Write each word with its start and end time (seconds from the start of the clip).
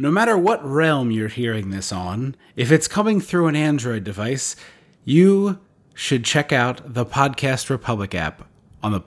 No 0.00 0.10
matter 0.10 0.38
what 0.38 0.64
realm 0.64 1.10
you're 1.10 1.28
hearing 1.28 1.68
this 1.68 1.92
on, 1.92 2.34
if 2.56 2.72
it's 2.72 2.88
coming 2.88 3.20
through 3.20 3.48
an 3.48 3.54
Android 3.54 4.02
device, 4.02 4.56
you 5.04 5.58
should 5.92 6.24
check 6.24 6.54
out 6.54 6.94
the 6.94 7.04
Podcast 7.04 7.68
Republic 7.68 8.14
app 8.14 8.48
on 8.82 8.92
the 8.92 9.02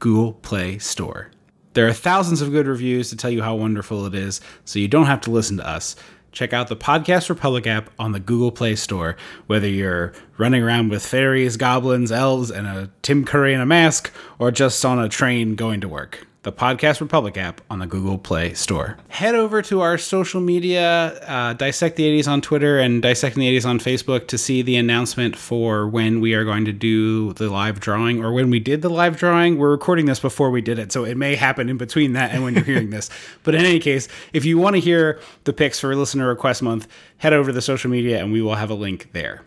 Google 0.00 0.32
Play 0.32 0.78
Store. 0.78 1.30
There 1.74 1.86
are 1.86 1.92
thousands 1.92 2.42
of 2.42 2.50
good 2.50 2.66
reviews 2.66 3.08
to 3.10 3.16
tell 3.16 3.30
you 3.30 3.40
how 3.40 3.54
wonderful 3.54 4.04
it 4.04 4.16
is, 4.16 4.40
so 4.64 4.80
you 4.80 4.88
don't 4.88 5.06
have 5.06 5.20
to 5.20 5.30
listen 5.30 5.58
to 5.58 5.68
us. 5.68 5.94
Check 6.32 6.52
out 6.52 6.66
the 6.66 6.74
Podcast 6.74 7.28
Republic 7.28 7.68
app 7.68 7.90
on 7.96 8.10
the 8.10 8.18
Google 8.18 8.50
Play 8.50 8.74
Store, 8.74 9.16
whether 9.46 9.68
you're 9.68 10.12
running 10.38 10.64
around 10.64 10.88
with 10.88 11.06
fairies, 11.06 11.56
goblins, 11.56 12.10
elves, 12.10 12.50
and 12.50 12.66
a 12.66 12.90
Tim 13.02 13.24
Curry 13.24 13.54
in 13.54 13.60
a 13.60 13.66
mask, 13.66 14.12
or 14.40 14.50
just 14.50 14.84
on 14.84 14.98
a 14.98 15.08
train 15.08 15.54
going 15.54 15.80
to 15.82 15.88
work 15.88 16.26
the 16.42 16.52
Podcast 16.52 17.00
Republic 17.00 17.36
app 17.36 17.60
on 17.70 17.78
the 17.78 17.86
Google 17.86 18.18
Play 18.18 18.52
Store. 18.54 18.98
Head 19.08 19.36
over 19.36 19.62
to 19.62 19.80
our 19.80 19.96
social 19.96 20.40
media, 20.40 21.20
uh, 21.20 21.52
Dissect 21.52 21.94
the 21.96 22.04
80s 22.18 22.26
on 22.26 22.40
Twitter 22.40 22.80
and 22.80 23.00
Dissecting 23.00 23.40
the 23.40 23.56
80s 23.56 23.64
on 23.64 23.78
Facebook 23.78 24.26
to 24.28 24.36
see 24.38 24.60
the 24.60 24.76
announcement 24.76 25.36
for 25.36 25.86
when 25.86 26.20
we 26.20 26.34
are 26.34 26.44
going 26.44 26.64
to 26.64 26.72
do 26.72 27.32
the 27.34 27.48
live 27.48 27.78
drawing 27.78 28.24
or 28.24 28.32
when 28.32 28.50
we 28.50 28.58
did 28.58 28.82
the 28.82 28.88
live 28.88 29.16
drawing. 29.16 29.56
We're 29.56 29.70
recording 29.70 30.06
this 30.06 30.18
before 30.18 30.50
we 30.50 30.60
did 30.60 30.80
it, 30.80 30.90
so 30.90 31.04
it 31.04 31.16
may 31.16 31.36
happen 31.36 31.68
in 31.68 31.76
between 31.76 32.14
that 32.14 32.32
and 32.32 32.42
when 32.42 32.54
you're 32.54 32.64
hearing 32.64 32.90
this. 32.90 33.08
But 33.44 33.54
in 33.54 33.64
any 33.64 33.80
case, 33.80 34.08
if 34.32 34.44
you 34.44 34.58
want 34.58 34.76
to 34.76 34.80
hear 34.80 35.20
the 35.44 35.52
picks 35.52 35.80
for 35.80 35.94
Listener 35.96 36.28
Request 36.28 36.62
Month, 36.62 36.86
head 37.18 37.32
over 37.32 37.50
to 37.50 37.52
the 37.52 37.62
social 37.62 37.90
media 37.90 38.20
and 38.20 38.32
we 38.32 38.40
will 38.40 38.54
have 38.54 38.70
a 38.70 38.74
link 38.74 39.10
there. 39.12 39.42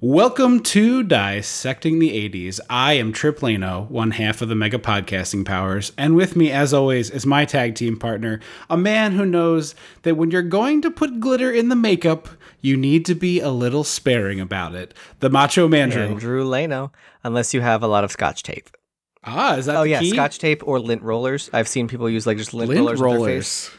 Welcome 0.00 0.60
to 0.64 1.02
Dissecting 1.02 1.98
the 2.00 2.10
80s. 2.28 2.60
I 2.68 2.92
am 2.94 3.12
Trip 3.14 3.38
Lano, 3.38 3.88
one 3.90 4.10
half 4.10 4.42
of 4.42 4.50
the 4.50 4.54
Mega 4.54 4.78
Podcasting 4.78 5.46
Powers, 5.46 5.92
and 5.96 6.14
with 6.14 6.36
me, 6.36 6.50
as 6.52 6.74
always, 6.74 7.08
is 7.10 7.24
my 7.24 7.46
tag 7.46 7.74
team 7.76 7.98
partner, 7.98 8.40
a 8.68 8.76
man 8.76 9.12
who 9.12 9.24
knows 9.24 9.74
that 10.02 10.16
when 10.16 10.30
you're 10.30 10.42
going 10.42 10.82
to 10.82 10.90
put 10.90 11.18
glitter 11.18 11.50
in 11.50 11.70
the 11.70 11.76
makeup, 11.76 12.28
you 12.60 12.76
need 12.76 13.06
to 13.06 13.14
be 13.14 13.40
a 13.40 13.48
little 13.48 13.84
sparing 13.84 14.38
about 14.38 14.74
it. 14.74 14.92
The 15.20 15.30
Macho 15.30 15.66
Man 15.66 15.90
Andrew 15.90 16.44
Leno, 16.44 16.92
unless 17.24 17.54
you 17.54 17.62
have 17.62 17.82
a 17.82 17.88
lot 17.88 18.04
of 18.04 18.12
scotch 18.12 18.42
tape. 18.42 18.68
Ah, 19.24 19.56
is 19.56 19.64
that 19.64 19.76
Oh 19.76 19.82
yeah, 19.82 20.00
key? 20.00 20.10
scotch 20.10 20.38
tape 20.38 20.62
or 20.68 20.78
lint 20.78 21.02
rollers. 21.02 21.48
I've 21.54 21.66
seen 21.68 21.88
people 21.88 22.08
use 22.10 22.26
like 22.26 22.36
just 22.36 22.52
lint, 22.52 22.68
lint 22.68 22.80
rollers, 22.80 23.00
rollers. 23.00 23.70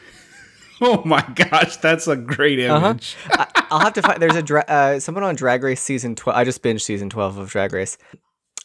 On 0.80 0.88
their 0.88 0.96
face. 0.96 1.04
Oh 1.04 1.08
my 1.08 1.22
gosh, 1.34 1.76
that's 1.78 2.06
a 2.08 2.16
great 2.16 2.58
image. 2.58 3.16
I, 3.30 3.66
I'll 3.70 3.80
have 3.80 3.92
to 3.94 4.02
find. 4.02 4.20
There's 4.20 4.36
a 4.36 4.42
dra- 4.42 4.64
uh, 4.68 5.00
someone 5.00 5.24
on 5.24 5.34
Drag 5.34 5.62
Race 5.62 5.80
season 5.82 6.14
twelve. 6.14 6.36
I 6.38 6.44
just 6.44 6.62
binged 6.62 6.82
season 6.82 7.10
twelve 7.10 7.38
of 7.38 7.50
Drag 7.50 7.72
Race, 7.72 7.98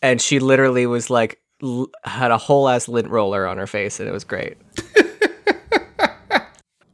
and 0.02 0.22
she 0.22 0.40
literally 0.40 0.86
was 0.86 1.10
like 1.10 1.40
l- 1.62 1.90
had 2.04 2.32
a 2.32 2.38
whole 2.38 2.70
ass 2.70 2.88
lint 2.88 3.10
roller 3.10 3.48
on 3.48 3.58
her 3.58 3.68
face, 3.68 4.00
and 4.00 4.08
it 4.08 4.12
was 4.12 4.24
great. 4.24 4.58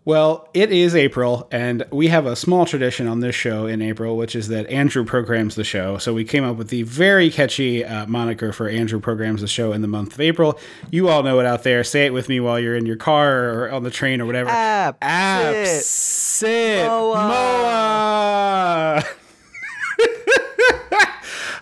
Well, 0.10 0.50
it 0.56 0.72
is 0.72 0.96
April, 0.96 1.48
and 1.52 1.86
we 1.92 2.08
have 2.08 2.26
a 2.26 2.36
small 2.36 2.66
tradition 2.66 3.08
on 3.08 3.20
this 3.20 3.36
show 3.36 3.68
in 3.68 3.80
April, 3.80 4.18
which 4.18 4.36
is 4.36 4.48
that 4.48 4.66
Andrew 4.66 5.06
programs 5.06 5.54
the 5.54 5.64
show. 5.64 6.00
So 6.00 6.16
we 6.16 6.24
came 6.24 6.44
up 6.44 6.56
with 6.56 6.70
the 6.70 6.82
very 6.82 7.30
catchy 7.30 7.86
uh, 7.86 8.08
moniker 8.08 8.52
for 8.52 8.68
Andrew 8.68 9.00
programs 9.00 9.42
the 9.42 9.48
show 9.48 9.72
in 9.72 9.84
the 9.84 9.88
month 9.88 10.14
of 10.14 10.20
April. 10.20 10.60
You 10.90 11.10
all 11.10 11.22
know 11.22 11.40
it 11.40 11.46
out 11.46 11.62
there. 11.62 11.84
Say 11.84 12.08
it 12.08 12.10
with 12.12 12.28
me 12.28 12.40
while 12.40 12.60
you're 12.60 12.76
in 12.76 12.88
your 12.88 12.96
car 12.96 13.52
or 13.52 13.72
on 13.72 13.84
the 13.84 13.92
train 13.92 14.20
or 14.20 14.26
whatever. 14.26 14.50
App, 14.50 14.98
App, 15.00 15.54
sit, 15.68 15.84
sit, 15.84 16.88
Moa. 16.88 17.28
Moa. 17.28 19.04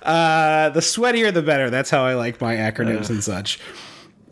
uh, 0.10 0.70
the 0.70 0.80
sweatier, 0.80 1.34
the 1.34 1.42
better. 1.42 1.70
That's 1.70 1.90
how 1.90 2.06
I 2.06 2.14
like 2.14 2.40
my 2.40 2.56
acronyms 2.56 3.10
and 3.10 3.22
such. 3.22 3.60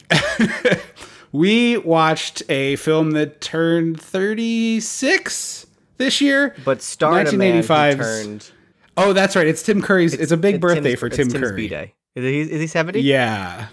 we 1.36 1.78
watched 1.78 2.44
a 2.50 2.76
film 2.78 3.12
that 3.12 3.42
turned 3.42 4.00
36 4.00 5.68
this 5.98 6.22
year. 6.22 6.56
But 6.64 6.82
starred 6.82 7.28
a 7.28 7.38
man 7.38 7.62
who 7.62 7.68
turned. 7.68 8.52
Oh, 8.98 9.14
that's 9.14 9.36
right. 9.36 9.48
It's 9.48 9.62
Tim 9.62 9.82
Curry's. 9.82 10.14
It's, 10.14 10.32
a 10.32 10.38
big 10.38 10.56
it's 10.56 10.62
birthday 10.62 10.82
Tim's- 10.82 11.00
for 11.00 11.08
it's 11.08 11.18
Tim 11.18 11.30
Tim's 11.30 11.44
Curry. 11.50 11.56
B-Day. 11.58 11.94
Is 12.16 12.24
he, 12.24 12.54
is 12.54 12.62
he 12.62 12.68
seventy? 12.68 13.02
Yeah. 13.02 13.68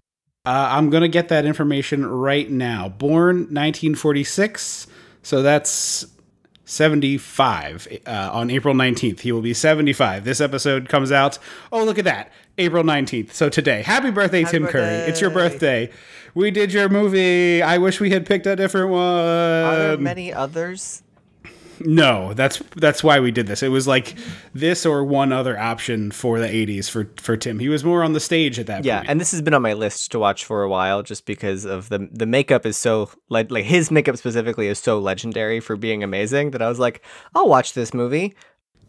Uh, 0.44 0.68
I'm 0.72 0.90
going 0.90 1.02
to 1.02 1.08
get 1.08 1.28
that 1.28 1.44
information 1.44 2.04
right 2.04 2.50
now. 2.50 2.88
Born 2.88 3.36
1946. 3.36 4.88
So 5.22 5.40
that's 5.40 6.04
75 6.64 7.86
uh, 8.04 8.30
on 8.32 8.50
April 8.50 8.74
19th. 8.74 9.20
He 9.20 9.30
will 9.30 9.40
be 9.42 9.54
75. 9.54 10.24
This 10.24 10.40
episode 10.40 10.88
comes 10.88 11.12
out. 11.12 11.38
Oh, 11.70 11.84
look 11.84 11.98
at 11.98 12.04
that. 12.06 12.32
April 12.58 12.84
19th. 12.84 13.32
So 13.32 13.48
today. 13.48 13.82
Happy 13.82 14.10
birthday, 14.10 14.44
Tim 14.44 14.66
Curry. 14.66 14.84
It's 15.10 15.20
your 15.20 15.30
birthday. 15.30 15.86
birthday. 15.86 15.98
We 16.34 16.50
did 16.50 16.72
your 16.72 16.88
movie. 16.88 17.62
I 17.62 17.78
wish 17.78 18.00
we 18.00 18.10
had 18.10 18.24
picked 18.26 18.46
a 18.46 18.56
different 18.56 18.90
one. 18.90 19.00
Are 19.00 19.78
there 19.78 19.96
many 19.98 20.32
others? 20.32 21.02
No, 21.84 22.32
that's 22.34 22.58
that's 22.76 23.02
why 23.02 23.18
we 23.18 23.32
did 23.32 23.46
this. 23.48 23.62
It 23.62 23.68
was 23.68 23.88
like 23.88 24.14
this 24.54 24.86
or 24.86 25.04
one 25.04 25.32
other 25.32 25.58
option 25.58 26.10
for 26.12 26.38
the 26.38 26.46
80s 26.46 26.88
for 26.88 27.10
for 27.16 27.36
Tim. 27.36 27.58
He 27.58 27.68
was 27.68 27.82
more 27.82 28.04
on 28.04 28.12
the 28.12 28.20
stage 28.20 28.58
at 28.60 28.66
that 28.68 28.84
Yeah, 28.84 28.98
point. 28.98 29.10
and 29.10 29.20
this 29.20 29.32
has 29.32 29.42
been 29.42 29.52
on 29.54 29.62
my 29.62 29.72
list 29.72 30.12
to 30.12 30.18
watch 30.18 30.44
for 30.44 30.62
a 30.62 30.68
while, 30.68 31.02
just 31.02 31.26
because 31.26 31.64
of 31.64 31.88
the 31.88 32.08
the 32.12 32.26
makeup 32.26 32.64
is 32.66 32.76
so 32.76 33.10
like 33.30 33.50
like 33.50 33.64
his 33.64 33.90
makeup 33.90 34.16
specifically 34.16 34.68
is 34.68 34.78
so 34.78 34.98
legendary 35.00 35.58
for 35.58 35.74
being 35.76 36.04
amazing 36.04 36.52
that 36.52 36.62
I 36.62 36.68
was 36.68 36.78
like, 36.78 37.02
I'll 37.34 37.48
watch 37.48 37.72
this 37.74 37.92
movie. 37.92 38.34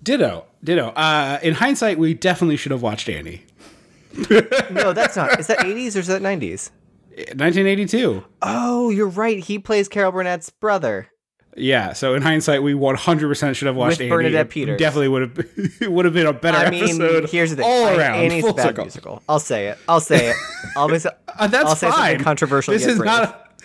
Ditto, 0.04 0.46
ditto. 0.64 0.90
Uh, 0.90 1.40
in 1.42 1.54
hindsight, 1.56 1.98
we 1.98 2.14
definitely 2.14 2.58
should 2.58 2.74
have 2.74 2.82
watched 2.82 3.10
Annie. 3.10 3.44
No, 4.72 4.94
that's 4.94 5.16
not. 5.16 5.40
Is 5.40 5.48
that 5.48 5.64
eighties 5.66 5.96
or 5.96 6.00
is 6.00 6.08
that 6.08 6.22
nineties? 6.22 6.72
1982. 7.16 8.24
Oh, 8.42 8.90
you're 8.90 9.08
right. 9.08 9.40
He 9.40 9.60
plays 9.60 9.88
Carol 9.88 10.12
Burnett's 10.12 10.50
brother. 10.50 11.08
Yeah, 11.56 11.94
so 11.94 12.16
in 12.16 12.24
hindsight, 12.24 12.64
we 12.64 12.74
100% 12.74 13.56
should 13.56 13.68
have 13.68 13.76
watched 13.76 14.00
With. 14.00 14.10
Bernadette 14.10 14.48
It 14.48 14.50
Peters. 14.50 14.80
Definitely 14.80 15.10
would 15.10 15.22
have 15.22 15.46
it 15.82 15.92
would 15.92 16.06
have 16.06 16.14
been 16.16 16.26
a 16.26 16.34
better 16.34 16.58
I 16.58 16.72
mean, 16.72 16.84
episode. 16.86 17.30
here's 17.30 17.52
the 17.52 17.58
thing. 17.58 17.66
all 17.66 17.86
I- 17.86 17.96
around, 17.96 18.16
Annie's 18.16 18.42
full 18.42 18.50
a 18.52 18.54
bad 18.56 18.64
circle. 18.70 18.84
musical. 18.86 19.22
I'll 19.30 19.40
say 19.40 19.68
it. 19.68 19.78
I'll 19.88 20.00
say 20.00 20.30
it. 20.32 20.36
I'll 20.76 20.88
be. 20.88 20.96
Uh, 20.96 21.48
that's 21.48 21.54
I'll 21.70 21.76
say 21.76 21.92
fine. 21.92 22.00
something 22.10 22.24
controversial. 22.24 22.74
This 22.74 22.88
is 22.88 22.98
not. 22.98 23.24
A, 23.30 23.64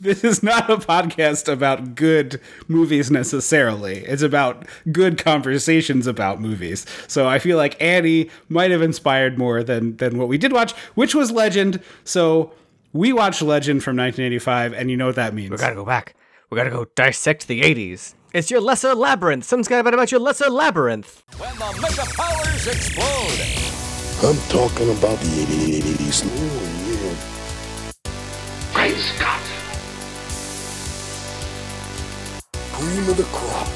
this 0.00 0.24
is 0.24 0.42
not 0.42 0.70
a 0.70 0.76
podcast 0.76 1.50
about 1.50 1.94
good 1.94 2.40
movies 2.68 3.10
necessarily. 3.10 3.98
It's 4.00 4.22
about 4.22 4.66
good 4.92 5.18
conversations 5.18 6.06
about 6.06 6.40
movies. 6.40 6.86
So 7.06 7.26
I 7.26 7.38
feel 7.38 7.56
like 7.56 7.80
Annie 7.82 8.30
might 8.48 8.70
have 8.70 8.82
inspired 8.82 9.38
more 9.38 9.62
than 9.62 9.96
than 9.96 10.18
what 10.18 10.28
we 10.28 10.38
did 10.38 10.52
watch, 10.52 10.72
which 10.94 11.14
was 11.14 11.30
Legend. 11.30 11.80
So 12.04 12.52
we 12.92 13.12
watched 13.12 13.42
Legend 13.42 13.82
from 13.82 13.96
1985, 13.96 14.72
and 14.72 14.90
you 14.90 14.96
know 14.96 15.06
what 15.06 15.16
that 15.16 15.34
means. 15.34 15.50
We 15.50 15.56
gotta 15.56 15.74
go 15.74 15.84
back. 15.84 16.14
We 16.50 16.56
gotta 16.56 16.70
go 16.70 16.86
dissect 16.94 17.48
the 17.48 17.62
eighties. 17.62 18.14
It's 18.34 18.50
your 18.50 18.60
lesser 18.60 18.96
labyrinth. 18.96 19.44
Someone's 19.44 19.68
got 19.68 19.86
about 19.86 20.10
your 20.10 20.20
lesser 20.20 20.50
labyrinth. 20.50 21.22
When 21.38 21.54
the 21.56 21.78
mega 21.80 22.04
powers 22.14 22.66
explode, 22.66 23.64
I'm 24.22 24.36
talking 24.48 24.90
about 24.90 25.20
the 25.20 25.44
80s. 25.44 26.24
Oh, 26.26 26.70
yeah. 28.04 28.74
Great 28.74 28.96
Scott! 28.96 29.53
Cream 32.84 33.08
of 33.08 33.16
the 33.16 33.22
crop. 33.24 33.66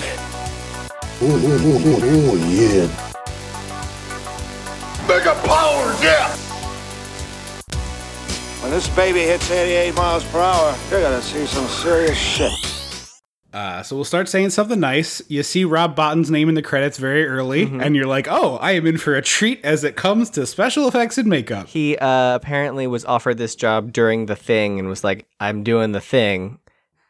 Oh, 1.21 1.23
oh, 1.23 1.61
oh, 1.65 1.81
oh, 1.87 2.31
oh, 2.31 2.37
yeah. 2.51 2.87
Mega 5.09 5.35
powers, 5.47 6.03
yeah! 6.03 6.29
When 8.61 8.71
this 8.71 8.87
baby 8.91 9.21
hits 9.21 9.51
88 9.51 9.95
miles 9.95 10.25
per 10.27 10.41
hour, 10.41 10.77
you're 10.91 11.01
gonna 11.01 11.23
see 11.23 11.47
some 11.47 11.67
serious 11.69 12.19
shit. 12.19 12.53
Uh, 13.55 13.83
so 13.83 13.97
we'll 13.97 14.05
start 14.05 14.29
saying 14.29 14.51
something 14.51 14.79
nice. 14.79 15.23
You 15.29 15.43
see 15.43 15.65
Rob 15.65 15.97
Bottin's 15.97 16.31
name 16.31 16.51
in 16.51 16.55
the 16.55 16.61
credits 16.63 16.99
very 16.99 17.27
early, 17.27 17.65
Mm-hmm. 17.65 17.81
and 17.81 17.97
you're 17.97 18.07
like, 18.07 18.29
"Oh, 18.29 18.57
I 18.59 18.73
am 18.73 18.87
in 18.87 18.99
for 18.99 19.15
a 19.17 19.23
treat 19.23 19.65
as 19.65 19.85
it 19.85 19.97
comes 19.97 20.29
to 20.31 20.45
special 20.47 20.87
effects 20.87 21.17
and 21.17 21.29
makeup." 21.29 21.67
He 21.69 21.97
uh, 21.97 22.35
apparently 22.35 22.87
was 22.87 23.07
offered 23.07 23.39
this 23.39 23.55
job 23.55 23.91
during 23.91 24.27
the 24.27 24.37
thing 24.37 24.79
and 24.79 24.87
was 24.87 25.03
like, 25.03 25.27
"I'm 25.41 25.63
doing 25.65 25.93
the 25.93 26.01
thing," 26.03 26.59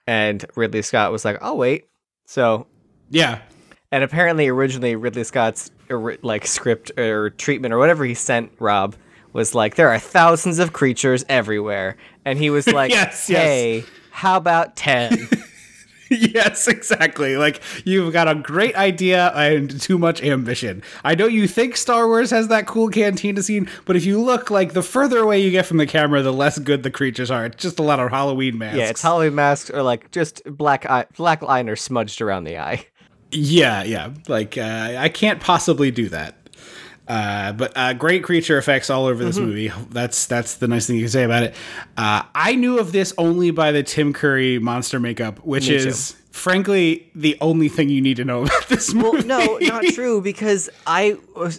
and 0.09 0.45
Ridley 0.57 0.83
Scott 0.83 1.13
was 1.13 1.25
like, 1.25 1.39
"I'll 1.41 1.57
wait." 1.59 1.85
So, 2.27 2.67
Yeah, 3.11 3.41
and 3.93 4.03
apparently, 4.03 4.49
originally 4.49 4.97
Ridley 4.97 5.25
Scott's 5.25 5.71
like 6.23 6.47
script 6.47 6.91
or 6.99 7.31
treatment 7.31 7.73
or 7.73 7.79
whatever 7.79 8.05
he 8.05 8.15
sent 8.15 8.53
Rob 8.59 8.97
was 9.33 9.55
like, 9.55 9.75
"There 9.77 9.91
are 9.91 9.99
thousands 9.99 10.59
of 10.59 10.73
creatures 10.73 11.25
everywhere," 11.29 11.97
and 12.25 12.39
he 12.39 12.51
was 12.51 12.67
like, 12.73 12.91
Yes, 12.91 13.29
yes. 13.29 13.43
"Hey, 13.43 13.85
how 14.11 14.37
about 14.37 14.77
10? 14.77 15.29
yes, 16.35 16.69
exactly. 16.69 17.37
Like 17.37 17.61
you've 17.85 18.13
got 18.13 18.29
a 18.29 18.35
great 18.35 18.75
idea 18.77 19.29
and 19.35 19.81
too 19.81 19.99
much 19.99 20.23
ambition. 20.23 20.83
I 21.05 21.15
know 21.15 21.27
you 21.27 21.47
think 21.47 21.77
Star 21.77 22.07
Wars 22.07 22.31
has 22.31 22.49
that 22.49 22.67
cool 22.67 22.89
cantina 22.89 23.43
scene, 23.43 23.69
but 23.85 23.97
if 23.97 24.05
you 24.05 24.21
look 24.21 24.51
like 24.51 24.73
the 24.73 24.83
further 24.83 25.19
away 25.19 25.41
you 25.41 25.51
get 25.51 25.67
from 25.67 25.77
the 25.77 25.87
camera, 25.87 26.23
the 26.23 26.33
less 26.33 26.59
good 26.59 26.83
the 26.83 26.91
creatures 26.91 27.31
are. 27.31 27.47
It's 27.47 27.63
just 27.63 27.79
a 27.79 27.83
lot 27.83 28.01
of 28.01 28.11
Halloween 28.11 28.59
masks. 28.59 28.79
yeah, 28.79 28.89
it's 28.89 29.03
Halloween 29.03 29.35
masks 29.35 29.71
or 29.71 29.83
like 29.83 30.11
just 30.11 30.43
black 30.45 30.87
eye, 30.87 31.07
black 31.17 31.43
liner 31.43 31.77
smudged 31.77 32.21
around 32.21 32.45
the 32.45 32.59
eye." 32.59 32.87
Yeah, 33.31 33.83
yeah. 33.83 34.15
Like 34.27 34.57
uh, 34.57 34.95
I 34.99 35.11
can't 35.11 35.41
possibly 35.41 35.91
do 35.91 36.09
that. 36.09 36.38
Uh, 37.09 37.53
but 37.53 37.73
uh, 37.75 37.95
great 37.95 38.23
creature 38.23 38.59
effects 38.59 38.91
all 38.91 39.07
over 39.07 39.25
this 39.25 39.39
Mm-hmm. 39.39 39.47
movie. 39.47 39.73
That's 39.91 40.27
that's 40.27 40.57
the 40.57 40.69
nice 40.69 40.87
thing 40.87 40.97
you 40.97 41.03
can 41.03 41.11
say 41.11 41.25
about 41.25 41.43
it. 41.43 41.55
Uh, 41.97 42.23
I 42.35 42.55
knew 42.55 42.79
of 42.79 42.93
this 42.93 43.15
only 43.17 43.51
by 43.51 43.73
the 43.73 43.83
Tim 43.83 44.13
Curry 44.13 44.59
monster 44.59 45.01
makeup, 45.01 45.39
which 45.45 45.69
Me 45.71 45.77
is 45.77 46.15
frankly 46.33 47.11
the 47.15 47.37
only 47.41 47.69
thing 47.69 47.89
you 47.89 48.01
need 48.03 48.19
to 48.19 48.25
know 48.25 48.43
about 48.45 48.69
this 48.69 48.93
movie. 48.95 49.27
Well, 49.27 49.59
no, 49.59 49.59
not 49.59 49.85
true 49.87 50.21
because 50.21 50.69
I 50.87 51.17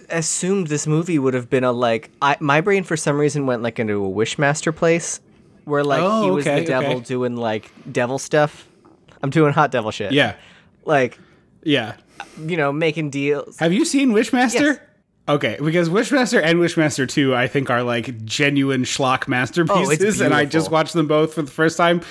assumed 0.10 0.68
this 0.68 0.86
movie 0.88 1.18
would 1.20 1.34
have 1.34 1.50
been 1.50 1.64
a 1.64 1.72
like 1.72 2.12
I 2.22 2.38
my 2.40 2.62
brain 2.62 2.84
for 2.84 2.96
some 2.96 3.18
reason 3.18 3.46
went 3.48 3.64
like 3.64 3.80
into 3.80 4.06
a 4.06 4.10
Wishmaster 4.10 4.76
place 4.76 5.20
where 5.66 5.84
like 5.84 6.00
he 6.02 6.06
Oh, 6.06 6.34
was 6.36 6.46
okay, 6.48 6.60
the 6.62 6.66
devil 6.68 6.92
okay. 6.98 7.04
doing 7.06 7.36
like 7.36 7.72
devil 7.92 8.20
stuff. 8.20 8.68
I'm 9.24 9.32
doing 9.32 9.52
hot 9.54 9.72
devil 9.72 9.92
shit. 9.92 10.12
Yeah, 10.14 10.36
Like, 10.86 11.20
yeah. 11.64 11.96
you 12.46 12.56
know, 12.56 12.72
making 12.72 13.10
deals. 13.10 13.58
Have 13.60 13.74
you 13.74 13.84
seen 13.84 14.12
Wishmaster? 14.12 14.54
Yes. 14.62 14.80
Okay, 15.30 15.58
because 15.64 15.90
Wishmaster 15.90 16.42
and 16.44 16.58
Wishmaster 16.58 17.08
2, 17.08 17.36
I 17.36 17.48
think, 17.48 17.70
are 17.70 17.84
like 17.84 18.26
genuine 18.26 18.82
schlock 18.84 19.28
masterpieces, 19.28 20.22
and 20.22 20.34
I 20.34 20.46
just 20.46 20.72
watched 20.72 20.94
them 20.94 21.06
both 21.08 21.36
for 21.36 21.44
the 21.44 21.52
first 21.52 21.78
time. 21.78 22.02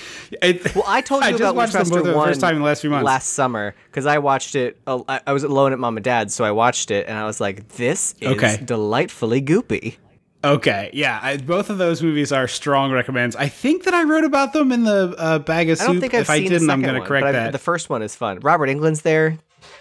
It- 0.41 0.73
Well, 0.77 0.85
I 0.87 1.01
told 1.01 1.25
you 1.25 1.31
just 1.31 1.41
about 1.43 1.57
watched 1.57 1.73
them 1.73 1.83
both 1.83 1.91
Wishmaster 1.91 1.97
for 2.05 2.09
the 2.13 2.17
one 2.17 2.29
first 2.29 2.41
time 2.41 2.55
in 2.55 2.61
the 2.63 2.67
last 2.67 2.81
few 2.83 2.91
months. 2.91 3.05
last 3.05 3.31
summer 3.31 3.75
because 3.91 4.07
I 4.07 4.19
watched 4.19 4.55
it. 4.55 4.79
uh, 4.87 5.01
I 5.09 5.21
I 5.27 5.33
was 5.33 5.43
alone 5.43 5.73
at 5.73 5.81
mom 5.81 5.97
and 5.97 6.05
dad's, 6.05 6.33
so 6.33 6.45
I 6.45 6.53
watched 6.53 6.93
it 6.93 7.09
and 7.09 7.19
I 7.19 7.25
was 7.25 7.41
like, 7.41 7.67
"This 7.71 8.15
is 8.21 8.29
Okay. 8.37 8.61
delightfully 8.65 9.43
goopy." 9.43 9.97
Okay, 10.45 10.91
yeah, 10.93 11.19
I, 11.21 11.37
both 11.39 11.69
of 11.69 11.79
those 11.79 12.01
movies 12.01 12.31
are 12.31 12.47
strong 12.47 12.93
recommends. 12.93 13.35
I 13.35 13.49
think 13.49 13.83
that 13.83 13.95
I 13.95 14.05
wrote 14.05 14.23
about 14.23 14.53
them 14.53 14.71
in 14.71 14.85
the 14.85 15.13
uh, 15.19 15.41
bag 15.41 15.69
of 15.71 15.81
I 15.81 15.83
soup. 15.83 15.93
don't 15.95 16.01
think 16.01 16.15
I've 16.15 16.21
if 16.21 16.31
I 16.31 16.39
didn't, 16.39 16.69
the 16.69 16.73
I'm 16.73 16.81
going 16.83 16.95
to 16.95 17.01
correct 17.05 17.25
but 17.25 17.33
that. 17.33 17.51
The 17.51 17.59
first 17.59 17.91
one 17.91 18.03
is 18.03 18.15
fun. 18.15 18.39
Robert 18.39 18.69
Englund's 18.69 19.03
there, 19.03 19.39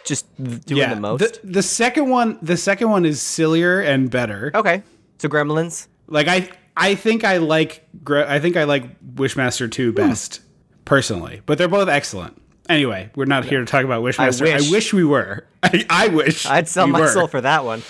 just 0.07 0.25
doing 0.37 0.61
yeah, 0.79 0.93
the 0.93 0.99
most. 0.99 1.19
The, 1.19 1.39
the 1.43 1.63
second 1.63 2.09
one, 2.09 2.39
the 2.41 2.57
second 2.57 2.89
one 2.89 3.05
is 3.05 3.21
sillier 3.21 3.79
and 3.79 4.09
better. 4.09 4.51
okay, 4.55 4.83
so 5.19 5.29
Gremlins. 5.29 5.87
Like 6.07 6.27
I, 6.27 6.49
I 6.75 6.95
think 6.95 7.23
I 7.23 7.37
like, 7.37 7.87
I 8.07 8.39
think 8.39 8.55
I 8.57 8.63
like 8.63 8.99
Wishmaster 9.15 9.69
two 9.71 9.91
Hmm. 9.91 9.95
best 9.97 10.41
personally, 10.85 11.41
but 11.45 11.57
they're 11.57 11.67
both 11.67 11.89
excellent. 11.89 12.41
Anyway, 12.69 13.09
we're 13.15 13.25
not 13.25 13.45
here 13.45 13.59
to 13.59 13.65
talk 13.65 13.85
about 13.85 14.03
Wishmaster. 14.03 14.51
I 14.51 14.55
wish. 14.57 14.71
wish, 14.71 14.93
we 14.93 15.03
were. 15.05 15.45
I, 15.63 15.85
I 15.89 16.07
wish 16.09 16.45
I'd 16.45 16.67
sell 16.67 16.85
we 16.85 16.91
my 16.93 16.99
were. 17.01 17.07
soul 17.07 17.27
for 17.27 17.39
that 17.41 17.63
one. 17.63 17.81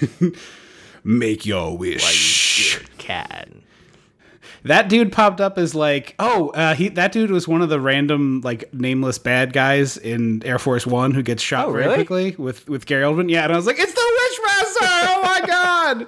Make 1.04 1.46
your 1.46 1.76
wish. 1.76 2.02
While 2.02 2.10
you 2.12 2.16
shit 2.16 2.98
can. 2.98 3.62
That 4.66 4.88
dude 4.88 5.12
popped 5.12 5.40
up 5.40 5.58
as 5.58 5.74
like, 5.74 6.14
oh, 6.18 6.48
uh, 6.50 6.74
he 6.74 6.88
that 6.90 7.12
dude 7.12 7.30
was 7.30 7.46
one 7.46 7.62
of 7.62 7.68
the 7.68 7.80
random 7.80 8.40
like 8.42 8.72
nameless 8.74 9.18
bad 9.18 9.52
guys 9.52 9.96
in 9.96 10.42
Air 10.44 10.58
Force 10.58 10.86
One 10.86 11.12
who 11.12 11.22
gets 11.22 11.42
shot 11.42 11.68
Oh, 11.68 11.72
very 11.72 11.84
really? 11.84 11.94
quickly 12.04 12.36
with 12.36 12.68
with 12.68 12.86
Gary 12.86 13.04
Oldman. 13.04 13.30
Yeah, 13.30 13.44
and 13.44 13.52
I 13.52 13.56
was 13.56 13.66
like, 13.66 13.78
it's 13.78 13.92
the 13.92 14.00
Wishmaster! 14.00 14.88
oh 15.08 15.20
my 15.22 15.40
god! 15.46 16.06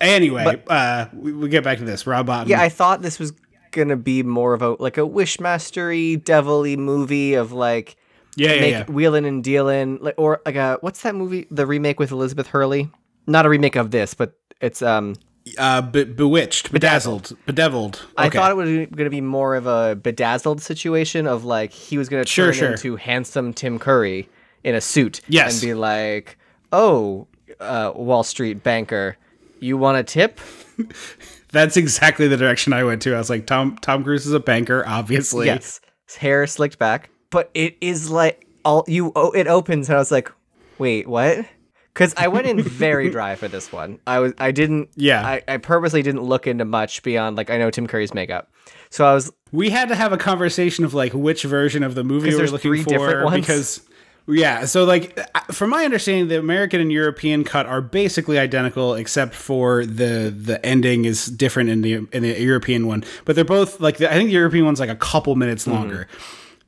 Anyway, 0.00 0.62
uh, 0.66 1.06
we, 1.12 1.32
we 1.32 1.48
get 1.48 1.62
back 1.62 1.78
to 1.78 1.84
this. 1.84 2.06
Rob 2.06 2.26
Bottin. 2.26 2.48
Yeah, 2.48 2.60
I 2.60 2.68
thought 2.68 3.02
this 3.02 3.18
was 3.18 3.32
gonna 3.70 3.96
be 3.96 4.22
more 4.22 4.52
of 4.54 4.62
a 4.62 4.70
like 4.82 4.98
a 4.98 5.02
wishmastery, 5.02 6.22
devilly 6.22 6.76
movie 6.76 7.34
of 7.34 7.52
like 7.52 7.96
yeah, 8.36 8.54
yeah, 8.54 8.60
make 8.60 8.70
yeah. 8.72 8.84
wheeling 8.86 9.26
and 9.26 9.44
dealing, 9.44 9.98
like 10.00 10.14
or 10.18 10.40
like 10.44 10.56
a 10.56 10.78
what's 10.80 11.02
that 11.02 11.14
movie? 11.14 11.46
The 11.50 11.66
remake 11.66 12.00
with 12.00 12.10
Elizabeth 12.10 12.48
Hurley. 12.48 12.90
Not 13.28 13.46
a 13.46 13.48
remake 13.48 13.76
of 13.76 13.90
this, 13.92 14.14
but 14.14 14.34
it's 14.60 14.82
um. 14.82 15.14
Uh, 15.58 15.82
be- 15.82 16.04
bewitched, 16.04 16.70
bedazzled, 16.70 17.36
bedeviled. 17.46 18.06
I 18.16 18.28
thought 18.30 18.52
it 18.52 18.54
was 18.56 18.68
going 18.68 18.88
to 19.04 19.10
be 19.10 19.20
more 19.20 19.56
of 19.56 19.66
a 19.66 19.96
bedazzled 19.96 20.62
situation 20.62 21.26
of 21.26 21.44
like 21.44 21.72
he 21.72 21.98
was 21.98 22.08
going 22.08 22.22
to 22.24 22.30
Sure, 22.30 22.46
turn 22.46 22.54
sure. 22.54 22.70
into 22.72 22.96
handsome 22.96 23.52
Tim 23.52 23.78
Curry 23.80 24.28
in 24.62 24.74
a 24.76 24.80
suit 24.80 25.20
Yes. 25.28 25.54
and 25.54 25.68
be 25.68 25.74
like, 25.74 26.38
"Oh, 26.70 27.26
uh, 27.58 27.92
Wall 27.94 28.22
Street 28.22 28.62
banker, 28.62 29.16
you 29.58 29.76
want 29.76 29.98
a 29.98 30.04
tip?" 30.04 30.38
that's 31.50 31.76
exactly 31.76 32.28
the 32.28 32.36
direction 32.36 32.72
I 32.72 32.84
went 32.84 33.02
to. 33.02 33.14
I 33.14 33.18
was 33.18 33.28
like, 33.30 33.46
Tom 33.46 33.76
Tom 33.80 34.04
Cruise 34.04 34.26
is 34.26 34.32
a 34.32 34.40
banker, 34.40 34.84
obviously. 34.86 35.46
Yes, 35.46 35.80
his 36.06 36.16
hair 36.16 36.46
slicked 36.46 36.78
back, 36.78 37.10
but 37.30 37.50
it 37.54 37.76
is 37.80 38.10
like 38.10 38.46
all 38.64 38.84
you. 38.86 39.10
Oh, 39.16 39.32
it 39.32 39.48
opens, 39.48 39.88
and 39.88 39.96
I 39.96 39.98
was 39.98 40.12
like, 40.12 40.30
"Wait, 40.78 41.08
what?" 41.08 41.44
Because 41.92 42.14
I 42.16 42.28
went 42.28 42.46
in 42.46 42.62
very 42.62 43.10
dry 43.16 43.34
for 43.34 43.48
this 43.48 43.70
one. 43.72 43.98
I 44.06 44.18
was, 44.20 44.32
I 44.38 44.50
didn't. 44.50 44.88
Yeah. 44.96 45.26
I, 45.26 45.42
I 45.46 45.56
purposely 45.58 46.02
didn't 46.02 46.22
look 46.22 46.46
into 46.46 46.64
much 46.64 47.02
beyond 47.02 47.36
like 47.36 47.50
I 47.50 47.58
know 47.58 47.70
Tim 47.70 47.86
Curry's 47.86 48.14
makeup, 48.14 48.50
so 48.90 49.04
I 49.04 49.14
was 49.14 49.30
we 49.52 49.70
had 49.70 49.88
to 49.88 49.94
have 49.94 50.12
a 50.12 50.16
conversation 50.18 50.84
of 50.84 50.94
like 50.94 51.12
which 51.12 51.42
version 51.42 51.82
of 51.82 51.94
the 51.94 52.04
movie 52.04 52.30
we 52.30 52.36
were 52.36 52.42
looking 52.44 52.58
three 52.58 52.82
for 52.82 52.90
different 52.90 53.24
ones? 53.24 53.36
because 53.40 53.80
yeah 54.28 54.64
so 54.64 54.84
like 54.84 55.18
from 55.50 55.68
my 55.70 55.84
understanding 55.84 56.28
the 56.28 56.38
american 56.38 56.80
and 56.80 56.92
european 56.92 57.42
cut 57.42 57.66
are 57.66 57.80
basically 57.80 58.38
identical 58.38 58.94
except 58.94 59.34
for 59.34 59.84
the 59.84 60.32
the 60.34 60.64
ending 60.64 61.04
is 61.04 61.26
different 61.26 61.68
in 61.68 61.82
the 61.82 61.94
in 62.12 62.22
the 62.22 62.40
european 62.40 62.86
one 62.86 63.02
but 63.24 63.34
they're 63.34 63.44
both 63.44 63.80
like 63.80 63.96
the, 63.96 64.08
i 64.08 64.14
think 64.14 64.28
the 64.28 64.32
european 64.34 64.64
one's 64.64 64.78
like 64.78 64.88
a 64.88 64.94
couple 64.94 65.34
minutes 65.34 65.64
Mm-hmm. 65.64 65.76
longer 65.76 66.08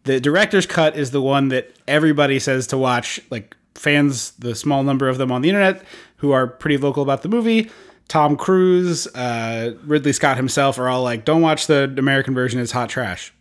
the 0.02 0.18
director's 0.18 0.66
cut 0.66 0.96
is 0.96 1.12
the 1.12 1.22
one 1.22 1.48
that 1.48 1.70
everybody 1.86 2.40
says 2.40 2.66
to 2.66 2.76
watch 2.76 3.20
like 3.30 3.56
fans 3.74 4.32
the 4.32 4.54
small 4.54 4.82
number 4.82 5.08
of 5.08 5.18
them 5.18 5.30
on 5.32 5.42
the 5.42 5.48
internet 5.48 5.82
who 6.18 6.32
are 6.32 6.46
pretty 6.46 6.76
vocal 6.76 7.02
about 7.02 7.22
the 7.22 7.28
movie 7.28 7.70
tom 8.08 8.36
cruise 8.36 9.06
uh, 9.14 9.74
ridley 9.84 10.12
scott 10.12 10.36
himself 10.36 10.78
are 10.78 10.88
all 10.88 11.02
like 11.02 11.24
don't 11.24 11.40
watch 11.42 11.66
the 11.66 11.92
american 11.98 12.34
version 12.34 12.60
it's 12.60 12.72
hot 12.72 12.88
trash 12.88 13.32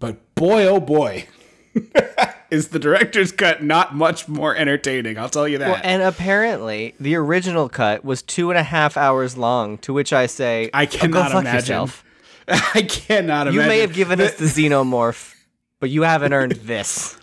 but 0.00 0.16
boy 0.34 0.64
oh 0.66 0.80
boy 0.80 1.26
is 2.50 2.68
the 2.68 2.78
director's 2.78 3.30
cut 3.32 3.62
not 3.62 3.94
much 3.94 4.26
more 4.28 4.56
entertaining 4.56 5.18
i'll 5.18 5.28
tell 5.28 5.46
you 5.46 5.58
that 5.58 5.84
And 5.84 6.02
apparently, 6.02 6.94
the 6.98 7.14
original 7.16 7.68
cut 7.68 8.04
was 8.04 8.22
two 8.22 8.50
and 8.50 8.58
a 8.58 8.62
half 8.62 8.96
hours 8.96 9.36
long. 9.36 9.78
To 9.78 9.92
which 9.92 10.12
I 10.12 10.26
say, 10.26 10.70
I 10.72 10.84
"Oh, 10.84 10.86
cannot 10.86 11.32
fuck 11.32 11.40
imagine. 11.42 11.56
yourself." 11.58 12.04
i 12.48 12.82
cannot 12.82 13.46
You 13.52 13.52
imagine 13.52 13.62
You 13.62 13.68
may 13.68 13.78
have 13.80 13.92
given 13.92 14.20
us 14.20 14.34
the 14.34 14.44
xenomorph, 14.68 15.34
but 15.80 15.90
you 15.90 16.02
haven't 16.02 16.32
earned 16.32 16.52
this. 16.52 17.16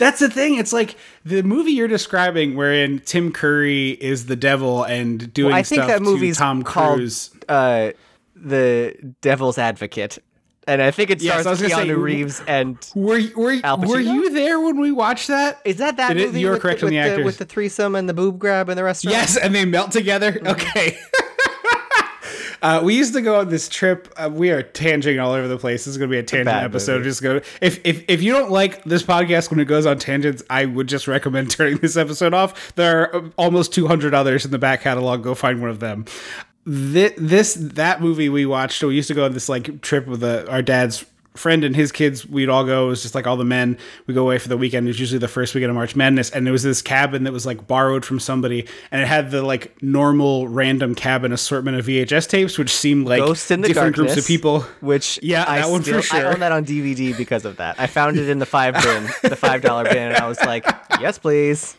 That's 0.00 0.18
the 0.18 0.28
thing. 0.28 0.56
It's 0.56 0.72
like 0.72 0.96
the 1.24 1.42
movie 1.42 1.70
you're 1.70 1.86
describing, 1.88 2.56
wherein 2.56 2.98
Tim 3.04 3.30
Curry 3.32 3.90
is 3.90 4.26
the 4.26 4.34
devil 4.34 4.82
and 4.82 5.32
doing 5.32 5.50
Well, 5.50 5.58
I 5.58 5.62
think 5.62 5.82
stuff 5.82 5.88
that 5.88 6.02
movie's 6.02 6.36
to 6.36 6.42
Tom 6.42 6.62
called 6.64 6.96
Cruise. 6.98 7.30
uh, 7.48 7.90
the 8.34 8.96
Devil's 9.20 9.58
Advocate, 9.58 10.18
and 10.66 10.80
I 10.82 10.90
think 10.90 11.10
it 11.10 11.20
Yes, 11.22 11.42
stars 11.42 11.60
was 11.60 11.70
gonna 11.70 11.82
say, 11.84 11.90
Keanu 11.90 12.00
Reeves. 12.02 12.42
And 12.46 12.76
Were 12.94 13.18
you- 13.18 13.32
were 13.36 13.60
were 13.86 14.00
you 14.00 14.30
there 14.30 14.58
when 14.60 14.80
we 14.80 14.90
watched 14.92 15.28
that? 15.28 15.60
is 15.64 15.76
that 15.76 15.96
that 15.98 16.16
It 16.16 16.26
movie? 16.26 16.40
you're 16.40 16.58
correct 16.58 16.80
the, 16.80 16.86
on 16.86 16.92
the 16.92 16.98
with 16.98 17.06
actors. 17.10 17.24
with 17.24 17.38
the 17.38 17.44
threesome 17.44 17.94
and 17.94 18.08
the 18.08 18.14
boob 18.14 18.38
grab 18.38 18.68
in 18.68 18.76
the 18.76 18.84
restaurant. 18.84 19.16
Yes, 19.16 19.36
and 19.36 19.54
they 19.54 19.64
melt 19.64 19.92
together. 19.92 20.32
Mm-hmm. 20.32 20.46
Okay. 20.48 20.98
Uh, 22.62 22.80
we 22.82 22.96
used 22.96 23.14
to 23.14 23.20
go 23.20 23.40
on 23.40 23.48
this 23.48 23.68
trip. 23.68 24.12
Uh, 24.16 24.30
we 24.32 24.50
are 24.50 24.62
tanging 24.62 25.18
all 25.18 25.32
over 25.32 25.48
the 25.48 25.56
place. 25.58 25.84
This 25.84 25.92
is 25.92 25.98
going 25.98 26.10
to 26.10 26.14
be 26.14 26.18
a 26.18 26.22
tangent 26.22 26.46
bad 26.46 26.64
episode. 26.64 26.98
movie. 26.98 27.10
Just 27.10 27.22
go. 27.22 27.36
If, 27.60 27.80
if 27.84 28.04
if 28.08 28.22
you 28.22 28.32
don't 28.32 28.50
like 28.50 28.84
this 28.84 29.02
podcast 29.02 29.50
when 29.50 29.60
it 29.60 29.64
goes 29.66 29.86
on 29.86 29.98
tangents, 29.98 30.42
I 30.50 30.64
would 30.66 30.86
just 30.86 31.08
recommend 31.08 31.50
turning 31.52 31.78
this 31.78 31.96
episode 31.96 32.34
off. 32.34 32.74
There 32.74 33.12
are 33.14 33.16
uh, 33.16 33.28
almost 33.36 33.72
200 33.72 34.14
others 34.14 34.44
in 34.44 34.50
the 34.50 34.58
back 34.58 34.82
catalog. 34.82 35.22
Go 35.22 35.34
find 35.34 35.60
one 35.60 35.70
of 35.70 35.80
them. 35.80 36.04
This, 36.66 37.14
this 37.16 37.54
that 37.54 38.00
movie 38.02 38.28
we 38.28 38.44
watched. 38.46 38.82
We 38.82 38.94
used 38.94 39.08
to 39.08 39.14
go 39.14 39.24
on 39.24 39.32
this 39.32 39.48
like 39.48 39.80
trip 39.80 40.06
with 40.06 40.22
uh 40.22 40.44
our 40.48 40.62
dad's 40.62 41.04
friend 41.34 41.64
and 41.64 41.76
his 41.76 41.92
kids. 41.92 42.26
We'd 42.26 42.48
all 42.48 42.64
go. 42.64 42.86
It 42.86 42.88
was 42.88 43.02
just 43.02 43.14
like 43.14 43.26
all 43.26 43.36
the 43.36 43.44
men. 43.44 43.78
We 44.06 44.14
go 44.14 44.22
away 44.22 44.38
for 44.38 44.48
the 44.48 44.56
weekend. 44.56 44.86
It 44.86 44.90
was 44.90 45.00
usually 45.00 45.18
the 45.18 45.28
first 45.28 45.54
weekend 45.54 45.70
of 45.70 45.76
March 45.76 45.94
Madness, 45.96 46.30
and 46.30 46.44
there 46.46 46.52
was 46.52 46.62
this 46.62 46.82
cabin 46.82 47.24
that 47.24 47.32
was 47.32 47.46
like 47.46 47.66
borrowed 47.66 48.04
from 48.04 48.18
somebody, 48.20 48.66
and 48.90 49.00
it 49.00 49.06
had 49.08 49.30
the 49.30 49.42
like 49.42 49.80
normal 49.82 50.48
random 50.48 50.94
cabin 50.94 51.32
assortment 51.32 51.78
of 51.78 51.86
VHS 51.86 52.28
tapes, 52.28 52.58
which 52.58 52.70
seemed 52.70 53.06
like 53.06 53.20
Ghost 53.20 53.50
in 53.50 53.60
the 53.60 53.68
different 53.68 53.96
Darkness, 53.96 54.14
groups 54.14 54.24
of 54.24 54.28
people. 54.28 54.60
Which 54.80 55.18
Yeah, 55.22 55.44
I 55.46 55.60
that 55.60 55.70
one 55.70 55.82
for 55.82 56.02
still- 56.02 56.18
I 56.18 56.22
sure. 56.22 56.32
own 56.32 56.40
that 56.40 56.52
on 56.52 56.64
DVD 56.64 57.16
because 57.16 57.44
of 57.44 57.56
that. 57.58 57.76
I 57.78 57.86
found 57.86 58.16
it 58.18 58.28
in 58.28 58.38
the 58.38 58.46
five 58.46 58.74
bin, 58.74 59.08
the 59.22 59.36
five 59.36 59.62
dollar 59.62 59.84
bin, 59.84 59.96
and 59.98 60.16
I 60.16 60.26
was 60.26 60.40
like, 60.40 60.64
"Yes, 61.00 61.18
please." 61.18 61.76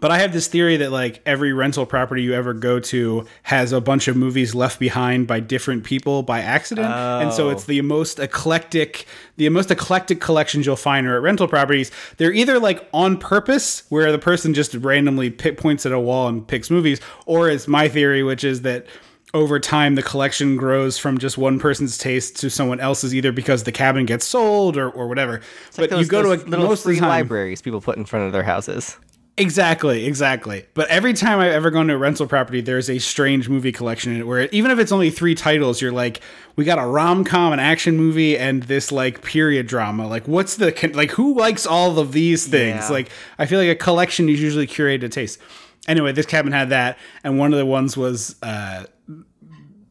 But 0.00 0.10
I 0.10 0.18
have 0.18 0.32
this 0.32 0.48
theory 0.48 0.76
that 0.78 0.90
like 0.90 1.22
every 1.24 1.52
rental 1.52 1.86
property 1.86 2.22
you 2.22 2.34
ever 2.34 2.52
go 2.52 2.80
to 2.80 3.24
has 3.44 3.72
a 3.72 3.80
bunch 3.80 4.08
of 4.08 4.16
movies 4.16 4.54
left 4.54 4.80
behind 4.80 5.26
by 5.28 5.38
different 5.40 5.84
people 5.84 6.22
by 6.24 6.40
accident, 6.40 6.88
and 6.88 7.32
so 7.32 7.46
Oh. 7.46 7.50
it's 7.50 7.64
the 7.64 7.80
most 7.82 8.18
eclectic, 8.18 9.06
the 9.36 9.48
most 9.50 9.70
eclectic 9.70 10.20
collections 10.20 10.66
you'll 10.66 10.74
find 10.76 11.06
are 11.06 11.16
at 11.16 11.22
rental 11.22 11.46
properties. 11.46 11.92
They're 12.16 12.32
either 12.32 12.58
like 12.58 12.86
on 12.92 13.16
purpose, 13.18 13.84
where 13.88 14.10
the 14.10 14.18
person 14.18 14.52
just 14.52 14.74
randomly 14.74 15.30
pick, 15.30 15.56
points 15.58 15.86
at 15.86 15.92
a 15.92 16.00
wall 16.00 16.26
and 16.28 16.46
picks 16.46 16.70
movies, 16.70 17.00
or 17.26 17.48
it's 17.48 17.68
my 17.68 17.88
theory, 17.88 18.22
which 18.24 18.42
is 18.42 18.62
that 18.62 18.86
over 19.32 19.58
time 19.60 19.94
the 19.94 20.02
collection 20.02 20.56
grows 20.56 20.98
from 20.98 21.18
just 21.18 21.38
one 21.38 21.58
person's 21.60 21.96
taste 21.98 22.36
to 22.40 22.50
someone 22.50 22.80
else's, 22.80 23.14
either 23.14 23.30
because 23.32 23.62
the 23.62 23.72
cabin 23.72 24.06
gets 24.06 24.24
sold 24.26 24.76
or, 24.76 24.90
or 24.90 25.06
whatever. 25.08 25.40
but 25.76 25.88
Those- 25.90 26.00
you 26.00 26.06
go 26.06 26.22
to 26.22 26.32
a 26.32 26.38
little 26.48 26.66
most 26.66 26.82
free 26.82 26.98
time, 26.98 27.08
libraries 27.08 27.62
people 27.62 27.80
put 27.80 27.96
in 27.96 28.04
front 28.04 28.26
of 28.26 28.32
their 28.32 28.42
houses. 28.42 28.96
Exactly, 29.36 30.06
exactly. 30.06 30.64
But 30.74 30.88
every 30.88 31.12
time 31.12 31.40
I've 31.40 31.50
ever 31.50 31.70
gone 31.72 31.88
to 31.88 31.94
a 31.94 31.98
rental 31.98 32.28
property, 32.28 32.60
there's 32.60 32.88
a 32.88 33.00
strange 33.00 33.48
movie 33.48 33.72
collection 33.72 34.12
in 34.14 34.20
it 34.20 34.26
where 34.28 34.42
even 34.52 34.70
if 34.70 34.78
it's 34.78 34.92
only 34.92 35.10
three 35.10 35.34
titles, 35.34 35.82
you're 35.82 35.90
like, 35.90 36.20
we 36.54 36.64
got 36.64 36.78
a 36.78 36.86
rom 36.86 37.24
com, 37.24 37.52
an 37.52 37.58
action 37.58 37.96
movie, 37.96 38.38
and 38.38 38.62
this 38.64 38.92
like 38.92 39.22
period 39.22 39.66
drama. 39.66 40.06
Like, 40.06 40.28
what's 40.28 40.56
the 40.56 40.72
like? 40.94 41.10
Who 41.12 41.36
likes 41.36 41.66
all 41.66 41.98
of 41.98 42.12
these 42.12 42.46
things? 42.46 42.84
Yeah. 42.84 42.88
Like, 42.90 43.10
I 43.36 43.46
feel 43.46 43.58
like 43.58 43.70
a 43.70 43.74
collection 43.74 44.28
is 44.28 44.40
usually 44.40 44.68
curated 44.68 45.00
to 45.00 45.08
taste. 45.08 45.40
Anyway, 45.88 46.12
this 46.12 46.26
cabin 46.26 46.52
had 46.52 46.68
that, 46.68 46.96
and 47.24 47.36
one 47.36 47.52
of 47.52 47.58
the 47.58 47.66
ones 47.66 47.96
was 47.96 48.36
uh, 48.40 48.84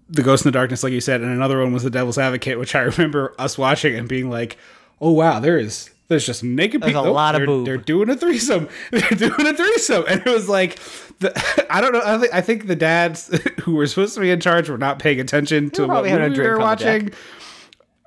the 0.08 0.24
Ghost 0.24 0.46
in 0.46 0.52
the 0.52 0.58
Darkness, 0.58 0.84
like 0.84 0.94
you 0.94 1.02
said, 1.02 1.20
and 1.20 1.30
another 1.30 1.60
one 1.60 1.74
was 1.74 1.84
the 1.84 1.90
Devil's 1.90 2.18
Advocate, 2.18 2.58
which 2.58 2.76
I 2.76 2.82
remember 2.84 3.36
us 3.38 3.58
watching 3.58 3.94
and 3.94 4.08
being 4.08 4.30
like, 4.30 4.58
"Oh 5.02 5.12
wow, 5.12 5.42
there 5.42 5.60
is 5.60 5.90
there's 6.08 6.26
just 6.26 6.44
naked 6.44 6.82
There's 6.82 6.92
people. 6.92 7.06
a 7.06 7.10
oh, 7.10 7.14
lot 7.14 7.36
of 7.36 7.40
they're, 7.40 7.48
boob. 7.48 7.66
They're 7.66 7.78
doing 7.78 8.10
a 8.10 8.16
threesome. 8.16 8.68
They're 8.92 9.02
doing 9.10 9.48
a 9.48 9.54
threesome, 9.54 10.04
and 10.08 10.22
it 10.26 10.30
was 10.30 10.50
like, 10.50 10.80
the, 11.20 11.66
I 11.70 11.82
don't 11.82 11.94
know. 11.94 12.02
I 12.04 12.18
think 12.18 12.34
I 12.34 12.42
think 12.42 12.68
the 12.68 12.76
dads 12.76 13.28
who 13.62 13.76
were 13.76 13.88
supposed 13.88 14.14
to 14.16 14.20
be 14.20 14.30
in 14.30 14.40
charge 14.40 14.70
were 14.70 14.78
not 14.78 15.00
paying 15.00 15.20
attention 15.20 15.70
to 15.72 15.88
what 15.88 16.04
movie 16.04 16.12
we 16.12 16.18
were 16.18 16.24
on 16.24 16.32
the 16.32 16.44
deck. 16.44 16.60
watching, 16.60 17.12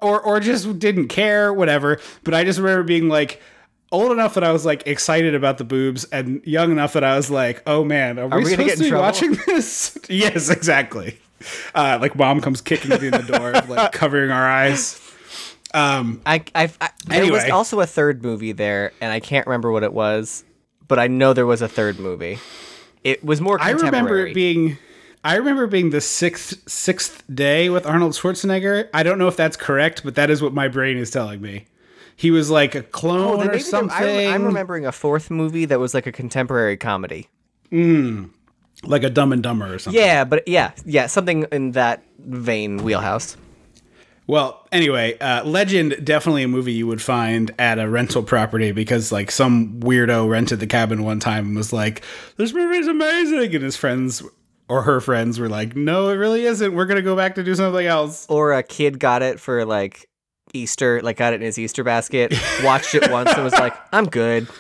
or 0.03 0.21
or 0.21 0.41
just 0.41 0.79
didn't 0.79 1.09
care, 1.09 1.53
whatever. 1.53 2.01
But 2.23 2.35
I 2.35 2.45
just 2.45 2.59
remember 2.59 2.83
being 2.83 3.09
like. 3.09 3.41
Old 3.93 4.11
enough 4.11 4.35
that 4.35 4.43
I 4.43 4.51
was 4.51 4.67
like 4.67 4.85
excited 4.89 5.37
about 5.37 5.59
the 5.59 5.65
boobs, 5.65 6.03
and 6.07 6.45
young 6.45 6.73
enough 6.73 6.95
that 6.95 7.05
I 7.05 7.15
was 7.17 7.31
like, 7.31 7.63
"Oh 7.69 7.85
man, 7.85 8.19
are, 8.19 8.27
we, 8.27 8.39
we 8.39 8.43
gonna 8.43 8.51
supposed 8.51 8.67
get 8.67 8.77
to 8.79 8.83
be 8.83 8.89
trouble? 8.89 9.05
watching 9.05 9.39
this?" 9.47 9.97
yes, 10.09 10.51
exactly. 10.51 11.21
Uh, 11.73 11.97
like 12.01 12.17
mom 12.17 12.41
comes 12.41 12.61
kicking 12.61 12.91
in 12.91 13.13
the 13.13 13.23
door, 13.23 13.53
like 13.69 13.93
covering 13.93 14.33
our 14.33 14.45
eyes. 14.45 15.01
Um, 15.77 16.23
I, 16.25 16.43
I, 16.55 16.71
I 16.81 16.91
there 17.07 17.31
was 17.31 17.45
also 17.51 17.81
a 17.81 17.87
third 17.87 18.23
movie 18.25 18.53
there, 18.53 18.93
and 19.01 19.13
I 19.13 19.21
can't 19.21 19.47
remember 19.47 19.71
what 19.71 19.83
it 19.83 19.93
was, 19.93 20.43
but 20.89 20.99
I 20.99 21.07
know 21.07 21.33
there 21.35 21.47
was 21.47 21.61
a 21.63 21.69
third 21.69 21.99
movie. 21.99 22.39
It 23.05 23.23
was 23.23 23.41
more 23.41 23.61
I 23.61 23.71
remember 23.71 24.27
it 24.27 24.35
being 24.35 24.79
I 25.23 25.37
remember 25.37 25.67
being 25.67 25.91
the 25.91 26.01
sixth 26.01 26.69
sixth 26.69 27.23
day 27.33 27.69
with 27.69 27.85
Arnold 27.87 28.13
Schwarzenegger. 28.13 28.89
I 28.95 29.03
don't 29.03 29.19
know 29.19 29.29
if 29.29 29.37
that's 29.37 29.57
correct, 29.57 30.03
but 30.03 30.15
that 30.15 30.31
is 30.31 30.41
what 30.41 30.55
my 30.55 30.69
brain 30.69 30.97
is 30.97 31.11
telling 31.11 31.41
me. 31.41 31.67
He 32.17 32.31
was 32.31 32.49
like 32.51 32.75
a 32.75 32.83
clone 32.83 33.47
Oh, 33.47 33.51
or 33.51 33.59
something. 33.59 33.93
I 33.93 34.33
I'm 34.33 34.45
remembering 34.45 34.87
a 34.87 34.93
fourth 34.93 35.31
movie 35.31 35.67
that 35.67 35.79
was 35.79 35.93
like 35.93 36.07
a 36.07 36.13
contemporary 36.13 36.77
comedy. 36.79 37.29
like 37.73 39.03
a 39.03 39.11
Dumb 39.11 39.33
and 39.33 39.43
Dumber 39.43 39.75
or 39.75 39.79
something. 39.79 40.01
Yeah, 40.01 40.25
but 40.25 40.49
yeah, 40.49 40.73
yeah, 40.87 41.07
something 41.07 41.45
in 41.53 41.73
that 41.73 42.03
vein 42.19 42.79
wheelhouse. 42.79 43.37
Well, 44.29 44.67
anyway, 44.73 45.17
uh, 45.19 45.45
Legend 45.45 46.05
definitely 46.05 46.43
a 46.43 46.49
movie 46.49 46.73
you 46.73 46.87
would 46.87 47.01
find 47.01 47.53
at 47.59 47.79
a 47.79 47.89
rental 47.89 48.23
property 48.23 48.73
because 48.73 49.13
like 49.13 49.31
some 49.31 49.79
weirdo 49.81 50.29
rented 50.29 50.59
the 50.59 50.67
cabin 50.67 51.05
one 51.05 51.21
time 51.21 51.47
and 51.47 51.57
was 51.57 51.73
like, 51.73 52.03
"This 52.37 52.53
movie 52.53 52.79
is 52.79 52.89
amazing," 52.89 53.55
and 53.55 53.63
his 53.63 53.77
friends 53.77 54.23
or 54.69 54.83
her 54.83 55.01
friends 55.01 55.39
were 55.39 55.49
like, 55.49 55.77
"No, 55.77 56.09
it 56.09 56.15
really 56.15 56.45
isn't. 56.45 56.75
We're 56.75 56.87
gonna 56.87 57.03
go 57.03 57.15
back 57.15 57.37
to 57.37 57.45
do 57.45 57.55
something 57.55 57.87
else." 57.87 58.27
Or 58.29 58.53
a 58.53 58.65
kid 58.65 58.99
got 58.99 59.23
it 59.23 59.39
for 59.39 59.65
like 59.65 60.09
Easter, 60.53 61.01
like 61.03 61.17
got 61.19 61.33
it 61.33 61.37
in 61.37 61.43
his 61.43 61.59
Easter 61.59 61.85
basket, 61.85 62.35
watched 62.65 62.97
it 62.97 63.09
once 63.11 63.33
and 63.33 63.45
was 63.45 63.53
like, 63.53 63.75
"I'm 63.93 64.07
good." 64.07 64.49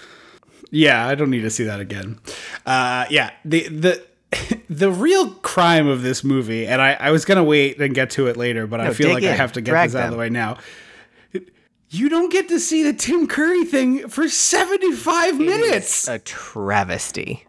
Yeah, 0.73 1.07
I 1.07 1.15
don't 1.15 1.31
need 1.31 1.43
to 1.43 1.51
see 1.51 1.63
that 1.65 1.79
again. 1.79 2.19
Uh, 2.67 3.07
yeah, 3.09 3.31
the 3.45 3.69
the 3.69 4.05
the 4.69 4.91
real 4.91 5.31
crime 5.31 5.87
of 5.87 6.03
this 6.03 6.25
movie, 6.25 6.67
and 6.67 6.83
I, 6.83 6.95
I 6.95 7.11
was 7.11 7.25
gonna 7.25 7.45
wait 7.45 7.81
and 7.81 7.95
get 7.95 8.11
to 8.11 8.27
it 8.27 8.37
later, 8.37 8.67
but 8.67 8.81
I 8.81 8.93
feel 8.93 9.13
like 9.13 9.25
I 9.25 9.33
have 9.33 9.53
to 9.53 9.61
get 9.61 9.71
Drag 9.71 9.91
this 9.91 9.97
out 9.97 10.07
of 10.07 10.13
the 10.13 10.19
way 10.19 10.29
now. 10.31 10.59
You 11.89 12.09
don't 12.09 12.33
get 12.33 12.49
to 12.49 12.59
see 12.59 12.83
the 12.83 12.93
Tim 12.93 13.29
Curry 13.29 13.65
thing 13.65 14.09
for 14.09 14.29
seventy 14.29 14.93
five 14.93 15.39
minutes. 15.39 16.09
A 16.09 16.19
travesty. 16.19 17.47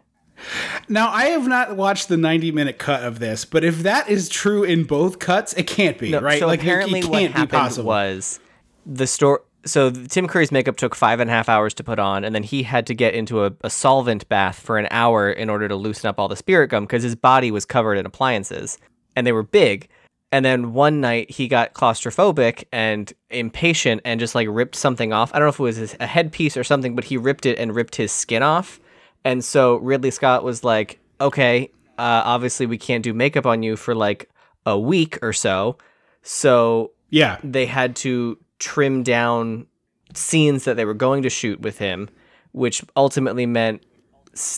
Now 0.88 1.10
I 1.10 1.26
have 1.26 1.48
not 1.48 1.76
watched 1.76 2.08
the 2.08 2.16
ninety 2.16 2.52
minute 2.52 2.78
cut 2.78 3.02
of 3.02 3.18
this, 3.18 3.44
but 3.44 3.64
if 3.64 3.82
that 3.82 4.08
is 4.08 4.28
true 4.28 4.62
in 4.62 4.84
both 4.84 5.18
cuts, 5.18 5.52
it 5.54 5.66
can't 5.66 5.98
be 5.98 6.12
No, 6.12 6.20
right. 6.20 6.38
So 6.38 6.46
like 6.46 6.60
apparently, 6.60 7.02
what 7.02 7.18
can't 7.18 7.34
be 7.34 7.40
happened 7.40 7.50
possible. 7.50 7.88
was 7.88 8.38
the 8.86 9.08
store. 9.08 9.42
So 9.68 9.90
Tim 9.90 10.26
Curry's 10.26 10.50
makeup 10.50 10.76
took 10.76 10.94
five 10.94 11.20
and 11.20 11.30
a 11.30 11.32
half 11.32 11.48
hours 11.48 11.74
to 11.74 11.84
put 11.84 11.98
on, 11.98 12.24
and 12.24 12.34
then 12.34 12.42
he 12.42 12.62
had 12.62 12.86
to 12.86 12.94
get 12.94 13.14
into 13.14 13.44
a, 13.44 13.52
a 13.62 13.70
solvent 13.70 14.28
bath 14.28 14.58
for 14.58 14.78
an 14.78 14.88
hour 14.90 15.30
in 15.30 15.50
order 15.50 15.68
to 15.68 15.76
loosen 15.76 16.08
up 16.08 16.18
all 16.18 16.28
the 16.28 16.36
spirit 16.36 16.68
gum 16.68 16.84
because 16.84 17.02
his 17.02 17.14
body 17.14 17.50
was 17.50 17.64
covered 17.64 17.96
in 17.96 18.06
appliances, 18.06 18.78
and 19.14 19.26
they 19.26 19.32
were 19.32 19.42
big. 19.42 19.88
And 20.30 20.44
then 20.44 20.74
one 20.74 21.00
night 21.00 21.30
he 21.30 21.48
got 21.48 21.72
claustrophobic 21.72 22.64
and 22.70 23.12
impatient 23.30 24.02
and 24.04 24.20
just 24.20 24.34
like 24.34 24.46
ripped 24.50 24.76
something 24.76 25.12
off. 25.12 25.30
I 25.32 25.38
don't 25.38 25.46
know 25.46 25.50
if 25.50 25.60
it 25.60 25.62
was 25.62 25.76
his, 25.76 25.96
a 26.00 26.06
headpiece 26.06 26.56
or 26.56 26.64
something, 26.64 26.94
but 26.94 27.04
he 27.04 27.16
ripped 27.16 27.46
it 27.46 27.58
and 27.58 27.74
ripped 27.74 27.96
his 27.96 28.12
skin 28.12 28.42
off. 28.42 28.78
And 29.24 29.42
so 29.42 29.76
Ridley 29.76 30.10
Scott 30.10 30.44
was 30.44 30.64
like, 30.64 30.98
okay, 31.20 31.70
uh, 31.96 32.22
obviously 32.24 32.66
we 32.66 32.76
can't 32.76 33.02
do 33.02 33.14
makeup 33.14 33.46
on 33.46 33.62
you 33.62 33.76
for 33.76 33.94
like 33.94 34.28
a 34.66 34.78
week 34.78 35.18
or 35.22 35.32
so. 35.32 35.78
So 36.22 36.92
yeah, 37.08 37.38
they 37.42 37.64
had 37.64 37.96
to 37.96 38.38
trim 38.58 39.02
down 39.02 39.66
scenes 40.14 40.64
that 40.64 40.76
they 40.76 40.84
were 40.84 40.94
going 40.94 41.22
to 41.22 41.30
shoot 41.30 41.60
with 41.60 41.78
him, 41.78 42.08
which 42.52 42.82
ultimately 42.96 43.46
meant 43.46 43.82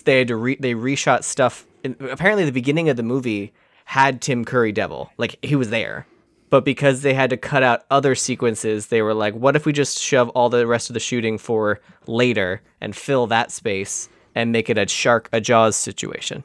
they 0.04 0.19
had 0.19 0.28
to 0.28 0.37
re- 0.37 0.57
they 0.61 0.75
reshot 0.75 1.25
stuff. 1.25 1.66
Apparently, 1.85 2.45
the 2.45 2.52
beginning 2.52 2.88
of 2.88 2.97
the 2.97 3.02
movie 3.02 3.52
had 3.87 4.21
Tim 4.21 4.45
Curry 4.45 4.73
Devil, 4.73 5.11
like 5.19 5.37
he 5.42 5.57
was 5.57 5.71
there, 5.71 6.07
but 6.50 6.64
because 6.64 7.02
they 7.02 7.14
had 7.14 7.30
to 7.30 7.37
cut 7.37 7.62
out 7.62 7.85
other 7.90 8.14
sequences, 8.14 8.88
they 8.88 9.02
were 9.02 9.14
like, 9.14 9.35
"What 9.35 9.57
if 9.57 9.66
we 9.66 9.73
just 9.73 9.99
shove 9.99 10.28
all 10.30 10.49
the 10.49 10.66
rest 10.66 10.90
of 10.90 10.95
the 10.95 11.00
shooting 11.00 11.38
for 11.38 11.80
later 12.07 12.62
and 12.80 12.95
fill 12.95 13.26
that 13.28 13.50
space 13.50 14.09
and 14.35 14.52
make 14.52 14.71
it 14.71 14.78
a 14.78 14.87
shark 14.87 15.28
a 15.33 15.40
Jaws 15.40 15.76
situation?" 15.76 16.45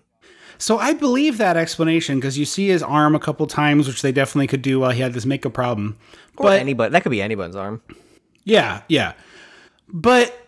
So 0.57 0.77
I 0.77 0.93
believe 0.93 1.37
that 1.37 1.57
explanation 1.57 2.19
because 2.19 2.37
you 2.37 2.45
see 2.45 2.67
his 2.67 2.83
arm 2.83 3.15
a 3.15 3.19
couple 3.19 3.47
times, 3.47 3.87
which 3.87 4.01
they 4.01 4.11
definitely 4.11 4.47
could 4.47 4.61
do 4.61 4.79
while 4.79 4.91
he 4.91 5.01
had 5.01 5.13
this 5.13 5.25
makeup 5.25 5.53
problem. 5.53 5.97
Or 6.37 6.51
anybody 6.51 6.91
that 6.91 7.03
could 7.03 7.11
be 7.11 7.21
anyone's 7.21 7.55
arm. 7.55 7.81
Yeah, 8.43 8.81
yeah. 8.87 9.13
But 9.87 10.47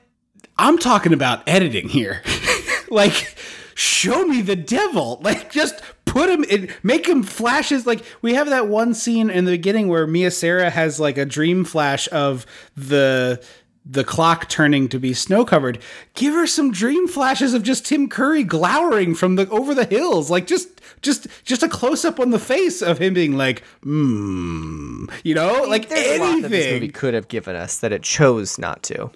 I'm 0.58 0.78
talking 0.78 1.14
about 1.14 1.48
editing 1.48 1.90
here. 1.90 2.22
like, 2.90 3.36
show 3.76 4.26
me 4.26 4.42
the 4.42 4.56
devil. 4.56 5.22
Like, 5.28 5.52
just 5.52 5.82
put 6.06 6.30
him 6.30 6.44
in, 6.46 6.70
make 6.84 7.08
him 7.08 7.22
flashes. 7.22 7.86
Like, 7.86 8.04
we 8.22 8.34
have 8.34 8.50
that 8.50 8.68
one 8.68 8.94
scene 8.94 9.30
in 9.30 9.46
the 9.46 9.52
beginning 9.52 9.88
where 9.88 10.08
Mia 10.08 10.32
Sara 10.32 10.70
has 10.70 11.00
like 11.00 11.18
a 11.18 11.26
dream 11.26 11.66
flash 11.66 12.08
of 12.12 12.46
the 12.76 13.44
the 13.90 14.04
clock 14.04 14.50
turning 14.50 14.90
to 14.90 15.00
be 15.00 15.14
snow 15.14 15.46
covered. 15.46 15.80
Give 16.14 16.34
her 16.34 16.46
some 16.48 16.72
dream 16.72 17.08
flashes 17.08 17.54
of 17.54 17.64
just 17.64 17.86
Tim 17.86 18.10
Curry 18.10 18.44
glowering 18.44 19.16
from 19.16 19.36
the 19.36 19.50
over 19.50 19.74
the 19.74 19.86
hills. 19.86 20.30
Like 20.30 20.46
just 20.48 20.82
just 21.02 21.28
just 21.44 21.64
a 21.64 21.70
close 21.70 22.04
up 22.04 22.20
on 22.20 22.32
the 22.32 22.40
face 22.40 22.82
of 22.82 22.98
him 22.98 23.14
being 23.14 23.38
like, 23.38 23.64
hmm, 23.84 25.06
you 25.24 25.34
know, 25.36 25.64
like 25.68 25.90
There's 25.90 26.20
a 26.20 26.24
lot 26.24 26.42
that 26.42 26.50
this 26.50 26.66
movie 26.66 26.70
anything. 26.76 26.92
could 26.92 27.14
have 27.14 27.28
given 27.28 27.56
us 27.56 27.78
that 27.80 27.92
it 27.94 28.04
chose 28.04 28.58
not 28.58 28.84
to. 28.84 29.12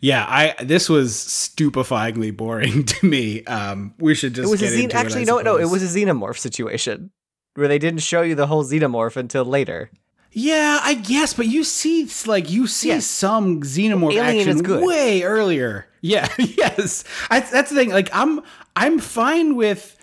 Yeah, 0.00 0.24
I 0.28 0.54
this 0.62 0.88
was 0.88 1.12
stupefyingly 1.14 2.36
boring 2.36 2.84
to 2.92 3.06
me. 3.06 3.44
Um, 3.44 3.94
we 3.98 4.14
should 4.14 4.34
just 4.34 4.48
It 4.48 4.50
was 4.50 4.62
a 4.62 4.66
xen- 4.66 4.84
into 4.84 4.96
it, 4.96 5.00
actually 5.00 5.22
I 5.22 5.24
no 5.24 5.40
no 5.40 5.56
it 5.56 5.68
was 5.70 5.82
a 5.82 5.98
xenomorph 5.98 6.38
situation 6.38 7.10
where 7.54 7.68
they 7.68 7.78
didn't 7.78 8.00
show 8.00 8.22
you 8.22 8.34
the 8.34 8.46
whole 8.46 8.64
xenomorph 8.64 9.16
until 9.16 9.44
later. 9.44 9.90
Yeah, 10.32 10.80
I 10.82 10.94
guess, 10.94 11.32
but 11.34 11.46
you 11.46 11.64
see, 11.64 12.08
like 12.26 12.50
you 12.50 12.66
see 12.66 12.88
Yeah. 12.90 12.98
some 13.00 13.62
xenomorph 13.62 14.12
Alien 14.12 14.26
action 14.40 14.56
is 14.56 14.62
good. 14.62 14.84
way 14.84 15.22
earlier. 15.22 15.86
Yeah, 16.00 16.28
yes, 16.38 17.04
I, 17.30 17.40
that's 17.40 17.70
the 17.70 17.76
thing. 17.76 17.90
Like 17.90 18.08
I'm, 18.12 18.40
I'm 18.76 18.98
fine 18.98 19.56
with. 19.56 19.96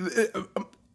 uh, 0.00 0.06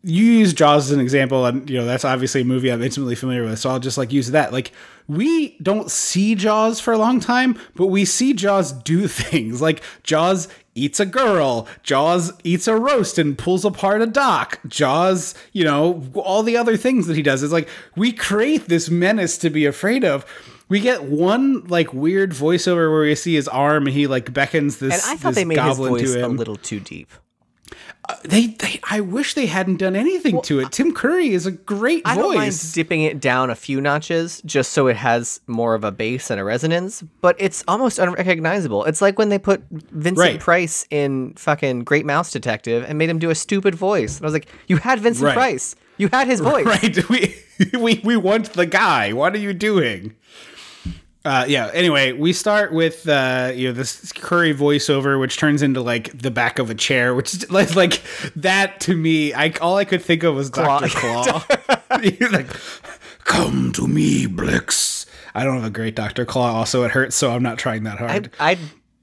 You 0.04 0.26
use 0.26 0.52
Jaws 0.54 0.86
as 0.88 0.92
an 0.92 1.00
example, 1.00 1.46
and 1.46 1.70
you 1.70 1.78
know 1.78 1.86
that's 1.86 2.04
obviously 2.04 2.42
a 2.42 2.44
movie 2.46 2.72
I'm 2.72 2.82
intimately 2.82 3.14
familiar 3.16 3.44
with. 3.44 3.60
So 3.60 3.70
I'll 3.70 3.80
just 3.80 4.00
like 4.00 4.12
use 4.12 4.32
that. 4.32 4.52
Like 4.52 4.72
we 5.08 5.58
don't 5.62 5.92
see 5.92 6.34
Jaws 6.34 6.80
for 6.80 6.92
a 6.92 6.98
long 6.98 7.20
time, 7.20 7.58
but 7.76 7.88
we 7.88 8.04
see 8.06 8.34
Jaws 8.34 8.72
do 8.72 9.08
things. 9.22 9.62
Like 9.62 9.84
Jaws 10.04 10.48
eats 10.76 11.00
a 11.00 11.06
girl. 11.06 11.68
Jaws 11.84 12.32
eats 12.44 12.68
a 12.68 12.76
roast 12.76 13.18
and 13.18 13.38
pulls 13.38 13.66
apart 13.66 14.02
a 14.02 14.08
dock. 14.08 14.60
Jaws, 14.68 15.36
you 15.52 15.64
know, 15.64 16.04
all 16.16 16.44
the 16.44 16.58
other 16.58 16.78
things 16.78 17.08
that 17.08 17.16
he 17.16 17.24
does. 17.24 17.44
It's 17.44 17.54
like 17.54 17.70
we 17.96 18.12
create 18.12 18.68
this 18.68 18.90
menace 18.90 19.38
to 19.40 19.50
be 19.50 19.66
afraid 19.66 20.04
of. 20.04 20.26
We 20.70 20.80
get 20.80 21.04
one 21.04 21.68
like 21.68 21.94
weird 21.94 22.32
voiceover 22.32 22.90
where 22.90 23.02
we 23.02 23.16
see 23.16 23.36
his 23.36 23.48
arm 23.48 23.88
and 23.88 23.94
he 23.94 24.08
like 24.08 24.34
beckons 24.34 24.78
this. 24.78 24.94
And 25.06 25.14
I 25.14 25.18
thought 25.18 25.36
they 25.36 25.44
made 25.44 25.58
his 25.58 25.78
goblin 25.78 25.92
voice 25.92 26.16
a 26.16 26.28
little 26.28 26.56
too 26.56 26.80
deep. 26.80 27.12
They, 28.24 28.48
they, 28.48 28.80
I 28.90 29.02
wish 29.02 29.34
they 29.34 29.46
hadn't 29.46 29.78
done 29.78 29.96
anything 29.96 30.42
to 30.44 30.60
it. 30.60 30.72
Tim 30.72 30.94
Curry 30.94 31.30
is 31.30 31.46
a 31.46 31.52
great 31.52 32.02
I 32.06 32.16
don't 32.16 32.36
mind 32.36 32.52
voice. 32.52 32.74
dipping 32.74 33.02
it 33.04 33.20
down 33.20 33.50
a 33.50 33.56
few 33.56 33.82
notches 33.82 34.42
just 34.46 34.72
so 34.74 34.88
it 34.88 34.96
has 34.98 35.40
more 35.48 35.74
of 35.76 35.84
a 35.84 35.92
bass 35.92 36.30
and 36.30 36.40
a 36.40 36.44
resonance, 36.44 37.02
but 37.22 37.36
it's 37.40 37.64
almost 37.68 38.00
unrecognizable. 38.00 38.86
It's 38.86 39.02
like 39.02 39.18
when 39.20 39.30
they 39.30 39.40
put 39.40 39.64
Vincent 39.72 40.18
Right. 40.18 40.40
Price 40.40 40.86
in 40.90 41.34
fucking 41.36 41.84
Great 41.84 42.06
Mouse 42.06 42.32
Detective 42.32 42.86
and 42.88 42.98
made 42.98 43.10
him 43.10 43.20
do 43.20 43.30
a 43.30 43.36
stupid 43.36 43.76
voice. 43.76 44.18
And 44.18 44.26
I 44.26 44.28
was 44.28 44.34
like, 44.34 44.48
you 44.68 44.78
had 44.78 45.00
Vincent 45.00 45.26
Right. 45.26 45.34
Price. 45.36 45.76
You 45.98 46.08
had 46.12 46.28
his 46.28 46.40
voice. 46.40 46.66
Right. 46.66 46.98
We, 47.10 47.36
we 47.80 48.02
we 48.04 48.18
want 48.18 48.54
the 48.54 48.66
guy. 48.66 49.14
What 49.14 49.36
are 49.36 49.38
you 49.38 49.54
doing? 49.54 50.16
Uh, 51.24 51.46
yeah. 51.48 51.70
Anyway, 51.74 52.14
we 52.14 52.34
start 52.34 52.74
with 52.74 53.08
uh, 53.08 53.52
you 53.54 53.68
know 53.68 53.74
this 53.74 54.12
Curry 54.14 54.54
voiceover, 54.54 55.20
which 55.20 55.38
turns 55.38 55.62
into 55.62 55.82
like 55.82 56.18
the 56.18 56.32
back 56.32 56.58
of 56.58 56.70
a 56.70 56.76
chair, 56.76 57.14
which 57.14 57.34
is 57.34 57.52
like, 57.52 57.76
like 57.76 58.02
that 58.36 58.80
to 58.82 58.96
me. 58.96 59.34
I 59.34 59.54
all 59.62 59.78
I 59.78 59.86
could 59.86 60.02
think 60.02 60.24
of 60.24 60.36
was 60.36 60.50
Doctor 60.50 60.90
Claw. 60.90 61.44
Like, 62.32 62.48
come 63.26 63.74
to 63.74 63.86
me, 63.86 64.26
Blix. 64.26 65.06
I 65.36 65.44
don't 65.44 65.56
have 65.56 65.66
a 65.66 65.70
great 65.70 65.96
Doctor 65.96 66.26
Claw. 66.26 66.54
Also, 66.54 66.84
it 66.84 66.92
hurts, 66.92 67.16
so 67.16 67.32
I'm 67.32 67.44
not 67.44 67.58
trying 67.60 67.84
that 67.84 68.02
I, 68.02 68.08
hard. 68.08 68.32
I 68.40 68.58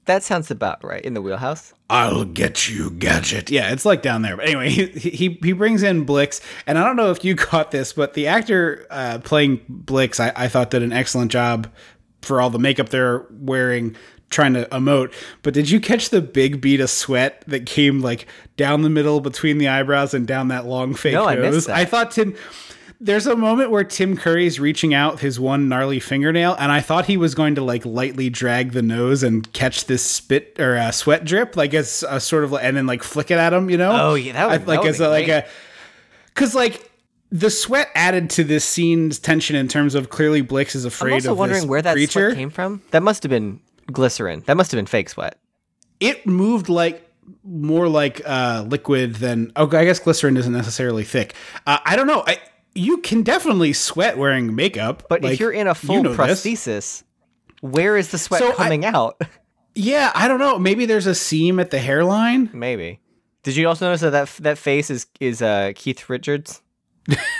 that 0.05 0.23
sounds 0.23 0.49
about 0.49 0.83
right 0.83 1.03
in 1.05 1.13
the 1.13 1.21
wheelhouse. 1.21 1.71
I'll 1.89 2.25
get 2.25 2.67
you, 2.67 2.89
gadget. 2.89 3.51
Yeah, 3.51 3.71
it's 3.71 3.85
like 3.85 4.01
down 4.01 4.23
there. 4.23 4.35
But 4.35 4.45
anyway, 4.45 4.69
he 4.69 4.87
he, 4.87 5.39
he 5.41 5.53
brings 5.53 5.83
in 5.83 6.03
Blix, 6.03 6.41
and 6.65 6.77
I 6.77 6.83
don't 6.83 6.95
know 6.95 7.11
if 7.11 7.23
you 7.23 7.35
caught 7.35 7.71
this, 7.71 7.93
but 7.93 8.15
the 8.15 8.27
actor 8.27 8.87
uh, 8.89 9.19
playing 9.19 9.61
Blix, 9.69 10.19
I, 10.19 10.33
I 10.35 10.47
thought 10.47 10.71
did 10.71 10.81
an 10.81 10.91
excellent 10.91 11.31
job 11.31 11.67
for 12.21 12.41
all 12.41 12.49
the 12.49 12.59
makeup 12.59 12.89
they're 12.89 13.25
wearing, 13.29 13.95
trying 14.29 14.53
to 14.53 14.65
emote. 14.65 15.13
But 15.43 15.53
did 15.53 15.69
you 15.69 15.79
catch 15.79 16.09
the 16.09 16.21
big 16.21 16.61
bead 16.61 16.81
of 16.81 16.89
sweat 16.89 17.43
that 17.47 17.65
came 17.65 18.01
like 18.01 18.27
down 18.57 18.81
the 18.81 18.89
middle 18.89 19.21
between 19.21 19.57
the 19.57 19.67
eyebrows 19.67 20.13
and 20.13 20.27
down 20.27 20.49
that 20.49 20.65
long 20.65 20.93
fake 20.93 21.13
No, 21.13 21.25
I 21.27 21.35
missed 21.35 21.67
that. 21.67 21.75
I 21.75 21.85
thought 21.85 22.11
Tim. 22.11 22.35
There's 23.01 23.27
a 23.27 23.35
moment 23.37 23.71
where 23.71 23.85
Tim 23.85 24.17
Curry's 24.17 24.59
reaching 24.59 24.93
out 24.93 25.21
his 25.21 25.39
one 25.39 25.69
gnarly 25.69 26.01
fingernail, 26.01 26.57
and 26.59 26.69
I 26.69 26.81
thought 26.81 27.05
he 27.05 27.15
was 27.15 27.33
going 27.33 27.55
to 27.55 27.63
like 27.63 27.85
lightly 27.85 28.29
drag 28.29 28.73
the 28.73 28.81
nose 28.81 29.23
and 29.23 29.49
catch 29.53 29.85
this 29.85 30.03
spit 30.03 30.57
or 30.59 30.75
uh, 30.75 30.91
sweat 30.91 31.23
drip, 31.23 31.55
like 31.55 31.73
as 31.73 32.03
a 32.09 32.19
sort 32.19 32.43
of, 32.43 32.53
and 32.55 32.75
then 32.75 32.87
like 32.87 33.01
flick 33.01 33.31
it 33.31 33.37
at 33.37 33.53
him, 33.53 33.69
you 33.69 33.77
know? 33.77 33.91
Oh, 34.09 34.15
yeah, 34.15 34.33
that 34.33 34.45
would- 34.47 34.53
I- 34.53 34.57
that 34.57 34.67
like 34.67 34.81
would 34.81 34.89
as 34.89 34.99
a, 34.99 35.07
like 35.07 35.29
a, 35.29 35.45
because 36.35 36.53
like 36.53 36.88
the 37.31 37.49
sweat 37.49 37.89
added 37.95 38.29
to 38.31 38.43
this 38.43 38.65
scene's 38.65 39.19
tension 39.19 39.55
in 39.55 39.67
terms 39.67 39.95
of 39.95 40.09
clearly 40.09 40.41
Blix 40.41 40.75
is 40.75 40.85
afraid 40.85 41.11
of 41.11 41.15
the 41.17 41.21
sweat. 41.21 41.25
I'm 41.25 41.29
also 41.29 41.31
of 41.33 41.37
wondering 41.37 41.61
this 41.61 41.69
where 41.69 41.81
that 41.81 41.93
creature. 41.93 42.29
sweat 42.29 42.35
came 42.37 42.49
from. 42.49 42.81
That 42.91 43.03
must 43.03 43.23
have 43.23 43.29
been 43.29 43.61
glycerin. 43.91 44.43
That 44.47 44.57
must 44.57 44.71
have 44.71 44.77
been 44.77 44.85
fake 44.87 45.09
sweat. 45.09 45.37
it 45.99 46.25
moved 46.25 46.69
like 46.69 47.05
more 47.43 47.87
like 47.87 48.21
uh, 48.25 48.65
liquid 48.67 49.15
than 49.15 49.51
okay. 49.55 49.77
I 49.77 49.85
guess 49.85 49.99
glycerin 49.99 50.37
isn't 50.37 50.51
necessarily 50.53 51.03
thick. 51.03 51.35
Uh, 51.67 51.77
I 51.85 51.95
don't 51.95 52.07
know. 52.07 52.23
I, 52.25 52.39
you 52.73 52.97
can 52.99 53.21
definitely 53.23 53.73
sweat 53.73 54.17
wearing 54.17 54.55
makeup, 54.55 55.03
But 55.09 55.21
Like, 55.23 55.33
if 55.33 55.39
you're 55.39 55.51
in 55.51 55.67
a 55.67 55.71
you 55.71 55.75
full 55.75 56.03
know 56.03 56.13
this. 56.15 56.43
prosthesis, 56.43 57.03
where 57.61 57.97
is 57.97 58.09
the 58.09 58.17
sweat 58.17 58.41
So 58.41 58.49
I- 58.51 58.55
coming 58.55 58.85
out? 58.85 59.21
yeah, 59.75 60.11
I 60.15 60.27
don't 60.27 60.39
know. 60.39 60.57
Maybe 60.57 60.85
there's 60.87 61.05
a 61.07 61.13
seam 61.15 61.59
at 61.59 61.69
the 61.71 61.79
hairline. 61.79 62.49
Maybe. 62.53 62.99
Did 63.43 63.55
you 63.55 63.67
also 63.67 63.85
notice 63.85 64.01
that 64.01 64.09
that, 64.11 64.27
that 64.43 64.57
face 64.57 64.89
is 64.89 65.05
is 65.19 65.41
uh, 65.43 65.73
Keith 65.75 66.09
Richards? 66.09 66.61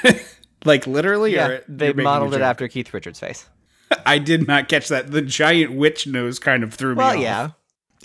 Like 0.66 0.86
literally, 0.88 1.34
Yeah, 1.36 1.48
or 1.48 1.64
they 1.70 1.86
you're 1.86 1.94
making 1.94 2.02
a 2.02 2.04
modeled 2.12 2.34
it 2.34 2.42
after 2.42 2.68
Keith 2.68 2.94
Richards' 2.94 3.20
face. 3.20 3.48
I 4.06 4.18
did 4.18 4.46
not 4.46 4.68
catch 4.68 4.90
that. 4.90 5.10
The 5.12 5.22
giant 5.22 5.74
witch 5.74 6.06
nose 6.06 6.38
kind 6.38 6.64
of 6.64 6.74
threw 6.74 6.96
me 6.96 6.98
Well, 6.98 7.16
yeah. 7.16 7.52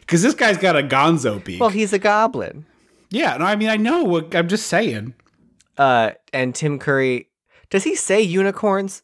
because 0.00 0.22
this 0.22 0.34
guy's 0.34 0.58
got 0.58 0.76
a 0.76 0.82
Gonzo 0.82 1.42
beak. 1.44 1.60
Well, 1.60 1.70
he's 1.70 1.92
a 1.92 1.98
goblin. 1.98 2.66
yeah, 3.10 3.36
no, 3.36 3.44
I 3.44 3.56
mean 3.56 3.68
I 3.68 3.76
know. 3.76 4.04
what- 4.04 4.34
I'm 4.34 4.48
just 4.48 4.66
saying. 4.68 5.14
Uh, 5.76 6.12
and 6.32 6.54
Tim 6.54 6.78
Curry, 6.78 7.28
does 7.70 7.84
he 7.84 7.94
say 7.96 8.20
unicorns? 8.20 9.02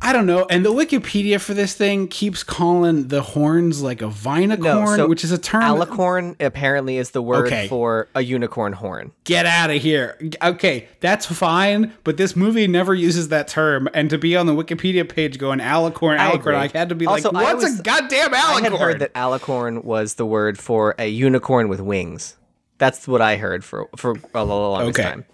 I 0.00 0.12
don't 0.12 0.26
know. 0.26 0.46
And 0.48 0.64
the 0.64 0.72
Wikipedia 0.72 1.40
for 1.40 1.54
this 1.54 1.74
thing 1.74 2.06
keeps 2.06 2.44
calling 2.44 3.08
the 3.08 3.20
horns 3.20 3.82
like 3.82 4.00
a 4.00 4.06
vinicorn, 4.06 4.96
so 4.96 5.08
which 5.08 5.24
is 5.24 5.32
a 5.32 5.38
term. 5.38 5.62
Alicorn 5.62 6.36
apparently 6.40 6.98
is 6.98 7.10
the 7.10 7.20
word 7.20 7.46
Okay. 7.48 7.66
for 7.68 8.08
a 8.14 8.22
unicorn 8.22 8.74
horn. 8.74 9.10
Get 9.24 9.44
out 9.44 9.70
of 9.70 9.82
here. 9.82 10.16
Okay, 10.42 10.88
that's 11.00 11.26
fine, 11.26 11.92
but 12.04 12.16
this 12.16 12.36
movie 12.36 12.68
never 12.68 12.94
uses 12.94 13.28
that 13.28 13.48
term. 13.48 13.88
And 13.92 14.08
to 14.10 14.18
be 14.18 14.36
on 14.36 14.46
the 14.46 14.54
Wikipedia 14.54 15.06
page 15.06 15.36
going 15.36 15.58
alicorn, 15.58 16.18
I 16.18 16.30
alicorn, 16.30 16.34
agree. 16.36 16.54
I, 16.54 16.68
had 16.68 16.88
to 16.90 16.94
be 16.94 17.06
Also, 17.06 17.32
like, 17.32 17.44
what's 17.58 17.80
a 17.80 17.82
goddamn 17.82 18.30
alicorn? 18.30 18.34
I 18.34 18.60
had 18.62 18.72
heard 18.74 18.98
that 19.00 19.12
alicorn 19.14 19.82
was 19.84 20.14
the 20.14 20.24
word 20.26 20.58
for 20.58 20.94
a 20.98 21.08
unicorn 21.08 21.68
with 21.68 21.80
wings. 21.80 22.36
That's 22.78 23.08
what 23.08 23.20
I 23.20 23.36
heard 23.36 23.64
for 23.64 23.88
for 23.96 24.14
a 24.32 24.44
lo- 24.44 24.70
longest 24.70 25.00
Okay. 25.00 25.08
time. 25.08 25.24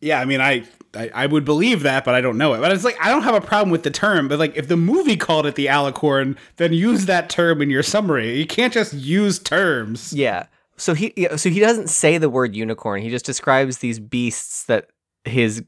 Yeah, 0.00 0.20
I 0.20 0.24
mean, 0.24 0.40
I, 0.40 0.64
I 0.94 1.10
I 1.14 1.26
would 1.26 1.44
believe 1.44 1.82
that, 1.82 2.04
but 2.04 2.14
I 2.14 2.20
don't 2.20 2.38
know 2.38 2.54
it. 2.54 2.60
But 2.60 2.72
it's 2.72 2.84
like 2.84 2.96
I 3.00 3.10
don't 3.10 3.22
have 3.22 3.34
a 3.34 3.40
problem 3.40 3.70
with 3.70 3.82
the 3.82 3.90
term, 3.90 4.28
but 4.28 4.38
like 4.38 4.56
if 4.56 4.68
the 4.68 4.76
movie 4.76 5.16
called 5.16 5.46
it 5.46 5.54
the 5.54 5.66
alicorn, 5.66 6.36
then 6.56 6.72
use 6.72 7.06
that 7.06 7.28
term 7.30 7.60
in 7.62 7.70
your 7.70 7.82
summary. 7.82 8.38
You 8.38 8.46
can't 8.46 8.72
just 8.72 8.94
use 8.94 9.38
terms. 9.38 10.12
yeah, 10.12 10.46
so 10.76 10.94
he 10.94 11.12
so 11.36 11.50
he 11.50 11.60
doesn't 11.60 11.88
say 11.88 12.18
the 12.18 12.30
word 12.30 12.54
unicorn. 12.54 13.02
He 13.02 13.10
just 13.10 13.26
describes 13.26 13.78
these 13.78 13.98
beasts 13.98 14.64
that 14.64 14.88
his 15.24 15.62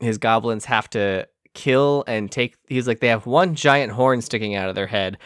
his 0.00 0.18
goblins 0.18 0.66
have 0.66 0.88
to 0.90 1.26
kill 1.54 2.04
and 2.06 2.30
take. 2.30 2.56
He's 2.68 2.86
like 2.86 3.00
they 3.00 3.08
have 3.08 3.26
one 3.26 3.54
giant 3.54 3.92
horn 3.92 4.20
sticking 4.20 4.54
out 4.54 4.68
of 4.68 4.74
their 4.74 4.86
head, 4.86 5.18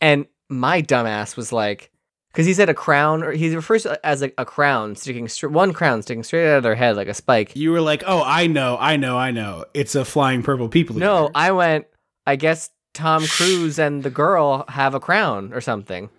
and 0.00 0.26
my 0.48 0.82
dumbass 0.82 1.36
was 1.36 1.52
like. 1.52 1.90
Because 2.34 2.46
he 2.46 2.52
said 2.54 2.68
a 2.68 2.74
crown, 2.74 3.22
or 3.22 3.30
he 3.30 3.54
refers 3.54 3.84
to 3.84 3.92
it 3.92 4.00
as 4.02 4.20
a, 4.20 4.32
a 4.36 4.44
crown 4.44 4.96
sticking, 4.96 5.28
str- 5.28 5.46
one 5.46 5.72
crown 5.72 6.02
sticking 6.02 6.24
straight 6.24 6.50
out 6.50 6.56
of 6.56 6.62
their 6.64 6.74
head 6.74 6.96
like 6.96 7.06
a 7.06 7.14
spike. 7.14 7.54
You 7.54 7.70
were 7.70 7.80
like, 7.80 8.02
oh, 8.08 8.24
I 8.26 8.48
know, 8.48 8.76
I 8.80 8.96
know, 8.96 9.16
I 9.16 9.30
know. 9.30 9.64
It's 9.72 9.94
a 9.94 10.04
flying 10.04 10.42
purple 10.42 10.68
people. 10.68 10.96
No, 10.96 11.26
eater." 11.26 11.32
I 11.36 11.52
went. 11.52 11.86
I 12.26 12.34
guess 12.34 12.70
Tom 12.92 13.24
Cruise 13.24 13.78
and 13.78 14.02
the 14.02 14.10
girl 14.10 14.64
have 14.68 14.94
a 14.94 15.00
crown 15.00 15.52
or 15.52 15.60
something. 15.60 16.10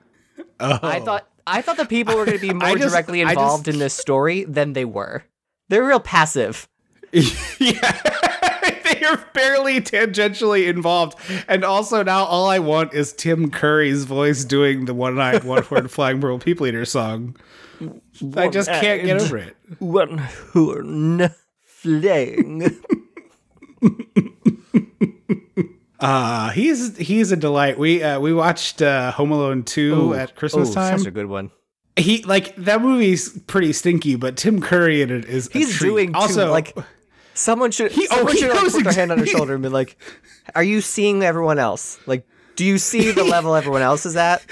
Oh. 0.61 0.79
I 0.81 1.01
thought 1.01 1.27
I 1.45 1.61
thought 1.61 1.75
the 1.75 1.85
people 1.85 2.15
were 2.15 2.23
going 2.25 2.37
to 2.39 2.47
be 2.47 2.53
more 2.65 2.77
just- 2.77 2.93
directly 2.93 3.21
I 3.21 3.25
just- 3.25 3.31
involved 3.33 3.67
in 3.67 3.77
this 3.79 3.93
story 3.93 4.45
than 4.45 4.71
they 4.71 4.85
were. 4.85 5.25
They're 5.67 5.83
real 5.85 5.99
passive. 5.99 6.69
yeah. 7.11 7.99
they 8.83 9.03
are 9.05 9.17
barely 9.33 9.81
tangentially 9.81 10.67
involved. 10.67 11.17
And 11.47 11.63
also 11.63 12.03
now 12.03 12.25
all 12.25 12.47
I 12.47 12.59
want 12.59 12.93
is 12.93 13.13
Tim 13.13 13.49
Curry's 13.51 14.03
voice 14.05 14.43
doing 14.45 14.85
the 14.85 14.93
one-eyed, 14.93 15.43
one-horned 15.45 15.91
flying 15.91 16.21
purple 16.21 16.39
people 16.39 16.67
eater 16.67 16.85
song. 16.85 17.35
I 18.35 18.47
just 18.47 18.69
can't 18.69 19.03
get 19.03 19.21
over 19.21 19.37
it. 19.37 19.55
One 19.79 20.17
horn 20.53 21.29
flying. 21.63 22.79
Uh 25.97 26.49
he's 26.49 26.97
he's 26.97 27.31
a 27.31 27.37
delight. 27.37 27.79
We 27.79 28.03
uh 28.03 28.19
we 28.19 28.33
watched 28.33 28.81
uh 28.81 29.11
Home 29.13 29.31
Alone 29.31 29.63
2 29.63 30.13
at 30.13 30.35
Christmas 30.35 30.73
time. 30.73 30.97
Such 30.97 31.07
a 31.07 31.11
good 31.11 31.27
one. 31.27 31.51
he 31.95 32.21
like 32.23 32.53
that 32.57 32.81
movie's 32.81 33.39
pretty 33.47 33.71
stinky, 33.71 34.15
but 34.15 34.35
Tim 34.35 34.59
Curry 34.61 35.01
in 35.01 35.09
it 35.09 35.23
is 35.23 35.47
a 35.47 35.51
He's 35.53 35.79
doing 35.79 36.11
too, 36.11 36.19
also 36.19 36.51
like 36.51 36.75
someone 37.35 37.69
should 37.71 37.91
He- 37.91 38.07
oh, 38.09 38.15
someone 38.17 38.33
he 38.33 38.39
should 38.39 38.49
like, 38.49 38.71
put 38.71 38.83
their 38.83 38.93
hand 38.93 39.11
on 39.11 39.19
exactly- 39.19 39.37
shoulder 39.37 39.53
and 39.53 39.61
be 39.63 39.69
like, 39.69 39.97
"Are 40.55 40.63
you 40.63 40.81
seeing 40.81 41.21
everyone 41.23 41.59
else? 41.59 41.99
Like, 42.07 42.25
do 42.55 42.65
you 42.65 42.77
see 42.79 43.11
the 43.11 43.23
level 43.35 43.53
everyone 43.55 43.81
else 43.83 44.05
is 44.05 44.15
at?" 44.15 44.43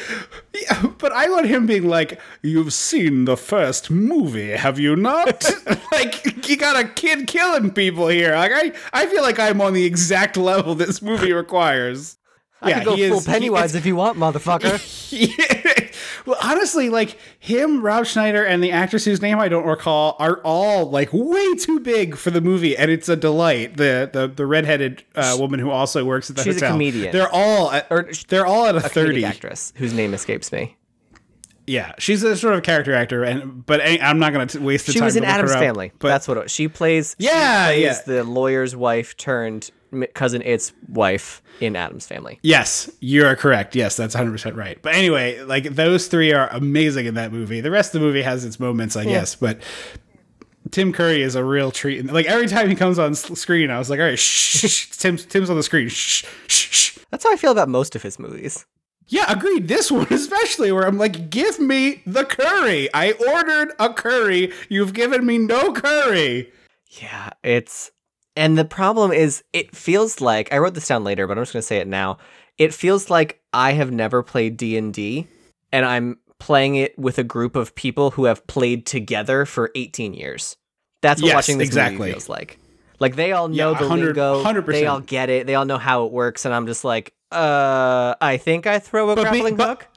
Yeah, 0.53 0.87
but 0.99 1.11
I 1.11 1.27
want 1.29 1.47
him 1.47 1.65
being 1.65 1.87
like, 1.87 2.19
"You've 2.43 2.73
seen 2.73 3.25
the 3.25 3.35
first 3.37 3.89
movie, 3.89 4.51
have 4.51 4.77
you 4.79 4.95
not? 4.95 5.49
like, 5.91 6.47
you 6.47 6.57
got 6.57 6.75
a 6.79 6.87
kid 6.87 7.25
killing 7.27 7.71
people 7.71 8.07
here. 8.09 8.35
Like, 8.35 8.51
I, 8.53 8.71
I 8.93 9.07
feel 9.07 9.23
like 9.23 9.39
I'm 9.39 9.59
on 9.61 9.73
the 9.73 9.85
exact 9.85 10.37
level 10.37 10.75
this 10.75 11.01
movie 11.01 11.33
requires." 11.33 12.17
I 12.63 12.73
could 12.73 12.85
go 12.85 12.95
full 12.95 13.17
is- 13.19 13.25
Pennywise 13.25 13.75
if 13.75 13.85
you 13.85 13.95
want, 13.95 14.17
motherfucker. 14.17 14.79
Yeah. 15.13 15.89
Well, 16.25 16.37
honestly, 16.41 16.89
like 16.89 17.17
him, 17.39 17.81
Rob 17.83 18.05
Schneider, 18.05 18.43
and 18.45 18.63
the 18.63 18.71
actress 18.71 19.03
whose 19.05 19.21
name 19.21 19.39
I 19.39 19.49
don't 19.49 19.65
recall 19.65 20.15
are 20.19 20.39
all 20.43 20.89
like 20.89 21.09
way 21.11 21.53
too 21.55 21.81
big 21.81 22.15
for 22.15 22.31
the 22.31 22.39
movie, 22.41 22.75
and 22.77 22.89
it's 22.89 23.09
a 23.09 23.15
delight. 23.17 23.75
The 23.77 24.09
the 24.11 24.27
the 24.29 24.45
redheaded 24.45 25.03
uh, 25.15 25.35
woman 25.37 25.59
who 25.59 25.69
also 25.69 26.03
works 26.05 26.29
at 26.29 26.37
the 26.37 26.43
She's 26.43 26.61
a 26.61 26.67
comedian. 26.69 27.11
They're 27.11 27.29
all 27.31 27.71
at, 27.71 27.87
Or- 27.91 28.09
they're 28.29 28.45
all 28.45 28.65
at 28.67 28.75
a, 28.75 28.79
Comedic 28.79 28.91
thirty. 28.91 29.25
actress 29.25 29.73
whose 29.75 29.93
name 29.93 30.13
escapes 30.13 30.51
me. 30.51 30.77
Yeah, 31.67 31.93
she's 31.99 32.23
a 32.23 32.35
sort 32.37 32.55
of 32.55 32.63
character 32.63 32.93
actor, 32.93 33.23
and 33.23 33.65
but 33.65 33.81
I- 33.81 33.99
I'm 34.01 34.17
not 34.19 34.33
going 34.33 34.47
to 34.47 34.59
waste 34.61 34.85
the 34.87 34.93
She 34.93 34.99
time. 34.99 35.05
was 35.05 35.15
in 35.17 35.23
Addams 35.25 35.51
up, 35.51 35.59
Family. 35.59 35.91
But 35.99 36.07
That's 36.07 36.27
what 36.27 36.37
it, 36.37 36.49
she 36.51 36.67
plays. 36.69 37.15
she 37.19 37.25
Yeah, 37.27 37.67
plays 37.67 37.81
yeah. 37.83 37.99
the 38.05 38.23
lawyer's 38.23 38.75
wife 38.75 39.15
turned 39.17 39.71
cousin 40.13 40.41
It's 40.43 40.71
wife 40.89 41.41
in 41.61 41.75
Addams 41.75 42.05
Family. 42.07 42.39
yes, 42.43 42.89
you 42.99 43.25
are 43.25 43.35
correct. 43.35 43.75
Yes, 43.75 43.95
that's 43.95 44.15
100 44.15 44.31
percent 44.31 44.55
right. 44.55 44.77
But 44.81 44.95
anyway, 44.95 45.41
like 45.41 45.63
those 45.75 46.07
three 46.07 46.33
are 46.33 46.47
amazing 46.51 47.05
in 47.05 47.13
that 47.15 47.31
movie. 47.31 47.61
The 47.61 47.71
rest 47.71 47.93
of 47.93 48.01
the 48.01 48.07
movie 48.07 48.21
has 48.23 48.43
its 48.45 48.59
moments, 48.59 48.95
I 48.95 49.05
guess, 49.05 49.35
but. 49.35 49.59
Tim 50.71 50.93
Curry 50.93 51.21
is 51.21 51.35
a 51.35 51.43
real 51.43 51.71
treat. 51.71 52.05
Like 52.05 52.25
every 52.25 52.47
time 52.47 52.69
he 52.69 52.73
comes 52.75 52.97
on 52.97 53.13
screen, 53.15 53.69
I 53.69 53.77
was 53.77 53.89
like, 53.89 53.99
"All 53.99 54.05
right, 54.05 54.17
shh, 54.17 54.65
shh, 54.67 54.89
Tim's 54.97 55.25
Tim's 55.25 55.49
on 55.49 55.57
the 55.57 55.61
screen." 55.61 55.89
Shh, 55.89 56.23
shh, 56.47 56.69
shh. 56.71 56.97
That's 57.11 57.25
how 57.25 57.31
I 57.31 57.35
feel 57.35 57.51
about 57.51 57.67
most 57.69 57.95
of 57.95 58.01
his 58.01 58.17
movies. 58.17 58.65
Yeah, 59.07 59.25
agreed. 59.31 59.67
This 59.67 59.91
one 59.91 60.07
especially, 60.09 60.71
where 60.71 60.87
I'm 60.87 60.97
like, 60.97 61.29
"Give 61.29 61.59
me 61.59 62.01
the 62.07 62.23
curry. 62.23 62.89
I 62.93 63.11
ordered 63.11 63.73
a 63.77 63.93
curry. 63.93 64.51
You've 64.69 64.93
given 64.93 65.25
me 65.25 65.37
no 65.37 65.73
curry." 65.73 66.51
Yeah, 67.01 67.31
it's 67.43 67.91
and 68.35 68.57
the 68.57 68.65
problem 68.65 69.11
is 69.11 69.43
it 69.53 69.75
feels 69.75 70.21
like 70.21 70.51
I 70.53 70.57
wrote 70.57 70.73
this 70.73 70.87
down 70.87 71.03
later, 71.03 71.27
but 71.27 71.37
I'm 71.37 71.41
just 71.43 71.53
going 71.53 71.61
to 71.61 71.67
say 71.67 71.77
it 71.77 71.87
now. 71.87 72.17
It 72.57 72.73
feels 72.73 73.09
like 73.09 73.41
I 73.53 73.73
have 73.73 73.91
never 73.91 74.23
played 74.23 74.57
D&D 74.57 75.27
and 75.71 75.85
I'm 75.85 76.17
playing 76.39 76.75
it 76.75 76.97
with 76.99 77.17
a 77.17 77.23
group 77.23 77.55
of 77.55 77.73
people 77.75 78.11
who 78.11 78.25
have 78.25 78.45
played 78.47 78.85
together 78.85 79.45
for 79.45 79.71
18 79.75 80.13
years. 80.13 80.55
That's 81.01 81.21
what 81.21 81.27
Yes, 81.29 81.35
watching 81.35 81.57
this 81.57 81.67
exactly. 81.67 81.97
movie 81.99 82.11
feels 82.13 82.29
like. 82.29 82.59
Like 82.99 83.15
they 83.15 83.31
all 83.31 83.47
know 83.47 83.71
Yeah, 83.71 83.77
the 83.79 83.87
100 83.87 84.05
lingo, 84.17 84.43
100%. 84.43 84.65
they 84.67 84.85
all 84.85 84.99
get 84.99 85.29
it, 85.29 85.47
they 85.47 85.55
all 85.55 85.65
know 85.65 85.77
how 85.77 86.05
it 86.05 86.11
works 86.11 86.45
and 86.45 86.53
I'm 86.53 86.67
just 86.67 86.83
like, 86.83 87.13
"Uh, 87.31 88.15
I 88.21 88.37
think 88.37 88.67
I 88.67 88.79
throw 88.79 89.09
a 89.09 89.15
But 89.15 89.23
be- 89.25 89.29
grappling 89.29 89.55
but- 89.55 89.67
hook." 89.67 89.87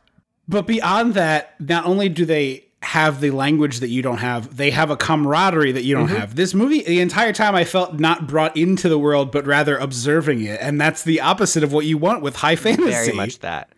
But 0.49 0.67
beyond 0.67 1.15
that, 1.15 1.55
not 1.61 1.87
only 1.87 2.09
do 2.09 2.25
they 2.25 2.66
have 2.83 3.21
the 3.21 3.31
language 3.31 3.81
that 3.81 3.89
you 3.89 4.03
don't 4.03 4.19
have, 4.19 4.57
they 4.57 4.71
have 4.71 4.91
a 4.91 4.97
camaraderie 4.97 5.73
that 5.73 5.83
you 5.83 5.95
don't 5.95 6.07
Mm-hmm. 6.09 6.17
have. 6.17 6.37
This 6.37 6.55
movie, 6.55 6.83
the 6.83 7.01
entire 7.01 7.33
time, 7.33 7.55
I 7.55 7.65
felt 7.65 7.99
not 7.99 8.27
brought 8.29 8.57
into 8.57 8.89
the 8.89 8.99
world, 8.99 9.33
but 9.33 9.47
rather 9.47 9.77
observing 9.77 10.43
it, 10.43 10.59
and 10.61 10.81
that's 10.81 11.03
the 11.03 11.21
opposite 11.21 11.65
of 11.65 11.73
what 11.73 11.87
you 11.87 11.99
want 11.99 12.23
with 12.23 12.37
high 12.37 12.57
fantasy. 12.57 12.91
Very 12.91 13.13
much 13.13 13.39
that. 13.41 13.71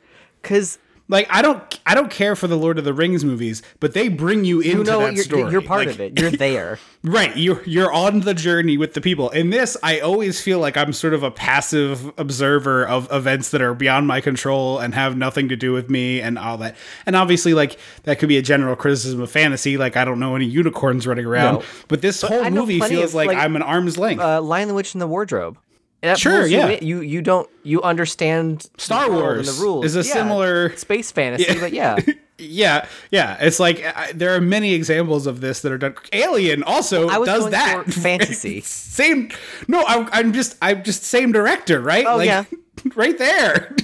Cuz 0.43 0.79
Like 1.11 1.27
I 1.31 1.41
don't 1.43 1.81
I 1.87 1.95
don't 1.95 2.11
care 2.11 2.37
for 2.37 2.47
the 2.47 2.57
Lord 2.57 2.79
of 2.79 2.85
the 2.85 2.93
Rings 2.93 3.25
movies, 3.25 3.63
but 3.81 3.95
they 3.95 4.09
bring 4.09 4.45
you 4.45 4.61
into 4.61 4.79
You 4.79 4.85
know, 4.85 5.01
that 5.01 5.15
you're, 5.15 5.25
story. 5.25 5.51
you're 5.53 5.63
part 5.63 5.87
Like, 5.87 5.95
of 5.95 6.01
it. 6.01 6.19
You're 6.21 6.31
there. 6.31 6.79
Right, 7.05 7.37
you're 7.37 7.63
you're 7.63 7.93
on 7.93 8.21
the 8.23 8.35
journey 8.35 8.77
with 8.77 8.95
the 8.95 9.01
people. 9.01 9.31
In 9.31 9.51
this, 9.51 9.77
I 9.85 10.01
always 10.01 10.41
feel 10.41 10.59
like 10.59 10.77
I'm 10.77 10.93
sort 10.93 11.15
of 11.15 11.23
a 11.23 11.31
passive 11.31 12.11
observer 12.19 12.85
of 12.85 13.07
events 13.13 13.51
that 13.53 13.63
are 13.63 13.73
beyond 13.73 14.09
my 14.09 14.21
control 14.21 14.81
and 14.81 14.93
have 14.97 15.17
nothing 15.17 15.49
to 15.51 15.57
do 15.57 15.73
with 15.73 15.89
me 15.89 16.21
and 16.21 16.37
all 16.37 16.57
that. 16.59 16.75
And 17.07 17.15
obviously, 17.15 17.55
like 17.55 17.79
that 18.03 18.19
could 18.19 18.29
be 18.29 18.37
a 18.37 18.43
general 18.43 18.75
criticism 18.75 19.21
of 19.23 19.31
fantasy. 19.31 19.77
Like 19.79 19.97
I 19.97 20.05
don't 20.05 20.19
know 20.19 20.35
any 20.35 20.47
unicorns 20.47 21.07
running 21.07 21.25
around, 21.25 21.61
No. 21.61 21.65
but 21.87 22.03
this 22.03 22.21
whole 22.21 22.51
movie 22.51 22.81
feels 22.81 23.11
of, 23.11 23.15
like, 23.15 23.29
like, 23.29 23.39
I'm 23.39 23.55
an 23.55 23.63
arm's 23.63 23.97
length. 23.97 24.21
Uh, 24.21 24.43
Lion 24.43 24.67
the 24.67 24.75
Witch 24.75 24.93
in 24.95 24.99
the 24.99 25.07
Wardrobe. 25.07 25.57
That 26.03 26.19
Sure, 26.19 26.41
pulls 26.41 26.51
you 26.53 26.59
yeah. 26.59 26.79
You 26.81 27.01
you 27.01 27.23
don't 27.23 27.49
you 27.65 27.83
understand 27.83 28.67
Star 28.79 29.11
Wars 29.11 29.49
and 29.49 29.57
the 29.59 29.63
rules 29.63 29.85
is 29.85 29.97
a 29.97 30.07
Yeah, 30.09 30.15
similar- 30.15 30.77
space 30.77 31.11
fantasy, 31.11 31.59
but 31.59 31.73
yeah. 31.73 31.97
yeah, 32.39 32.87
yeah. 33.11 33.37
It's 33.41 33.59
like 33.59 33.85
I, 33.85 34.13
there 34.13 34.33
are 34.37 34.41
many 34.41 34.75
examples 34.75 35.27
of 35.27 35.41
this 35.41 35.61
that 35.63 35.73
are 35.73 35.79
done. 35.79 35.97
Alien 36.13 36.63
also 36.63 37.09
does 37.25 37.51
that. 37.51 37.85
fantasy. 37.93 38.61
same. 38.65 39.31
No, 39.67 39.81
I, 39.81 40.09
I'm 40.13 40.33
just 40.33 40.57
I'm 40.63 40.85
just 40.85 41.03
same 41.03 41.33
director, 41.33 41.81
right? 41.81 42.07
Oh, 42.07 42.17
like, 42.19 42.27
yeah. 42.27 42.45
right 42.95 43.19
there. 43.19 43.75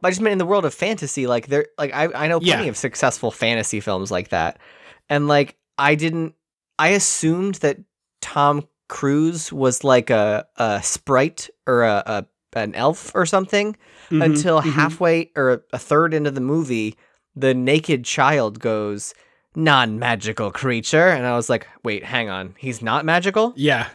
But 0.00 0.08
I 0.08 0.10
just 0.10 0.20
meant 0.20 0.32
in 0.32 0.38
the 0.38 0.46
world 0.46 0.64
of 0.64 0.74
fantasy, 0.74 1.28
like 1.28 1.46
there, 1.46 1.66
like 1.78 1.94
I, 1.94 2.06
I 2.12 2.26
know 2.28 2.40
plenty 2.40 2.64
Yeah. 2.64 2.68
of 2.70 2.76
successful 2.76 3.30
fantasy 3.30 3.78
films 3.78 4.10
like 4.10 4.30
that, 4.30 4.58
and 5.08 5.28
like 5.28 5.56
I 5.78 5.94
didn't, 5.94 6.34
I 6.78 6.88
assumed 6.88 7.56
that 7.56 7.78
Tom 8.20 8.66
Cruise 8.88 9.52
was 9.52 9.82
like 9.84 10.10
a 10.10 10.46
a 10.56 10.82
sprite 10.82 11.48
or 11.66 11.82
a, 11.82 12.02
a 12.06 12.26
an 12.58 12.74
elf 12.74 13.12
or 13.14 13.26
something 13.26 13.76
Mm-hmm, 14.06 14.22
until 14.22 14.60
halfway 14.60 15.32
or 15.34 15.64
a 15.72 15.78
third 15.80 16.14
into 16.14 16.30
the 16.30 16.40
movie, 16.40 16.96
the 17.34 17.52
naked 17.54 18.04
child 18.04 18.60
goes 18.60 19.14
non-magical 19.56 20.52
creature, 20.52 21.08
and 21.08 21.26
I 21.26 21.34
was 21.34 21.48
like, 21.50 21.66
wait, 21.82 22.04
hang 22.04 22.28
on, 22.28 22.54
he's 22.58 22.80
not 22.82 23.04
magical. 23.04 23.52
Yeah. 23.56 23.88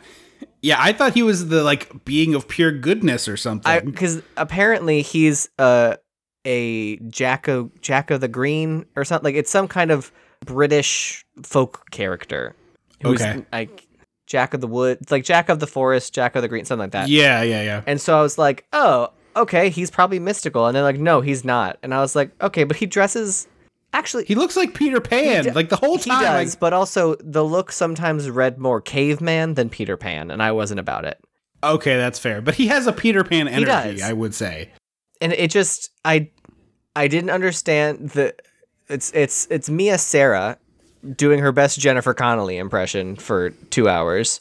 Yeah, 0.61 0.75
I 0.79 0.91
thought 0.91 1.13
he 1.13 1.23
was 1.23 1.47
the 1.47 1.63
like 1.63 2.03
being 2.03 2.35
of 2.35 2.47
pure 2.47 2.71
goodness 2.71 3.27
or 3.29 3.37
something. 3.37 3.85
because 3.85 4.21
apparently 4.37 5.01
he's 5.01 5.49
uh, 5.57 5.95
a 6.45 6.97
Jack 6.97 7.47
of 7.47 7.71
Jack 7.81 8.11
of 8.11 8.19
the 8.21 8.27
Green 8.27 8.85
or 8.95 9.05
something. 9.05 9.23
Like 9.23 9.35
it's 9.35 9.49
some 9.51 9.67
kind 9.67 9.91
of 9.91 10.11
British 10.45 11.25
folk 11.41 11.89
character. 11.91 12.53
who's, 13.01 13.21
Okay. 13.21 13.45
like 13.53 13.87
Jack 14.31 14.53
of 14.53 14.61
the 14.61 14.67
Wood, 14.67 14.97
it's 15.01 15.11
like 15.11 15.23
Jack 15.25 15.49
of 15.49 15.59
the 15.59 15.67
Forest, 15.67 16.13
Jack 16.13 16.35
of 16.35 16.41
the 16.41 16.47
Green, 16.47 16.65
something 16.65 16.85
like 16.85 16.91
that. 16.91 17.09
yeah, 17.09 17.43
yeah, 17.43 17.61
yeah. 17.61 17.81
And 17.85 17.99
so 18.01 18.17
I 18.17 18.21
was 18.21 18.37
like, 18.37 18.65
oh, 18.73 19.09
okay, 19.35 19.69
he's 19.69 19.91
probably 19.91 20.19
mystical. 20.19 20.65
And 20.67 20.75
they're 20.75 20.83
like, 20.83 20.97
no, 20.99 21.21
he's 21.21 21.43
not. 21.45 21.77
And 21.83 21.93
I 21.93 21.99
was 21.99 22.15
like, 22.15 22.31
okay, 22.41 22.63
but 22.63 22.77
he 22.77 22.85
dresses. 22.85 23.47
Actually, 23.93 24.23
He 24.23 24.35
looks 24.35 24.55
like 24.55 24.73
Peter 24.73 25.01
Pan, 25.01 25.43
d- 25.43 25.51
like 25.51 25.67
the 25.67 25.75
whole 25.75 25.97
he 25.97 26.09
time. 26.09 26.19
I- 26.23 26.43
does, 26.45 26.55
but 26.55 26.71
also 26.71 27.15
the 27.19 27.43
look 27.43 27.73
sometimes 27.73 28.29
read 28.29 28.57
more 28.57 28.79
caveman 28.79 29.55
than 29.55 29.69
Peter 29.69 29.97
Pan, 29.97 30.31
and 30.31 30.41
I 30.41 30.53
wasn't 30.53 30.79
about 30.79 31.03
it. 31.03 31.19
okay, 31.61 31.97
that's 31.97 32.17
fair. 32.17 32.41
But 32.41 32.55
he 32.55 32.67
has 32.67 32.87
a 32.87 32.93
Peter 32.93 33.23
Pan 33.25 33.49
energy. 33.49 34.01
I 34.01 34.13
would 34.13 34.33
say. 34.33 34.71
and 35.19 35.33
it 35.33 35.51
just 35.51 35.89
I 36.05 36.29
I 36.95 37.07
didn't 37.09 37.31
understand 37.31 38.11
the 38.11 38.33
it's 38.87 39.11
it's 39.13 39.45
it's 39.51 39.69
Mia 39.69 39.97
Sara 39.97 40.57
doing 41.15 41.39
her 41.39 41.51
best 41.51 41.79
Jennifer 41.79 42.13
Connelly 42.13 42.57
impression 42.57 43.15
for 43.15 43.49
2 43.49 43.87
hours. 43.89 44.39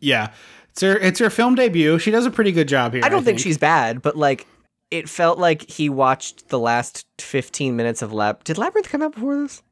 Yeah. 0.00 0.32
It's 0.70 0.80
her 0.80 0.96
it's 0.96 1.18
her 1.18 1.30
film 1.30 1.54
debut. 1.54 1.98
She 1.98 2.10
does 2.10 2.24
a 2.26 2.30
pretty 2.30 2.52
good 2.52 2.68
job 2.68 2.94
here. 2.94 3.02
I 3.04 3.08
don't 3.10 3.24
think. 3.24 3.38
she's 3.38 3.58
bad, 3.58 4.00
but 4.02 4.16
like 4.16 4.46
it 4.90 5.08
felt 5.08 5.38
like 5.38 5.68
he 5.70 5.88
watched 5.88 6.48
the 6.48 6.58
last 6.58 7.06
15 7.18 7.76
minutes 7.76 8.02
of 8.02 8.12
Lab 8.12 8.42
Did 8.44 8.58
Labyrinth 8.58 8.88
come 8.88 9.02
out 9.02 9.14
before 9.14 9.36
this? 9.36 9.62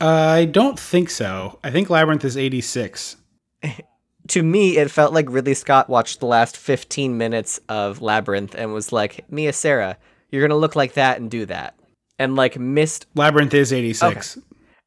Uh, 0.00 0.06
I 0.06 0.44
don't 0.44 0.78
think 0.78 1.10
so. 1.10 1.58
I 1.64 1.70
think 1.70 1.90
Labyrinth 1.90 2.24
is 2.24 2.36
86. 2.36 3.16
To 4.28 4.42
me, 4.42 4.76
it 4.76 4.90
felt 4.90 5.14
like 5.14 5.24
Ridley 5.30 5.54
Scott 5.54 5.88
watched 5.88 6.20
the 6.20 6.26
last 6.26 6.54
15 6.54 7.16
minutes 7.16 7.60
of 7.70 8.02
Labyrinth 8.02 8.54
and 8.54 8.74
was 8.74 8.92
like, 8.92 9.24
"Mia 9.30 9.54
Sara, 9.54 9.96
you're 10.30 10.42
going 10.42 10.50
to 10.50 10.56
look 10.56 10.76
like 10.76 10.92
that 10.94 11.18
and 11.18 11.30
do 11.30 11.46
that." 11.46 11.74
And 12.18 12.36
like 12.36 12.58
missed 12.58 13.06
Labyrinth 13.14 13.54
is 13.54 13.72
86. 13.72 14.36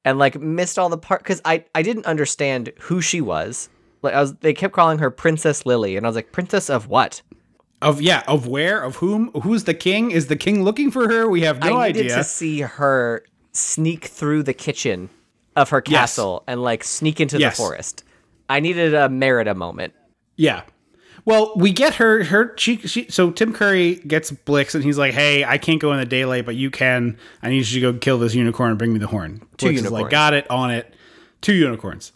And 0.06 0.18
like 0.20 0.40
missed 0.40 0.78
all 0.80 0.90
the 0.90 0.98
part 0.98 1.22
because 1.24 1.42
I 1.46 1.66
I 1.76 1.82
didn't 1.82 2.06
understand 2.06 2.72
who 2.82 3.02
she 3.02 3.22
was. 3.22 3.70
Like 4.02 4.14
I 4.16 4.22
was, 4.22 4.36
they 4.38 4.54
kept 4.54 4.74
calling 4.74 4.98
her 5.00 5.12
Princess 5.12 5.66
Lily, 5.66 5.96
and 5.96 6.06
I 6.06 6.10
was 6.10 6.16
like, 6.16 6.32
Princess 6.32 6.70
of 6.70 6.88
what? 6.88 7.22
Of 7.82 8.02
yeah, 8.02 8.24
of 8.28 8.48
where, 8.48 8.82
of 8.84 8.98
whom, 8.98 9.32
who's 9.42 9.64
the 9.66 9.74
king? 9.74 10.12
Is 10.12 10.28
the 10.28 10.36
king 10.36 10.64
looking 10.64 10.92
for 10.92 11.08
her? 11.12 11.28
We 11.30 11.42
have 11.42 11.60
no 11.60 11.78
idea. 11.78 11.78
I 11.78 11.88
needed 11.88 12.06
idea. 12.06 12.16
to 12.18 12.24
see 12.24 12.62
her 12.62 13.24
sneak 13.54 14.06
through 14.06 14.44
the 14.44 14.54
kitchen 14.54 15.10
of 15.56 15.70
her 15.70 15.84
Yes. 15.88 16.00
castle 16.00 16.44
and 16.48 16.62
like 16.64 16.84
sneak 16.84 17.20
into 17.20 17.38
Yes. 17.40 17.58
the 17.58 17.64
forest. 17.64 18.04
I 18.50 18.60
needed 18.60 18.94
a 18.94 19.10
Merida 19.10 19.54
moment. 19.56 19.94
Yeah. 20.38 20.62
Well, 21.26 21.54
we 21.56 21.72
get 21.72 21.96
her 21.96 22.24
her 22.24 22.54
she, 22.58 22.78
she 22.78 23.10
so 23.10 23.32
Tim 23.32 23.54
Curry 23.54 23.96
gets 23.96 24.32
Blix 24.32 24.76
and 24.76 24.84
he's 24.84 24.98
like, 24.98 25.14
"Hey, 25.14 25.44
I 25.44 25.58
can't 25.58 25.80
go 25.80 25.92
in 25.94 26.00
the 26.00 26.06
daylight, 26.06 26.46
but 26.46 26.56
you 26.56 26.72
can. 26.72 27.18
I 27.44 27.50
need 27.50 27.68
you 27.68 27.82
to 27.82 27.92
go 27.94 28.00
kill 28.00 28.18
this 28.18 28.34
unicorn 28.34 28.70
and 28.72 28.80
bring 28.80 28.94
me 28.94 29.00
the 29.00 29.08
horn." 29.08 29.42
Two 29.58 29.68
Blix 29.68 29.82
is 29.82 29.92
like, 29.92 30.10
"Got 30.10 30.34
it, 30.34 30.50
on 30.50 30.72
it." 30.72 30.94
Two 31.42 31.54
unicorns. 31.54 32.12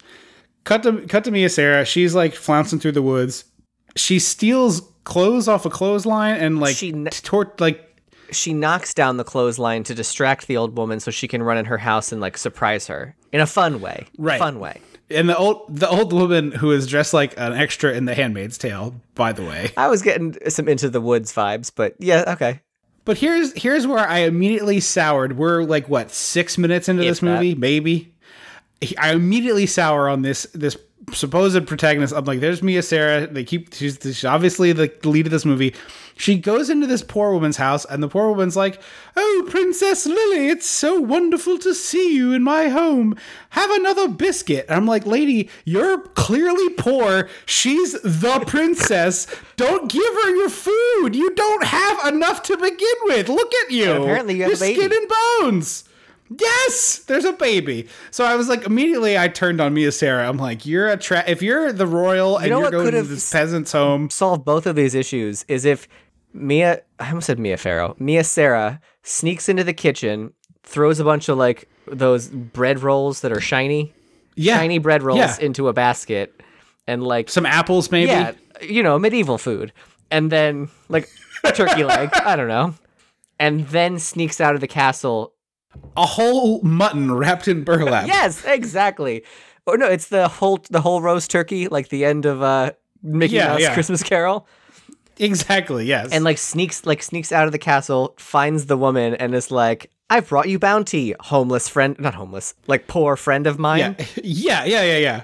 Cut 0.64 0.84
to 0.84 1.02
cut 1.08 1.24
to 1.26 1.32
Mia 1.32 1.50
Sara. 1.50 1.86
She's 1.86 2.16
like 2.16 2.34
flouncing 2.34 2.80
through 2.80 2.94
the 2.94 3.02
woods. 3.02 3.46
She 3.96 4.20
steals 4.20 4.82
clothes 5.04 5.48
off 5.48 5.66
a 5.66 5.70
clothesline 5.70 6.36
and 6.38 6.60
like 6.60 6.76
She 6.76 6.92
kn- 6.92 7.06
tort 7.06 7.62
like 7.62 8.02
She 8.32 8.54
knocks 8.54 8.94
down 8.94 9.18
the 9.18 9.24
clothesline 9.24 9.84
to 9.84 9.94
distract 9.94 10.48
the 10.48 10.58
old 10.58 10.76
woman 10.76 11.00
so 11.00 11.12
she 11.12 11.28
can 11.28 11.44
run 11.44 11.58
in 11.58 11.66
her 11.66 11.78
house 11.78 12.12
and 12.12 12.20
like 12.20 12.38
surprise 12.38 12.88
her 12.88 13.16
in 13.32 13.40
a 13.42 13.46
fun 13.48 13.82
way. 13.82 14.08
Right. 14.18 14.40
Fun 14.40 14.60
way. 14.60 14.82
And 15.10 15.30
the 15.30 15.38
old 15.38 15.66
the 15.70 15.90
old 15.90 16.14
woman 16.14 16.52
who 16.52 16.72
is 16.72 16.88
dressed 16.88 17.14
like 17.14 17.34
an 17.38 17.54
extra 17.54 17.94
in 17.94 18.06
The 18.06 18.16
Handmaid's 18.16 18.58
Tale, 18.58 18.96
by 19.16 19.32
the 19.32 19.44
way. 19.44 19.72
I 19.78 19.88
was 19.88 20.02
getting 20.02 20.36
some 20.50 20.68
into 20.68 20.90
the 20.90 21.02
woods 21.02 21.32
vibes, 21.34 21.72
but 21.74 21.96
yeah, 22.00 22.24
okay. 22.34 22.62
But 23.06 23.18
here's 23.18 23.54
here's 23.54 23.86
where 23.86 24.08
I 24.08 24.20
immediately 24.20 24.80
soured. 24.80 25.38
We're 25.38 25.64
like 25.64 25.88
what 25.88 26.12
six 26.12 26.58
minutes 26.58 26.90
into 26.90 27.04
If 27.04 27.10
this 27.10 27.20
that. 27.20 27.26
movie, 27.26 27.56
maybe. 27.56 28.14
I 28.98 29.14
immediately 29.14 29.66
sour 29.68 30.10
on 30.10 30.22
this 30.22 30.44
this 30.54 30.76
supposed 31.14 31.68
protagonist. 31.68 32.14
I'm 32.14 32.26
like, 32.26 32.40
there's 32.40 32.64
Mia 32.64 32.82
Sara. 32.82 33.28
They 33.28 33.44
keep 33.44 33.74
she's, 33.74 33.98
she's 34.02 34.26
obviously 34.26 34.72
the 34.74 34.92
lead 35.04 35.28
of 35.28 35.32
this 35.32 35.46
movie. 35.46 35.74
She 36.18 36.38
goes 36.38 36.70
into 36.70 36.88
this 36.88 37.04
poor 37.04 37.34
woman's 37.34 37.58
house, 37.58 37.84
and 37.86 38.02
the 38.02 38.08
poor 38.08 38.30
woman's 38.30 38.56
like, 38.56 38.82
"Oh, 39.18 39.46
Princess 39.50 40.06
Lily, 40.06 40.48
it's 40.48 40.66
so 40.66 41.00
wonderful 41.02 41.58
to 41.60 41.74
see 41.74 42.16
you 42.16 42.32
in 42.32 42.42
my 42.42 42.70
home. 42.70 43.16
Have 43.50 43.70
another 43.72 44.08
biscuit." 44.08 44.66
And 44.70 44.78
I'm 44.78 44.88
like, 44.88 45.06
"Lady, 45.06 45.50
you're 45.66 46.00
clearly 46.00 46.70
poor. 46.76 47.28
She's 47.46 47.94
the 48.02 48.42
princess. 48.48 49.28
Don't 49.58 49.92
give 49.92 50.04
her 50.24 50.36
your 50.36 50.50
food. 50.50 51.16
You 51.16 51.36
don't 51.36 51.66
have 51.66 52.14
enough 52.14 52.44
to 52.44 52.56
begin 52.58 52.96
with. 53.04 53.28
Look 53.28 53.52
at 53.66 53.72
you. 53.72 53.92
And 53.92 54.04
apparently 54.04 54.36
you 54.38 54.44
have 54.44 54.52
You're 54.52 54.58
a 54.58 54.60
baby. 54.60 54.80
skin 54.80 54.94
and 54.94 55.12
bones." 55.42 55.84
Yes, 56.40 57.00
there's 57.08 57.26
a 57.26 57.34
baby. 57.34 57.88
So 58.12 58.26
I 58.26 58.36
was 58.36 58.50
like, 58.50 58.66
immediately 58.66 59.18
I 59.18 59.28
turned 59.28 59.62
on 59.62 59.74
Mia 59.74 59.92
Sara. 59.92 60.28
I'm 60.28 60.38
like, 60.38 60.66
you're 60.66 60.90
a 60.90 60.98
tra- 60.98 61.24
if 61.28 61.42
you're 61.42 61.72
the 61.72 61.86
royal 61.88 62.38
and 62.38 62.50
know 62.50 62.62
you're 62.62 62.72
going 62.72 62.92
to 62.94 63.04
this 63.04 63.32
peasant's 63.32 63.72
home, 63.72 64.10
solve 64.10 64.44
both 64.44 64.66
of 64.66 64.76
these 64.76 64.96
issues 64.96 65.46
is 65.48 65.66
if 65.66 65.88
Mia, 66.34 66.82
I 67.00 67.10
almost 67.10 67.28
said 67.28 67.38
Mia 67.40 67.58
Farrow, 67.58 67.96
Mia 68.00 68.24
Sara 68.24 68.82
sneaks 69.04 69.48
into 69.48 69.64
the 69.64 69.74
kitchen, 69.74 70.34
throws 70.64 71.00
a 71.00 71.04
bunch 71.04 71.30
of 71.30 71.38
like 71.38 71.70
those 71.88 72.28
bread 72.28 72.82
rolls 72.82 73.22
that 73.22 73.32
are 73.32 73.40
shiny, 73.40 73.94
yeah, 74.36 74.58
shiny 74.58 74.80
bread 74.80 75.04
rolls 75.04 75.20
Yeah. 75.20 75.38
into 75.40 75.68
a 75.68 75.74
basket, 75.74 76.42
and 76.88 77.04
like 77.04 77.30
some 77.30 77.46
apples 77.46 77.92
maybe. 77.92 78.08
yeah, 78.12 78.32
you 78.62 78.82
know, 78.82 78.98
medieval 78.98 79.38
food, 79.38 79.72
and 80.10 80.32
then 80.32 80.70
like 80.90 81.08
a 81.44 81.52
turkey 81.52 81.84
leg, 81.84 82.10
I 82.14 82.36
don't 82.36 82.48
know, 82.48 82.74
and 83.40 83.68
then 83.68 84.00
sneaks 84.00 84.42
out 84.42 84.56
of 84.56 84.62
the 84.62 84.68
castle. 84.68 85.34
A 85.98 86.06
whole 86.06 86.62
mutton 86.62 87.14
wrapped 87.14 87.48
in 87.48 87.64
burlap. 87.64 88.08
Yes, 88.16 88.44
exactly. 88.46 89.24
Or 89.66 89.78
no, 89.78 89.88
it's 89.88 90.08
the 90.10 90.28
whole 90.28 90.60
the 90.70 90.82
whole 90.82 91.02
roast 91.02 91.32
turkey, 91.32 91.68
like 91.68 91.90
the 91.90 92.06
end 92.06 92.26
of 92.26 92.42
uh 92.42 92.72
Mickey 93.02 93.36
Yeah, 93.36 93.48
Mouse 93.48 93.62
yeah. 93.62 93.74
Christmas 93.74 94.04
Carol. 94.04 94.48
exactly. 95.18 95.86
Yes, 95.86 96.12
and 96.12 96.24
like 96.24 96.38
sneaks 96.38 96.86
like 96.86 97.02
sneaks 97.02 97.32
out 97.32 97.46
of 97.46 97.52
the 97.52 97.58
castle, 97.60 98.14
finds 98.18 98.66
the 98.68 98.78
woman, 98.78 99.16
and 99.16 99.34
is 99.34 99.52
like, 99.52 99.90
"I've 100.10 100.30
brought 100.30 100.50
you 100.50 100.60
bounty, 100.60 101.16
homeless 101.20 101.68
friend, 101.70 101.96
not 102.00 102.16
homeless, 102.16 102.54
like 102.68 102.88
poor 102.88 103.16
friend 103.16 103.48
of 103.48 103.58
mine." 103.60 103.80
yeah, 103.80 104.06
yeah, 104.24 104.64
yeah, 104.66 104.84
yeah, 104.84 104.98
yeah. 104.98 105.22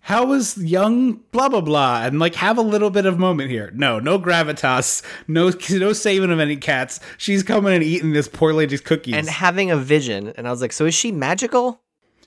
How 0.00 0.24
was 0.24 0.56
young 0.56 1.20
blah 1.32 1.48
blah 1.48 1.60
blah 1.60 2.02
and 2.04 2.18
like 2.18 2.34
have 2.36 2.56
a 2.56 2.62
little 2.62 2.90
bit 2.90 3.04
of 3.04 3.18
moment 3.18 3.50
here? 3.50 3.70
No, 3.74 3.98
no 3.98 4.18
gravitas, 4.18 5.02
no 5.26 5.50
no 5.78 5.92
saving 5.92 6.30
of 6.30 6.40
any 6.40 6.56
cats. 6.56 7.00
She's 7.18 7.42
coming 7.42 7.74
and 7.74 7.82
eating 7.84 8.12
this 8.12 8.28
poor 8.28 8.52
lady's 8.52 8.80
cookies. 8.80 9.14
And 9.14 9.28
having 9.28 9.70
a 9.70 9.76
vision, 9.76 10.32
and 10.36 10.48
I 10.48 10.50
was 10.50 10.62
like, 10.62 10.72
"So 10.72 10.86
is 10.86 10.94
she 10.94 11.12
magical?" 11.12 11.82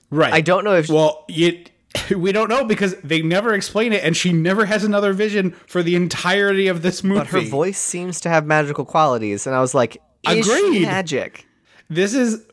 right, 0.10 0.34
I 0.34 0.42
don't 0.42 0.64
know 0.64 0.76
if 0.76 0.90
Well, 0.90 1.26
it 1.28 1.72
we 2.16 2.32
don't 2.32 2.50
know 2.50 2.64
because 2.66 2.96
they 3.02 3.22
never 3.22 3.54
explain 3.54 3.94
it, 3.94 4.04
and 4.04 4.16
she 4.16 4.32
never 4.32 4.66
has 4.66 4.84
another 4.84 5.14
vision 5.14 5.52
for 5.68 5.82
the 5.84 5.96
entirety 5.96 6.68
of 6.68 6.84
this 6.84 7.04
movie. 7.04 7.20
but 7.20 7.28
her 7.28 7.42
voice 7.42 7.80
seems 7.80 8.22
to 8.22 8.30
have 8.30 8.46
magical 8.46 8.86
qualities, 8.86 9.48
and 9.48 9.56
I 9.56 9.60
was 9.62 9.74
like, 9.74 9.98
"Is 10.30 10.46
she 10.46 10.52
Agreed. 10.52 10.82
magic?" 10.84 11.48
this 11.90 12.14
is 12.14 12.46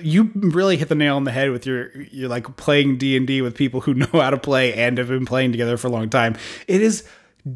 you 0.00 0.30
really 0.34 0.76
hit 0.76 0.88
the 0.88 0.94
nail 0.94 1.16
on 1.16 1.24
the 1.24 1.32
head 1.32 1.50
with 1.50 1.66
your 1.66 1.90
you're 2.10 2.28
like 2.28 2.56
playing 2.56 2.98
D&D 2.98 3.42
with 3.42 3.54
people 3.54 3.80
who 3.80 3.94
know 3.94 4.06
how 4.12 4.30
to 4.30 4.38
play 4.38 4.74
and 4.74 4.98
have 4.98 5.08
been 5.08 5.26
playing 5.26 5.52
together 5.52 5.76
for 5.76 5.88
a 5.88 5.90
long 5.90 6.08
time. 6.08 6.36
It 6.68 6.80
is 6.82 7.04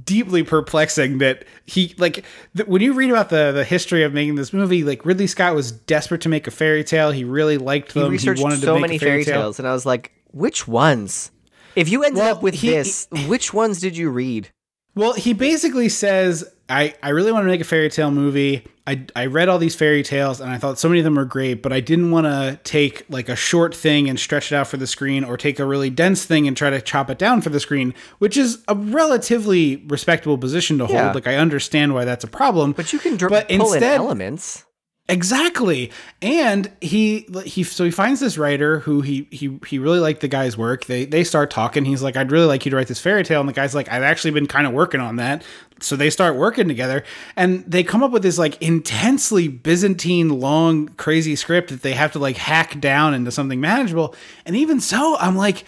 deeply 0.05 0.43
perplexing 0.43 1.19
that 1.19 1.45
he 1.65 1.95
like 1.97 2.25
th- 2.57 2.67
when 2.69 2.83
you 2.83 2.93
read 2.93 3.09
about 3.11 3.29
the 3.31 3.53
the 3.53 3.63
history 3.65 4.03
of 4.03 4.13
making 4.13 4.35
this 4.35 4.53
movie 4.53 4.83
like 4.83 5.07
Ridley 5.07 5.29
Scott 5.29 5.55
was 5.55 5.71
desperate 5.71 6.21
to 6.23 6.29
make 6.29 6.47
a 6.47 6.51
fairy 6.51 6.83
tale. 6.83 7.13
He 7.13 7.23
really 7.25 7.57
liked 7.59 7.93
He 7.93 8.01
them. 8.01 8.11
researched 8.11 8.43
wanted 8.43 8.57
to 8.57 8.63
so 8.63 8.75
make 8.75 8.83
many 8.83 8.97
a 8.97 8.99
fairy, 8.99 9.11
fairy 9.23 9.25
tale. 9.25 9.43
tales, 9.43 9.59
and 9.61 9.69
I 9.69 9.73
was 9.73 9.87
like, 9.87 10.13
which 10.33 10.67
ones? 10.67 11.31
If 11.77 11.89
you 11.89 12.03
ended 12.03 12.19
Well, 12.23 12.37
up 12.37 12.43
with 12.43 12.55
he- 12.55 12.71
this, 12.71 13.07
which 13.29 13.53
ones 13.55 13.81
did 13.81 13.97
you 13.97 14.11
read? 14.11 14.49
Well, 14.97 15.13
he 15.13 15.35
basically 15.35 15.89
says, 15.91 16.43
I, 16.69 16.95
I 17.03 17.11
really 17.11 17.31
want 17.33 17.45
to 17.45 17.49
make 17.49 17.61
a 17.61 17.65
fairy 17.65 17.89
tale 17.91 18.11
movie. 18.11 18.65
I, 18.89 19.05
I 19.15 19.27
read 19.27 19.49
all 19.49 19.59
these 19.59 19.75
fairy 19.75 20.03
tales 20.03 20.41
and 20.41 20.51
I 20.51 20.59
thought 20.59 20.79
so 20.79 20.89
many 20.89 21.01
of 21.01 21.05
them 21.05 21.17
were 21.17 21.25
great, 21.25 21.63
but 21.63 21.73
I 21.73 21.81
didn't 21.81 22.11
want 22.13 22.27
to 22.27 22.59
take 22.65 23.05
like 23.09 23.29
a 23.29 23.37
short 23.37 23.75
thing 23.75 24.09
and 24.09 24.19
stretch 24.19 24.51
it 24.53 24.57
out 24.57 24.67
for 24.69 24.77
the 24.77 24.87
screen 24.87 25.25
or 25.25 25.37
take 25.37 25.59
a 25.59 25.65
really 25.65 25.91
dense 25.91 26.25
thing 26.25 26.47
and 26.49 26.57
try 26.57 26.71
to 26.71 26.81
chop 26.81 27.11
it 27.11 27.19
down 27.19 27.41
for 27.41 27.51
the 27.51 27.59
screen, 27.61 27.95
which 28.19 28.37
is 28.37 28.63
a 28.69 28.75
relatively 28.77 29.77
respectable 29.89 30.39
position 30.39 30.79
to 30.79 30.87
hold. 30.87 30.97
Yeah. 30.99 31.13
Like, 31.13 31.27
I 31.27 31.37
understand 31.37 31.95
why 31.95 32.05
that's 32.05 32.25
a 32.25 32.29
problem. 32.29 32.73
But 32.73 32.93
you 32.93 32.99
can 32.99 33.17
dr- 33.17 33.31
But 33.31 33.49
pull 33.49 33.55
in 33.57 33.61
instead- 33.63 33.97
elements. 33.97 34.65
Exactly. 35.09 35.93
And 36.21 36.71
he 36.81 37.29
he 37.45 37.63
so 37.63 37.85
he 37.85 37.93
finds 37.93 38.19
this 38.19 38.37
writer 38.37 38.81
who 38.81 39.03
he 39.03 39.29
he 39.31 39.59
he 39.67 39.79
really 39.79 40.01
liked 40.01 40.21
the 40.21 40.29
guy's 40.29 40.57
work. 40.59 40.87
They 40.87 41.05
they 41.05 41.23
start 41.23 41.51
talking. 41.51 41.85
He's 41.85 42.03
like, 42.03 42.17
I'd 42.17 42.33
really 42.33 42.47
like 42.47 42.65
you 42.65 42.71
to 42.71 42.77
write 42.77 42.89
this 42.89 43.01
fairy 43.01 43.23
tale. 43.23 43.39
And 43.39 43.49
the 43.49 43.53
guy's 43.53 43.75
like, 43.75 43.89
I've 43.91 44.03
actually 44.03 44.33
been 44.33 44.47
kind 44.49 44.67
of 44.67 44.73
working 44.73 45.01
on 45.01 45.17
that. 45.17 45.45
So 45.81 45.95
they 45.95 46.11
start 46.11 46.37
working 46.37 46.67
together 46.67 47.05
and 47.37 47.63
they 47.71 47.85
come 47.85 48.03
up 48.03 48.11
with 48.11 48.23
this 48.23 48.37
like 48.39 48.61
intensely 48.61 49.47
Byzantine 49.47 50.41
long 50.41 50.89
crazy 50.97 51.37
script 51.37 51.71
that 51.71 51.83
they 51.83 51.93
have 51.93 52.13
to 52.13 52.19
like 52.19 52.37
hack 52.37 52.81
down 52.81 53.15
into 53.15 53.31
something 53.31 53.61
manageable. 53.61 54.15
And 54.45 54.57
even 54.57 54.81
so, 54.81 55.17
I'm 55.19 55.37
like, 55.37 55.65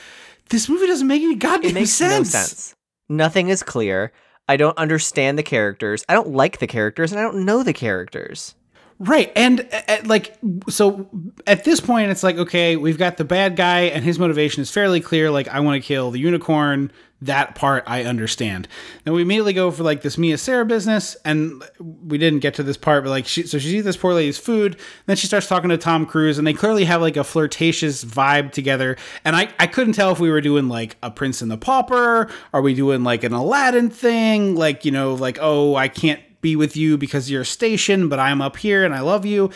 this 0.48 0.68
movie 0.68 0.86
doesn't 0.86 1.06
make 1.06 1.22
any 1.22 1.36
goddamn 1.36 1.70
It 1.70 1.74
makes 1.74 1.90
sense. 1.90 2.32
no 2.34 2.40
sense. 2.40 2.74
Nothing 3.08 3.50
is 3.50 3.62
clear. 3.62 4.12
I 4.48 4.56
don't 4.56 4.76
understand 4.78 5.38
the 5.38 5.42
characters. 5.42 6.04
I 6.08 6.14
don't 6.14 6.30
like 6.30 6.58
the 6.58 6.66
characters, 6.66 7.12
and 7.12 7.20
I 7.20 7.22
don't 7.22 7.44
know 7.44 7.62
the 7.62 7.74
characters. 7.74 8.54
Right. 9.00 9.30
And 9.36 9.60
uh, 9.60 9.80
uh, 9.86 9.96
like, 10.04 10.36
so 10.68 11.08
at 11.46 11.64
this 11.64 11.80
point, 11.80 12.10
it's 12.10 12.24
like, 12.24 12.36
okay, 12.36 12.76
we've 12.76 12.98
got 12.98 13.16
the 13.16 13.24
bad 13.24 13.54
guy, 13.54 13.82
and 13.82 14.04
his 14.04 14.18
motivation 14.18 14.60
is 14.60 14.70
fairly 14.70 15.00
clear. 15.00 15.30
Like, 15.30 15.46
I 15.48 15.60
want 15.60 15.80
to 15.80 15.86
kill 15.86 16.10
the 16.10 16.18
unicorn. 16.18 16.90
That 17.20 17.56
part 17.56 17.82
I 17.88 18.04
understand. 18.04 18.68
Then 19.02 19.12
we 19.12 19.22
immediately 19.22 19.52
go 19.52 19.72
for 19.72 19.82
like 19.82 20.02
this 20.02 20.18
Mia 20.18 20.38
Sara 20.38 20.64
business, 20.64 21.16
and 21.24 21.64
we 21.80 22.16
didn't 22.16 22.40
get 22.40 22.54
to 22.54 22.62
this 22.62 22.76
part, 22.76 23.02
but 23.02 23.10
like, 23.10 23.26
she, 23.26 23.42
so 23.42 23.58
she 23.58 23.78
eats 23.78 23.84
this 23.84 23.96
poor 23.96 24.14
lady's 24.14 24.38
food. 24.38 24.76
Then 25.06 25.16
she 25.16 25.26
starts 25.26 25.48
talking 25.48 25.70
to 25.70 25.78
Tom 25.78 26.06
Cruise, 26.06 26.38
and 26.38 26.46
they 26.46 26.52
clearly 26.52 26.84
have 26.84 27.00
like 27.00 27.16
a 27.16 27.24
flirtatious 27.24 28.04
vibe 28.04 28.52
together. 28.52 28.96
And 29.24 29.34
I, 29.34 29.48
I 29.58 29.66
couldn't 29.66 29.94
tell 29.94 30.12
if 30.12 30.20
we 30.20 30.30
were 30.30 30.40
doing 30.40 30.68
like 30.68 30.96
a 31.02 31.10
Prince 31.10 31.42
and 31.42 31.50
the 31.50 31.58
Pauper. 31.58 32.30
Are 32.52 32.62
we 32.62 32.74
doing 32.74 33.02
like 33.02 33.24
an 33.24 33.32
Aladdin 33.32 33.90
thing? 33.90 34.54
Like, 34.54 34.84
you 34.84 34.92
know, 34.92 35.14
like, 35.14 35.38
oh, 35.40 35.74
I 35.74 35.88
can't 35.88 36.20
be 36.40 36.56
with 36.56 36.76
you 36.76 36.96
because 36.96 37.30
you're 37.30 37.44
stationed, 37.44 38.10
but 38.10 38.18
I'm 38.18 38.40
up 38.40 38.56
here 38.56 38.84
and 38.84 38.94
I 38.94 39.00
love 39.00 39.26
you. 39.26 39.50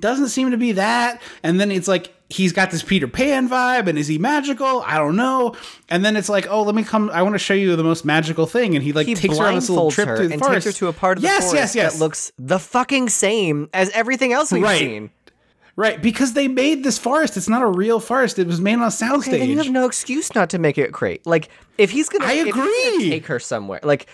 Doesn't 0.00 0.28
seem 0.28 0.50
to 0.50 0.56
be 0.56 0.72
that. 0.72 1.20
And 1.42 1.60
then 1.60 1.70
it's 1.70 1.88
like 1.88 2.14
he's 2.30 2.52
got 2.52 2.70
this 2.70 2.82
Peter 2.82 3.08
Pan 3.08 3.48
vibe, 3.48 3.86
and 3.88 3.98
is 3.98 4.06
he 4.06 4.18
magical? 4.18 4.82
I 4.86 4.96
don't 4.98 5.16
know. 5.16 5.54
And 5.88 6.04
then 6.04 6.16
it's 6.16 6.28
like, 6.28 6.46
oh, 6.50 6.62
let 6.62 6.74
me 6.74 6.82
come. 6.82 7.10
I 7.10 7.22
want 7.22 7.34
to 7.34 7.38
show 7.38 7.54
you 7.54 7.74
the 7.76 7.84
most 7.84 8.04
magical 8.04 8.46
thing, 8.46 8.74
and 8.74 8.84
he 8.84 8.92
like 8.92 9.06
He 9.06 9.14
takes 9.14 9.38
her 9.38 9.46
on 9.46 9.54
this 9.54 9.68
little 9.70 9.90
trip 9.90 10.08
her 10.08 10.16
to 10.18 10.28
the 10.28 10.34
and 10.34 10.42
forest. 10.42 10.66
takes 10.66 10.76
her 10.78 10.86
to 10.86 10.88
a 10.88 10.92
part 10.92 11.18
of 11.18 11.22
the 11.22 11.28
yes, 11.28 11.44
forest 11.50 11.54
yes, 11.54 11.74
yes, 11.74 11.92
that 11.94 11.98
looks 12.00 12.32
the 12.38 12.58
fucking 12.58 13.08
same 13.08 13.68
as 13.72 13.90
everything 13.90 14.32
else 14.32 14.52
we've 14.52 14.62
Right. 14.62 14.78
seen. 14.78 15.10
Right 15.78 16.02
because 16.02 16.34
they 16.34 16.48
made 16.48 16.84
this 16.84 16.98
forest. 16.98 17.36
It's 17.38 17.48
not 17.48 17.62
a 17.62 17.66
real 17.66 18.00
forest. 18.00 18.38
It 18.38 18.46
was 18.46 18.60
made 18.60 18.74
on 18.74 18.82
a 18.82 18.86
soundstage. 18.88 19.28
Okay, 19.28 19.38
then 19.38 19.48
you 19.48 19.56
have 19.56 19.70
no 19.70 19.86
excuse 19.86 20.34
not 20.34 20.50
to 20.50 20.58
make 20.58 20.76
it 20.76 20.92
great. 20.92 21.24
Like 21.24 21.48
if 21.78 21.90
he's 21.90 22.10
gonna, 22.10 22.26
I 22.26 22.32
if 22.32 22.46
he's 22.46 22.54
gonna 22.54 22.70
agree. 22.94 23.08
take 23.08 23.26
her 23.26 23.38
somewhere. 23.38 23.80
Like 23.82 24.06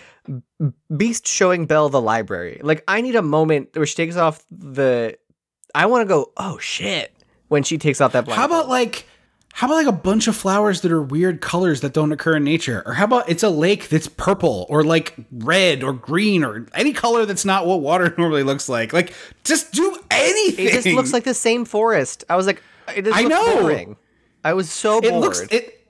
Beast 0.95 1.27
showing 1.27 1.65
Belle 1.65 1.89
the 1.89 1.99
library. 1.99 2.61
Like 2.63 2.83
I 2.87 3.01
need 3.01 3.15
a 3.15 3.21
moment 3.21 3.69
where 3.73 3.85
she 3.85 3.95
takes 3.95 4.15
off 4.15 4.45
the. 4.49 5.17
I 5.73 5.87
want 5.87 6.03
to 6.03 6.05
go. 6.05 6.31
Oh 6.37 6.57
shit! 6.59 7.13
When 7.49 7.63
she 7.63 7.77
takes 7.77 7.99
off 7.99 8.13
that. 8.13 8.27
How 8.29 8.45
about 8.45 8.69
like 8.69 9.05
how 9.55 9.67
about 9.67 9.75
like 9.75 9.87
a 9.87 9.93
bunch 9.93 10.27
of 10.27 10.35
flowers 10.35 10.81
that 10.81 10.91
are 10.91 11.01
weird 11.01 11.39
colors 11.39 11.79
that 11.79 11.93
don't 11.93 12.11
occur 12.11 12.35
in 12.35 12.43
nature? 12.43 12.83
Or 12.85 12.91
how 12.91 13.05
about 13.05 13.29
it's 13.29 13.41
a 13.41 13.49
lake 13.49 13.87
that's 13.87 14.09
purple 14.09 14.65
or 14.67 14.83
like 14.83 15.15
red 15.31 15.81
or 15.81 15.93
green 15.93 16.43
or 16.43 16.67
any 16.73 16.91
color 16.91 17.25
that's 17.25 17.45
not 17.45 17.65
what 17.65 17.79
water 17.79 18.13
normally 18.17 18.43
looks 18.43 18.67
like? 18.67 18.91
Like 18.91 19.13
just 19.45 19.71
do 19.71 19.97
anything. 20.11 20.65
It 20.65 20.73
just 20.73 20.87
looks 20.87 21.13
like 21.13 21.23
the 21.23 21.33
same 21.33 21.63
forest. 21.63 22.25
I 22.27 22.35
was 22.35 22.47
like, 22.47 22.61
I 22.85 23.23
know. 23.23 23.61
boring. 23.61 23.95
I 24.43 24.51
was 24.55 24.69
so 24.69 24.99
bored. 24.99 25.13
it 25.13 25.17
looks 25.19 25.39
it 25.49 25.84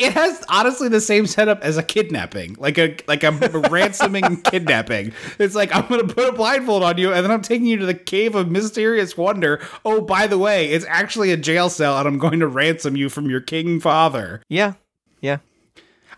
it 0.00 0.12
has 0.14 0.42
honestly 0.48 0.88
the 0.88 1.00
same 1.00 1.26
setup 1.26 1.62
as 1.62 1.76
a 1.76 1.82
kidnapping, 1.82 2.56
like 2.58 2.78
a 2.78 2.96
like 3.06 3.22
a 3.24 3.30
ransoming 3.70 4.40
kidnapping. 4.44 5.12
It's 5.38 5.54
like 5.54 5.74
I'm 5.74 5.86
gonna 5.88 6.04
put 6.08 6.28
a 6.28 6.32
blindfold 6.32 6.82
on 6.82 6.98
you, 6.98 7.12
and 7.12 7.24
then 7.24 7.30
I'm 7.30 7.42
taking 7.42 7.66
you 7.66 7.76
to 7.78 7.86
the 7.86 7.94
cave 7.94 8.34
of 8.34 8.50
mysterious 8.50 9.16
wonder. 9.16 9.60
Oh, 9.84 10.00
by 10.00 10.26
the 10.26 10.38
way, 10.38 10.70
it's 10.70 10.84
actually 10.88 11.30
a 11.32 11.36
jail 11.36 11.68
cell, 11.70 11.98
and 11.98 12.08
I'm 12.08 12.18
going 12.18 12.40
to 12.40 12.46
ransom 12.48 12.96
you 12.96 13.08
from 13.08 13.28
your 13.30 13.40
king 13.40 13.80
father. 13.80 14.42
yeah, 14.48 14.74
yeah. 15.20 15.38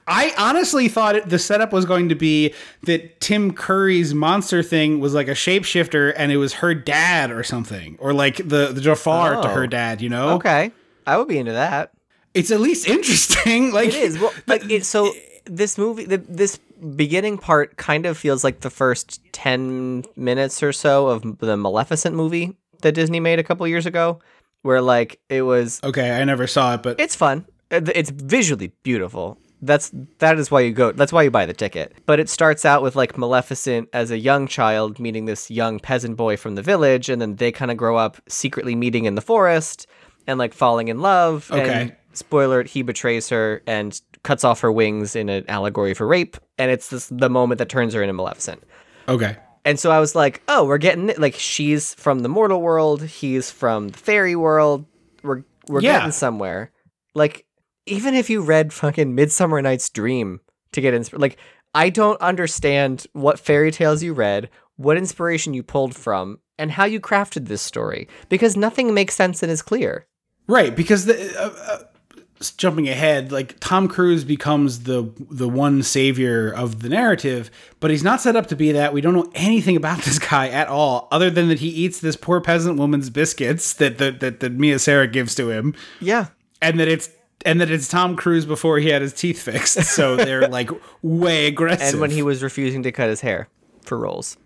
I 0.05 0.35
honestly 0.37 0.89
thought 0.89 1.15
it, 1.15 1.29
the 1.29 1.39
setup 1.39 1.73
was 1.73 1.85
going 1.85 2.09
to 2.09 2.17
be 2.17 2.55
that 2.83 3.21
Tim 3.21 3.53
Curry's 3.53 4.13
monster 4.13 4.61
thing 4.61 4.99
was 4.99 5.15
like 5.15 5.29
a 5.29 5.33
shapeshifter, 5.33 6.13
and 6.17 6.33
it 6.33 6.39
was 6.39 6.55
her 6.55 6.75
dad 6.75 7.31
or 7.31 7.45
something, 7.45 7.97
or 8.01 8.13
like 8.13 8.37
the 8.39 8.73
the 8.73 8.81
Jafar 8.81 9.41
to 9.43 9.49
Oh. 9.49 9.55
her 9.55 9.67
dad. 9.69 10.03
You 10.03 10.09
know? 10.09 10.31
Okay, 10.31 10.73
I 11.07 11.17
would 11.19 11.29
be 11.29 11.39
into 11.39 11.53
that. 11.53 11.93
It's 12.35 12.51
at 12.51 12.61
least 12.61 12.89
interesting. 12.89 13.73
Like 13.73 13.89
It 13.89 13.95
is. 13.95 14.19
Well, 14.19 14.33
like 14.47 14.71
it, 14.71 14.85
so 14.85 15.13
this 15.45 15.79
movie, 15.79 16.05
the, 16.05 16.19
this 16.19 16.59
beginning 16.97 17.39
part 17.39 17.77
kind 17.77 18.07
of 18.07 18.19
feels 18.19 18.45
like 18.45 18.61
the 18.61 18.71
first 18.71 19.21
10 19.33 20.05
minutes 20.17 20.63
or 20.63 20.73
so 20.73 21.09
of 21.09 21.39
the 21.39 21.57
Maleficent 21.57 22.15
movie 22.17 22.57
that 22.83 22.93
Disney 22.93 23.21
made 23.21 23.39
a 23.39 23.45
couple 23.45 23.67
years 23.69 23.87
ago, 23.87 24.21
where 24.63 24.81
like 24.81 25.21
it 25.29 25.43
was, 25.43 25.81
Okay, 25.85 26.11
I 26.11 26.25
never 26.25 26.47
saw 26.47 26.75
it, 26.75 26.83
but 26.83 26.99
it's 27.01 27.17
fun. 27.17 27.47
Uh, 27.71 27.81
It's 27.95 28.11
visually 28.11 28.73
beautiful. 28.83 29.39
That's 29.65 29.93
that 30.19 30.39
is 30.41 30.51
why 30.51 30.63
you 30.63 30.73
go. 30.73 30.91
That's 30.91 31.13
why 31.13 31.23
you 31.23 31.31
buy 31.31 31.47
the 31.47 31.53
ticket. 31.53 31.95
But 32.05 32.19
it 32.19 32.29
starts 32.29 32.65
out 32.65 32.83
with 32.83 32.97
like 32.97 33.17
Maleficent 33.17 33.89
as 33.93 34.11
a 34.11 34.19
young 34.19 34.49
child 34.49 34.99
meeting 34.99 35.27
this 35.27 35.53
young 35.53 35.79
peasant 35.79 36.17
boy 36.17 36.37
from 36.37 36.57
the 36.57 36.63
village, 36.63 37.09
and 37.09 37.23
then 37.23 37.37
they 37.37 37.53
kind 37.53 37.71
of 37.71 37.77
grow 37.77 37.97
up 37.97 38.21
secretly 38.29 38.75
meeting 38.75 39.05
in 39.05 39.15
the 39.15 39.21
forest 39.21 39.87
and 40.27 40.37
like 40.37 40.53
falling 40.53 40.89
in 40.89 41.01
love. 41.01 41.49
Okay. 41.53 41.83
And 41.83 41.97
spoiler: 42.17 42.63
he 42.65 42.83
betrays 42.83 43.29
her 43.29 43.63
and 43.67 44.01
cuts 44.23 44.45
off 44.45 44.61
her 44.61 44.71
wings 44.73 45.17
in 45.17 45.29
an 45.29 45.45
allegory 45.49 45.95
for 45.95 46.07
rape, 46.07 46.37
and 46.59 46.71
it's 46.71 46.89
this 46.89 47.07
the 47.09 47.29
moment 47.31 47.59
that 47.59 47.69
turns 47.69 47.95
her 47.95 48.03
into 48.03 48.13
Maleficent. 48.13 48.63
okay. 49.09 49.37
And 49.65 49.79
so 49.79 49.93
I 49.93 50.01
was 50.01 50.17
like, 50.17 50.43
oh, 50.49 50.65
we're 50.65 50.77
getting 50.79 51.09
it. 51.09 51.21
Like 51.21 51.35
she's 51.35 51.95
from 51.95 52.21
the 52.21 52.29
mortal 52.29 52.61
world, 52.61 53.03
he's 53.05 53.49
from 53.49 53.91
the 53.91 53.99
fairy 53.99 54.35
world. 54.35 54.87
We're 55.23 55.45
we're 55.69 55.81
Yeah. 55.83 55.99
getting 55.99 56.11
somewhere. 56.11 56.73
Like 57.15 57.47
even 57.87 58.15
if 58.15 58.29
you 58.29 58.43
read 58.43 58.73
fucking 58.73 59.15
Midsummer 59.15 59.63
Night's 59.63 59.89
Dream 59.89 60.41
to 60.73 60.81
get 60.81 60.95
inspired, 60.95 61.21
like 61.21 61.37
I 61.75 61.91
don't 61.91 62.21
understand 62.21 63.07
what 63.13 63.39
fairy 63.39 63.71
tales 63.71 64.03
you 64.03 64.13
read, 64.15 64.51
what 64.77 64.97
inspiration 64.97 65.55
you 65.55 65.63
pulled 65.63 65.95
from, 65.95 66.41
and 66.59 66.73
how 66.73 66.85
you 66.85 66.99
crafted 67.01 67.47
this 67.47 67.63
story 67.63 68.09
because 68.29 68.57
nothing 68.57 68.93
makes 68.95 69.15
sense 69.15 69.45
and 69.45 69.53
is 69.53 69.63
clear. 69.63 70.07
Right, 70.49 70.75
because 70.75 71.05
the 71.07 71.17
uh, 71.41 71.51
uh, 71.73 71.85
jumping 72.51 72.89
ahead, 72.89 73.31
like 73.33 73.59
Tom 73.61 73.87
Cruise 73.89 74.25
becomes 74.25 74.81
the 74.85 75.11
the 75.31 75.49
one 75.49 75.83
savior 75.83 76.51
of 76.53 76.83
the 76.83 76.89
narrative, 76.89 77.51
but 77.81 77.91
he's 77.91 78.03
not 78.03 78.21
set 78.21 78.35
up 78.37 78.47
to 78.49 78.57
be 78.57 78.73
that. 78.73 78.93
We 78.93 79.01
don't 79.01 79.15
know 79.15 79.31
anything 79.35 79.77
about 79.77 79.99
this 80.05 80.19
guy 80.19 80.49
at 80.49 80.69
all, 80.69 81.09
other 81.13 81.31
than 81.31 81.49
that 81.49 81.61
he 81.61 81.69
eats 81.69 82.01
this 82.01 82.17
poor 82.17 82.41
peasant 82.41 82.79
woman's 82.79 83.09
biscuits 83.11 83.75
that 83.75 83.99
that 83.99 84.21
that, 84.21 84.41
that 84.41 84.53
Mia 84.53 84.79
Sara 84.79 85.07
gives 85.07 85.35
to 85.37 85.51
him, 85.51 85.75
Yeah. 86.01 86.27
and 86.61 86.81
that 86.81 86.89
it's 86.89 87.09
and 87.45 87.61
that 87.61 87.71
it's 87.71 87.89
Tom 87.89 88.17
Cruise 88.17 88.47
before 88.47 88.79
he 88.79 88.89
had 88.91 89.03
his 89.03 89.13
teeth 89.13 89.41
fixed, 89.43 89.83
so 89.85 90.17
they're 90.25 90.49
like 90.49 90.71
way 91.03 91.47
aggressive. 91.47 91.95
And 91.95 92.01
when 92.01 92.11
he 92.11 92.23
was 92.23 92.43
refusing 92.43 92.83
to 92.85 92.93
cut 92.93 93.09
his 93.09 93.21
hair 93.21 93.49
for 93.85 93.99
roles. 93.99 94.37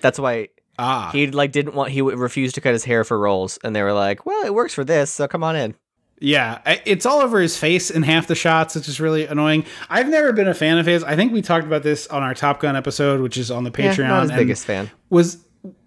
That's 0.00 0.18
why 0.18 0.48
ah 0.78 1.10
he 1.12 1.28
like 1.30 1.52
didn't 1.52 1.74
want 1.74 1.90
he 1.92 2.02
would 2.02 2.18
refused 2.18 2.56
to 2.56 2.60
cut 2.60 2.72
his 2.72 2.84
hair 2.84 3.04
for 3.04 3.16
roles 3.18 3.58
and 3.62 3.74
they 3.76 3.82
were 3.82 3.92
like, 3.92 4.26
"Well, 4.26 4.44
it 4.44 4.52
works 4.54 4.74
for 4.74 4.84
this, 4.84 5.10
so 5.10 5.26
come 5.28 5.42
on 5.44 5.54
in." 5.56 5.74
Yeah, 6.20 6.60
it's 6.86 7.04
all 7.04 7.20
over 7.20 7.40
his 7.40 7.56
face 7.56 7.90
in 7.90 8.02
half 8.02 8.26
the 8.28 8.34
shots, 8.34 8.74
which 8.74 8.88
is 8.88 9.00
really 9.00 9.26
annoying. 9.26 9.66
I've 9.90 10.08
never 10.08 10.32
been 10.32 10.48
a 10.48 10.54
fan 10.54 10.78
of 10.78 10.86
his. 10.86 11.02
I 11.04 11.16
think 11.16 11.32
we 11.32 11.42
talked 11.42 11.66
about 11.66 11.82
this 11.82 12.06
on 12.06 12.22
our 12.22 12.34
Top 12.34 12.60
Gun 12.60 12.76
episode, 12.76 13.20
which 13.20 13.36
is 13.36 13.50
on 13.50 13.64
the 13.64 13.72
Yeah, 13.76 13.92
Patreon. 13.94 14.08
not 14.08 14.22
his 14.22 14.30
and 14.30 14.38
biggest 14.38 14.64
fan. 14.64 14.90
Was 15.10 15.38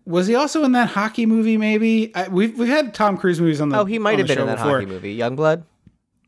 was 0.05 0.27
he 0.27 0.35
also 0.35 0.63
in 0.63 0.73
that 0.73 0.89
hockey 0.89 1.25
movie? 1.25 1.57
Maybe 1.57 2.13
I, 2.15 2.27
we've 2.27 2.57
we've 2.57 2.67
had 2.67 2.93
Tom 2.93 3.17
Cruise 3.17 3.39
movies 3.41 3.61
on 3.61 3.69
the. 3.69 3.79
Oh, 3.79 3.85
he 3.85 3.99
might 3.99 4.19
have 4.19 4.27
been 4.27 4.39
in 4.39 4.45
that 4.47 4.57
before. 4.57 4.79
hockey 4.79 4.85
movie, 4.85 5.17
Youngblood. 5.17 5.63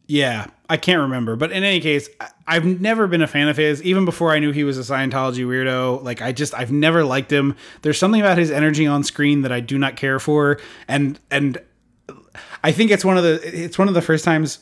Yeah, 0.08 0.48
I 0.68 0.78
can't 0.78 1.02
remember, 1.02 1.36
but 1.36 1.52
in 1.52 1.64
any 1.64 1.80
case, 1.80 2.10
I've 2.48 2.66
never 2.66 3.06
been 3.06 3.22
a 3.22 3.28
fan 3.28 3.48
of 3.48 3.58
his. 3.58 3.84
Even 3.84 4.06
before 4.06 4.32
I 4.32 4.40
knew 4.40 4.52
he 4.52 4.64
was 4.64 4.78
a 4.80 4.82
Scientology 4.94 5.46
weirdo, 5.46 6.02
like 6.04 6.20
I 6.20 6.32
just 6.32 6.56
I've 6.56 6.72
never 6.72 7.04
liked 7.04 7.32
him. 7.32 7.56
There's 7.84 8.00
something 8.00 8.20
about 8.20 8.40
his 8.40 8.50
energy 8.50 8.88
on 8.88 9.04
screen 9.04 9.44
that 9.44 9.52
I 9.52 9.60
do 9.60 9.78
not 9.78 9.98
care 9.98 10.20
for, 10.20 10.60
and 10.88 11.20
and 11.30 11.60
I 12.64 12.72
think 12.72 12.92
it's 12.92 13.06
one 13.06 13.18
of 13.18 13.24
the 13.24 13.64
it's 13.66 13.78
one 13.78 13.88
of 13.88 13.94
the 13.94 14.02
first 14.02 14.26
times, 14.26 14.60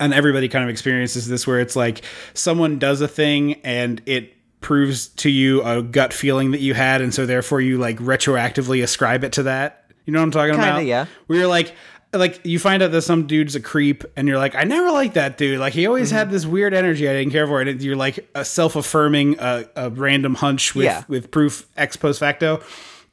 and 0.00 0.12
everybody 0.14 0.48
kind 0.48 0.64
of 0.64 0.70
experiences 0.70 1.28
this 1.28 1.46
where 1.46 1.60
it's 1.60 1.76
like 1.76 2.02
someone 2.34 2.78
does 2.78 3.00
a 3.00 3.08
thing 3.08 3.54
and 3.64 4.02
it 4.06 4.32
proves 4.60 5.08
to 5.08 5.30
you 5.30 5.62
a 5.62 5.82
gut 5.82 6.12
feeling 6.12 6.50
that 6.52 6.60
you 6.60 6.74
had, 6.74 7.00
and 7.00 7.14
so 7.14 7.26
therefore 7.26 7.60
you 7.60 7.78
like 7.78 7.98
retroactively 7.98 8.82
ascribe 8.82 9.22
it 9.24 9.32
to 9.34 9.44
that. 9.44 9.90
You 10.04 10.12
know 10.12 10.18
what 10.20 10.24
I'm 10.24 10.30
talking 10.32 10.54
Kinda, 10.54 10.68
about? 10.68 10.84
yeah. 10.86 11.06
Where 11.26 11.38
you're 11.40 11.48
like, 11.48 11.74
like 12.12 12.40
you 12.44 12.58
find 12.58 12.82
out 12.82 12.90
that 12.92 13.02
some 13.02 13.26
dude's 13.26 13.54
a 13.54 13.60
creep, 13.60 14.02
and 14.16 14.26
you're 14.26 14.38
like, 14.38 14.54
I 14.54 14.64
never 14.64 14.90
liked 14.90 15.14
that 15.14 15.36
dude. 15.36 15.58
Like 15.60 15.72
he 15.72 15.86
always 15.86 16.08
Mm-hmm. 16.08 16.16
had 16.18 16.30
this 16.30 16.46
weird 16.46 16.74
energy 16.74 17.08
I 17.08 17.12
didn't 17.12 17.32
care 17.32 17.46
for, 17.46 17.60
and 17.60 17.80
you're 17.82 17.96
like 17.96 18.28
a 18.34 18.44
self-affirming, 18.44 19.38
uh, 19.38 19.64
a 19.76 19.90
random 19.90 20.34
hunch 20.34 20.74
with 20.74 20.84
Yeah. 20.86 21.04
with 21.08 21.30
proof 21.30 21.66
ex 21.76 21.96
post 21.96 22.18
facto. 22.20 22.60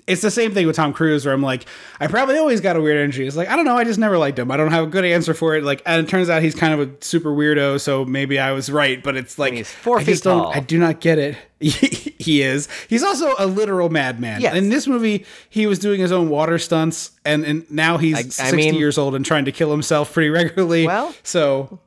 It's 0.05 0.21
the 0.21 0.31
same 0.31 0.53
thing 0.53 0.67
with 0.67 0.75
Tom 0.75 0.91
Cruise, 0.91 1.25
where 1.25 1.33
I'm 1.33 1.41
like, 1.41 1.65
I 1.99 2.07
probably 2.07 2.37
always 2.37 2.59
got 2.59 2.75
a 2.75 2.81
weird 2.81 2.97
energy. 2.97 3.25
It's 3.25 3.37
like 3.37 3.47
I 3.47 3.55
don't 3.55 3.63
know, 3.63 3.77
I 3.77 3.83
just 3.85 3.99
never 3.99 4.17
liked 4.17 4.37
him. 4.37 4.51
I 4.51 4.57
don't 4.57 4.71
have 4.71 4.83
a 4.83 4.87
good 4.87 5.05
answer 5.05 5.33
for 5.33 5.55
it. 5.55 5.63
Like, 5.63 5.81
and 5.85 6.05
it 6.05 6.09
turns 6.09 6.29
out 6.29 6.41
he's 6.43 6.55
kind 6.55 6.73
of 6.79 6.89
a 6.89 6.91
super 7.03 7.29
weirdo, 7.29 7.79
so 7.79 8.03
maybe 8.03 8.37
I 8.37 8.51
was 8.51 8.69
right. 8.69 9.01
But 9.01 9.15
it's 9.15 9.39
like 9.39 9.53
he's 9.53 9.71
four 9.71 9.99
I 9.99 10.03
feet 10.03 10.21
tall. 10.21 10.51
I 10.53 10.59
do 10.59 10.77
not 10.77 10.99
get 10.99 11.19
it. 11.19 11.37
he 11.59 12.41
is. 12.41 12.67
He's 12.89 13.03
also 13.03 13.33
a 13.39 13.45
literal 13.47 13.89
madman. 13.89 14.41
Yes. 14.41 14.55
In 14.55 14.67
this 14.69 14.87
movie, 14.87 15.25
he 15.49 15.65
was 15.67 15.79
doing 15.79 16.01
his 16.01 16.11
own 16.11 16.27
water 16.27 16.57
stunts, 16.57 17.11
and, 17.23 17.45
and 17.45 17.71
now 17.71 17.97
he's 17.97 18.15
I- 18.17 18.19
I 18.19 18.49
60 18.49 18.55
mean- 18.57 18.75
years 18.75 18.97
old 18.97 19.15
and 19.15 19.25
trying 19.25 19.45
to 19.45 19.51
kill 19.53 19.71
himself 19.71 20.11
pretty 20.13 20.29
regularly. 20.29 20.85
Well- 20.87 21.13
so 21.23 21.79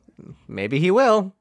Maybe 0.48 0.78
he 0.78 0.90
will. 0.90 1.34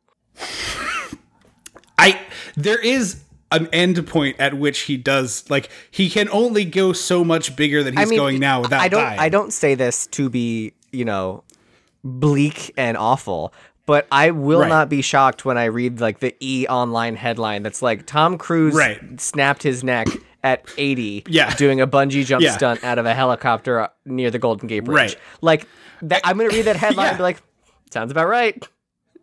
I 1.97 2.19
there 2.57 2.79
is 2.79 3.21
an 3.51 3.67
end 3.71 4.05
point 4.07 4.35
at 4.39 4.55
which 4.55 4.79
he 4.81 4.97
does 4.97 5.47
like 5.49 5.69
he 5.91 6.09
can 6.09 6.27
only 6.29 6.65
go 6.65 6.91
so 6.93 7.23
much 7.23 7.55
bigger 7.55 7.83
than 7.83 7.95
he's 7.95 8.07
I 8.07 8.09
mean, 8.09 8.17
going 8.19 8.39
now 8.39 8.61
without 8.61 8.81
I 8.81 8.87
don't. 8.87 9.01
dying. 9.03 9.19
I 9.19 9.29
don't 9.29 9.53
say 9.53 9.75
this 9.75 10.07
to 10.07 10.29
be, 10.29 10.73
you 10.91 11.05
know, 11.05 11.43
bleak 12.03 12.73
and 12.77 12.97
awful, 12.97 13.53
but 13.85 14.07
I 14.11 14.31
will 14.31 14.61
Right. 14.61 14.69
not 14.69 14.89
be 14.89 15.01
shocked 15.01 15.45
when 15.45 15.57
I 15.57 15.65
read 15.65 15.99
like 16.01 16.19
the 16.19 16.35
E 16.39 16.65
online 16.67 17.15
headline 17.15 17.63
that's 17.63 17.81
like 17.81 18.05
Tom 18.05 18.37
Cruise 18.37 18.73
Right. 18.75 18.99
snapped 19.21 19.63
his 19.63 19.83
neck 19.83 20.07
at 20.43 20.65
80, 20.77 21.23
Yeah. 21.27 21.53
doing 21.55 21.81
a 21.81 21.87
bungee 21.87 22.25
jump 22.25 22.43
Yeah. 22.43 22.55
stunt 22.55 22.83
out 22.83 22.99
of 22.99 23.05
a 23.05 23.13
helicopter 23.13 23.89
near 24.05 24.29
the 24.31 24.39
Golden 24.39 24.67
Gate 24.67 24.81
Bridge. 24.81 24.95
Right. 25.13 25.17
Like 25.41 25.67
that, 26.03 26.21
I'm 26.23 26.37
gonna 26.37 26.49
read 26.49 26.63
that 26.65 26.75
headline 26.75 27.05
Yeah. 27.05 27.09
and 27.09 27.17
be 27.17 27.23
like, 27.23 27.37
sounds 27.91 28.11
about 28.11 28.27
right. 28.27 28.63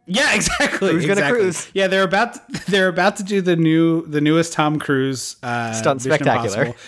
Yeah, 0.07 0.35
exactly. 0.35 0.91
Cruise 0.91 1.07
gonna 1.07 1.31
cruise. 1.31 1.69
Yeah, 1.75 1.87
they're 1.87 2.03
about 2.05 2.35
to, 2.35 2.71
they're 2.71 2.88
about 2.88 3.17
to 3.17 3.25
do 3.25 3.41
the 3.41 3.57
new 3.57 4.07
the 4.07 4.21
newest 4.21 4.53
Tom 4.53 4.79
Cruise 4.79 5.37
uh, 5.43 5.73
Stunt 5.73 6.05
Mission 6.05 6.12
spectacular. 6.12 6.62
Impossible. 6.67 6.77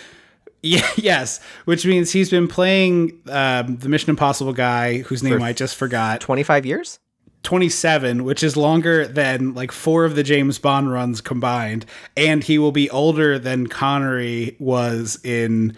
Yeah, 0.61 0.89
yes, 0.95 1.41
which 1.65 1.85
means 1.85 2.11
he's 2.11 2.31
been 2.31 2.47
playing 2.47 3.21
um, 3.29 3.77
the 3.77 3.87
Mission 3.87 4.09
Impossible 4.09 4.51
guy 4.51 4.97
whose 4.97 5.21
name 5.21 5.43
I 5.43 5.53
just 5.53 5.75
forgot. 5.75 6.21
25 6.21 6.65
years. 6.65 6.97
27, 7.43 8.23
which 8.23 8.41
is 8.41 8.57
longer 8.57 9.05
than 9.05 9.53
like 9.53 9.71
four 9.71 10.05
of 10.05 10.15
the 10.15 10.23
James 10.23 10.57
Bond 10.57 10.91
runs 10.91 11.21
combined, 11.21 11.85
and 12.17 12.43
he 12.43 12.57
will 12.57 12.71
be 12.71 12.89
older 12.89 13.37
than 13.37 13.67
Connery 13.67 14.55
was 14.57 15.19
in 15.23 15.77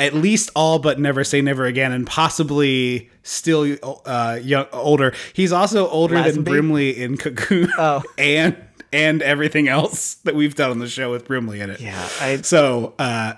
at 0.00 0.14
least 0.14 0.50
all 0.56 0.78
but 0.78 0.98
Never 0.98 1.22
Say 1.22 1.40
Never 1.42 1.64
Again, 1.66 1.92
and 1.92 2.06
possibly 2.06 3.10
still 3.22 3.76
uh, 4.04 4.38
young, 4.42 4.66
older. 4.72 5.14
He's 5.32 5.52
also 5.52 5.88
older 5.88 6.20
than 6.22 6.42
Brimley 6.42 7.00
in 7.00 7.16
Cocoon, 7.16 7.70
Oh. 7.78 8.02
and 8.18 8.56
and 8.92 9.22
everything 9.22 9.68
else 9.68 10.14
that 10.24 10.34
we've 10.34 10.54
done 10.56 10.70
on 10.72 10.78
the 10.80 10.88
show 10.88 11.10
with 11.12 11.26
Brimley 11.26 11.60
in 11.60 11.70
it. 11.70 11.80
Yeah, 11.80 12.08
I 12.20 12.38
So, 12.42 12.94
uh, 12.98 13.34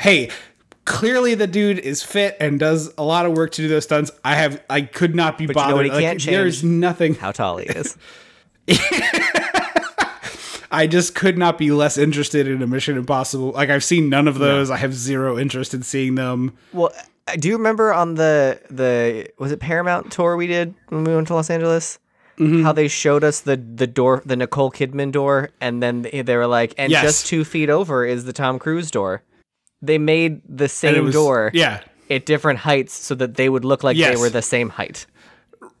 hey, 0.00 0.30
clearly 0.84 1.36
the 1.36 1.46
dude 1.46 1.78
is 1.78 2.02
fit 2.02 2.36
and 2.40 2.58
does 2.58 2.92
a 2.98 3.04
lot 3.04 3.24
of 3.24 3.36
work 3.36 3.52
to 3.52 3.62
do 3.62 3.68
those 3.68 3.84
stunts. 3.84 4.10
I 4.24 4.34
have, 4.34 4.60
I 4.68 4.80
could 4.80 5.14
not 5.14 5.38
be 5.38 5.46
But 5.46 5.54
you 5.54 5.62
know 5.62 5.68
bothered. 5.76 5.92
what 5.92 6.00
he 6.00 6.06
Like? 6.08 6.22
There's 6.22 6.64
nothing. 6.64 7.14
how 7.14 7.30
tall 7.30 7.58
he 7.58 7.66
is. 7.66 7.96
I 10.72 10.86
just 10.86 11.14
could 11.14 11.36
not 11.38 11.58
be 11.58 11.70
less 11.70 11.98
interested 11.98 12.48
in 12.48 12.62
a 12.62 12.66
Mission 12.66 12.96
Impossible. 12.96 13.52
Like 13.52 13.68
I've 13.70 13.84
seen 13.84 14.08
none 14.08 14.26
of 14.26 14.38
those. 14.38 14.70
I 14.70 14.78
have 14.78 14.94
zero 14.94 15.38
interest 15.38 15.74
in 15.74 15.82
seeing 15.82 16.14
them. 16.14 16.56
Well, 16.72 16.90
uh, 17.28 17.36
do 17.36 17.48
you 17.48 17.56
remember 17.56 17.92
on 17.92 18.14
the 18.14 18.58
the 18.70 19.28
was 19.38 19.52
it 19.52 19.60
Paramount 19.60 20.10
tour 20.10 20.36
we 20.36 20.46
did 20.46 20.74
when 20.88 21.04
we 21.04 21.14
went 21.14 21.28
to 21.28 21.34
Los 21.34 21.50
Angeles? 21.50 21.98
Mm-hmm. 22.38 22.62
How 22.62 22.72
they 22.72 22.88
showed 22.88 23.22
us 23.22 23.40
the 23.40 23.56
the 23.56 23.86
door, 23.86 24.22
the 24.24 24.34
Nicole 24.34 24.70
Kidman 24.72 25.12
door, 25.12 25.50
and 25.60 25.82
then 25.82 26.02
they, 26.02 26.22
they 26.22 26.36
were 26.36 26.46
like, 26.46 26.74
and 26.78 26.90
Yes. 26.90 27.02
just 27.04 27.26
two 27.26 27.44
feet 27.44 27.68
over 27.68 28.06
is 28.06 28.24
the 28.24 28.32
Tom 28.32 28.58
Cruise 28.58 28.90
door. 28.90 29.22
They 29.82 29.98
made 29.98 30.40
the 30.48 30.68
same 30.68 31.04
was, 31.04 31.12
door 31.14 31.50
Yeah. 31.52 31.80
at 32.08 32.24
different 32.24 32.60
heights 32.60 32.94
so 32.94 33.14
that 33.16 33.34
they 33.34 33.50
would 33.50 33.64
look 33.66 33.84
like 33.84 33.96
Yes. 33.98 34.14
they 34.14 34.20
were 34.20 34.30
the 34.30 34.40
same 34.42 34.70
height. 34.70 35.04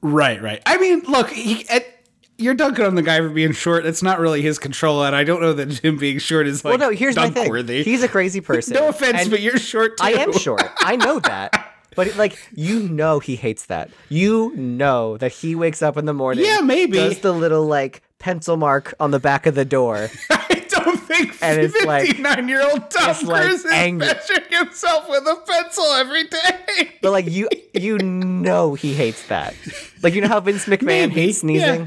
Right. 0.02 0.42
Right. 0.42 0.60
I 0.66 0.76
mean, 0.78 1.00
look, 1.08 1.30
he, 1.30 1.64
it, 1.70 2.01
you're 2.38 2.54
dunking 2.54 2.84
on 2.84 2.94
the 2.94 3.02
guy 3.02 3.18
for 3.18 3.28
being 3.28 3.52
short. 3.52 3.86
It's 3.86 4.02
not 4.02 4.18
really 4.18 4.42
his 4.42 4.58
control, 4.58 5.04
and 5.04 5.14
I 5.14 5.24
don't 5.24 5.40
know 5.40 5.52
that 5.52 5.78
him 5.78 5.96
being 5.98 6.18
short 6.18 6.46
is 6.46 6.64
like 6.64 6.78
well, 6.78 6.90
no, 6.90 6.96
here's 6.96 7.16
my 7.16 7.24
thing. 7.26 7.34
dunk-worthy. 7.34 7.82
He's 7.84 8.02
a 8.02 8.08
crazy 8.08 8.40
person. 8.52 8.74
no 8.74 8.88
offense, 8.88 9.22
and 9.22 9.30
but 9.30 9.40
you're 9.40 9.58
short 9.58 9.96
too. 9.98 10.04
I 10.04 10.10
am 10.12 10.32
short. 10.32 10.62
I 10.80 10.96
know 10.96 11.20
that. 11.20 11.68
But 11.94 12.16
like 12.16 12.38
you 12.54 12.88
know 12.88 13.18
he 13.18 13.36
hates 13.36 13.66
that. 13.66 13.90
You 14.08 14.54
know 14.56 15.18
that 15.18 15.30
he 15.32 15.54
wakes 15.54 15.82
up 15.82 15.96
in 15.98 16.06
the 16.06 16.14
morning. 16.14 16.44
Yeah, 16.44 16.60
maybe. 16.60 16.96
Does 16.96 17.18
the 17.20 17.32
little 17.32 17.66
like 17.66 18.02
pencil 18.18 18.56
mark 18.56 18.94
on 18.98 19.10
the 19.10 19.18
back 19.18 19.46
of 19.46 19.54
the 19.54 19.64
door. 19.66 20.08
I 20.30 20.64
don't 20.68 20.96
think 20.96 21.36
And 21.42 21.60
it's 21.60 21.84
like- 21.84 22.06
59 22.06 22.48
year 22.48 22.62
old 22.62 22.88
Tom 22.90 23.26
like 23.26 23.50
is 23.50 23.64
measuring 23.64 24.42
himself 24.50 25.06
with 25.08 25.24
a 25.26 25.36
pencil 25.46 25.84
every 25.92 26.24
day. 26.28 26.92
But 27.02 27.10
like 27.10 27.26
you 27.28 27.48
you 27.74 27.98
know 27.98 28.72
he 28.74 28.94
hates 28.94 29.26
that. 29.26 29.54
Like 30.02 30.14
you 30.14 30.22
know 30.22 30.28
how 30.28 30.40
Vince 30.40 30.64
McMahon 30.66 30.84
Maybe, 31.08 31.14
hates 31.14 31.38
sneezing? 31.40 31.80
yeah. 31.80 31.86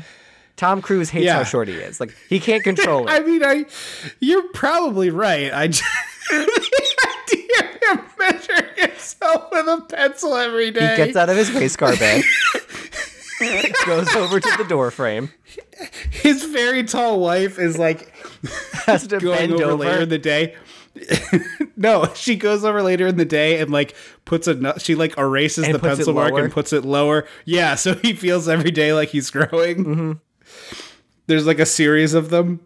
Tom 0.58 0.82
Cruise 0.82 1.10
hates 1.10 1.26
Yeah. 1.26 1.34
how 1.36 1.44
short 1.44 1.68
he 1.68 1.74
is. 1.76 2.00
Like 2.00 2.16
he 2.30 2.40
can't 2.40 2.64
control 2.64 3.08
it. 3.08 3.12
I 3.12 3.20
mean, 3.22 3.44
I 3.44 3.66
you're 4.20 4.48
probably 4.54 5.10
right. 5.10 5.54
I 5.54 5.68
just, 5.68 5.84
the 6.30 7.08
idea 7.28 7.70
of 7.94 8.00
him 8.00 8.06
measuring 8.20 8.76
himself 8.78 9.52
with 9.52 9.68
a 9.68 9.82
pencil 9.90 10.36
every 10.36 10.72
day. 10.72 10.92
He 10.92 10.98
gets 11.06 11.18
out 11.18 11.30
of 11.30 11.38
his 11.38 11.52
race 11.52 11.76
car 11.76 11.96
bed. 11.98 12.24
goes 13.86 14.16
over 14.16 14.40
to 14.40 14.54
the 14.58 14.64
door 14.68 14.92
frame. 14.92 15.30
His 16.10 16.46
very 16.46 16.84
tall 16.84 17.20
wife 17.20 17.60
is 17.60 17.78
like 17.78 18.14
Has 18.86 19.08
to 19.08 19.20
going 19.20 19.50
bend 19.50 19.54
over, 19.54 19.64
over. 19.66 19.76
later 19.76 20.02
in 20.04 20.10
the 20.10 20.18
day. 20.18 20.56
no, 21.76 22.10
she 22.16 22.38
goes 22.38 22.64
over 22.64 22.82
later 22.82 23.06
in 23.08 23.18
the 23.18 23.26
day 23.26 23.60
and 23.60 23.70
like 23.72 23.94
puts 24.24 24.48
a 24.48 24.80
she 24.80 24.96
like 24.96 25.18
erases 25.18 25.66
And 25.66 25.76
the 25.76 25.80
pencil 25.80 26.14
mark 26.14 26.34
and 26.36 26.50
puts 26.52 26.72
it 26.72 26.86
lower. 26.86 27.28
Yeah, 27.44 27.76
so 27.76 27.96
he 27.96 28.14
feels 28.14 28.48
every 28.48 28.72
day 28.72 28.94
like 28.94 29.10
he's 29.10 29.30
growing. 29.30 29.84
Mm-hmm. 29.86 30.12
There's 31.28 31.46
like 31.48 31.60
a 31.60 31.66
series 31.66 32.14
of 32.14 32.30
them. 32.30 32.60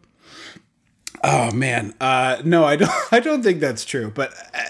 Oh 1.24 1.52
man, 1.52 1.94
uh, 2.00 2.42
no, 2.46 2.64
I 2.64 2.76
don't. 2.76 2.92
I 3.12 3.20
don't 3.20 3.44
think 3.44 3.60
that's 3.60 3.84
true. 3.86 4.12
But 4.14 4.34
uh, 4.54 4.62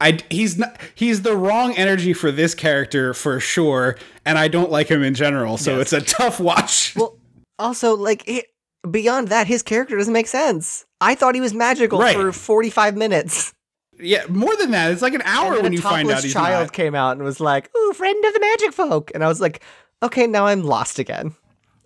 I, 0.00 0.18
he's 0.30 0.58
not. 0.58 0.76
He's 0.94 1.22
the 1.22 1.36
wrong 1.36 1.74
energy 1.74 2.12
for 2.12 2.32
this 2.32 2.54
character 2.54 3.12
for 3.14 3.40
sure, 3.40 3.96
and 4.24 4.38
I 4.38 4.48
don't 4.48 4.70
like 4.70 4.88
him 4.88 5.02
in 5.02 5.14
general. 5.14 5.58
So 5.58 5.80
it's 5.80 5.92
a 5.92 6.00
tough 6.00 6.40
watch. 6.40 6.94
Well, 6.96 7.16
also 7.58 7.94
like 7.96 8.26
it, 8.26 8.46
beyond 8.90 9.28
that, 9.28 9.46
his 9.46 9.62
character 9.62 9.96
doesn't 9.96 10.12
make 10.12 10.26
sense. 10.26 10.84
I 11.00 11.14
thought 11.14 11.34
he 11.34 11.40
was 11.40 11.52
magical 11.54 11.98
Right. 11.98 12.16
for 12.16 12.32
45 12.32 12.96
minutes. 12.96 13.52
yeah, 14.00 14.24
more 14.28 14.56
than 14.56 14.70
that, 14.72 14.90
it's 14.90 15.02
like 15.02 15.14
an 15.14 15.22
hour 15.24 15.60
when 15.60 15.72
you 15.72 15.80
find 15.80 16.10
out 16.10 16.22
he's 16.24 16.32
child 16.32 16.66
not. 16.68 16.72
came 16.72 16.94
out 16.94 17.12
and 17.12 17.22
was 17.22 17.38
like, 17.38 17.70
"Ooh, 17.76 17.92
friend 17.92 18.24
of 18.24 18.32
the 18.32 18.40
magic 18.40 18.72
folk," 18.72 19.10
and 19.14 19.22
I 19.22 19.28
was 19.28 19.40
like, 19.40 19.62
"Okay, 20.02 20.26
now 20.26 20.46
I'm 20.46 20.62
lost 20.62 20.98
again." 20.98 21.34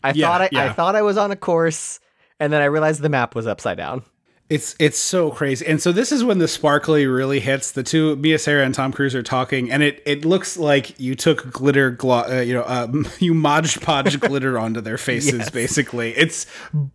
I 0.09 0.13
Yeah, 0.15 0.27
thought 0.27 0.41
I, 0.43 0.67
I 0.67 0.73
thought 0.73 0.97
I 0.97 1.03
was 1.03 1.17
on 1.17 1.31
a 1.31 1.37
course, 1.37 2.01
and 2.41 2.53
then 2.53 2.63
I 2.63 2.67
realized 2.67 3.03
the 3.03 3.09
map 3.09 3.35
was 3.35 3.47
upside 3.47 3.77
down. 3.77 4.03
It's 4.49 4.77
it's 4.79 4.97
so 4.99 5.33
crazy, 5.33 5.67
and 5.67 5.83
so 5.83 5.91
this 5.91 6.13
is 6.13 6.23
when 6.23 6.39
the 6.39 6.47
sparkly 6.47 7.05
really 7.09 7.41
hits. 7.41 7.73
The 7.73 7.83
two 7.83 8.15
Mia 8.15 8.39
Sara 8.39 8.65
and 8.65 8.73
Tom 8.73 8.93
Cruise 8.93 9.13
are 9.17 9.23
talking, 9.25 9.73
and 9.73 9.83
it 9.83 10.01
it 10.07 10.25
looks 10.25 10.57
like 10.57 11.01
you 11.01 11.17
took 11.17 11.51
glitter, 11.51 11.91
glo- 11.91 12.29
uh, 12.31 12.43
you 12.43 12.55
know, 12.55 12.63
um, 12.65 13.09
you 13.19 13.35
modge 13.35 13.81
podge 13.81 14.21
glitter 14.21 14.57
onto 14.65 14.81
their 14.81 14.99
faces. 14.99 15.33
Yes. 15.41 15.51
Basically, 15.51 16.13
it's 16.17 16.47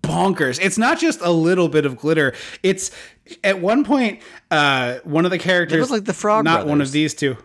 bonkers. 0.01 0.59
It's 0.61 0.77
not 0.77 0.97
just 0.97 1.19
a 1.19 1.31
little 1.31 1.67
bit 1.67 1.85
of 1.85 1.97
glitter. 1.97 2.33
It's 2.63 2.89
at 3.43 3.59
one 3.59 3.83
point, 3.83 4.21
uh, 4.49 4.99
one 5.03 5.25
of 5.25 5.31
the 5.31 5.39
characters 5.39 5.81
was 5.81 5.91
like 5.91 6.05
the 6.05 6.13
Frog 6.13 6.45
not 6.45 6.65
one 6.65 6.79
of 6.79 6.93
these 6.93 7.13
two. 7.13 7.35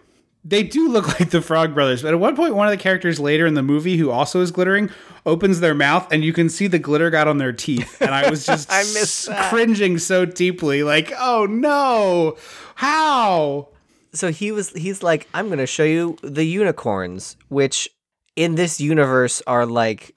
They 0.49 0.63
do 0.63 0.89
look 0.89 1.09
like 1.21 1.31
the 1.31 1.43
Frog 1.43 1.75
Brothers, 1.75 2.03
but 2.03 2.15
at 2.15 2.21
one 2.21 2.37
point, 2.37 2.55
one 2.55 2.69
of 2.69 2.71
the 2.71 2.77
characters 2.83 3.19
later 3.19 3.47
in 3.47 3.55
the 3.55 3.63
movie, 3.63 3.97
who 3.97 4.11
also 4.11 4.41
is 4.43 4.51
glittering, 4.53 4.91
opens 5.25 5.59
their 5.61 5.75
mouth, 5.75 6.07
and 6.13 6.25
you 6.25 6.33
can 6.33 6.49
see 6.49 6.69
the 6.69 6.79
glitter 6.79 7.11
got 7.11 7.27
on 7.27 7.39
their 7.39 7.53
teeth. 7.53 8.01
And 8.01 8.11
I 8.11 8.31
was 8.31 8.47
just 8.53 8.71
I 8.71 8.83
missed 8.83 9.27
that. 9.27 9.51
cringing 9.51 9.99
so 9.99 10.25
deeply, 10.25 10.83
like, 10.85 11.13
oh 11.19 11.47
no, 11.47 12.37
how? 12.77 13.69
So 14.13 14.31
he 14.31 14.53
was 14.53 14.71
he's 14.71 15.03
like, 15.03 15.27
"I'm 15.35 15.47
going 15.47 15.59
to 15.59 15.67
show 15.67 15.83
you 15.85 16.17
the 16.23 16.45
unicorns," 16.45 17.37
which 17.49 17.89
in 18.37 18.55
this 18.55 18.81
universe 18.81 19.43
are 19.47 19.67
like 19.67 20.15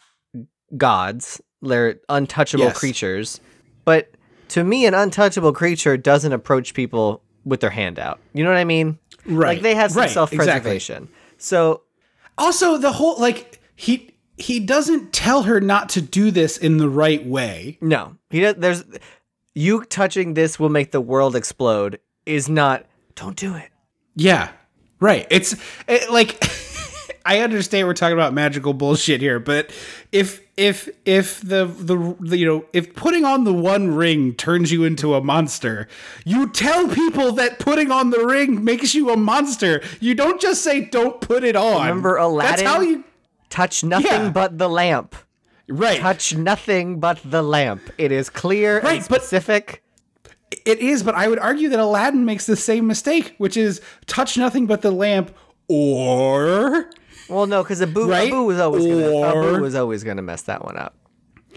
gods. 0.77 1.41
They're 1.61 1.95
untouchable 2.07 2.65
Yes. 2.65 2.77
creatures. 2.79 3.41
But 3.83 4.11
to 4.49 4.63
me, 4.63 4.85
an 4.85 4.93
untouchable 4.93 5.53
creature 5.53 5.97
doesn't 5.97 6.31
approach 6.31 6.73
people 6.73 7.23
with 7.43 7.59
their 7.61 7.69
hand 7.71 7.99
out. 7.99 8.19
You 8.33 8.43
know 8.43 8.49
what 8.49 8.57
I 8.59 8.63
mean? 8.63 8.97
Right. 9.25 9.55
Like 9.55 9.61
they 9.61 9.75
have 9.75 9.91
some 9.91 10.01
Right, 10.01 10.09
self-preservation. 10.09 11.09
So 11.37 11.83
Also, 12.37 12.77
the 12.77 12.91
whole 12.93 13.19
like 13.19 13.59
he 13.75 14.15
he 14.37 14.59
doesn't 14.59 15.11
tell 15.11 15.43
her 15.43 15.59
not 15.59 15.89
to 15.89 16.01
do 16.01 16.31
this 16.31 16.57
in 16.57 16.77
the 16.77 16.89
right 16.89 17.25
way. 17.25 17.77
no, 17.81 18.15
he 18.29 18.39
does. 18.41 18.55
There's 18.57 18.83
you 19.55 19.83
touching 19.85 20.33
this 20.35 20.57
will 20.59 20.69
make 20.69 20.91
the 20.91 21.01
world 21.01 21.35
explode. 21.35 21.99
Is 22.25 22.47
not. 22.47 22.85
Don't 23.15 23.35
do 23.35 23.55
it. 23.55 23.69
Yeah, 24.15 24.49
right. 24.99 25.27
It's 25.29 25.55
it, 25.87 26.09
like 26.11 26.41
I 27.29 27.41
understand 27.41 27.87
we're 27.87 27.93
talking 27.93 28.13
about 28.15 28.33
magical 28.33 28.73
bullshit 28.73 29.21
here, 29.21 29.39
but 29.39 29.69
if 30.11 30.41
if 30.57 30.89
if 31.05 31.39
the, 31.41 31.65
the 31.65 32.15
the 32.19 32.37
you 32.39 32.45
know 32.47 32.65
if 32.73 32.95
putting 32.95 33.23
on 33.23 33.43
the 33.43 33.53
one 33.53 33.93
ring 33.93 34.33
turns 34.33 34.71
you 34.71 34.83
into 34.83 35.13
a 35.13 35.21
monster, 35.21 35.87
you 36.25 36.49
tell 36.49 36.87
people 36.87 37.31
that 37.33 37.59
putting 37.59 37.91
on 37.91 38.09
the 38.09 38.25
ring 38.25 38.63
makes 38.63 38.95
you 38.95 39.11
a 39.11 39.15
monster. 39.17 39.81
You 39.99 40.15
don't 40.15 40.41
just 40.41 40.63
say 40.63 40.85
don't 40.85 41.21
put 41.21 41.43
it 41.43 41.55
on. 41.55 41.81
Remember 41.87 42.17
Aladdin? 42.17 42.49
That's 42.49 42.61
how 42.63 42.81
you 42.81 43.03
Touch 43.49 43.83
nothing 43.83 44.07
Yeah. 44.11 44.29
but 44.29 44.57
the 44.57 44.67
lamp. 44.69 45.15
right. 45.67 45.99
Touch 45.99 46.35
nothing 46.35 46.99
but 46.99 47.19
the 47.23 47.41
lamp. 47.43 47.81
It 47.99 48.11
is 48.11 48.29
clear 48.29 48.79
Right, 48.81 48.95
and 48.97 49.03
specific. 49.03 49.83
It 50.65 50.79
is, 50.79 51.03
but 51.03 51.13
I 51.13 51.27
would 51.27 51.37
argue 51.39 51.69
that 51.69 51.79
Aladdin 51.79 52.25
makes 52.25 52.47
the 52.47 52.55
same 52.55 52.87
mistake, 52.87 53.35
which 53.37 53.55
is 53.55 53.81
touch 54.07 54.35
nothing 54.35 54.65
but 54.65 54.81
the 54.81 54.89
lamp 54.89 55.31
or 55.67 56.89
Well, 57.29 57.45
no, 57.47 57.63
because 57.63 57.81
Abu, 57.81 58.07
Right? 58.09 58.27
Abu 58.27 58.43
was 58.43 58.59
always 58.59 58.85
gonna, 58.85 59.07
Or- 59.11 59.25
Abu 59.53 59.61
was 59.61 59.75
always 59.75 60.03
going 60.03 60.17
to 60.17 60.23
mess 60.23 60.41
that 60.43 60.63
one 60.65 60.77
up. 60.77 60.95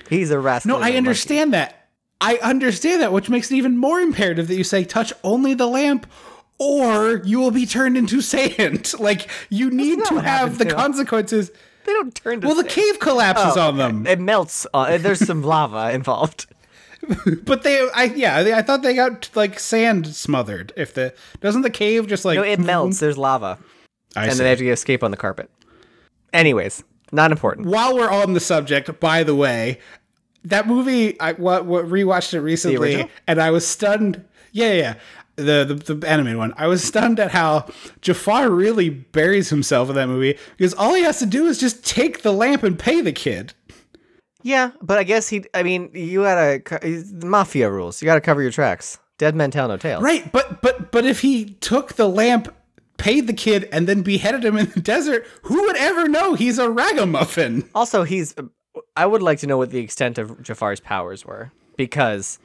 He's 0.08 0.30
a 0.30 0.38
rascal. 0.38 0.70
No, 0.70 0.76
I 0.76 0.80
monkey. 0.80 0.96
understand 0.98 1.54
that. 1.54 1.88
I 2.20 2.36
understand 2.42 3.02
that, 3.02 3.12
which 3.12 3.28
makes 3.28 3.50
it 3.50 3.56
even 3.56 3.76
more 3.76 3.98
imperative 4.00 4.48
that 4.48 4.54
you 4.56 4.64
say 4.64 4.84
touch 4.84 5.12
only 5.24 5.54
the 5.54 5.66
lamp 5.66 6.06
or 6.58 7.20
you 7.24 7.40
will 7.40 7.50
be 7.50 7.66
turned 7.66 7.96
into 7.96 8.20
sand. 8.20 8.92
like 9.00 9.28
you 9.50 9.70
need 9.70 10.04
to 10.06 10.20
have 10.20 10.58
the 10.58 10.66
to 10.66 10.74
consequences. 10.74 11.50
They 11.84 11.92
don't 11.94 12.14
turn. 12.14 12.40
Well, 12.40 12.54
the 12.54 12.62
cave 12.64 13.00
collapses 13.00 13.56
Oh, 13.56 13.68
on 13.68 13.76
them, 13.76 14.06
It 14.06 14.20
melts. 14.20 14.66
Uh, 14.72 14.98
there's 14.98 15.18
some 15.26 15.42
lava 15.42 15.90
involved. 15.94 16.46
but 17.44 17.64
they, 17.64 17.88
I 17.92 18.04
yeah, 18.04 18.44
they, 18.44 18.52
I 18.54 18.62
thought 18.62 18.82
they 18.82 18.94
got 18.94 19.28
like 19.34 19.58
sand 19.58 20.06
smothered. 20.14 20.72
If 20.76 20.94
the 20.94 21.12
doesn't 21.40 21.62
the 21.62 21.70
cave 21.70 22.06
just 22.06 22.24
like 22.24 22.36
No, 22.36 22.44
it 22.44 22.60
melts. 22.60 23.00
There's 23.00 23.18
lava, 23.18 23.58
I 24.14 24.24
and 24.24 24.32
see. 24.32 24.38
then 24.38 24.44
they 24.44 24.50
have 24.50 24.58
to 24.60 24.68
escape 24.68 25.02
on 25.02 25.10
the 25.10 25.16
carpet. 25.16 25.50
Anyways, 26.32 26.82
not 27.12 27.30
important. 27.30 27.66
While 27.66 27.94
we're 27.94 28.10
on 28.10 28.32
the 28.32 28.40
subject, 28.40 28.98
by 29.00 29.22
the 29.22 29.34
way, 29.34 29.78
that 30.44 30.66
movie 30.66 31.18
I 31.20 31.32
what, 31.32 31.66
what 31.66 31.86
rewatched 31.86 32.34
it 32.34 32.40
recently, 32.40 33.08
and 33.26 33.40
I 33.40 33.50
was 33.50 33.66
stunned. 33.66 34.24
Yeah, 34.52 34.72
yeah. 34.72 34.94
The, 35.36 35.64
the 35.64 35.94
the 35.94 36.08
animated 36.08 36.38
one. 36.38 36.52
I 36.56 36.66
was 36.66 36.84
stunned 36.84 37.18
at 37.18 37.30
how 37.30 37.68
Jafar 38.02 38.50
really 38.50 38.90
buries 38.90 39.48
himself 39.48 39.88
in 39.88 39.94
that 39.94 40.06
movie 40.06 40.38
because 40.56 40.74
all 40.74 40.94
he 40.94 41.02
has 41.02 41.18
to 41.20 41.26
do 41.26 41.46
is 41.46 41.58
just 41.58 41.86
take 41.86 42.22
the 42.22 42.32
lamp 42.32 42.62
and 42.62 42.78
pay 42.78 43.00
the 43.00 43.12
kid. 43.12 43.54
Yeah, 44.42 44.72
but 44.82 44.98
I 44.98 45.04
guess 45.04 45.28
he. 45.28 45.44
I 45.54 45.62
mean, 45.62 45.90
you 45.94 46.22
gotta. 46.22 46.60
The 46.80 47.26
mafia 47.26 47.70
rules. 47.70 48.02
You 48.02 48.06
gotta 48.06 48.20
cover 48.20 48.42
your 48.42 48.50
tracks. 48.50 48.98
Dead 49.18 49.34
men 49.34 49.50
tell 49.50 49.68
no 49.68 49.76
tales. 49.76 50.02
Right, 50.02 50.30
but 50.32 50.60
but 50.60 50.90
but 50.90 51.06
if 51.06 51.20
he 51.20 51.54
took 51.54 51.94
the 51.94 52.08
lamp, 52.08 52.54
paid 53.02 53.26
the 53.26 53.32
kid, 53.32 53.68
and 53.72 53.86
then 53.88 54.02
beheaded 54.02 54.44
him 54.44 54.56
in 54.56 54.70
the 54.70 54.80
desert, 54.80 55.26
who 55.42 55.60
would 55.62 55.76
ever 55.76 56.06
know 56.08 56.34
he's 56.34 56.58
a 56.58 56.70
ragamuffin? 56.70 57.68
Also, 57.74 58.04
he's. 58.04 58.34
I 58.96 59.04
would 59.04 59.20
like 59.22 59.38
to 59.40 59.46
know 59.46 59.58
what 59.58 59.70
the 59.70 59.80
extent 59.80 60.16
of 60.18 60.40
Jafar's 60.42 60.80
powers 60.80 61.26
were 61.26 61.50
because 61.76 62.38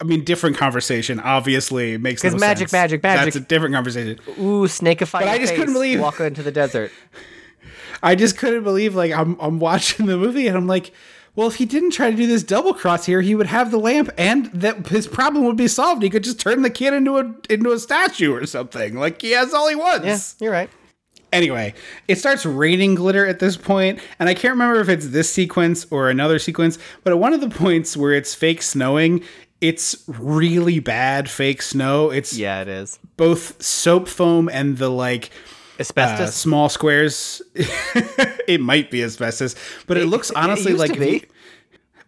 I 0.00 0.04
mean, 0.04 0.24
different 0.24 0.56
conversation. 0.56 1.20
Obviously, 1.20 1.98
makes 1.98 2.22
'Cause 2.22 2.32
no 2.32 2.38
magic, 2.38 2.68
sense. 2.68 2.72
magic, 2.72 3.02
magic. 3.02 3.24
That's 3.34 3.36
a 3.44 3.46
different 3.48 3.74
conversation. 3.74 4.18
ooh, 4.38 4.66
snakeify. 4.66 5.20
But 5.20 5.28
I 5.28 5.38
just 5.38 5.54
couldn't 5.54 5.74
believe- 5.74 6.00
walk 6.00 6.20
into 6.20 6.42
the 6.42 6.52
desert. 6.52 6.92
I 8.02 8.14
just 8.14 8.38
couldn't 8.38 8.64
believe 8.64 8.94
like 8.94 9.12
I'm 9.12 9.36
I'm 9.40 9.58
watching 9.58 10.06
the 10.06 10.16
movie 10.16 10.46
and 10.46 10.56
I'm 10.56 10.66
like, 10.66 10.92
well, 11.40 11.48
if 11.48 11.54
he 11.54 11.64
didn't 11.64 11.92
try 11.92 12.10
to 12.10 12.16
do 12.18 12.26
this 12.26 12.42
double 12.42 12.74
cross 12.74 13.06
here, 13.06 13.22
he 13.22 13.34
would 13.34 13.46
have 13.46 13.70
the 13.70 13.78
lamp 13.78 14.10
and 14.18 14.44
that 14.52 14.88
his 14.88 15.06
problem 15.06 15.46
would 15.46 15.56
be 15.56 15.68
solved. 15.68 16.02
He 16.02 16.10
could 16.10 16.22
just 16.22 16.38
turn 16.38 16.60
the 16.60 16.68
kid 16.68 16.92
into 16.92 17.16
a 17.16 17.34
into 17.48 17.72
a 17.72 17.78
statue 17.78 18.30
or 18.34 18.44
something. 18.44 18.96
Like 18.96 19.22
he 19.22 19.30
has 19.30 19.54
all 19.54 19.66
he 19.66 19.74
wants. 19.74 20.36
Yeah, 20.38 20.44
you're 20.44 20.52
right. 20.52 20.68
Anyway, 21.32 21.72
it 22.08 22.18
starts 22.18 22.44
raining 22.44 22.94
glitter 22.94 23.24
at 23.26 23.38
this 23.38 23.56
point, 23.56 24.00
and 24.18 24.28
I 24.28 24.34
can't 24.34 24.52
remember 24.52 24.80
if 24.80 24.90
it's 24.90 25.06
this 25.08 25.32
sequence 25.32 25.86
or 25.90 26.10
another 26.10 26.38
sequence, 26.38 26.76
but 27.04 27.14
at 27.14 27.18
one 27.18 27.32
of 27.32 27.40
the 27.40 27.48
points 27.48 27.96
where 27.96 28.12
it's 28.12 28.34
fake 28.34 28.60
snowing, 28.60 29.22
it's 29.62 30.04
really 30.08 30.78
bad 30.78 31.30
fake 31.30 31.62
snow. 31.62 32.10
It's 32.10 32.36
Yeah, 32.36 32.60
it 32.60 32.68
is. 32.68 32.98
both 33.16 33.62
soap 33.62 34.08
foam 34.08 34.50
and 34.50 34.76
the 34.76 34.90
like 34.90 35.30
uh, 35.80 35.82
Asbestos. 35.82 36.34
small 36.34 36.68
squares. 36.68 37.40
it 37.54 38.60
might 38.60 38.90
be 38.90 39.02
asbestos, 39.02 39.54
but 39.86 39.96
it, 39.96 40.06
looks 40.06 40.30
honestly 40.36 40.72
used 40.72 40.80
like 40.80 40.92
to 40.92 41.02
if 41.02 41.12
you- 41.12 41.20
be. 41.20 41.26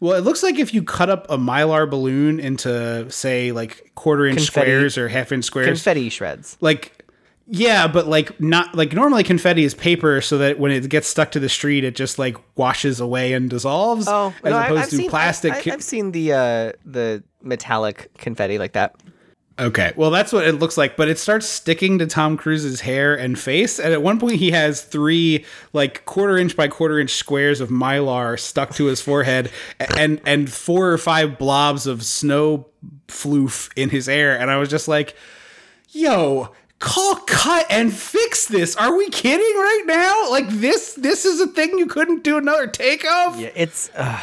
well, 0.00 0.14
it 0.18 0.24
looks 0.24 0.42
like 0.42 0.58
if 0.58 0.74
you 0.74 0.82
cut 0.82 1.08
up 1.10 1.26
a 1.30 1.36
mylar 1.38 1.88
balloon 1.88 2.38
into 2.40 3.10
say 3.10 3.52
like 3.52 3.90
quarter 3.94 4.26
inch 4.26 4.38
Confetti. 4.38 4.52
squares 4.70 4.98
or 4.98 5.08
half 5.08 5.32
inch 5.32 5.44
squares, 5.44 5.66
Confetti 5.68 6.08
shreds. 6.10 6.56
like 6.60 6.98
yeah, 7.48 7.88
but 7.88 8.06
like 8.06 8.40
not 8.40 8.74
like 8.74 8.92
normally 8.92 9.24
confetti 9.24 9.64
is 9.64 9.74
paper, 9.74 10.20
so 10.20 10.38
that 10.38 10.58
when 10.60 10.70
it 10.70 10.88
gets 10.88 11.08
stuck 11.08 11.32
to 11.32 11.40
the 11.40 11.48
street, 11.48 11.82
it 11.84 11.96
just 11.96 12.18
like 12.18 12.36
washes 12.56 13.00
away 13.00 13.32
and 13.32 13.50
dissolves. 13.50 14.06
Oh, 14.08 14.32
as 14.44 14.50
no, 14.50 14.58
opposed 14.60 14.82
I've 14.84 14.88
to 14.90 14.96
seen, 14.96 15.10
plastic. 15.10 15.52
I, 15.52 15.70
have 15.70 15.82
seen 15.82 16.12
the 16.12 16.32
uh, 16.32 16.72
the 16.86 17.22
metallic 17.42 18.10
confetti 18.16 18.58
like 18.58 18.72
that. 18.72 18.94
Okay, 19.62 19.92
well 19.94 20.10
that's 20.10 20.32
what 20.32 20.44
it 20.44 20.54
looks 20.54 20.76
like, 20.76 20.96
but 20.96 21.08
it 21.08 21.18
starts 21.18 21.46
sticking 21.46 22.00
to 22.00 22.06
Tom 22.06 22.36
Cruise's 22.36 22.80
hair 22.80 23.14
and 23.14 23.38
face, 23.38 23.78
and 23.78 23.92
at 23.92 24.02
one 24.02 24.18
point 24.18 24.36
he 24.36 24.50
has 24.50 24.82
three 24.82 25.44
like 25.72 26.04
quarter 26.04 26.36
inch 26.36 26.56
by 26.56 26.66
quarter 26.66 26.98
inch 26.98 27.10
squares 27.10 27.60
of 27.60 27.68
mylar 27.68 28.38
stuck 28.38 28.74
to 28.74 28.86
his 28.86 29.00
forehead, 29.00 29.52
and 29.96 30.20
and 30.26 30.50
four 30.50 30.90
or 30.90 30.98
five 30.98 31.38
blobs 31.38 31.86
of 31.86 32.02
snow 32.02 32.66
floof 33.06 33.70
in 33.76 33.90
his 33.90 34.06
hair, 34.06 34.36
and 34.36 34.50
I 34.50 34.56
was 34.56 34.68
just 34.68 34.88
like, 34.88 35.14
"Yo." 35.90 36.50
Call 36.80 37.14
cut 37.28 37.64
and 37.70 37.94
fix 37.94 38.48
this. 38.48 38.74
Are 38.74 38.96
we 38.96 39.08
kidding 39.10 39.38
right 39.38 39.82
now? 39.86 40.30
Like 40.32 40.48
this 40.48 40.94
this 40.94 41.24
is 41.24 41.40
a 41.40 41.46
thing 41.46 41.78
you 41.78 41.86
couldn't 41.86 42.24
do 42.24 42.36
another 42.38 42.66
take 42.66 43.04
of? 43.04 43.38
Yeah, 43.38 43.50
it's. 43.54 43.88
Uh, 43.94 44.18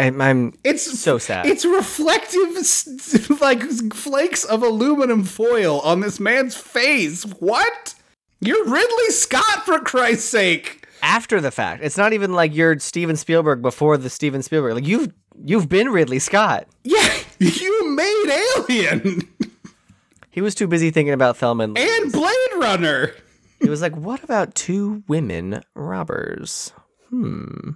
I'm, 0.00 0.20
I'm. 0.20 0.52
It's 0.64 0.98
so 0.98 1.18
sad. 1.18 1.46
It's 1.46 1.64
reflective, 1.64 3.40
like 3.40 3.62
flakes 3.92 4.44
of 4.44 4.62
aluminum 4.62 5.24
foil 5.24 5.80
on 5.80 6.00
this 6.00 6.18
man's 6.20 6.56
face. 6.56 7.22
What? 7.24 7.94
You're 8.40 8.64
Ridley 8.64 9.10
Scott, 9.10 9.64
for 9.66 9.78
Christ's 9.80 10.28
sake. 10.28 10.86
after 11.02 11.40
the 11.40 11.50
fact. 11.50 11.82
It's 11.82 11.96
not 11.98 12.12
even 12.12 12.32
like 12.32 12.54
you're 12.54 12.78
Steven 12.78 13.16
Spielberg 13.16 13.60
before 13.62 13.96
the 13.98 14.08
Steven 14.10 14.42
Spielberg. 14.42 14.74
Like 14.74 14.86
you've 14.86 15.12
you've 15.44 15.68
been 15.68 15.90
Ridley 15.90 16.18
Scott. 16.18 16.66
Yeah, 16.84 17.08
you 17.38 17.90
made 17.94 18.42
Alien 18.56 19.28
He 20.32 20.40
was 20.40 20.54
too 20.54 20.68
busy 20.68 20.90
thinking 20.90 21.12
about 21.12 21.36
Thelma 21.38 21.64
and 21.64 21.76
and 21.78 22.12
Blade 22.12 22.52
Runner. 22.58 23.12
He 23.60 23.68
was 23.68 23.82
like, 23.82 23.96
"What 23.96 24.22
about 24.24 24.54
two 24.54 25.02
women 25.08 25.62
robbers?" 25.74 26.72
Hmm. 27.10 27.70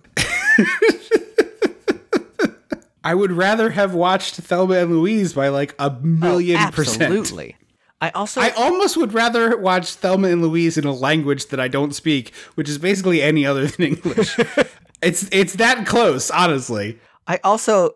I 3.05 3.15
would 3.15 3.33
rather 3.33 3.71
have 3.71 3.95
watched 3.95 4.37
Thelma 4.37 4.77
and 4.77 4.91
Louise 4.91 5.35
by 5.35 5.49
like 5.49 5.75
a 5.79 5.95
oh, 5.95 6.01
million 6.01 6.73
percent. 6.73 7.03
Absolutely. 7.03 7.57
I 8.01 8.11
also 8.11 8.41
I 8.41 8.51
almost 8.51 8.97
would 8.97 9.13
rather 9.13 9.57
watch 9.57 9.95
Thelma 9.95 10.29
and 10.29 10.43
Louise 10.43 10.77
in 10.79 10.85
a 10.85 10.93
language 10.93 11.47
that 11.47 11.61
I 11.61 11.69
don't 11.69 11.95
speak, 11.95 12.35
which 12.55 12.69
is 12.69 12.79
basically 12.79 13.23
any 13.23 13.47
other 13.47 13.67
than 13.67 13.87
English. 13.87 14.37
it's 15.03 15.29
it's 15.31 15.55
that 15.55 15.87
close, 15.87 16.31
honestly. 16.31 16.99
I 17.27 17.41
also 17.45 17.93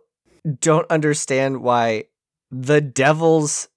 don't 0.60 0.90
understand 0.90 1.62
why 1.62 2.04
the 2.50 2.80
devil's 2.80 3.68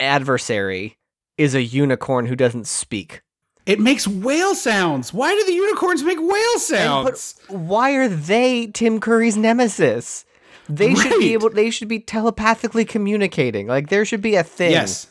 adversary 0.00 0.96
is 1.36 1.54
a 1.54 1.62
unicorn 1.62 2.26
who 2.26 2.36
doesn't 2.36 2.66
speak. 2.66 3.22
It 3.66 3.80
makes 3.80 4.06
whale 4.06 4.54
sounds. 4.54 5.12
Why 5.12 5.34
do 5.34 5.44
the 5.44 5.52
unicorns 5.52 6.04
make 6.04 6.18
whale 6.20 6.58
sounds? 6.58 7.34
But 7.48 7.56
why 7.56 7.92
are 7.92 8.08
they 8.08 8.68
Tim 8.68 9.00
Curry's 9.00 9.36
nemesis? 9.36 10.24
They 10.68 10.94
should 10.94 11.18
be 11.18 11.32
able. 11.32 11.50
They 11.50 11.70
should 11.70 11.88
be 11.88 12.00
telepathically 12.00 12.84
communicating. 12.84 13.66
Like 13.66 13.88
there 13.88 14.04
should 14.04 14.22
be 14.22 14.34
a 14.36 14.42
thing. 14.42 14.72
Yes. 14.72 15.06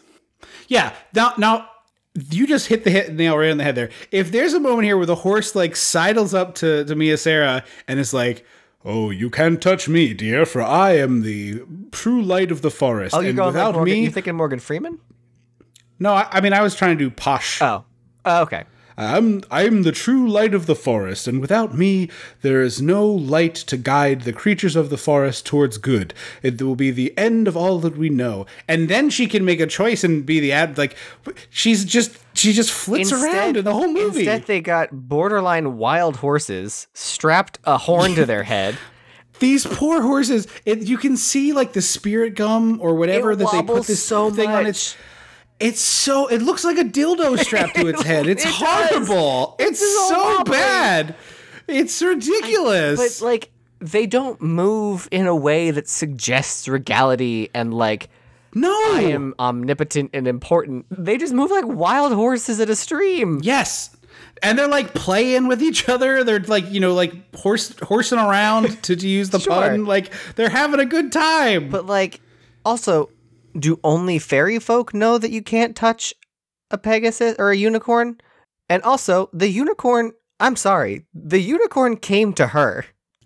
Yeah. 0.67 0.93
Now, 1.13 1.33
now 1.37 1.69
you 2.31 2.47
just 2.47 2.67
hit 2.67 2.83
the 2.83 2.89
hit 2.89 3.13
nail 3.13 3.37
right 3.37 3.51
on 3.51 3.57
the 3.57 3.63
head 3.63 3.75
there. 3.75 3.89
If 4.11 4.31
there's 4.31 4.53
a 4.53 4.59
moment 4.59 4.85
here 4.85 4.97
where 4.97 5.05
the 5.05 5.15
horse 5.15 5.55
like 5.55 5.75
sidles 5.75 6.33
up 6.33 6.55
to 6.55 6.83
to 6.85 6.95
Mia 6.95 7.17
Sara 7.17 7.63
and 7.87 7.99
is 7.99 8.13
like, 8.13 8.45
"Oh, 8.83 9.09
you 9.09 9.29
can't 9.29 9.61
touch 9.61 9.87
me, 9.87 10.13
dear, 10.13 10.45
for 10.45 10.61
I 10.61 10.97
am 10.97 11.21
the 11.21 11.61
true 11.91 12.21
light 12.21 12.51
of 12.51 12.61
the 12.61 12.71
forest." 12.71 13.15
Oh, 13.15 13.19
you're 13.19 13.29
and 13.29 13.37
going 13.37 13.47
without 13.47 13.67
like 13.67 13.75
Morgan, 13.75 13.93
me, 13.93 14.03
You 14.03 14.11
thinking 14.11 14.35
Morgan 14.35 14.59
Freeman? 14.59 14.99
no. 15.99 16.13
I, 16.13 16.27
I 16.31 16.41
mean, 16.41 16.53
I 16.53 16.61
was 16.61 16.75
trying 16.75 16.97
to 16.97 17.03
do 17.03 17.09
posh. 17.09 17.61
Oh. 17.61 17.85
Oh, 18.25 18.41
okay. 18.41 18.63
I'm 18.97 19.43
I'm 19.51 19.83
the 19.83 19.91
true 19.91 20.29
light 20.29 20.53
of 20.53 20.65
the 20.67 20.75
forest, 20.75 21.27
and 21.27 21.41
without 21.41 21.77
me 21.77 22.09
there 22.41 22.61
is 22.61 22.81
no 22.81 23.05
light 23.05 23.55
to 23.55 23.77
guide 23.77 24.21
the 24.21 24.31
creatures 24.33 24.75
of 24.75 24.89
the 24.89 24.97
forest 24.97 25.45
towards 25.45 25.77
good. 25.77 26.13
It 26.41 26.61
will 26.61 26.75
be 26.75 26.91
the 26.91 27.17
end 27.17 27.47
of 27.47 27.57
all 27.57 27.79
that 27.79 27.97
we 27.97 28.09
know. 28.09 28.45
And 28.67 28.87
then 28.87 29.09
she 29.09 29.27
can 29.27 29.43
make 29.43 29.59
a 29.59 29.67
choice 29.67 30.03
and 30.03 30.25
be 30.25 30.39
the 30.39 30.51
ad 30.53 30.77
like 30.77 30.95
she's 31.49 31.83
just 31.83 32.17
she 32.33 32.53
just 32.53 32.71
flits 32.71 33.11
around 33.11 33.57
in 33.57 33.65
the 33.65 33.73
whole 33.73 33.91
movie. 33.91 34.19
Instead, 34.19 34.45
they 34.45 34.61
got 34.61 34.89
borderline 34.91 35.77
wild 35.77 36.17
horses 36.17 36.87
strapped 36.93 37.59
a 37.65 37.77
horn 37.77 38.15
to 38.15 38.25
their 38.25 38.43
head. 38.43 38.77
These 39.39 39.65
poor 39.65 40.01
horses, 40.01 40.47
it, 40.63 40.83
you 40.87 40.97
can 40.97 41.17
see 41.17 41.51
like 41.51 41.73
the 41.73 41.81
spirit 41.81 42.35
gum 42.35 42.79
or 42.81 42.95
whatever 42.95 43.31
It 43.33 43.39
that 43.39 43.51
they 43.51 43.61
put 43.63 43.85
this 43.85 44.01
so 44.01 44.31
thing 44.31 44.49
on 44.49 44.63
much. 44.63 44.69
its 44.69 44.97
it's 45.59 45.79
so 45.79 46.27
it 46.27 46.41
looks 46.41 46.63
like 46.63 46.77
a 46.77 46.83
dildo 46.83 47.37
strapped 47.43 47.75
to 47.75 47.87
its 47.87 48.03
head. 48.03 48.27
It's 48.27 48.43
It 48.43 48.47
does. 48.47 48.55
horrible. 48.57 49.55
It's, 49.59 49.79
so 50.09 50.43
bad. 50.43 51.15
It's 51.67 52.01
ridiculous. 52.01 53.19
But 53.19 53.25
like 53.25 53.51
they 53.79 54.05
don't 54.05 54.41
move 54.41 55.07
in 55.11 55.27
a 55.27 55.35
way 55.35 55.71
that 55.71 55.87
suggests 55.87 56.67
regality 56.67 57.49
and 57.53 57.73
like 57.73 58.09
no. 58.53 58.69
I 58.71 59.01
am 59.11 59.33
omnipotent 59.37 60.11
and 60.13 60.27
important. 60.27 60.85
They 60.89 61.17
just 61.17 61.33
move 61.33 61.51
like 61.51 61.65
wild 61.67 62.13
horses 62.13 62.59
at 62.61 62.69
a 62.69 62.75
stream. 62.75 63.39
Yes. 63.43 63.95
And 64.43 64.57
they're 64.57 64.67
like 64.69 64.93
playing 64.93 65.47
with 65.47 65.61
each 65.61 65.89
other. 65.89 66.23
They're 66.23 66.39
like, 66.39 66.69
you 66.71 66.79
know, 66.79 66.93
like 66.93 67.35
horse 67.35 67.77
horsing 67.79 68.17
around 68.19 68.81
to, 68.83 68.95
to 68.95 69.07
use 69.07 69.29
the 69.29 69.39
Sure. 69.41 69.53
pun. 69.53 69.85
Like 69.85 70.11
they're 70.35 70.49
having 70.49 70.79
a 70.79 70.85
good 70.85 71.11
time. 71.11 71.69
But 71.69 71.85
like 71.85 72.21
also 72.63 73.09
do 73.57 73.79
only 73.83 74.19
fairy 74.19 74.59
folk 74.59 74.93
know 74.93 75.17
that 75.17 75.31
you 75.31 75.41
can't 75.41 75.75
touch 75.75 76.13
a 76.71 76.77
pegasus 76.77 77.35
or 77.39 77.51
a 77.51 77.57
unicorn? 77.57 78.19
And 78.69 78.81
also, 78.83 79.29
the 79.33 79.49
unicorn, 79.49 80.13
I'm 80.39 80.55
sorry, 80.55 81.05
the 81.13 81.39
unicorn 81.39 81.97
came 81.97 82.33
to 82.33 82.47
her. 82.47 82.85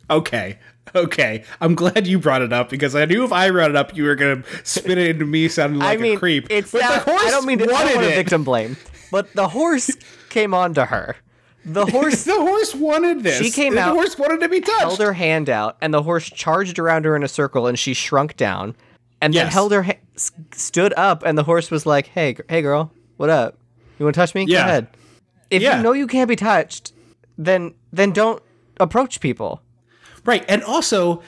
Okay. 0.10 0.60
Okay. 0.96 1.44
I'm 1.62 1.76
glad 1.76 2.08
you 2.08 2.20
brought 2.20 2.42
it 2.42 2.52
up 2.52 2.70
because 2.70 2.96
I 2.96 3.06
knew 3.06 3.24
if 3.24 3.32
I 3.32 3.52
brought 3.52 3.70
it 3.70 3.76
up, 3.76 3.96
you 3.96 4.04
were 4.04 4.16
going 4.16 4.44
to 4.44 4.66
spin 4.66 4.98
it 4.98 5.10
into 5.10 5.26
me 5.26 5.48
sounding 5.48 5.80
like 5.80 6.00
I 6.00 6.02
mean, 6.02 6.16
a 6.18 6.20
creep. 6.20 6.48
It's 6.50 6.72
but 6.72 6.82
not, 6.82 7.06
the 7.06 7.12
horse 7.12 7.24
I 7.26 7.30
don't 7.30 7.46
mean 7.46 7.60
to, 7.60 7.74
I 7.74 7.94
don't 7.94 8.04
victim 8.04 8.44
blame, 8.44 8.78
but 9.12 9.32
the 9.34 9.50
horse 9.50 9.96
came 10.30 10.54
on 10.54 10.74
to 10.74 10.86
her. 10.86 11.16
The 11.66 11.86
horse 11.92 12.24
the 12.24 12.40
horse 12.40 12.74
wanted 12.74 13.24
this. 13.24 13.38
She 13.38 13.52
came 13.52 13.76
the 13.76 13.82
out, 13.82 13.96
horse 13.96 14.18
wanted 14.18 14.40
to 14.42 14.50
be 14.50 14.62
touched. 14.62 14.82
held 14.82 15.00
her 15.00 15.14
hand 15.14 15.50
out, 15.50 15.78
and 15.82 15.94
the 15.94 16.04
horse 16.04 16.30
charged 16.30 16.80
around 16.80 17.06
her 17.06 17.16
in 17.16 17.24
a 17.24 17.28
circle, 17.28 17.68
and 17.68 17.78
she 17.78 17.94
shrunk 17.94 18.38
down, 18.38 18.76
and 19.22 19.34
then 19.34 19.48
held 19.48 19.72
her, 19.72 19.84
ha- 19.84 20.00
stood 20.54 20.94
up, 20.98 21.24
and 21.26 21.38
the 21.38 21.44
horse 21.44 21.70
was 21.72 21.86
like, 21.86 22.08
"Hey, 22.08 22.34
gr- 22.34 22.42
hey, 22.50 22.62
girl, 22.62 22.92
what 23.18 23.30
up? 23.30 23.58
You 23.98 24.06
want 24.06 24.16
to 24.16 24.20
touch 24.22 24.34
me? 24.36 24.46
Yeah. 24.48 24.64
Go 24.64 24.70
ahead. 24.70 24.88
If 25.50 25.62
Yeah. 25.62 25.78
you 25.78 25.84
know 25.84 25.94
you 25.94 26.08
can't 26.08 26.30
be 26.30 26.36
touched, 26.36 26.94
then 27.38 27.74
then 27.92 28.12
don't 28.12 28.42
approach 28.80 29.20
people. 29.20 29.62
Right. 30.26 30.46
And 30.48 30.64
also, 30.64 31.22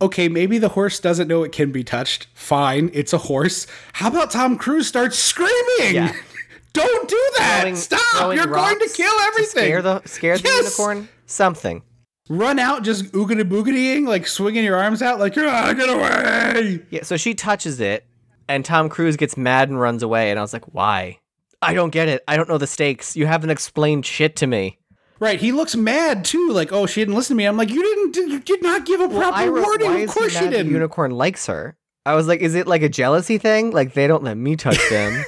okay, 0.00 0.28
maybe 0.28 0.58
the 0.58 0.68
horse 0.68 1.00
doesn't 1.00 1.26
know 1.28 1.42
it 1.42 1.52
can 1.52 1.72
be 1.72 1.82
touched. 1.84 2.28
Fine. 2.34 2.90
It's 2.94 3.12
a 3.12 3.18
horse. 3.18 3.66
How 3.94 4.08
about 4.08 4.30
Tom 4.30 4.56
Cruise 4.56 4.86
starts 4.86 5.18
screaming? 5.18 5.94
Yeah. 5.94 6.12
Don't 6.72 7.08
do 7.08 7.30
that. 7.38 7.60
Throwing- 7.62 7.76
Stop. 7.76 8.00
throwing 8.18 8.36
You're 8.36 8.46
going 8.46 8.78
to 8.78 8.88
kill 8.90 9.12
everything. 9.28 9.64
scare 9.64 9.80
the 9.82 10.02
scare 10.04 10.36
the 10.36 10.44
Yes! 10.44 10.64
unicorn. 10.78 11.08
Something. 11.24 11.82
Run 12.28 12.58
out 12.58 12.82
just 12.82 13.04
oogity 13.12 13.42
boogitying, 13.48 14.06
like 14.06 14.26
swinging 14.26 14.64
your 14.64 14.76
arms 14.76 15.00
out, 15.02 15.18
like, 15.20 15.36
you're 15.36 15.48
ah, 15.48 15.72
get 15.72 15.88
away. 15.88 16.82
Yeah. 16.90 17.04
So 17.04 17.16
she 17.16 17.34
touches 17.34 17.78
it, 17.80 18.04
and 18.48 18.64
Tom 18.64 18.88
Cruise 18.88 19.16
gets 19.16 19.36
mad 19.36 19.68
and 19.68 19.80
runs 19.80 20.02
away. 20.02 20.30
And 20.30 20.38
I 20.38 20.42
was 20.42 20.52
like, 20.52 20.64
why? 20.74 21.20
I 21.62 21.72
don't 21.74 21.90
get 21.90 22.08
it. 22.08 22.22
I 22.28 22.36
don't 22.36 22.48
know 22.48 22.58
the 22.58 22.66
stakes. 22.66 23.16
You 23.16 23.26
haven't 23.26 23.50
explained 23.50 24.04
shit 24.06 24.36
to 24.36 24.46
me. 24.46 24.78
Right. 25.18 25.40
He 25.40 25.52
looks 25.52 25.74
mad 25.74 26.24
too. 26.24 26.50
Like, 26.50 26.72
oh, 26.72 26.86
she 26.86 27.00
didn't 27.00 27.14
listen 27.14 27.34
to 27.36 27.38
me. 27.38 27.44
I'm 27.46 27.56
like, 27.56 27.70
you 27.70 27.82
didn't, 27.82 28.30
you 28.30 28.40
did 28.40 28.62
not 28.62 28.84
give 28.84 29.00
a 29.00 29.08
proper 29.08 29.36
I 29.36 29.46
wrote, 29.48 29.64
warning. 29.64 29.88
why 29.88 29.98
Of 30.00 30.10
course 30.10 30.38
the 30.38 30.48
didn't. 30.50 30.70
unicorn 30.70 31.12
likes 31.12 31.46
her? 31.46 31.76
I 32.04 32.14
was 32.14 32.28
like, 32.28 32.40
is 32.40 32.54
it 32.54 32.66
like 32.66 32.82
a 32.82 32.88
jealousy 32.88 33.38
thing? 33.38 33.70
Like 33.70 33.94
they 33.94 34.06
don't 34.06 34.22
let 34.22 34.36
me 34.36 34.56
touch 34.56 34.78
them. 34.90 35.24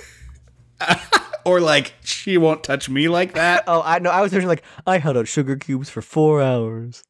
or 1.49 1.61
like, 1.61 1.94
she 2.05 2.36
won't 2.36 2.62
touch 2.62 2.88
me 2.88 3.09
like 3.09 3.34
that. 3.34 3.64
oh, 3.66 3.82
I 3.84 3.99
know. 3.99 4.11
I 4.11 4.20
was 4.20 4.30
thinking 4.30 4.49
like 4.49 4.62
I 4.86 4.99
held 4.99 5.16
out 5.16 5.28
sugar 5.28 5.57
cubes 5.57 5.88
for 5.88 6.03
four 6.03 6.42
hours. 6.42 7.03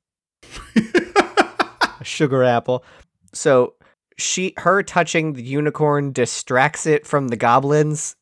a 0.76 2.04
sugar 2.04 2.44
apple. 2.44 2.84
So 3.32 3.74
she, 4.16 4.54
her 4.58 4.82
touching 4.82 5.34
the 5.34 5.42
unicorn 5.42 6.12
distracts 6.12 6.86
it 6.86 7.06
from 7.06 7.28
the 7.28 7.36
goblins. 7.36 8.16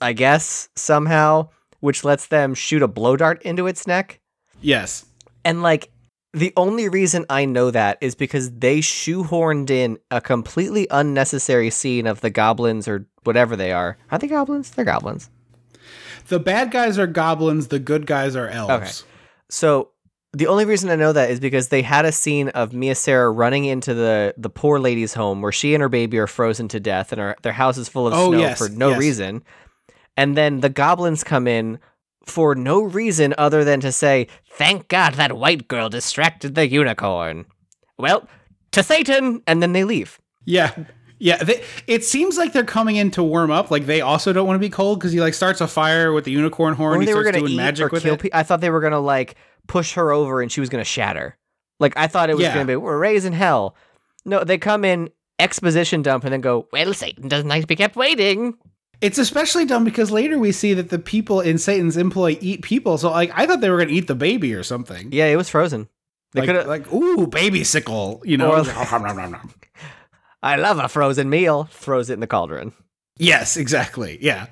I 0.00 0.12
guess 0.12 0.68
somehow, 0.76 1.48
which 1.80 2.04
lets 2.04 2.28
them 2.28 2.54
shoot 2.54 2.82
a 2.82 2.88
blow 2.88 3.16
dart 3.16 3.42
into 3.42 3.66
its 3.66 3.86
neck. 3.86 4.20
yes. 4.60 5.04
And 5.44 5.62
like 5.62 5.90
the 6.36 6.52
only 6.56 6.88
reason 6.88 7.24
I 7.30 7.46
know 7.46 7.70
that 7.70 7.96
is 8.02 8.14
because 8.14 8.50
they 8.52 8.80
shoehorned 8.80 9.70
in 9.70 9.98
a 10.10 10.20
completely 10.20 10.86
unnecessary 10.90 11.70
scene 11.70 12.06
of 12.06 12.20
the 12.20 12.28
goblins 12.30 12.86
or 12.86 13.06
whatever 13.24 13.56
they 13.56 13.72
are. 13.72 13.96
Are 14.10 14.18
they 14.18 14.26
goblins? 14.28 14.70
They're 14.70 14.84
goblins. 14.84 15.30
The 16.28 16.38
bad 16.38 16.70
guys 16.70 16.98
are 16.98 17.06
goblins. 17.06 17.68
The 17.68 17.78
good 17.78 18.06
guys 18.06 18.36
are 18.36 18.48
elves. 18.48 18.70
Okay. 19.02 19.10
So 19.48 19.90
the 20.34 20.46
only 20.48 20.66
reason 20.66 20.90
I 20.90 20.96
know 20.96 21.12
that 21.14 21.30
is 21.30 21.40
because 21.40 21.68
they 21.68 21.80
had 21.80 22.04
a 22.04 22.12
scene 22.12 22.48
of 22.50 22.74
Mia 22.74 22.94
Sara 22.94 23.30
running 23.30 23.64
into 23.64 23.94
the 23.94 24.34
the 24.36 24.50
poor 24.50 24.78
lady's 24.78 25.14
home 25.14 25.40
where 25.40 25.52
she 25.52 25.74
and 25.74 25.80
her 25.80 25.88
baby 25.88 26.18
are 26.18 26.26
frozen 26.26 26.68
to 26.68 26.80
death 26.80 27.12
and 27.12 27.20
her, 27.20 27.36
their 27.42 27.52
house 27.54 27.78
is 27.78 27.88
full 27.88 28.08
of 28.08 28.12
Oh, 28.12 28.30
snow 28.32 28.40
yes, 28.40 28.58
for 28.58 28.68
no 28.68 28.90
yes. 28.90 28.98
reason. 28.98 29.42
And 30.18 30.36
then 30.36 30.60
the 30.60 30.68
goblins 30.68 31.24
come 31.24 31.46
in 31.46 31.78
for 32.26 32.54
no 32.54 32.82
reason 32.82 33.34
other 33.38 33.64
than 33.64 33.80
to 33.80 33.92
say, 33.92 34.26
"Thank 34.50 34.88
God 34.88 35.14
that 35.14 35.36
white 35.36 35.68
girl 35.68 35.88
distracted 35.88 36.54
the 36.54 36.68
unicorn." 36.68 37.46
Well, 37.98 38.28
to 38.72 38.82
Satan, 38.82 39.42
and 39.46 39.62
then 39.62 39.72
they 39.72 39.84
leave. 39.84 40.20
Yeah. 40.44 40.72
Yeah, 41.18 41.42
they, 41.42 41.64
it 41.86 42.04
seems 42.04 42.36
like 42.36 42.52
they're 42.52 42.62
coming 42.62 42.96
in 42.96 43.10
to 43.12 43.22
warm 43.22 43.50
up. 43.50 43.70
Like 43.70 43.86
they 43.86 44.02
also 44.02 44.34
don't 44.34 44.46
want 44.46 44.56
to 44.56 44.60
be 44.60 44.68
cold 44.68 44.98
because 45.00 45.12
he 45.12 45.20
like 45.20 45.32
starts 45.32 45.62
a 45.62 45.66
fire 45.66 46.12
with 46.12 46.24
the 46.24 46.30
unicorn 46.30 46.74
horn. 46.74 46.98
Or 46.98 47.00
he 47.00 47.06
they 47.06 47.14
were 47.14 47.22
starts 47.22 47.36
gonna 47.36 47.46
doing 47.46 47.52
eat 47.54 47.56
magic 47.56 47.86
or 47.86 47.88
with 47.90 48.02
kill 48.02 48.14
it. 48.14 48.20
people. 48.20 48.38
I 48.38 48.42
thought 48.42 48.60
they 48.60 48.68
were 48.68 48.80
gonna 48.82 49.00
like 49.00 49.34
push 49.66 49.94
her 49.94 50.12
over 50.12 50.42
and 50.42 50.52
she 50.52 50.60
was 50.60 50.68
gonna 50.68 50.84
shatter. 50.84 51.38
Like 51.80 51.94
I 51.96 52.06
thought 52.06 52.28
it 52.28 52.34
was 52.34 52.42
Yeah. 52.42 52.52
gonna 52.52 52.66
be 52.66 52.76
we're 52.76 52.98
raising 52.98 53.32
hell. 53.32 53.76
No, 54.26 54.44
they 54.44 54.58
come 54.58 54.84
in 54.84 55.08
exposition 55.38 56.02
dump 56.02 56.24
and 56.24 56.34
then 56.34 56.42
go. 56.42 56.68
Well, 56.70 56.92
Satan 56.92 57.28
doesn't 57.28 57.48
like 57.48 57.62
to 57.62 57.66
be 57.66 57.76
kept 57.76 57.96
waiting. 57.96 58.52
It's 59.00 59.18
especially 59.18 59.66
dumb 59.66 59.84
because 59.84 60.10
later 60.10 60.38
we 60.38 60.52
see 60.52 60.72
that 60.74 60.88
the 60.88 60.98
people 60.98 61.40
in 61.40 61.58
Satan's 61.58 61.96
employ 61.96 62.38
eat 62.40 62.62
people. 62.62 62.96
So 62.98 63.10
like 63.10 63.30
I 63.34 63.46
thought 63.46 63.60
they 63.60 63.70
were 63.70 63.78
gonna 63.78 63.90
eat 63.90 64.06
the 64.06 64.14
baby 64.14 64.54
or 64.54 64.62
something. 64.62 65.12
Yeah, 65.12 65.26
it 65.26 65.36
was 65.36 65.48
frozen. 65.48 65.88
They 66.32 66.40
like, 66.40 66.48
could 66.48 66.56
have. 66.56 66.66
like 66.66 66.92
ooh 66.92 67.26
baby 67.26 67.64
sickle, 67.64 68.22
you 68.24 68.36
know. 68.36 68.52
I 70.42 70.56
love 70.56 70.78
a 70.78 70.88
frozen 70.88 71.28
meal. 71.28 71.64
Throws 71.64 72.10
it 72.10 72.14
in 72.14 72.20
the 72.20 72.26
cauldron. 72.26 72.72
yes, 73.18 73.56
exactly. 73.56 74.18
Yeah, 74.20 74.46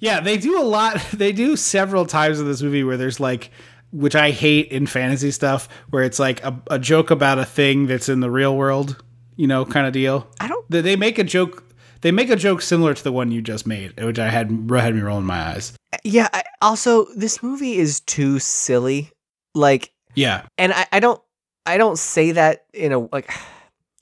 yeah. 0.00 0.20
They 0.20 0.38
do 0.38 0.60
a 0.60 0.64
lot. 0.64 1.00
They 1.12 1.32
do 1.32 1.56
several 1.56 2.06
times 2.06 2.40
in 2.40 2.46
this 2.46 2.62
movie 2.62 2.84
where 2.84 2.96
there's 2.96 3.20
like. 3.20 3.50
Which 3.94 4.16
I 4.16 4.30
hate 4.30 4.72
in 4.72 4.86
fantasy 4.86 5.30
stuff, 5.32 5.68
where 5.90 6.02
it's 6.02 6.18
like 6.18 6.42
a, 6.42 6.58
a 6.70 6.78
joke 6.78 7.10
about 7.10 7.38
a 7.38 7.44
thing 7.44 7.86
that's 7.86 8.08
in 8.08 8.20
the 8.20 8.30
real 8.30 8.56
world, 8.56 9.04
you 9.36 9.46
know, 9.46 9.66
kind 9.66 9.86
of 9.86 9.92
deal. 9.92 10.26
I 10.40 10.48
don't. 10.48 10.64
They 10.70 10.96
make 10.96 11.18
a 11.18 11.24
joke. 11.24 11.62
They 12.02 12.10
make 12.10 12.30
a 12.30 12.36
joke 12.36 12.62
similar 12.62 12.94
to 12.94 13.02
the 13.02 13.12
one 13.12 13.30
you 13.30 13.40
just 13.40 13.66
made, 13.66 13.98
which 14.00 14.18
I 14.18 14.28
had 14.28 14.48
had 14.50 14.94
me 14.94 15.00
rolling 15.00 15.24
my 15.24 15.54
eyes. 15.54 15.72
Yeah. 16.04 16.28
I, 16.32 16.42
also, 16.60 17.06
this 17.16 17.42
movie 17.42 17.78
is 17.78 18.00
too 18.00 18.38
silly. 18.38 19.10
Like, 19.54 19.92
Yeah, 20.14 20.46
and 20.58 20.72
I, 20.72 20.86
I 20.92 21.00
don't. 21.00 21.20
I 21.64 21.76
don't 21.78 21.98
say 21.98 22.32
that 22.32 22.66
in 22.74 22.92
a 22.92 22.98
like. 22.98 23.30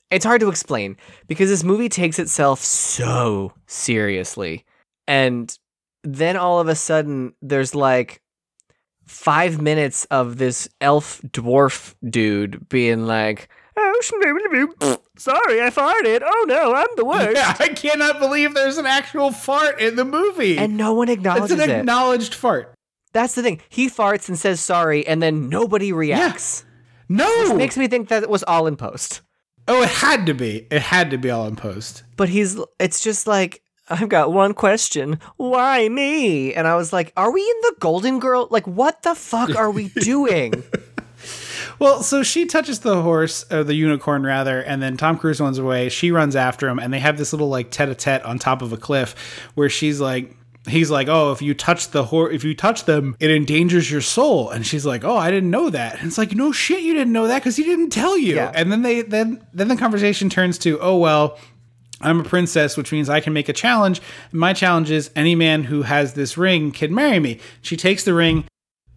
It's 0.09 0.25
hard 0.25 0.41
to 0.41 0.49
explain 0.49 0.97
because 1.27 1.47
this 1.47 1.63
movie 1.63 1.87
takes 1.87 2.19
itself 2.19 2.59
so 2.59 3.53
seriously, 3.65 4.65
and 5.07 5.57
then 6.03 6.35
all 6.35 6.59
of 6.59 6.67
a 6.67 6.75
sudden 6.75 7.33
there's 7.41 7.73
like 7.73 8.21
five 9.05 9.61
minutes 9.61 10.03
of 10.11 10.37
this 10.37 10.67
elf 10.81 11.21
dwarf 11.21 11.95
dude 12.03 12.67
being 12.67 13.05
like, 13.05 13.47
"Oh, 13.53 13.60
sorry, 15.17 15.61
I 15.61 15.69
farted. 15.69 16.21
Oh 16.25 16.45
no, 16.47 16.73
I'm 16.73 16.87
the 16.95 17.05
worst." 17.05 17.35
yeah. 17.35 17.55
I 17.59 17.69
cannot 17.69 18.19
believe 18.19 18.53
there's 18.53 18.77
an 18.77 18.85
actual 18.85 19.31
fart 19.31 19.79
in 19.79 19.95
the 19.95 20.05
movie, 20.05 20.57
And 20.57 20.77
no 20.77 20.93
one 20.93 21.09
acknowledges 21.09 21.51
it. 21.51 21.53
it's 21.55 21.63
an 21.63 21.69
it. 21.69 21.79
acknowledged 21.79 22.33
fart. 22.33 22.73
That's 23.13 23.35
the 23.35 23.43
thing. 23.43 23.61
He 23.69 23.89
farts 23.89 24.29
and 24.29 24.37
says 24.39 24.59
sorry, 24.61 25.05
and 25.05 25.21
then 25.21 25.49
nobody 25.49 25.91
reacts. 25.91 26.63
No, 27.09 27.27
This 27.43 27.53
Makes 27.53 27.77
me 27.77 27.87
think 27.89 28.07
that 28.07 28.23
it 28.23 28.29
was 28.29 28.43
all 28.43 28.67
in 28.67 28.77
post. 28.77 29.21
oh, 29.67 29.81
it 29.83 29.89
had 29.89 30.25
to 30.27 30.33
be. 30.33 30.65
It 30.71 30.81
had 30.81 31.11
to 31.11 31.17
be 31.17 31.29
all 31.29 31.45
in 31.47 31.57
post. 31.57 32.03
But 32.15 32.29
he's, 32.29 32.57
it's 32.79 33.01
just 33.01 33.27
like, 33.27 33.61
I've 33.89 34.07
got 34.07 34.31
one 34.31 34.53
question. 34.53 35.19
Why 35.35 35.89
me? 35.89 36.53
And 36.53 36.65
I 36.67 36.75
was 36.77 36.93
like, 36.93 37.11
are 37.17 37.29
we 37.31 37.41
in 37.41 37.55
the 37.63 37.75
Golden 37.81 38.19
Girl? 38.19 38.47
Like, 38.49 38.65
what 38.65 39.01
the 39.03 39.13
fuck 39.13 39.53
are 39.57 39.69
we 39.69 39.89
doing? 39.99 40.63
Well, 41.81 42.03
so 42.03 42.21
she 42.21 42.45
touches 42.45 42.81
the 42.81 43.01
horse, 43.01 43.43
or 43.51 43.63
the 43.63 43.73
unicorn 43.73 44.21
rather, 44.21 44.61
and 44.61 44.83
then 44.83 44.97
Tom 44.97 45.17
Cruise 45.17 45.41
runs 45.41 45.57
away. 45.57 45.89
She 45.89 46.11
runs 46.11 46.35
after 46.35 46.69
him, 46.69 46.77
and 46.77 46.93
they 46.93 46.99
have 46.99 47.17
this 47.17 47.33
little 47.33 47.49
like 47.49 47.71
tete-a-tete 47.71 48.23
on 48.23 48.37
top 48.37 48.61
of 48.61 48.71
a 48.71 48.77
cliff, 48.77 49.15
where 49.55 49.67
she's 49.67 49.99
like, 49.99 50.31
he's 50.67 50.91
like, 50.91 51.07
"Oh, 51.07 51.31
if 51.31 51.41
you 51.41 51.55
touch 51.55 51.89
the 51.89 52.03
hor- 52.03 52.29
if 52.29 52.43
you 52.43 52.53
touch 52.53 52.85
them, 52.85 53.15
it 53.19 53.31
endangers 53.31 53.89
your 53.89 54.01
soul." 54.01 54.51
And 54.51 54.63
she's 54.63 54.85
like, 54.85 55.03
"Oh, 55.03 55.17
I 55.17 55.31
didn't 55.31 55.49
know 55.49 55.71
that." 55.71 55.97
And 55.97 56.07
it's 56.07 56.19
like, 56.19 56.35
"No 56.35 56.51
shit, 56.51 56.83
you 56.83 56.93
didn't 56.93 57.13
know 57.13 57.25
that 57.25 57.39
because 57.39 57.55
he 57.55 57.63
didn't 57.63 57.89
tell 57.89 58.15
you." 58.15 58.35
Yeah. 58.35 58.51
And 58.53 58.71
then 58.71 58.83
they 58.83 59.01
then 59.01 59.43
then 59.51 59.67
the 59.67 59.75
conversation 59.75 60.29
turns 60.29 60.59
to, 60.59 60.79
"Oh 60.81 60.97
well." 60.97 61.39
I'm 62.03 62.19
a 62.19 62.23
princess, 62.23 62.77
which 62.77 62.91
means 62.91 63.09
I 63.09 63.19
can 63.19 63.31
make 63.31 63.47
a 63.47 63.53
challenge. 63.53 64.01
My 64.31 64.53
challenge 64.53 64.89
is 64.89 65.11
any 65.15 65.35
man 65.35 65.65
who 65.65 65.83
has 65.83 66.13
this 66.13 66.35
ring 66.35 66.71
can 66.71 66.95
marry 66.95 67.19
me. 67.19 67.39
She 67.61 67.77
takes 67.77 68.03
the 68.03 68.15
ring 68.15 68.45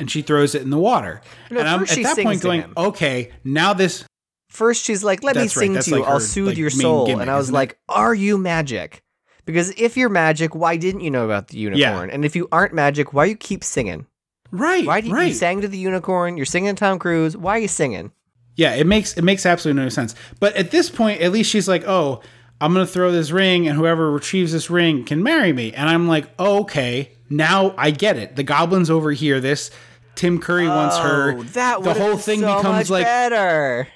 and 0.01 0.11
she 0.11 0.23
throws 0.23 0.55
it 0.55 0.63
in 0.63 0.71
the 0.71 0.79
water. 0.79 1.21
No, 1.51 1.61
and 1.61 1.69
I'm 1.69 1.83
at 1.83 1.89
that 1.89 2.19
point 2.23 2.41
going, 2.41 2.63
him. 2.63 2.73
okay, 2.77 3.33
now 3.45 3.73
this 3.75 4.05
First, 4.51 4.85
she's 4.85 5.03
like, 5.03 5.25
"Let 5.25 5.35
me 5.35 5.49
sing 5.49 5.73
that's 5.73 5.87
to 5.87 5.91
you. 5.91 5.97
like 6.01 6.07
I'll 6.09 6.15
her, 6.15 6.21
soothe 6.21 6.49
like, 6.49 6.59
your 6.59 6.71
soul." 6.71 7.07
gimmick, 7.07 7.23
and 7.23 7.31
I 7.31 7.37
was 7.37 7.47
isn't 7.47 7.55
it? 7.55 7.59
like, 7.59 7.79
"Are 7.89 8.15
you 8.15 8.39
magic?" 8.39 9.03
Because 9.47 9.71
if 9.77 9.97
you're 9.97 10.09
magic, 10.09 10.55
why 10.55 10.77
didn't 10.77 11.01
you 11.01 11.11
know 11.11 11.25
about 11.25 11.49
the 11.49 11.59
unicorn? 11.59 12.09
And 12.11 12.25
if 12.25 12.37
you 12.37 12.49
aren't 12.53 12.73
magic, 12.73 13.13
why 13.13 13.25
do 13.27 13.31
you 13.31 13.37
keep 13.37 13.63
singing? 13.65 14.07
right, 14.53 14.87
Why 14.87 15.01
do 15.01 15.09
you, 15.09 15.15
right. 15.15 15.29
you 15.29 15.35
sang 15.35 15.61
to 15.63 15.69
the 15.69 15.77
unicorn? 15.77 16.37
You're 16.37 16.47
singing 16.47 16.77
Tom 16.77 16.99
Cruise. 17.01 17.37
Why 17.37 17.57
are 17.57 17.61
you 17.61 17.69
singing? 17.69 18.13
Yeah, 18.55 18.75
it 18.75 18.87
makes 18.87 19.15
it 19.19 19.23
makes 19.23 19.45
absolutely 19.45 19.83
no 19.83 19.89
sense. 19.89 20.15
But 20.39 20.55
at 20.55 20.71
this 20.71 20.89
point, 20.89 21.21
at 21.21 21.33
least 21.33 21.51
she's 21.51 21.67
like, 21.67 21.83
"Oh, 21.89 22.21
I'm 22.65 22.73
gonna 22.73 22.87
throw 22.87 23.13
this 23.13 23.31
ring, 23.31 23.69
and 23.69 23.77
whoever 23.77 24.11
retrieves 24.11 24.53
this 24.53 24.71
ring 24.71 25.05
can 25.05 25.23
marry 25.23 25.53
me." 25.53 25.73
And 25.73 25.89
I'm 25.89 26.09
like, 26.09 26.27
oh, 26.39 26.61
"Okay, 26.63 27.13
now 27.31 27.75
I 27.77 27.91
get 27.91 28.17
it. 28.17 28.37
The 28.37 28.43
goblins 28.43 28.91
overhear 28.91 29.41
this. 29.41 29.71
Tim 30.15 30.39
Curry 30.41 30.69
wants 30.69 30.97
her. 30.99 31.33
Oh, 31.39 31.43
that 31.43 31.83
the 31.83 31.95
whole 31.95 32.17
thing 32.17 32.41
so 32.41 32.57
becomes 32.57 32.79
much 32.79 32.91
like 32.91 33.05
better. 33.05 33.89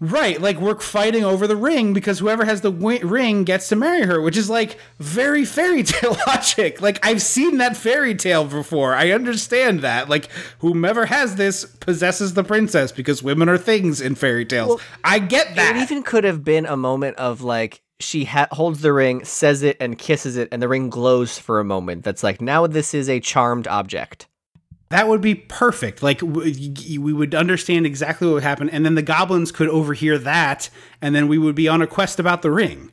right, 0.00 0.40
like 0.40 0.58
we're 0.58 0.78
fighting 0.78 1.22
over 1.24 1.46
the 1.46 1.56
ring 1.56 1.92
because 1.92 2.18
whoever 2.18 2.44
has 2.46 2.62
the 2.62 2.70
wi- 2.70 3.00
ring 3.02 3.44
gets 3.44 3.68
to 3.68 3.76
marry 3.76 4.02
her, 4.06 4.20
which 4.22 4.36
is 4.38 4.48
like 4.48 4.78
very 4.98 5.44
fairy 5.44 5.82
tale 5.92 6.16
logic. 6.26 6.80
Like 6.80 7.04
I've 7.04 7.20
seen 7.22 7.58
that 7.58 7.76
fairy 7.76 8.14
tale 8.14 8.44
before. 8.46 8.94
I 8.94 9.10
understand 9.10 9.80
that. 9.80 10.08
Like 10.08 10.30
whomever 10.60 11.06
has 11.06 11.36
this 11.36 11.64
possesses 11.64 12.32
the 12.34 12.44
princess 12.44 12.90
because 12.90 13.22
women 13.22 13.48
are 13.50 13.58
things 13.58 14.00
in 14.00 14.14
fairy 14.14 14.46
tales. 14.46 14.80
I 15.04 15.18
get 15.18 15.54
that. 15.56 15.76
It 15.76 15.82
even 15.82 16.02
could 16.02 16.24
have 16.24 16.42
been 16.42 16.64
a 16.64 16.76
moment 16.76 17.16
of 17.18 17.42
like 17.42 17.82
she 17.98 18.24
ha- 18.24 18.48
holds 18.52 18.80
the 18.80 18.92
ring, 18.92 19.24
says 19.24 19.62
it, 19.62 19.76
and 19.80 19.98
kisses 19.98 20.36
it, 20.36 20.48
and 20.52 20.60
the 20.62 20.68
ring 20.68 20.90
glows 20.90 21.38
for 21.38 21.60
a 21.60 21.64
moment. 21.64 22.04
That's 22.04 22.22
like 22.22 22.40
now 22.40 22.66
this 22.66 22.94
is 22.94 23.08
a 23.08 23.20
charmed 23.20 23.66
object. 23.66 24.26
That 24.90 25.08
would 25.08 25.20
be 25.20 25.34
perfect. 25.34 26.02
Like 26.02 26.20
we 26.22 27.12
would 27.12 27.34
understand 27.34 27.86
exactly 27.86 28.26
what 28.26 28.34
would 28.34 28.42
happen, 28.42 28.70
and 28.70 28.84
then 28.84 28.94
the 28.94 29.02
goblins 29.02 29.50
could 29.50 29.68
overhear 29.68 30.18
that, 30.18 30.70
and 31.02 31.14
then 31.14 31.26
we 31.28 31.38
would 31.38 31.54
be 31.54 31.68
on 31.68 31.82
a 31.82 31.86
quest 31.86 32.20
about 32.20 32.42
the 32.42 32.50
ring. 32.50 32.92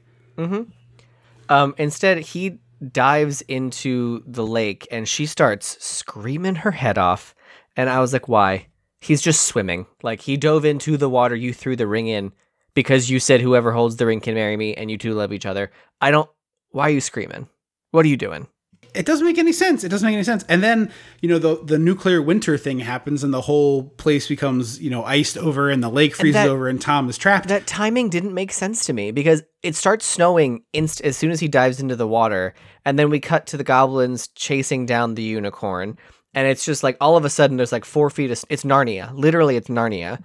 Um, 1.49 1.75
instead, 1.77 2.17
he 2.19 2.59
dives 2.91 3.41
into 3.43 4.23
the 4.25 4.45
lake, 4.45 4.87
and 4.91 5.07
she 5.07 5.25
starts 5.25 5.83
screaming 5.83 6.55
her 6.55 6.71
head 6.71 6.97
off. 6.97 7.35
And 7.75 7.89
I 7.89 7.99
was 7.99 8.13
like, 8.13 8.27
"Why?" 8.27 8.67
He's 9.01 9.21
just 9.21 9.41
swimming. 9.43 9.85
Like 10.01 10.21
he 10.21 10.37
dove 10.37 10.63
into 10.63 10.95
the 10.95 11.09
water. 11.09 11.35
You 11.35 11.53
threw 11.53 11.75
the 11.75 11.87
ring 11.87 12.07
in 12.07 12.31
because 12.73 13.09
you 13.09 13.19
said 13.19 13.41
whoever 13.41 13.71
holds 13.71 13.95
the 13.97 14.05
ring 14.05 14.19
can 14.21 14.35
marry 14.35 14.57
me, 14.57 14.73
and 14.73 14.89
you 14.91 14.97
two 14.97 15.13
love 15.13 15.33
each 15.33 15.45
other. 15.45 15.71
I 16.01 16.11
don't. 16.11 16.29
Why 16.69 16.87
are 16.87 16.91
you 16.93 17.01
screaming? 17.01 17.47
What 17.91 18.05
are 18.05 18.09
you 18.09 18.17
doing? 18.17 18.47
It 18.95 19.07
doesn't 19.07 19.25
make 19.25 19.39
any 19.39 19.53
sense. 19.53 19.83
It 19.83 19.89
doesn't 19.89 20.05
make 20.05 20.13
any 20.13 20.23
sense. 20.23 20.45
And 20.47 20.61
then 20.61 20.91
you 21.21 21.27
know 21.29 21.39
the 21.39 21.63
the 21.63 21.79
nuclear 21.79 22.21
winter 22.21 22.57
thing 22.59 22.79
happens, 22.79 23.23
and 23.23 23.33
the 23.33 23.41
whole 23.41 23.83
place 23.83 24.27
becomes 24.27 24.79
you 24.79 24.89
know 24.91 25.03
iced 25.03 25.35
over, 25.37 25.69
and 25.71 25.83
the 25.83 25.89
lake 25.89 26.15
freezes 26.15 26.33
that- 26.35 26.47
over, 26.49 26.67
and 26.67 26.79
Tom 26.79 27.09
is 27.09 27.17
trapped. 27.17 27.47
that 27.47 27.65
timing 27.65 28.09
didn't 28.09 28.33
make 28.35 28.51
sense 28.51 28.85
to 28.85 28.93
me 28.93 29.09
because 29.11 29.41
it 29.63 29.75
starts 29.75 30.05
snowing 30.05 30.63
inst- 30.73 31.01
as 31.01 31.17
soon 31.17 31.31
as 31.31 31.39
he 31.39 31.47
dives 31.47 31.79
into 31.79 31.95
the 31.95 32.07
water 32.07 32.53
and 32.85 32.99
then 32.99 33.09
we 33.09 33.19
cut 33.19 33.47
to 33.47 33.57
the 33.57 33.63
goblins 33.63 34.27
chasing 34.35 34.85
down 34.85 35.15
the 35.15 35.23
unicorn 35.23 35.97
and 36.33 36.47
it's 36.47 36.65
just 36.65 36.83
like 36.83 36.97
all 36.99 37.15
of 37.15 37.23
a 37.23 37.29
sudden 37.29 37.55
there's 37.57 37.71
like 37.71 37.85
four 37.85 38.09
feet 38.09 38.29
of 38.29 38.43
it's 38.49 38.63
narnia 38.65 39.09
literally 39.13 39.55
it's 39.55 39.69
narnia 39.69 40.21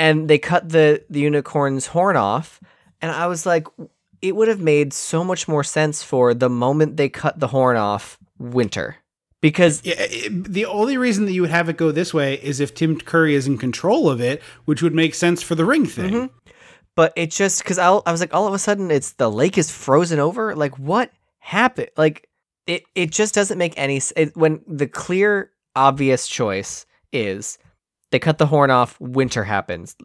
and 0.00 0.28
they 0.30 0.38
cut 0.38 0.68
the 0.76 0.86
the 1.10 1.20
unicorn's 1.20 1.86
horn 1.94 2.16
off 2.16 2.60
and 3.02 3.10
i 3.12 3.26
was 3.26 3.44
like 3.52 3.66
it 4.22 4.34
would 4.36 4.48
have 4.48 4.60
made 4.60 4.92
so 4.92 5.22
much 5.30 5.42
more 5.48 5.64
sense 5.64 6.02
for 6.02 6.34
the 6.34 6.48
moment 6.64 6.96
they 6.96 7.08
cut 7.08 7.38
the 7.40 7.48
horn 7.48 7.76
off 7.76 8.18
winter 8.38 8.96
because 9.40 9.80
Yeah, 9.84 9.94
it- 9.98 10.52
the 10.52 10.66
only 10.66 10.96
reason 10.98 11.24
that 11.26 11.32
you 11.32 11.40
would 11.42 11.50
have 11.58 11.68
it 11.70 11.76
go 11.78 11.90
this 11.92 12.12
way 12.12 12.34
is 12.50 12.60
if 12.60 12.74
Tim 12.74 13.00
Curry 13.00 13.34
is 13.34 13.46
in 13.46 13.56
control 13.56 14.10
of 14.10 14.20
it, 14.20 14.42
which 14.66 14.82
would 14.82 14.94
make 14.94 15.14
sense 15.14 15.42
for 15.42 15.54
the 15.54 15.64
ring 15.64 15.86
thing. 15.86 16.12
Mm-hmm. 16.12 16.50
but 16.94 17.12
it 17.16 17.30
just 17.30 17.62
because 17.64 17.78
I, 17.78 17.88
I 18.06 18.12
was 18.12 18.20
like 18.20 18.34
all 18.34 18.46
of 18.46 18.52
a 18.54 18.58
sudden 18.58 18.90
it's 18.90 19.12
the 19.12 19.30
lake 19.30 19.56
is 19.56 19.70
frozen 19.70 20.18
over 20.18 20.54
like 20.54 20.78
what 20.78 21.10
happened 21.38 21.88
like 21.96 22.28
it 22.66 22.82
it 22.94 23.10
just 23.10 23.34
doesn't 23.34 23.56
make 23.56 23.72
any 23.78 23.98
it, 24.16 24.36
when 24.36 24.60
the 24.66 24.86
clear 24.86 25.50
obvious 25.74 26.28
choice 26.28 26.84
is 27.12 27.56
they 28.10 28.18
cut 28.18 28.38
the 28.38 28.46
horn 28.46 28.70
off 28.70 29.00
winter 29.00 29.44
happens 29.44 29.96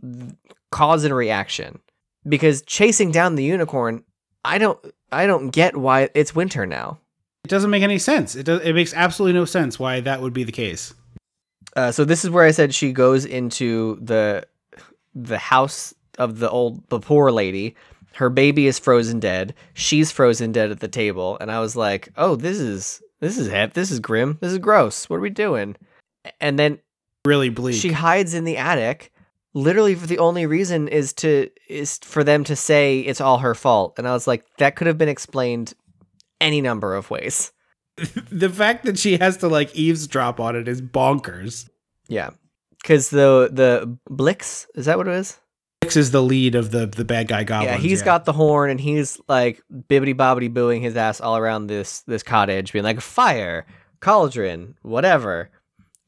cause 0.72 1.04
and 1.04 1.16
reaction 1.16 1.80
because 2.28 2.62
chasing 2.64 3.12
down 3.12 3.36
the 3.36 3.44
unicorn 3.44 4.04
i 4.44 4.58
don't 4.58 4.80
i 5.12 5.26
don't 5.26 5.50
get 5.50 5.76
why 5.78 6.10
it's 6.14 6.36
winter 6.36 6.66
now 6.66 6.98
It 7.44 7.50
doesn't 7.50 7.70
make 7.70 7.84
any 7.84 8.00
sense. 8.00 8.36
It 8.36 8.46
does. 8.46 8.62
It 8.62 8.74
makes 8.74 8.92
absolutely 8.94 9.40
no 9.40 9.46
sense 9.46 9.78
why 9.78 10.00
that 10.02 10.20
would 10.20 10.34
be 10.34 10.44
the 10.44 10.52
case. 10.52 10.96
Uh, 11.76 11.92
so 11.92 12.04
this 12.04 12.26
is 12.26 12.32
where 12.32 12.44
I 12.44 12.50
said 12.50 12.74
she 12.74 12.92
goes 12.92 13.24
into 13.24 14.00
the 14.02 14.48
the 15.14 15.38
house 15.38 15.94
of 16.18 16.40
the 16.40 16.50
old 16.50 16.82
the 16.90 17.00
poor 17.00 17.32
lady. 17.32 17.76
Her 18.16 18.32
baby 18.32 18.66
is 18.66 18.80
frozen 18.80 19.20
dead. 19.20 19.54
She's 19.76 20.12
frozen 20.12 20.52
dead 20.54 20.72
at 20.72 20.80
the 20.80 20.88
table, 20.88 21.38
and 21.40 21.52
I 21.52 21.60
was 21.60 21.76
like, 21.76 22.10
"Oh, 22.18 22.36
this 22.36 22.58
is 22.60 23.00
this 23.20 23.38
is 23.38 23.48
hep. 23.48 23.74
This 23.74 23.92
is 23.92 24.00
grim. 24.00 24.40
This 24.42 24.52
is 24.54 24.58
gross. 24.58 25.08
What 25.08 25.18
are 25.18 25.28
we 25.28 25.30
doing?" 25.30 25.76
And 26.42 26.58
then 26.58 26.80
Really 27.26 27.50
bleak. 27.50 27.76
she 27.76 27.92
hides 27.92 28.34
in 28.34 28.44
the 28.44 28.58
attic, 28.58 29.12
literally 29.54 29.96
for 29.96 30.08
the 30.08 30.20
only 30.20 30.46
reason 30.46 30.88
is 30.88 31.14
to 31.14 31.50
is 31.68 31.98
for 32.00 32.24
them 32.24 32.44
to 32.46 32.56
say 32.56 33.00
it's 33.00 33.22
all 33.22 33.40
her 33.40 33.56
fault. 33.56 33.96
And 33.98 34.08
I 34.08 34.14
was 34.14 34.28
like, 34.28 34.46
that 34.58 34.76
could 34.76 34.88
have 34.88 34.98
been 34.98 35.10
explained 35.10 35.74
any 36.40 36.62
number 36.62 36.96
of 36.96 37.10
ways. 37.10 37.52
the 38.32 38.50
fact 38.50 38.86
that 38.86 39.00
she 39.00 39.18
has 39.18 39.38
to 39.38 39.48
like 39.48 39.76
eavesdrop 39.76 40.40
on 40.40 40.56
it 40.56 40.68
is 40.68 40.82
bonkers. 40.82 41.70
Yeah, 42.08 42.32
because 42.82 43.10
the 43.10 43.50
the 43.52 43.98
Blix 44.10 44.68
is 44.76 44.86
that 44.86 44.98
what 44.98 45.08
it 45.08 45.14
is? 45.14 45.40
blix 45.86 45.96
is 45.96 46.12
the 46.12 46.22
lead 46.22 46.56
of 46.56 46.72
the 46.72 46.88
the 46.88 47.06
bad 47.06 47.28
guy 47.28 47.44
goblins. 47.44 47.72
yeah, 47.72 47.78
he's 47.78 48.02
got 48.02 48.26
the 48.26 48.34
horn 48.34 48.70
and 48.70 48.80
he's 48.80 49.20
like 49.28 49.62
bibbity 49.72 50.16
bobbity 50.16 50.52
booing 50.52 50.82
his 50.82 50.96
ass 50.96 51.22
all 51.22 51.38
around 51.38 51.68
this 51.68 52.02
this 52.02 52.24
cottage, 52.24 52.74
being 52.74 52.84
like 52.84 53.00
fire, 53.00 53.66
cauldron, 54.00 54.76
whatever, 54.82 55.50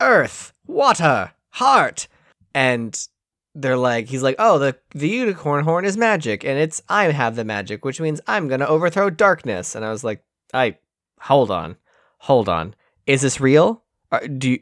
earth, 0.02 0.54
water, 0.66 1.32
heart, 1.52 2.08
and 2.54 3.08
they're 3.56 3.78
like, 3.78 4.08
he's 4.08 4.24
like, 4.24 4.36
oh, 4.40 4.60
the 4.60 4.78
the 4.94 5.10
unicorn 5.10 5.64
horn 5.64 5.86
is 5.86 5.98
magic, 5.98 6.44
and 6.44 6.60
it's 6.60 6.82
I 6.90 7.06
have 7.12 7.36
the 7.36 7.44
magic, 7.46 7.84
which 7.86 8.00
means 8.00 8.22
I'm 8.28 8.48
gonna 8.48 8.66
overthrow 8.66 9.10
darkness. 9.10 9.76
And 9.76 9.84
I 9.84 9.90
was 9.92 10.04
like, 10.04 10.24
I 10.54 10.78
hold 11.20 11.50
on, 11.52 11.78
hold 12.20 12.48
on, 12.50 12.76
is 13.06 13.22
this 13.22 13.40
real? 13.42 13.84
Or 14.12 14.20
do 14.28 14.52
you? 14.52 14.60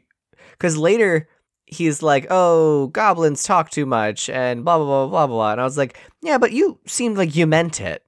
Because 0.52 0.76
later 0.78 1.28
he's 1.66 2.02
like, 2.02 2.26
"Oh, 2.30 2.86
goblins 2.88 3.42
talk 3.42 3.70
too 3.70 3.84
much," 3.86 4.30
and 4.30 4.64
blah 4.64 4.78
blah 4.78 5.06
blah 5.06 5.08
blah 5.08 5.26
blah. 5.26 5.52
And 5.52 5.60
I 5.60 5.64
was 5.64 5.76
like, 5.76 5.98
"Yeah, 6.22 6.38
but 6.38 6.52
you 6.52 6.78
seemed 6.86 7.18
like 7.18 7.36
you 7.36 7.46
meant 7.46 7.80
it." 7.80 8.02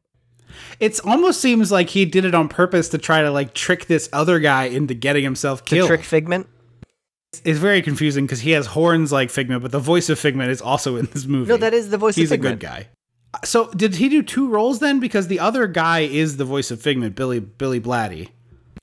It 0.81 0.99
almost 1.05 1.41
seems 1.41 1.71
like 1.71 1.91
he 1.91 2.05
did 2.05 2.25
it 2.25 2.35
on 2.35 2.49
purpose 2.49 2.89
to 2.91 2.99
try 2.99 3.21
to 3.21 3.31
like 3.31 3.53
trick 3.55 3.87
this 3.87 4.09
other 4.13 4.39
guy 4.41 4.65
into 4.65 4.95
getting 4.95 5.23
himself 5.23 5.65
To 5.67 5.75
killed. 5.75 5.89
trick 5.89 6.03
Figment. 6.05 6.49
It's 7.45 7.59
very 7.59 7.83
confusing 7.83 8.25
because 8.25 8.41
he 8.41 8.53
has 8.53 8.67
horns 8.67 9.13
like 9.13 9.31
Figment, 9.31 9.63
but 9.63 9.71
the 9.71 9.79
voice 9.79 10.09
of 10.09 10.19
Figment 10.19 10.51
is 10.51 10.63
also 10.63 10.97
in 10.97 11.07
this 11.13 11.27
movie. 11.27 11.51
No, 11.51 11.57
that 11.59 11.75
is 11.75 11.91
the 11.91 11.99
voice. 11.99 12.17
He's 12.17 12.33
a 12.33 12.39
good 12.39 12.61
guy. 12.61 12.89
So 13.45 13.71
did 13.73 13.97
he 13.97 14.09
do 14.09 14.23
two 14.23 14.49
roles 14.49 14.79
then? 14.79 15.01
Because 15.01 15.29
the 15.29 15.39
other 15.39 15.67
guy 15.67 16.01
is 16.01 16.39
the 16.39 16.45
voice 16.45 16.71
of 16.71 16.81
Figment, 16.81 17.15
Billy 17.15 17.41
Billy 17.41 17.79
Barty. 17.79 18.31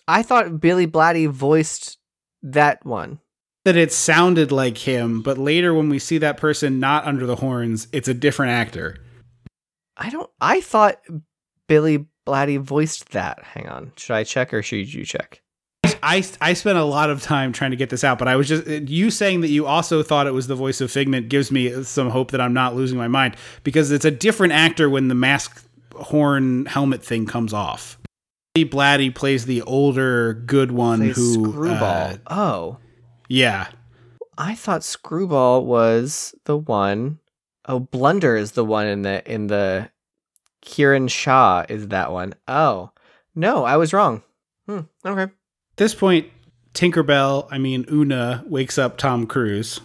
I 0.07 0.21
thought 0.21 0.61
Billy 0.61 0.85
Barty 0.85 1.25
voiced 1.25 1.97
that 2.43 2.85
one. 2.85 3.19
That 3.63 3.75
it 3.75 3.91
sounded 3.91 4.51
like 4.51 4.77
him, 4.77 5.23
but 5.23 5.39
later 5.39 5.73
when 5.73 5.89
we 5.89 5.97
see 5.97 6.19
that 6.19 6.37
person 6.37 6.79
not 6.79 7.05
under 7.05 7.25
the 7.25 7.37
horns, 7.37 7.87
it's 7.91 8.07
a 8.07 8.13
different 8.13 8.51
actor. 8.51 8.97
I 9.97 10.11
don't. 10.11 10.29
I 10.39 10.61
thought 10.61 11.01
Billy 11.67 12.05
Barty 12.25 12.57
voiced 12.57 13.09
that. 13.13 13.41
Hang 13.43 13.67
on. 13.67 13.91
Should 13.97 14.13
I 14.13 14.23
check 14.23 14.53
or 14.53 14.61
should 14.61 14.93
you 14.93 15.03
check? 15.03 15.41
I, 16.03 16.23
I 16.41 16.53
spent 16.53 16.77
a 16.77 16.83
lot 16.83 17.09
of 17.09 17.21
time 17.21 17.51
trying 17.51 17.71
to 17.71 17.77
get 17.77 17.89
this 17.89 18.03
out, 18.03 18.19
but 18.19 18.27
I 18.27 18.35
was 18.35 18.47
just 18.47 18.67
you 18.67 19.11
saying 19.11 19.41
that 19.41 19.49
you 19.49 19.65
also 19.65 20.03
thought 20.03 20.27
it 20.27 20.33
was 20.33 20.47
the 20.47 20.55
voice 20.55 20.81
of 20.81 20.91
Figment 20.91 21.29
gives 21.29 21.51
me 21.51 21.83
some 21.83 22.09
hope 22.09 22.31
that 22.31 22.41
I'm 22.41 22.53
not 22.53 22.75
losing 22.75 22.97
my 22.97 23.07
mind 23.07 23.35
because 23.63 23.91
it's 23.91 24.05
a 24.05 24.11
different 24.11 24.53
actor 24.53 24.89
when 24.89 25.07
the 25.07 25.15
mask 25.15 25.65
horn 25.95 26.65
helmet 26.65 27.03
thing 27.03 27.25
comes 27.25 27.53
off. 27.53 27.97
Barty 28.71 29.09
plays 29.09 29.45
the 29.45 29.61
older 29.63 30.33
good 30.33 30.71
one 30.71 30.99
Plays 30.99 31.15
who 31.15 31.51
Screwball. 31.51 32.13
uh, 32.13 32.17
oh, 32.27 32.77
yeah, 33.27 33.67
I 34.37 34.55
thought 34.55 34.83
Screwball 34.83 35.65
was 35.65 36.33
the 36.45 36.57
one 36.57 37.19
oh 37.67 37.79
Blunder 37.79 38.35
is 38.35 38.53
the 38.53 38.63
one 38.63 38.87
in 38.87 39.01
the 39.01 39.31
in 39.31 39.47
the 39.47 39.89
Kiran 40.63 41.09
Shah 41.09 41.65
is 41.67 41.89
that 41.89 42.11
one. 42.11 42.33
Oh 42.47 42.91
no, 43.35 43.65
I 43.65 43.77
was 43.77 43.93
wrong. 43.93 44.23
Hmm, 44.67 44.81
okay. 45.05 45.31
This 45.77 45.93
point, 45.93 46.27
Tinkerbell, 46.73 47.47
I 47.51 47.57
mean 47.57 47.85
Oona, 47.91 48.43
wakes 48.47 48.77
up 48.77 48.97
Tom 48.97 49.27
Cruise. 49.27 49.81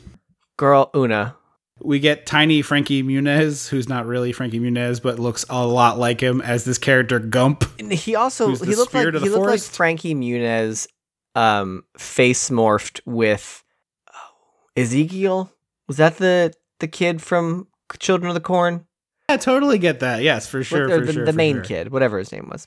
Girl, 0.57 0.91
Oona. 0.95 1.37
We 1.83 1.99
get 1.99 2.27
tiny 2.27 2.61
Frankie 2.63 3.03
Muniz, 3.03 3.69
who's 3.69 3.89
not 3.89 4.07
really 4.07 4.33
Frankie 4.33 4.61
Muniz, 4.61 5.03
but 5.03 5.19
looks 5.19 5.47
a 5.49 5.67
lot 5.67 5.99
like 5.99 6.21
him 6.21 6.43
as 6.43 6.65
this 6.65 6.77
character 6.77 7.19
Gump. 7.19 7.65
And 7.79 7.91
he 7.91 8.15
also 8.15 8.55
he 8.55 8.75
looked 8.75 8.93
like 8.93 9.15
he 9.15 9.31
looked 9.31 9.47
like? 9.47 9.61
Frankie 9.61 10.15
Muniz, 10.15 10.87
um, 11.35 11.85
face 11.97 12.51
morphed 12.51 13.01
with 13.07 13.65
oh, 14.13 14.19
Ezekiel. 14.77 15.51
Was 15.89 15.97
that 15.97 16.19
the 16.19 16.53
the 16.81 16.89
kid 16.89 17.23
from 17.23 17.67
Children 17.99 18.29
of 18.29 18.35
the 18.35 18.41
Corn? 18.41 18.87
I 19.29 19.39
totally 19.39 19.79
get 19.79 20.01
that. 20.01 20.23
Yes, 20.23 20.47
for 20.47 20.63
sure. 20.63 20.89
What- 20.89 21.01
for 21.01 21.07
the, 21.07 21.13
sure, 21.13 21.25
the 21.25 21.33
main 21.33 21.57
sure. 21.57 21.65
kid, 21.65 21.91
whatever 21.91 22.19
his 22.19 22.31
name 22.31 22.49
was, 22.53 22.67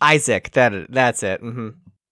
Isaac. 0.00 0.50
That 0.52 0.90
that's 0.92 1.22
it. 1.22 1.40
hmm 1.40 1.68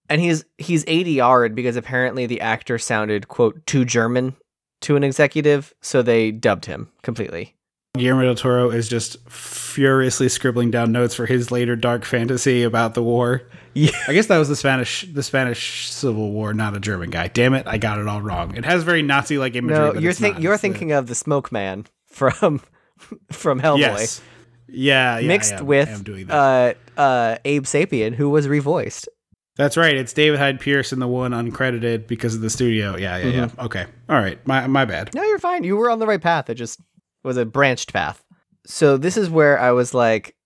And 0.08 0.20
he's 0.20 0.44
he's 0.58 0.84
ADR'd 0.84 1.54
because 1.54 1.76
apparently 1.76 2.26
the 2.26 2.40
actor 2.40 2.78
sounded 2.78 3.28
quote 3.28 3.64
too 3.66 3.84
German 3.84 4.36
to 4.82 4.96
an 4.96 5.02
executive, 5.04 5.74
so 5.80 6.02
they 6.02 6.30
dubbed 6.30 6.66
him 6.66 6.88
completely. 7.02 7.54
Guillermo 7.96 8.24
del 8.24 8.34
Toro 8.34 8.70
is 8.70 8.88
just 8.88 9.16
furiously 9.28 10.28
scribbling 10.28 10.70
down 10.70 10.92
notes 10.92 11.14
for 11.14 11.24
his 11.24 11.50
later 11.50 11.76
dark 11.76 12.04
fantasy 12.04 12.62
about 12.62 12.92
the 12.94 13.02
war. 13.02 13.42
Yeah. 13.72 13.90
I 14.06 14.12
guess 14.12 14.26
that 14.26 14.36
was 14.38 14.48
the 14.50 14.56
Spanish 14.56 15.06
the 15.12 15.22
Spanish 15.22 15.88
Civil 15.90 16.30
War, 16.32 16.52
not 16.54 16.76
a 16.76 16.80
German 16.80 17.10
guy. 17.10 17.28
Damn 17.28 17.54
it, 17.54 17.66
I 17.66 17.78
got 17.78 17.98
it 17.98 18.06
all 18.06 18.20
wrong. 18.22 18.54
It 18.56 18.64
has 18.66 18.82
very 18.82 19.02
Nazi 19.02 19.38
like 19.38 19.54
imagery. 19.54 19.78
No, 19.94 19.94
you're 19.94 20.10
it's 20.10 20.20
think 20.20 20.34
not. 20.36 20.42
you're 20.42 20.52
It's 20.54 20.62
the- 20.62 20.68
thinking 20.68 20.92
of 20.92 21.06
the 21.06 21.14
Smoke 21.14 21.50
Man 21.50 21.86
from 22.06 22.60
from 23.32 23.60
Hellboy. 23.60 23.78
yes, 23.80 24.20
yeah, 24.68 25.18
yeah, 25.18 25.28
mixed 25.28 25.52
I 25.54 25.56
am- 25.56 25.70
I 25.70 25.76
am 25.76 26.04
with 26.04 26.30
uh, 26.30 26.74
uh, 26.98 27.36
Abe 27.44 27.64
Sapien, 27.64 28.14
who 28.14 28.28
was 28.30 28.46
revoiced. 28.46 29.08
That's 29.56 29.76
right. 29.76 29.94
It's 29.94 30.12
David 30.12 30.38
Hyde 30.38 30.60
Pierce 30.60 30.92
in 30.92 30.98
the 30.98 31.08
one 31.08 31.32
uncredited 31.32 32.06
because 32.06 32.34
of 32.34 32.42
the 32.42 32.50
studio. 32.50 32.96
Yeah, 32.96 33.16
yeah, 33.16 33.26
yeah. 33.26 33.46
Mm-hmm. 33.46 33.60
Okay, 33.62 33.86
all 34.08 34.16
right. 34.16 34.44
My 34.46 34.66
my 34.66 34.84
bad. 34.84 35.14
No, 35.14 35.22
you're 35.22 35.38
fine. 35.38 35.64
You 35.64 35.76
were 35.76 35.90
on 35.90 35.98
the 35.98 36.06
right 36.06 36.20
path. 36.20 36.50
It 36.50 36.54
just 36.54 36.80
was 37.24 37.36
a 37.36 37.46
branched 37.46 37.92
path. 37.92 38.22
So 38.66 38.96
this 38.96 39.16
is 39.16 39.30
where 39.30 39.58
I 39.58 39.72
was 39.72 39.94
like, 39.94 40.36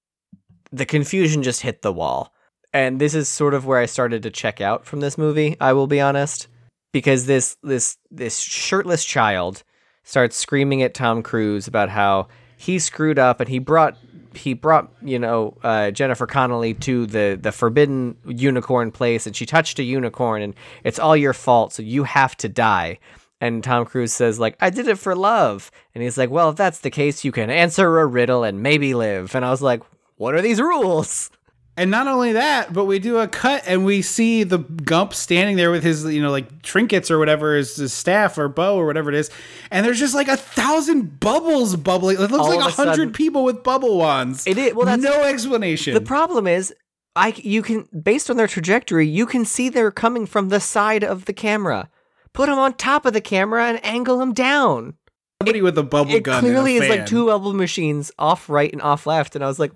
the 0.70 0.86
confusion 0.86 1.42
just 1.42 1.62
hit 1.62 1.82
the 1.82 1.92
wall, 1.92 2.32
and 2.72 3.00
this 3.00 3.14
is 3.14 3.28
sort 3.28 3.54
of 3.54 3.66
where 3.66 3.78
I 3.78 3.86
started 3.86 4.22
to 4.22 4.30
check 4.30 4.60
out 4.60 4.86
from 4.86 5.00
this 5.00 5.18
movie. 5.18 5.56
I 5.60 5.72
will 5.72 5.88
be 5.88 6.00
honest, 6.00 6.46
because 6.92 7.26
this 7.26 7.56
this 7.64 7.96
this 8.10 8.38
shirtless 8.38 9.04
child 9.04 9.64
starts 10.04 10.36
screaming 10.36 10.82
at 10.82 10.94
Tom 10.94 11.22
Cruise 11.22 11.66
about 11.66 11.88
how 11.88 12.28
he 12.56 12.78
screwed 12.78 13.18
up 13.18 13.40
and 13.40 13.48
he 13.48 13.58
brought 13.58 13.96
he 14.34 14.54
brought 14.54 14.92
you 15.02 15.18
know 15.18 15.56
uh, 15.62 15.90
Jennifer 15.90 16.26
Connelly 16.26 16.74
to 16.74 17.06
the 17.06 17.38
the 17.40 17.52
forbidden 17.52 18.16
unicorn 18.26 18.90
place 18.90 19.26
and 19.26 19.34
she 19.34 19.46
touched 19.46 19.78
a 19.78 19.82
unicorn 19.82 20.42
and 20.42 20.54
it's 20.84 20.98
all 20.98 21.16
your 21.16 21.32
fault 21.32 21.72
so 21.74 21.82
you 21.82 22.04
have 22.04 22.36
to 22.38 22.48
die. 22.48 22.98
And 23.42 23.64
Tom 23.64 23.86
Cruise 23.86 24.12
says 24.12 24.38
like 24.38 24.56
I 24.60 24.70
did 24.70 24.88
it 24.88 24.98
for 24.98 25.14
love. 25.14 25.70
And 25.94 26.04
he's 26.04 26.18
like 26.18 26.30
well 26.30 26.50
if 26.50 26.56
that's 26.56 26.80
the 26.80 26.90
case 26.90 27.24
you 27.24 27.32
can 27.32 27.50
answer 27.50 27.98
a 27.98 28.06
riddle 28.06 28.44
and 28.44 28.62
maybe 28.62 28.94
live. 28.94 29.34
And 29.34 29.44
I 29.44 29.50
was 29.50 29.62
like 29.62 29.82
what 30.16 30.34
are 30.34 30.42
these 30.42 30.60
rules 30.60 31.30
And 31.76 31.90
not 31.90 32.06
only 32.08 32.32
that, 32.32 32.72
but 32.72 32.84
we 32.84 32.98
do 32.98 33.18
a 33.18 33.28
cut 33.28 33.62
and 33.66 33.84
we 33.86 34.02
see 34.02 34.42
the 34.42 34.58
Gump 34.58 35.14
standing 35.14 35.56
there 35.56 35.70
with 35.70 35.82
his, 35.82 36.04
you 36.04 36.20
know, 36.20 36.30
like 36.30 36.62
trinkets 36.62 37.10
or 37.10 37.18
whatever, 37.18 37.56
his, 37.56 37.76
his 37.76 37.92
staff 37.92 38.36
or 38.36 38.48
bow 38.48 38.76
or 38.76 38.84
whatever 38.84 39.08
it 39.08 39.14
is. 39.14 39.30
And 39.70 39.86
there's 39.86 39.98
just 39.98 40.14
like 40.14 40.28
a 40.28 40.36
thousand 40.36 41.20
bubbles 41.20 41.76
bubbling. 41.76 42.16
It 42.16 42.20
looks 42.30 42.34
All 42.34 42.54
like 42.54 42.68
a 42.68 42.70
hundred 42.70 43.14
people 43.14 43.44
with 43.44 43.62
bubble 43.62 43.96
wands. 43.96 44.46
It 44.46 44.58
is- 44.58 44.74
well, 44.74 44.84
that's- 44.84 45.02
no 45.02 45.22
explanation. 45.24 45.94
The 45.94 46.00
problem 46.02 46.46
is, 46.46 46.74
I 47.16 47.34
you 47.36 47.62
can 47.62 47.88
based 48.02 48.30
on 48.30 48.36
their 48.36 48.46
trajectory, 48.46 49.06
you 49.08 49.26
can 49.26 49.44
see 49.44 49.68
they're 49.68 49.90
coming 49.90 50.26
from 50.26 50.48
the 50.48 50.60
side 50.60 51.02
of 51.02 51.24
the 51.24 51.32
camera. 51.32 51.88
Put 52.32 52.46
them 52.46 52.58
on 52.58 52.74
top 52.74 53.04
of 53.06 53.12
the 53.14 53.20
camera 53.20 53.66
and 53.66 53.84
angle 53.84 54.18
them 54.18 54.32
down. 54.32 54.94
Somebody 55.42 55.62
with 55.62 55.76
a 55.78 55.82
bubble 55.82 56.12
It 56.14 56.22
gun. 56.22 56.40
clearly 56.40 56.76
and 56.76 56.84
a 56.84 56.86
is 56.86 56.90
like 56.98 57.06
two 57.06 57.26
bubble 57.26 57.52
machines 57.54 58.12
off 58.18 58.48
right 58.48 58.72
and 58.72 58.82
off 58.82 59.06
left, 59.06 59.34
and 59.34 59.42
I 59.42 59.48
was 59.48 59.58
like, 59.58 59.72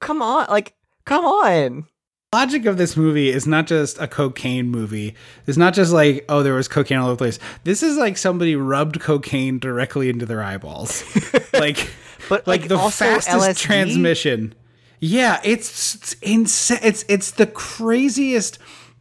"Come 0.00 0.20
on, 0.22 0.46
like, 0.48 0.74
come 1.06 1.24
on!" 1.24 1.86
logic 2.34 2.66
of 2.66 2.76
this 2.76 2.98
movie 2.98 3.30
is 3.30 3.46
not 3.46 3.66
just 3.66 3.98
a 3.98 4.06
cocaine 4.06 4.68
movie. 4.68 5.14
It's 5.46 5.56
not 5.56 5.72
just 5.72 5.90
like, 5.90 6.22
oh, 6.28 6.42
there 6.42 6.52
was 6.52 6.68
cocaine 6.68 6.98
all 6.98 7.06
over 7.06 7.14
the 7.14 7.18
place. 7.18 7.38
This 7.64 7.82
is 7.82 7.96
like 7.96 8.18
somebody 8.18 8.54
rubbed 8.56 9.00
cocaine 9.00 9.58
directly 9.58 10.10
into 10.10 10.26
their 10.26 10.42
eyeballs. 10.42 11.02
like, 11.54 11.88
But, 12.28 12.46
like, 12.46 12.60
like, 12.62 12.68
the 12.68 12.76
fastest 12.78 13.28
LSD? 13.28 13.56
transmission. 13.58 14.54
Yeah, 15.00 15.40
it's, 15.44 15.94
it's 15.94 16.12
insane. 16.20 16.80
It's 16.82 17.04
it's 17.08 17.30
the 17.30 17.46
craziest. 17.46 18.58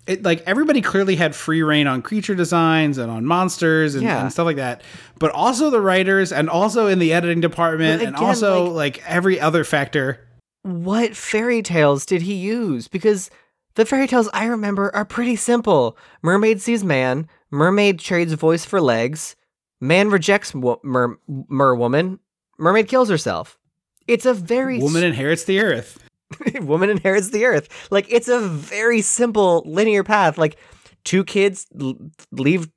It, 0.07 0.23
like 0.23 0.43
everybody 0.45 0.81
clearly 0.81 1.15
had 1.17 1.35
free 1.35 1.61
rein 1.63 1.87
on 1.87 2.03
creature 2.03 2.35
designs 2.35 2.97
and 2.99 3.11
on 3.11 3.25
monsters 3.25 3.95
and, 3.95 4.03
Yeah. 4.03 4.21
and 4.21 4.31
stuff 4.31 4.45
like 4.45 4.57
that, 4.57 4.81
but 5.19 5.31
also 5.31 5.71
the 5.71 5.81
writers 5.81 6.31
and 6.31 6.47
also 6.49 6.87
in 6.87 6.99
the 6.99 7.11
editing 7.11 7.41
department 7.41 8.01
But 8.01 8.07
and 8.09 8.15
also 8.15 8.65
like- 8.65 8.97
like 8.99 9.09
every 9.09 9.39
other 9.41 9.63
factor. 9.65 10.19
What 10.65 11.15
fairy 11.15 11.61
tales 11.61 12.07
did 12.07 12.23
he 12.23 12.33
use? 12.33 12.87
Because 12.87 13.29
the 13.75 13.85
fairy 13.85 14.07
tales 14.07 14.27
I 14.33 14.45
remember 14.45 14.93
are 14.95 15.05
pretty 15.05 15.35
simple. 15.35 15.95
Mermaid 16.23 16.59
sees 16.59 16.83
man, 16.83 17.27
mermaid 17.51 17.99
trades 17.99 18.33
voice 18.33 18.65
for 18.65 18.81
legs, 18.81 19.35
man 19.79 20.09
rejects 20.09 20.55
wo- 20.55 20.79
mer, 20.83 21.19
mer 21.27 21.75
woman, 21.75 22.19
mermaid 22.57 22.87
kills 22.87 23.09
herself. 23.09 23.59
It's 24.07 24.25
a 24.25 24.33
very 24.33 24.79
Woman 24.79 25.03
inherits 25.03 25.43
the 25.43 25.59
earth. 25.59 25.99
woman 26.61 26.89
inherits 26.89 27.29
the 27.29 27.45
earth. 27.45 27.69
Like 27.91 28.07
it's 28.09 28.27
a 28.27 28.39
very 28.39 29.01
simple 29.01 29.61
linear 29.67 30.03
path. 30.03 30.35
Like 30.39 30.57
two 31.03 31.23
kids 31.23 31.67
l- 31.79 31.95
leave 32.31 32.69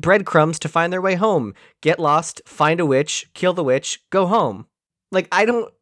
breadcrumbs 0.00 0.58
to 0.58 0.68
find 0.68 0.92
their 0.92 1.00
way 1.00 1.14
home, 1.14 1.54
get 1.80 2.00
lost, 2.00 2.42
find 2.44 2.80
a 2.80 2.86
witch, 2.86 3.30
kill 3.34 3.52
the 3.52 3.62
witch, 3.62 4.02
go 4.10 4.26
home. 4.26 4.66
Like 5.12 5.28
I 5.30 5.44
don't 5.44 5.72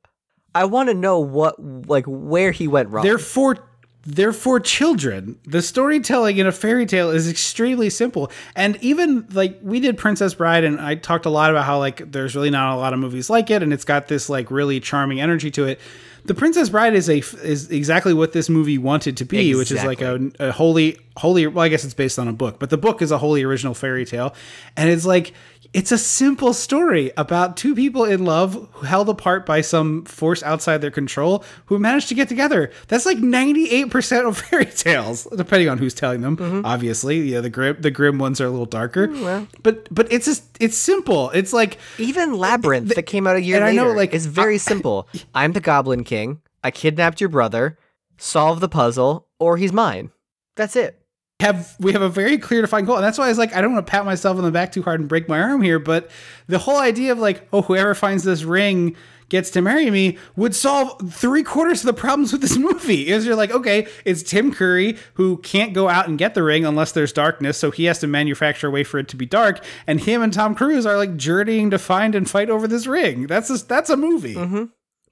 I 0.55 0.65
want 0.67 0.89
to 0.89 0.95
know 0.95 1.19
what 1.19 1.57
like 1.89 2.05
where 2.07 2.53
he 2.53 2.69
went 2.69 2.91
wrong. 2.91 3.05
They're 3.05 3.19
for 3.19 3.57
they're 4.05 4.33
for 4.33 4.59
children. 4.59 5.39
The 5.47 5.63
storytelling 5.63 6.39
in 6.39 6.47
a 6.47 6.53
fairy 6.53 6.87
tale 6.87 7.11
is 7.11 7.29
extremely 7.29 7.89
simple. 7.89 8.33
And 8.57 8.77
even 8.83 9.27
like 9.33 9.59
we 9.63 9.81
did 9.81 9.97
Princess 9.97 10.35
Bride 10.35 10.65
and 10.65 10.81
I 10.81 10.97
talked 10.97 11.25
a 11.25 11.31
lot 11.31 11.51
about 11.51 11.65
how 11.65 11.79
like 11.79 12.11
there's 12.11 12.35
really 12.35 12.51
not 12.51 12.75
a 12.75 12.77
lot 12.77 12.93
of 12.93 12.99
movies 12.99 13.31
like 13.31 13.51
it 13.51 13.63
and 13.63 13.73
it's 13.73 13.85
got 13.85 14.09
this 14.09 14.29
like 14.29 14.51
really 14.51 14.81
charming 14.81 15.21
energy 15.21 15.51
to 15.53 15.65
it. 15.65 15.81
The 16.25 16.35
Princess 16.35 16.69
Bride 16.69 16.95
is 16.95 17.09
a 17.09 17.19
is 17.19 17.71
exactly 17.71 18.15
what 18.15 18.33
this 18.33 18.49
movie 18.49 18.79
wanted 18.79 19.17
to 19.19 19.25
be, 19.25 19.55
which 19.55 19.73
is 19.73 19.85
like 19.85 20.01
a, 20.01 20.31
a 20.39 20.53
holy 20.53 20.99
wholly 21.17 21.47
well 21.47 21.65
I 21.65 21.69
guess 21.69 21.85
it's 21.85 21.95
based 21.95 22.19
on 22.19 22.29
a 22.29 22.33
book, 22.33 22.59
but 22.59 22.71
the 22.71 22.79
book 22.79 23.03
is 23.03 23.11
a 23.11 23.19
wholly 23.19 23.43
original 23.43 23.75
fairy 23.75 24.05
tale 24.05 24.35
and 24.77 24.89
it's 24.89 25.07
like 25.07 25.33
it's 25.73 25.91
a 25.93 25.99
simple 25.99 26.53
story 26.53 27.13
about 27.17 27.57
two 27.57 27.75
people 27.75 28.05
in 28.05 28.25
love 28.25 28.69
who 28.73 28.87
held 28.87 29.09
apart 29.09 29.47
by 29.47 29.61
some 29.63 30.05
force 30.05 30.43
outside 30.43 30.79
their 30.79 30.91
control 30.91 31.45
who 31.67 31.79
managed 31.79 32.09
to 32.09 32.15
get 32.15 32.29
together. 32.29 32.71
That's 32.89 33.07
like 33.07 33.19
98% 33.19 34.29
of 34.29 34.37
fairy 34.43 34.67
tales, 34.67 35.27
depending 35.37 35.69
on 35.69 35.79
who's 35.79 35.95
telling 35.95 36.21
them. 36.21 36.37
Mm-hmm. 36.37 36.67
Obviously, 36.67 37.21
yeah, 37.21 37.41
the 37.41 37.51
grim 37.51 37.77
the 37.81 37.91
grim 37.91 38.19
ones 38.19 38.41
are 38.41 38.47
a 38.47 38.51
little 38.51 38.67
darker. 38.67 39.09
Mm, 39.09 39.49
But 39.63 39.89
but 39.95 40.13
it's 40.13 40.27
just 40.27 40.45
it's 40.61 40.77
simple. 40.77 41.31
It's 41.31 41.53
like 41.53 41.79
Even 41.99 42.35
Labyrinth 42.39 42.95
that 42.95 43.05
came 43.07 43.27
out 43.27 43.37
a 43.37 43.43
year 43.43 43.57
and 43.57 43.65
I 43.65 43.69
later 43.71 43.85
know, 43.85 43.93
like, 43.93 44.13
is 44.15 44.27
very 44.27 44.55
I- 44.55 44.59
simple. 44.59 45.09
I'm 45.35 45.53
the 45.53 45.61
Goblin 45.61 46.05
King. 46.05 46.41
I 46.63 46.71
kidnapped 46.71 47.21
your 47.21 47.29
brother. 47.31 47.79
Solve 48.19 48.61
the 48.61 48.69
puzzle, 48.69 49.27
or 49.41 49.57
he's 49.57 49.73
mine. 49.73 50.13
That's 50.55 50.77
it. 50.77 51.02
Have 51.43 51.77
we 51.79 51.93
have 51.93 52.03
a 52.03 52.09
very 52.09 52.39
clear 52.39 52.63
defined 52.63 52.87
goal. 52.87 52.97
And 52.97 53.05
that's 53.05 53.19
why 53.19 53.27
i 53.27 53.29
was 53.29 53.39
like 53.39 53.55
i 53.55 53.61
don't 53.61 53.75
want 53.75 53.87
to 53.87 53.91
pat 53.91 54.05
myself 54.05 54.39
on 54.39 54.45
the 54.45 54.51
back 54.51 54.73
too 54.73 54.83
hard 54.83 55.01
and 55.01 55.09
break 55.09 55.29
my 55.29 55.41
arm 55.41 55.61
here 55.61 55.79
but 55.79 56.11
the 56.47 56.59
whole 56.59 56.79
idea 56.79 57.13
of 57.13 57.19
like 57.19 57.47
oh 57.53 57.63
whoever 57.63 57.95
finds 57.95 58.25
this 58.25 58.45
ring 58.45 58.97
gets 59.29 59.49
to 59.51 59.63
marry 59.63 59.91
me 59.91 60.19
would 60.37 60.55
solve 60.55 61.11
three 61.11 61.43
quarters 61.43 61.81
of 61.81 61.87
the 61.87 61.99
problems 61.99 62.33
with 62.33 62.43
this 62.43 62.59
movie. 62.69 63.09
Is 63.09 63.25
you're 63.25 63.35
like 63.35 63.51
okay 63.51 63.87
it's 64.05 64.23
tim 64.23 64.53
curry 64.53 64.99
who 65.15 65.39
can't 65.39 65.73
go 65.73 65.89
out 65.89 66.07
and 66.07 66.19
get 66.19 66.35
the 66.35 66.43
ring 66.43 66.67
unless 66.67 66.93
there's 66.93 67.13
darkness 67.13 67.57
so 67.57 67.71
he 67.71 67.85
has 67.85 67.99
to 68.01 68.07
manufacture 68.07 68.69
a 68.69 68.71
way 68.71 68.85
for 68.85 68.99
it 68.99 69.09
to 69.09 69.17
be 69.17 69.27
dark. 69.27 69.65
And 69.87 70.01
him 70.01 70.23
and 70.23 70.33
tom 70.33 70.55
cruise 70.55 70.85
are 70.85 70.97
like 70.97 71.17
journeying 71.17 71.71
to 71.71 71.79
find 71.79 72.15
and 72.15 72.29
fight 72.29 72.51
over 72.51 72.69
this 72.69 72.87
ring. 72.87 73.27
That's 73.27 73.49
a, 73.49 73.57
that's 73.67 73.91
a 73.91 73.97
movie. 73.97 74.35
Mm-hmm. 74.35 74.65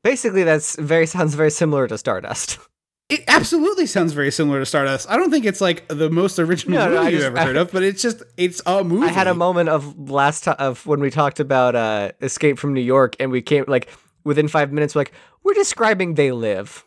Basically, 0.03 0.45
that's 0.45 0.77
very 0.77 1.07
sounds 1.07 1.35
very 1.35 1.51
similar 1.51 1.87
to 1.89 1.99
Stardust. 1.99 2.59
it 3.11 3.25
absolutely 3.29 3.87
sounds 3.87 4.13
very 4.13 4.31
similar 4.31 4.61
to 4.61 4.67
stardust 4.67 5.09
i 5.11 5.17
don't 5.17 5.31
think 5.31 5.45
it's 5.45 5.61
like 5.61 5.87
the 5.89 6.09
most 6.11 6.39
original 6.39 6.79
No, 6.79 6.85
no, 6.87 6.91
movie 6.97 7.07
I 7.07 7.09
you've 7.11 7.23
ever 7.23 7.41
heard 7.41 7.57
of 7.57 7.73
but 7.73 7.83
it's 7.83 8.01
just 8.03 8.23
it's 8.37 8.63
a 8.67 8.83
movie 8.85 9.07
I 9.07 9.11
had 9.11 9.27
a 9.27 9.35
moment 9.35 9.69
of 9.69 10.11
last 10.11 10.45
time 10.45 10.57
of 10.59 10.87
when 10.87 11.01
we 11.01 11.11
talked 11.11 11.41
about 11.41 11.75
uh, 11.75 12.13
Escape 12.23 12.59
from 12.59 12.73
New 12.75 12.81
York, 12.81 13.17
and 13.21 13.31
we 13.31 13.43
came 13.43 13.65
like 13.69 13.89
within 14.25 14.49
five 14.49 14.73
minutes, 14.73 14.95
we're 14.95 15.01
like 15.01 15.13
we're 15.43 15.55
describing 15.55 16.15
They 16.15 16.31
Live. 16.33 16.85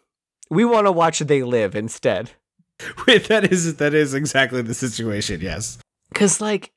We 0.49 0.65
want 0.65 0.86
to 0.88 0.91
watch 0.91 1.19
They 1.19 1.41
Live 1.43 1.76
instead, 1.76 2.32
Wait, 3.07 3.28
that 3.28 3.51
is 3.51 3.76
that 3.78 3.93
is 3.93 4.13
exactly 4.13 4.61
the 4.61 4.74
situation. 4.74 5.41
Yes. 5.41 5.80
because 6.09 6.39
like 6.41 6.71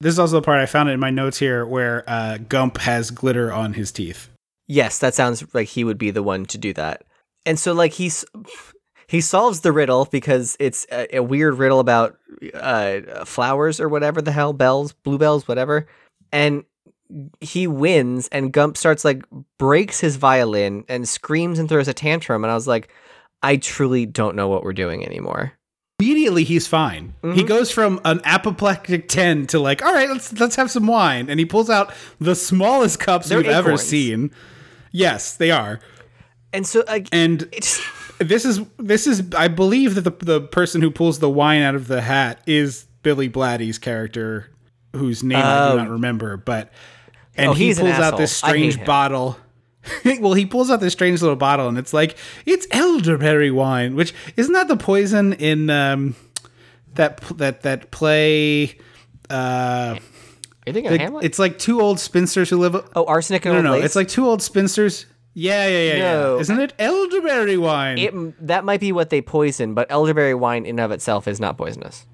This 0.00 0.12
is 0.12 0.18
also 0.18 0.36
the 0.36 0.42
part 0.42 0.60
I 0.60 0.66
found 0.66 0.88
it 0.88 0.92
in 0.92 1.00
my 1.00 1.10
notes 1.10 1.38
here 1.38 1.64
where 1.66 2.04
uh, 2.08 2.38
Gump 2.38 2.78
has 2.78 3.10
glitter 3.10 3.52
on 3.52 3.74
his 3.74 3.92
teeth. 3.92 4.28
yes, 4.66 4.98
that 4.98 5.14
sounds 5.14 5.44
like 5.54 5.68
he 5.68 5.84
would 5.84 5.98
be 5.98 6.10
the 6.10 6.22
one 6.22 6.44
to 6.46 6.58
do 6.58 6.72
that. 6.74 7.02
And 7.48 7.58
so 7.58 7.72
like 7.72 7.92
he's 7.94 8.24
he 9.08 9.20
solves 9.20 9.60
the 9.62 9.72
riddle 9.72 10.04
because 10.04 10.56
it's 10.60 10.86
a, 10.92 11.16
a 11.16 11.22
weird 11.22 11.54
riddle 11.54 11.80
about 11.80 12.16
uh, 12.54 13.24
flowers 13.24 13.80
or 13.80 13.88
whatever 13.88 14.20
the 14.22 14.32
hell, 14.32 14.52
bells, 14.52 14.92
bluebells, 14.92 15.48
whatever. 15.48 15.86
And 16.30 16.64
he 17.40 17.66
wins, 17.66 18.28
and 18.28 18.52
Gump 18.52 18.76
starts 18.76 19.02
like 19.02 19.22
breaks 19.58 19.98
his 19.98 20.16
violin 20.16 20.84
and 20.90 21.08
screams 21.08 21.58
and 21.58 21.66
throws 21.68 21.88
a 21.88 21.94
tantrum. 21.94 22.44
And 22.44 22.50
I 22.50 22.54
was 22.54 22.66
like, 22.68 22.90
I 23.42 23.56
truly 23.56 24.04
don't 24.04 24.36
know 24.36 24.48
what 24.48 24.62
we're 24.62 24.74
doing 24.74 25.06
anymore. 25.06 25.52
Immediately 26.00 26.44
he's 26.44 26.66
fine. 26.66 27.14
He 27.22 27.28
Mm-hmm. 27.28 27.46
goes 27.46 27.70
from 27.70 27.98
an 28.04 28.20
apoplectic 28.24 29.08
10 29.08 29.46
to 29.48 29.58
like, 29.58 29.82
all 29.82 29.92
right, 29.94 30.08
let's 30.10 30.32
let's 30.38 30.56
have 30.56 30.70
some 30.70 30.86
wine. 30.86 31.30
And 31.30 31.40
he 31.40 31.46
pulls 31.46 31.70
out 31.70 31.94
the 32.20 32.34
smallest 32.34 33.00
cups 33.00 33.30
They're 33.30 33.38
you've 33.38 33.48
ever 33.48 33.78
seen. 33.78 34.30
Yes, 34.92 35.34
they 35.34 35.50
are. 35.50 35.80
And 36.52 36.66
so 36.66 36.82
like, 36.86 37.08
And 37.12 37.48
it's 37.52 37.80
this 38.18 38.44
is 38.44 38.60
this 38.78 39.06
is 39.06 39.32
I 39.36 39.48
believe 39.48 39.94
that 39.94 40.02
the 40.02 40.24
the 40.24 40.40
person 40.40 40.80
who 40.82 40.90
pulls 40.90 41.18
the 41.18 41.30
wine 41.30 41.62
out 41.62 41.74
of 41.74 41.88
the 41.88 42.00
hat 42.00 42.40
is 42.46 42.86
Billy 43.02 43.28
Barty's 43.28 43.78
character, 43.78 44.50
whose 44.94 45.22
name 45.22 45.38
I 45.38 45.68
Oh. 45.68 45.70
do 45.72 45.76
not 45.78 45.90
remember, 45.90 46.36
but 46.36 46.72
and 47.36 47.50
Oh, 47.50 47.52
he 47.54 47.66
he's 47.66 47.78
an 47.78 47.86
pulls 47.86 47.98
out 47.98 48.16
this 48.16 48.42
asshole. 48.42 48.54
I 48.54 48.58
hate 48.58 48.72
strange 48.72 48.86
bottle. 48.86 49.38
well, 50.20 50.34
he 50.34 50.44
pulls 50.46 50.70
out 50.70 50.80
this 50.80 50.92
strange 50.92 51.22
little 51.22 51.36
bottle, 51.36 51.68
and 51.68 51.78
it's 51.78 51.92
like 51.92 52.16
it's 52.44 52.66
elderberry 52.70 53.50
wine, 53.50 53.94
which 53.94 54.12
isn't 54.36 54.52
that 54.52 54.68
the 54.68 54.76
poison 54.76 55.32
in 55.34 55.70
um, 55.70 56.14
that 56.94 57.20
that 57.38 57.62
that 57.62 57.90
play. 57.90 58.76
Uh, 59.30 59.96
you 60.66 60.72
thinking 60.72 60.86
of 60.86 60.92
like, 60.92 61.00
Hamlet? 61.00 61.24
it's 61.24 61.38
like 61.38 61.58
two 61.58 61.80
old 61.80 62.00
spinsters 62.00 62.50
who 62.50 62.58
live. 62.58 62.74
oh, 62.96 63.04
arsenic 63.04 63.44
and 63.46 63.52
no, 63.52 63.58
old 63.58 63.64
no, 63.64 63.70
no. 63.70 63.76
lace? 63.76 63.84
It's 63.86 63.96
like 63.96 64.08
two 64.08 64.26
old 64.26 64.42
spinsters. 64.42 65.06
Yeah, 65.38 65.68
yeah, 65.68 65.92
yeah, 65.94 65.98
No. 66.00 66.34
yeah. 66.34 66.40
Isn't 66.40 66.58
it 66.60 66.72
elderberry 66.78 67.56
wine? 67.56 67.98
it, 67.98 68.46
that 68.46 68.64
might 68.64 68.80
be 68.80 68.90
what 68.92 69.10
they 69.10 69.20
poison, 69.22 69.72
but 69.74 69.86
elderberry 69.90 70.34
wine 70.34 70.64
in 70.64 70.70
and 70.70 70.80
of 70.80 70.90
itself 70.90 71.28
is 71.28 71.38
not 71.38 71.56
poisonous. 71.56 72.06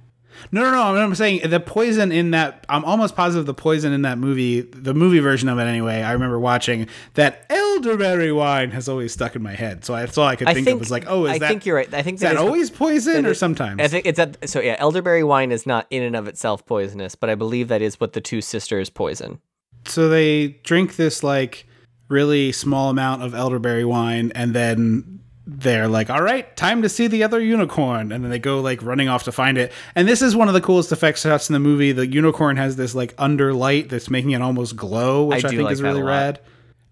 No, 0.52 0.62
no, 0.62 0.72
no. 0.72 0.82
I'm, 1.00 1.14
saying 1.14 1.48
the 1.48 1.60
poison 1.60 2.12
in 2.12 2.32
that. 2.32 2.66
I'm 2.68 2.84
almost 2.84 3.14
positive 3.16 3.46
the 3.46 3.54
poison 3.54 3.92
in 3.92 4.02
that 4.02 4.18
movie, 4.18 4.60
the 4.62 4.92
movie 4.92 5.20
version 5.20 5.48
of 5.48 5.58
it 5.58 5.62
anyway. 5.62 6.02
I 6.02 6.12
remember 6.12 6.38
watching 6.38 6.88
that 7.14 7.46
elderberry 7.48 8.32
wine 8.32 8.70
has 8.72 8.88
always 8.88 9.12
stuck 9.12 9.36
in 9.36 9.42
my 9.42 9.54
head. 9.54 9.84
So 9.84 9.94
that's 9.94 10.18
all 10.18 10.26
I 10.26 10.36
could 10.36 10.48
I 10.48 10.54
think, 10.54 10.66
think 10.66 10.74
of 10.74 10.80
was 10.80 10.90
like, 10.90 11.04
oh, 11.06 11.24
is 11.26 11.32
I 11.32 11.38
that? 11.38 11.48
think 11.48 11.64
you're 11.66 11.76
right. 11.76 11.94
I 11.94 12.02
think 12.02 12.16
Is 12.16 12.20
that 12.22 12.34
is- 12.34 12.40
always 12.40 12.68
poison 12.68 13.14
that 13.22 13.26
or 13.26 13.30
is- 13.30 13.38
sometimes? 13.38 13.80
I 13.80 13.88
think 13.88 14.06
it's 14.06 14.16
that. 14.18 14.48
So 14.50 14.60
yeah, 14.60 14.76
elderberry 14.78 15.22
wine 15.24 15.50
is 15.52 15.66
not 15.66 15.86
in 15.88 16.02
and 16.02 16.16
of 16.16 16.26
itself 16.28 16.66
poisonous, 16.66 17.14
but 17.14 17.30
I 17.30 17.36
believe 17.36 17.68
that 17.68 17.80
is 17.80 17.98
what 18.00 18.12
the 18.12 18.20
two 18.20 18.40
sisters 18.42 18.90
poison. 18.90 19.38
so 19.86 20.08
they 20.08 20.48
drink 20.64 20.96
this 20.96 21.22
like 21.22 21.66
really 22.08 22.52
small 22.52 22.90
amount 22.90 23.22
of 23.22 23.34
elderberry 23.34 23.84
wine, 23.84 24.32
and 24.34 24.54
then 24.54 25.20
they're 25.46 25.88
like, 25.88 26.10
"All 26.10 26.22
right, 26.22 26.54
time 26.56 26.82
to 26.82 26.88
see 26.88 27.06
the 27.06 27.22
other 27.22 27.40
unicorn," 27.40 28.12
and 28.12 28.24
then 28.24 28.30
they 28.30 28.38
go 28.38 28.60
like 28.60 28.82
running 28.82 29.08
off 29.08 29.24
to 29.24 29.32
find 29.32 29.58
it. 29.58 29.72
And 29.94 30.08
this 30.08 30.22
is 30.22 30.34
one 30.34 30.48
of 30.48 30.54
the 30.54 30.60
coolest 30.60 30.92
effect 30.92 31.18
shots 31.18 31.48
in 31.48 31.52
the 31.52 31.60
movie. 31.60 31.92
The 31.92 32.06
unicorn 32.06 32.56
has 32.56 32.76
this 32.76 32.94
like 32.94 33.14
under 33.18 33.52
light 33.52 33.88
that's 33.88 34.10
making 34.10 34.30
it 34.32 34.42
almost 34.42 34.76
glow, 34.76 35.24
which 35.24 35.44
I, 35.44 35.48
do 35.50 35.56
think 35.56 35.66
like 35.66 35.72
is 35.72 35.82
really 35.82 36.02
rad. 36.02 36.40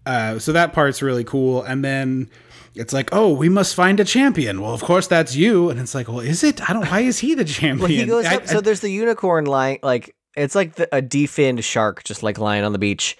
Uh, 0.05 0.37
so 0.39 0.51
that 0.51 0.73
part's 0.73 1.01
really 1.01 1.23
cool. 1.23 1.63
And 1.63 1.83
then 1.83 2.29
it's 2.75 2.93
like, 2.93 3.09
oh, 3.13 3.33
we 3.33 3.49
must 3.49 3.75
find 3.75 3.99
a 3.99 4.05
champion. 4.05 4.61
Well, 4.61 4.73
of 4.73 4.81
course 4.81 5.07
that's 5.07 5.35
you. 5.35 5.69
And 5.69 5.79
it's 5.79 5.95
like, 5.95 6.07
well, 6.07 6.19
is 6.19 6.43
it? 6.43 6.67
I 6.69 6.73
don't. 6.73 6.89
Why 6.89 7.01
is 7.01 7.19
he 7.19 7.35
the 7.35 7.45
champion? 7.45 7.79
Well, 7.79 7.89
he 7.89 8.05
goes 8.05 8.25
I- 8.25 8.35
up. 8.37 8.47
so 8.47 8.61
there's 8.61 8.81
the 8.81 8.89
unicorn 8.89 9.45
lying, 9.45 9.79
like 9.83 10.15
it's 10.35 10.55
like 10.55 10.75
the, 10.75 10.93
a 10.95 11.01
definned 11.01 11.63
shark 11.63 12.03
just 12.03 12.23
like 12.23 12.37
lying 12.37 12.63
on 12.63 12.73
the 12.73 12.79
beach. 12.79 13.17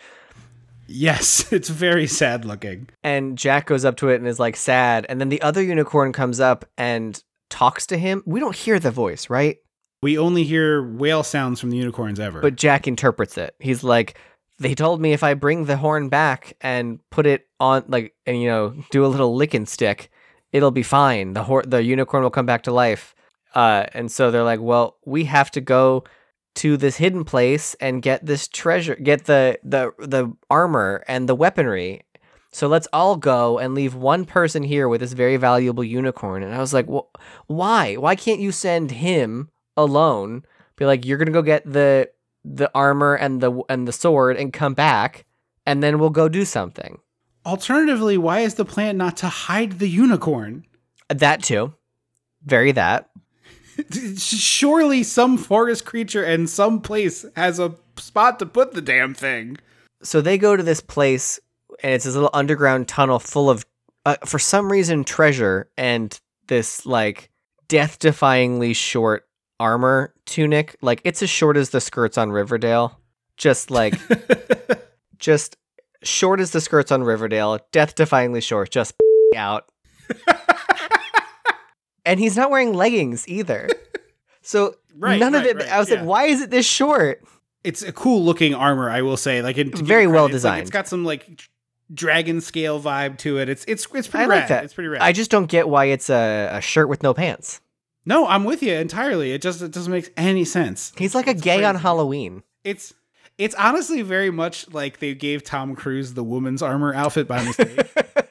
Yes, 0.87 1.51
it's 1.53 1.69
very 1.69 2.07
sad 2.07 2.45
looking. 2.45 2.89
And 3.03 3.37
Jack 3.37 3.67
goes 3.67 3.85
up 3.85 3.95
to 3.97 4.09
it 4.09 4.15
and 4.15 4.27
is 4.27 4.39
like 4.39 4.55
sad. 4.55 5.05
And 5.09 5.19
then 5.19 5.29
the 5.29 5.41
other 5.41 5.61
unicorn 5.61 6.13
comes 6.13 6.39
up 6.39 6.65
and 6.77 7.21
talks 7.49 7.85
to 7.87 7.97
him. 7.97 8.23
We 8.25 8.39
don't 8.39 8.55
hear 8.55 8.79
the 8.79 8.91
voice, 8.91 9.29
right? 9.29 9.57
We 10.01 10.17
only 10.17 10.43
hear 10.43 10.83
whale 10.83 11.23
sounds 11.23 11.59
from 11.59 11.69
the 11.69 11.77
unicorns 11.77 12.19
ever. 12.19 12.41
But 12.41 12.55
Jack 12.55 12.87
interprets 12.87 13.37
it. 13.37 13.55
He's 13.59 13.83
like, 13.83 14.17
they 14.59 14.75
told 14.75 15.01
me 15.01 15.13
if 15.13 15.23
I 15.23 15.33
bring 15.33 15.65
the 15.65 15.77
horn 15.77 16.09
back 16.09 16.57
and 16.61 16.99
put 17.09 17.25
it 17.25 17.47
on, 17.59 17.85
like, 17.87 18.13
and 18.25 18.41
you 18.41 18.49
know, 18.49 18.75
do 18.91 19.05
a 19.05 19.07
little 19.07 19.35
lick 19.35 19.53
and 19.53 19.67
stick, 19.67 20.09
it'll 20.51 20.71
be 20.71 20.83
fine. 20.83 21.33
The 21.33 21.43
hor- 21.43 21.63
the 21.63 21.81
unicorn 21.83 22.23
will 22.23 22.29
come 22.29 22.45
back 22.45 22.63
to 22.63 22.71
life. 22.71 23.15
Uh, 23.55 23.85
and 23.93 24.11
so 24.11 24.29
they're 24.31 24.43
like, 24.43 24.59
well, 24.59 24.97
we 25.05 25.25
have 25.25 25.51
to 25.51 25.61
go 25.61 26.03
to 26.55 26.77
this 26.77 26.97
hidden 26.97 27.23
place 27.23 27.75
and 27.75 28.01
get 28.01 28.25
this 28.25 28.47
treasure, 28.47 28.95
get 28.95 29.25
the 29.25 29.59
the 29.63 29.91
the 29.99 30.33
armor 30.49 31.03
and 31.07 31.27
the 31.27 31.35
weaponry. 31.35 32.03
So 32.51 32.67
let's 32.67 32.87
all 32.93 33.15
go 33.15 33.57
and 33.57 33.73
leave 33.73 33.95
one 33.95 34.25
person 34.25 34.61
here 34.61 34.87
with 34.87 35.01
this 35.01 35.13
very 35.13 35.37
valuable 35.37 35.83
unicorn. 35.83 36.43
And 36.43 36.53
I 36.53 36.59
was 36.59 36.73
like, 36.73 36.87
well, 36.87 37.09
why? 37.47 37.95
Why 37.95 38.15
can't 38.15 38.39
you 38.39 38.51
send 38.51 38.91
him 38.91 39.49
alone? 39.75 40.43
Be 40.75 40.85
like, 40.85 41.03
you're 41.05 41.17
gonna 41.17 41.31
go 41.31 41.41
get 41.41 41.63
the 41.65 42.09
the 42.45 42.69
armor 42.75 43.15
and 43.15 43.41
the 43.41 43.61
and 43.69 43.87
the 43.87 43.93
sword 43.93 44.37
and 44.37 44.53
come 44.53 44.73
back, 44.73 45.25
and 45.65 45.81
then 45.81 45.99
we'll 45.99 46.09
go 46.09 46.29
do 46.29 46.45
something. 46.45 46.99
Alternatively, 47.45 48.17
why 48.17 48.39
is 48.39 48.55
the 48.55 48.65
plan 48.65 48.97
not 48.97 49.17
to 49.17 49.27
hide 49.27 49.79
the 49.79 49.89
unicorn? 49.89 50.65
That 51.09 51.43
too, 51.43 51.73
very 52.45 52.71
that. 52.73 53.09
Surely 54.17 55.03
some 55.03 55.37
forest 55.37 55.85
creature 55.85 56.23
and 56.23 56.49
some 56.49 56.81
place 56.81 57.25
has 57.35 57.59
a 57.59 57.75
spot 57.97 58.39
to 58.39 58.45
put 58.45 58.73
the 58.73 58.81
damn 58.81 59.13
thing. 59.13 59.57
So 60.03 60.21
they 60.21 60.37
go 60.37 60.55
to 60.55 60.63
this 60.63 60.81
place, 60.81 61.39
and 61.81 61.93
it's 61.93 62.05
this 62.05 62.13
little 62.15 62.29
underground 62.33 62.87
tunnel 62.87 63.19
full 63.19 63.49
of, 63.49 63.65
uh, 64.05 64.17
for 64.25 64.39
some 64.39 64.71
reason, 64.71 65.03
treasure 65.03 65.69
and 65.77 66.17
this 66.47 66.85
like 66.85 67.29
death-defyingly 67.67 68.75
short 68.75 69.27
armor 69.59 70.13
tunic. 70.25 70.75
Like 70.81 71.01
it's 71.03 71.23
as 71.23 71.29
short 71.29 71.57
as 71.57 71.69
the 71.69 71.81
skirts 71.81 72.17
on 72.17 72.31
Riverdale. 72.31 72.99
Just 73.37 73.71
like, 73.71 73.95
just 75.17 75.57
short 76.03 76.39
as 76.39 76.51
the 76.51 76.61
skirts 76.61 76.91
on 76.91 77.03
Riverdale. 77.03 77.59
Death-defyingly 77.71 78.43
short. 78.43 78.69
Just 78.69 78.93
out. 79.35 79.69
and 82.05 82.19
he's 82.19 82.35
not 82.37 82.49
wearing 82.51 82.73
leggings 82.73 83.27
either. 83.27 83.69
So 84.45 84.75
Right, 84.97 85.19
none 85.21 85.33
of 85.35 85.45
it. 85.45 85.55
right, 85.55 85.69
I 85.71 85.79
was 85.79 85.89
yeah. 85.89 85.95
like, 86.01 86.05
why 86.05 86.25
is 86.25 86.41
it 86.41 86.49
this 86.51 86.65
short? 86.65 87.23
It's 87.63 87.81
a 87.81 87.93
cool 87.93 88.25
looking 88.25 88.53
armor, 88.53 88.89
I 88.89 89.01
will 89.01 89.15
say. 89.15 89.41
Like, 89.41 89.57
it, 89.57 89.73
Very 89.77 90.05
well 90.05 90.25
credit, 90.25 90.35
it's 90.35 90.43
like- 90.43 90.51
designed. 90.51 90.61
it's 90.63 90.69
got 90.69 90.87
some 90.89 91.05
like 91.05 91.41
dragon 91.93 92.41
scale 92.41 92.77
vibe 92.81 93.17
to 93.19 93.37
it. 93.37 93.47
It's 93.47 93.63
it's 93.69 93.87
it's 93.93 94.07
pretty 94.09 94.25
I 94.25 94.27
rad. 94.27 94.39
like 94.39 94.47
that. 94.49 94.63
It's 94.65 94.73
pretty 94.73 94.89
rad. 94.89 95.01
I 95.01 95.13
just 95.13 95.31
don't 95.31 95.45
get 95.45 95.69
why 95.69 95.85
it's 95.85 96.09
a, 96.09 96.49
a 96.51 96.59
shirt 96.61 96.89
with 96.89 97.03
no 97.03 97.13
pants. 97.13 97.61
no, 98.05 98.27
I'm 98.27 98.43
with 98.43 98.61
you 98.61 98.73
entirely. 98.73 99.31
It 99.31 99.41
just 99.41 99.61
it 99.61 99.71
doesn't 99.71 99.91
make 99.91 100.11
any 100.17 100.43
sense. 100.43 100.91
He's 100.97 101.15
like 101.15 101.27
a 101.27 101.33
gay 101.33 101.63
on. 101.63 101.75
Halloween. 101.75 102.43
It's 102.65 102.93
it's 103.37 103.55
honestly 103.55 104.01
very 104.01 104.29
much 104.29 104.69
like 104.73 104.99
they 104.99 105.15
gave 105.15 105.45
Tom 105.45 105.73
Cruise 105.73 106.15
the 106.15 106.23
woman's 106.23 106.61
armor 106.61 106.93
outfit 106.93 107.29
by 107.29 107.45
mistake. 107.45 107.79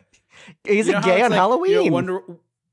He's 0.64 0.86
You 0.88 0.92
know 0.92 0.98
a 0.98 1.02
gay 1.02 1.22
on 1.22 1.30
like, 1.30 1.38
Halloween. 1.38 1.70
you 1.70 1.84
know, 1.86 1.92
Wonder, 1.92 2.20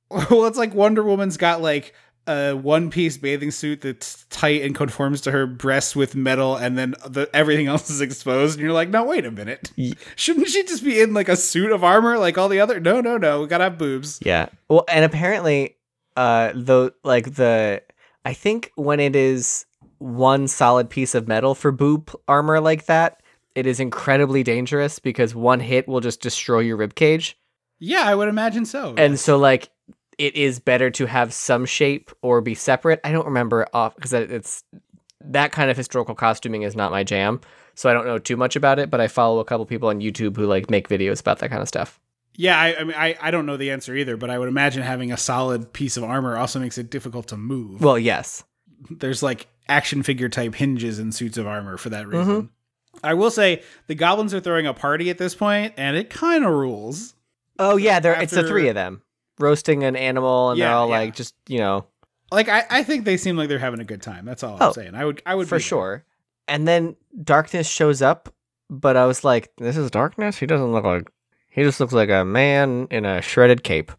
well, 0.30 0.46
it's 0.46 0.58
like 0.58 0.74
Wonder 0.74 1.04
Woman's 1.04 1.38
got 1.38 1.62
like 1.62 1.94
a 2.28 2.54
one 2.54 2.90
piece 2.90 3.18
bathing 3.18 3.52
suit 3.52 3.82
that's 3.82 4.26
tight 4.30 4.62
and 4.62 4.76
conforms 4.76 5.22
to 5.22 5.32
her 5.32 5.48
breasts 5.48 5.96
with 5.96 6.16
metal, 6.16 6.56
and 6.56 6.78
then 6.78 6.96
the 7.08 7.30
everything 7.34 7.68
else 7.74 7.90
is 7.90 8.02
exposed. 8.02 8.58
And 8.58 8.64
you're 8.64 8.74
like, 8.74 8.90
no, 8.90 9.04
wait 9.04 9.26
a 9.26 9.32
minute. 9.32 9.72
Shouldn't 10.16 10.48
she 10.48 10.64
just 10.64 10.84
be 10.84 11.02
in 11.02 11.14
like 11.14 11.30
a 11.30 11.36
suit 11.36 11.72
of 11.72 11.84
armor 11.84 12.18
like 12.18 12.38
all 12.38 12.50
the 12.50 12.60
other? 12.60 12.80
No, 12.80 13.02
no, 13.02 13.18
no. 13.18 13.42
We 13.42 13.48
gotta 13.48 13.66
have 13.66 13.78
boobs. 13.78 14.20
yeah. 14.24 14.50
Well, 14.68 14.86
and 14.88 15.04
apparently, 15.06 15.78
uh, 16.16 16.52
though, 16.56 16.92
like 17.04 17.36
the, 17.36 17.82
I 18.26 18.34
think 18.34 18.72
when 18.76 19.00
it 19.00 19.16
is 19.16 19.66
one 20.00 20.48
solid 20.48 20.90
piece 20.90 21.14
of 21.16 21.28
metal 21.28 21.56
for 21.56 21.72
boob 21.72 22.12
armor 22.28 22.60
like 22.60 22.86
that, 22.86 23.22
it 23.56 23.66
is 23.66 23.80
incredibly 23.80 24.44
dangerous 24.44 25.00
because 25.00 25.36
one 25.36 25.60
hit 25.60 25.88
will 25.88 26.00
just 26.00 26.22
destroy 26.22 26.60
your 26.60 26.78
rib 26.78 26.96
cage. 26.96 27.38
Yeah, 27.80 28.04
I 28.04 28.14
would 28.16 28.28
imagine 28.28 28.66
so. 28.66 28.94
And 28.98 29.20
so, 29.20 29.38
like, 29.38 29.70
it 30.20 30.36
is 30.36 30.60
better 30.60 30.92
to 30.92 31.08
have 31.08 31.34
some 31.34 31.66
shape 31.66 32.12
or 32.22 32.42
be 32.42 32.54
separate. 32.54 33.00
I 33.04 33.12
don't 33.12 33.26
remember 33.26 33.66
off 33.74 33.96
because 33.96 34.14
it's 34.14 34.64
that 35.22 35.52
kind 35.52 35.72
of 35.72 35.78
historical 35.78 36.14
costuming 36.14 36.62
is 36.62 36.76
not 36.76 36.92
my 36.92 37.04
jam. 37.04 37.42
So 37.74 37.90
I 37.90 37.94
don't 37.94 38.06
know 38.06 38.20
too 38.20 38.38
much 38.38 38.56
about 38.56 38.78
it, 38.78 38.90
but 38.92 39.02
I 39.02 39.08
follow 39.08 39.40
a 39.40 39.46
couple 39.46 39.66
people 39.66 39.90
on 39.90 40.02
YouTube 40.02 40.36
who 40.36 40.46
like 40.46 40.70
make 40.70 40.88
videos 40.90 41.20
about 41.22 41.40
that 41.40 41.50
kind 41.50 41.62
of 41.62 41.68
stuff. 41.68 42.00
yeah, 42.36 42.60
I, 42.60 42.76
I 42.80 42.84
mean, 42.84 42.96
I, 42.98 43.18
I 43.22 43.32
don't 43.32 43.46
know 43.46 43.58
the 43.58 43.72
answer 43.72 43.96
either, 43.96 44.18
but 44.18 44.30
I 44.30 44.38
would 44.38 44.48
imagine 44.50 44.84
having 44.84 45.12
a 45.12 45.18
solid 45.18 45.74
piece 45.74 45.98
of 45.98 46.04
armor 46.04 46.38
also 46.38 46.60
makes 46.60 46.78
it 46.78 46.90
difficult 46.90 47.28
to 47.30 47.38
move. 47.38 47.82
Well, 47.82 47.98
yes. 47.98 48.44
there's 48.90 49.24
like 49.24 49.48
action 49.68 50.04
figure 50.04 50.30
type 50.30 50.56
hinges 50.56 51.00
in 51.00 51.12
suits 51.12 51.38
of 51.38 51.48
armor 51.48 51.78
for 51.78 51.90
that 51.90 52.06
Mm-hmm. 52.06 52.18
reason. 52.18 52.50
I 53.04 53.14
will 53.14 53.32
say 53.32 53.64
the 53.88 53.96
goblins 53.96 54.34
are 54.34 54.40
throwing 54.42 54.68
a 54.68 54.74
party 54.74 55.10
at 55.10 55.18
this 55.18 55.34
point, 55.36 55.74
and 55.78 55.96
it 55.96 56.10
kind 56.10 56.44
of 56.44 56.52
rules. 56.52 57.14
Oh 57.58 57.78
yeah, 57.78 58.00
there 58.02 58.20
it's 58.22 58.34
the 58.34 58.46
three 58.48 58.68
of 58.68 58.76
them 58.76 59.02
roasting 59.40 59.84
an 59.84 59.96
animal, 59.96 60.52
and 60.52 60.62
they're 60.62 60.70
all 60.70 60.90
yeah. 60.90 60.98
like 61.00 61.16
just 61.16 61.34
you 61.48 61.60
know 61.60 61.86
Like 62.32 62.50
I, 62.50 62.66
I 62.70 62.84
think 62.84 63.06
they 63.06 63.18
seem 63.18 63.38
like 63.38 63.50
they're 63.50 63.60
having 63.60 63.80
a 63.80 63.86
good 63.86 64.02
time. 64.02 64.26
That's 64.26 64.44
all 64.44 64.58
Oh, 64.60 64.68
I'm 64.68 64.74
saying. 64.74 64.96
I 64.96 65.06
would, 65.06 65.22
I 65.26 65.36
would 65.36 65.48
for 65.48 65.56
be 65.56 65.60
there. 65.60 65.68
sure. 65.68 66.06
And 66.48 66.68
then 66.68 66.96
darkness 67.24 67.68
shows 67.68 68.02
up, 68.02 68.34
but 68.70 68.98
I 68.98 69.06
was 69.06 69.24
like, 69.24 69.52
this 69.58 69.78
is 69.78 69.90
darkness. 69.92 70.38
He 70.38 70.46
doesn't 70.46 70.72
look 70.72 70.84
like. 70.84 71.10
He 71.50 71.64
just 71.64 71.80
looks 71.80 71.94
like 71.94 72.10
a 72.10 72.24
man 72.24 72.88
in 72.92 73.06
a 73.06 73.22
shredded 73.22 73.64
cape. 73.64 73.92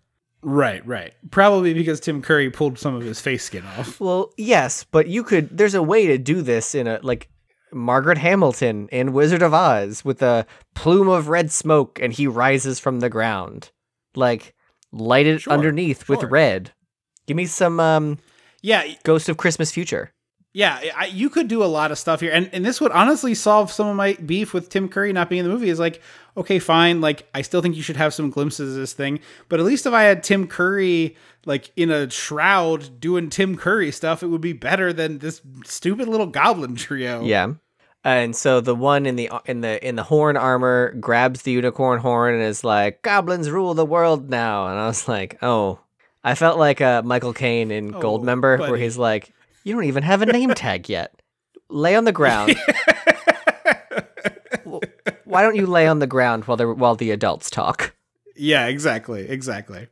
Right, 0.42 0.84
right. 0.86 1.12
Probably 1.30 1.74
because 1.74 2.00
Tim 2.00 2.22
Curry 2.22 2.50
pulled 2.50 2.78
some 2.78 2.94
of 2.94 3.02
his 3.02 3.20
face 3.20 3.44
skin 3.44 3.64
off. 3.76 4.00
Well, 4.00 4.32
yes, 4.38 4.84
but 4.84 5.06
you 5.06 5.22
could. 5.22 5.56
There's 5.56 5.74
a 5.74 5.82
way 5.82 6.06
to 6.06 6.16
do 6.18 6.40
this 6.42 6.74
in 6.74 6.86
a 6.86 6.98
like 7.02 7.28
Margaret 7.72 8.18
Hamilton 8.18 8.88
in 8.90 9.12
Wizard 9.12 9.42
of 9.42 9.52
Oz 9.52 10.04
with 10.04 10.22
a 10.22 10.46
plume 10.74 11.08
of 11.08 11.28
red 11.28 11.50
smoke, 11.52 11.98
and 12.00 12.12
he 12.12 12.26
rises 12.26 12.80
from 12.80 13.00
the 13.00 13.10
ground. 13.10 13.70
Like 14.14 14.54
light 14.92 15.26
it 15.26 15.42
Sure, 15.42 15.52
underneath 15.52 16.08
with 16.08 16.22
red. 16.24 16.72
Give 17.26 17.36
me 17.36 17.46
some 17.46 17.78
um, 17.80 18.18
Yeah, 18.62 18.84
Ghost 19.04 19.28
of 19.28 19.36
Christmas 19.36 19.70
Future. 19.70 20.12
yeah. 20.52 20.80
I, 20.96 21.06
you 21.06 21.30
could 21.30 21.46
do 21.48 21.62
a 21.62 21.66
lot 21.66 21.92
of 21.92 21.98
stuff 21.98 22.20
here, 22.20 22.32
and 22.32 22.50
and 22.52 22.64
this 22.64 22.80
would 22.80 22.90
honestly 22.92 23.34
solve 23.34 23.70
some 23.70 23.86
of 23.86 23.94
my 23.96 24.14
beef 24.14 24.52
with 24.52 24.68
Tim 24.68 24.88
Curry 24.88 25.12
not 25.12 25.28
being 25.30 25.40
in 25.40 25.46
the 25.46 25.52
movie. 25.52 25.68
Is 25.68 25.78
like, 25.78 26.02
okay, 26.36 26.58
fine. 26.58 27.00
Like, 27.00 27.28
I 27.34 27.42
still 27.42 27.62
think 27.62 27.76
you 27.76 27.82
should 27.82 27.96
have 27.96 28.12
some 28.14 28.30
glimpses 28.30 28.74
of 28.74 28.80
this 28.80 28.92
thing, 28.92 29.20
but 29.48 29.60
at 29.60 29.66
least 29.66 29.86
if 29.86 29.92
I 29.92 30.02
had 30.02 30.22
Tim 30.24 30.46
Curry 30.48 31.16
like 31.46 31.70
in 31.76 31.90
a 31.90 32.10
shroud 32.10 33.00
doing 33.00 33.30
Tim 33.30 33.56
Curry 33.56 33.92
stuff, 33.92 34.22
it 34.22 34.26
would 34.26 34.40
be 34.42 34.52
better 34.52 34.92
than 34.92 35.18
this 35.18 35.40
stupid 35.64 36.08
little 36.08 36.26
goblin 36.26 36.74
trio. 36.74 37.22
Yeah. 37.24 37.54
And 38.02 38.34
so 38.34 38.60
the 38.62 38.74
one 38.74 39.04
in 39.04 39.16
the 39.16 39.30
in 39.44 39.60
the 39.60 39.86
in 39.86 39.96
the 39.96 40.02
horn 40.02 40.36
armor 40.36 40.92
grabs 41.00 41.42
the 41.42 41.52
unicorn 41.52 42.00
horn 42.00 42.34
and 42.34 42.42
is 42.42 42.64
like, 42.64 43.02
"Goblins 43.02 43.50
rule 43.50 43.74
the 43.74 43.84
world 43.84 44.30
now." 44.30 44.68
And 44.68 44.78
I 44.78 44.86
was 44.86 45.06
like, 45.08 45.38
"Oh." 45.42 45.80
I 46.22 46.34
felt 46.34 46.58
like 46.58 46.82
uh, 46.82 47.00
Michael 47.02 47.32
Caine 47.32 47.70
in 47.70 47.94
Oh, 47.94 47.98
Goldmember, 48.00 48.58
where 48.58 48.70
buddy. 48.70 48.82
he's 48.82 48.98
like, 48.98 49.32
"You 49.64 49.74
don't 49.74 49.84
even 49.84 50.02
have 50.02 50.20
a 50.20 50.26
name 50.26 50.50
tag 50.54 50.86
yet. 50.88 51.22
Lay 51.70 51.94
on 51.96 52.04
the 52.04 52.12
ground. 52.12 52.56
Why 55.24 55.42
don't 55.42 55.56
you 55.56 55.66
lay 55.66 55.86
on 55.86 55.98
the 55.98 56.06
ground 56.06 56.44
while 56.44 56.56
the 56.56 56.72
while 56.74 56.94
the 56.94 57.10
adults 57.10 57.50
talk?" 57.50 57.94
Yeah, 58.36 58.66
exactly, 58.66 59.28
exactly. 59.28 59.88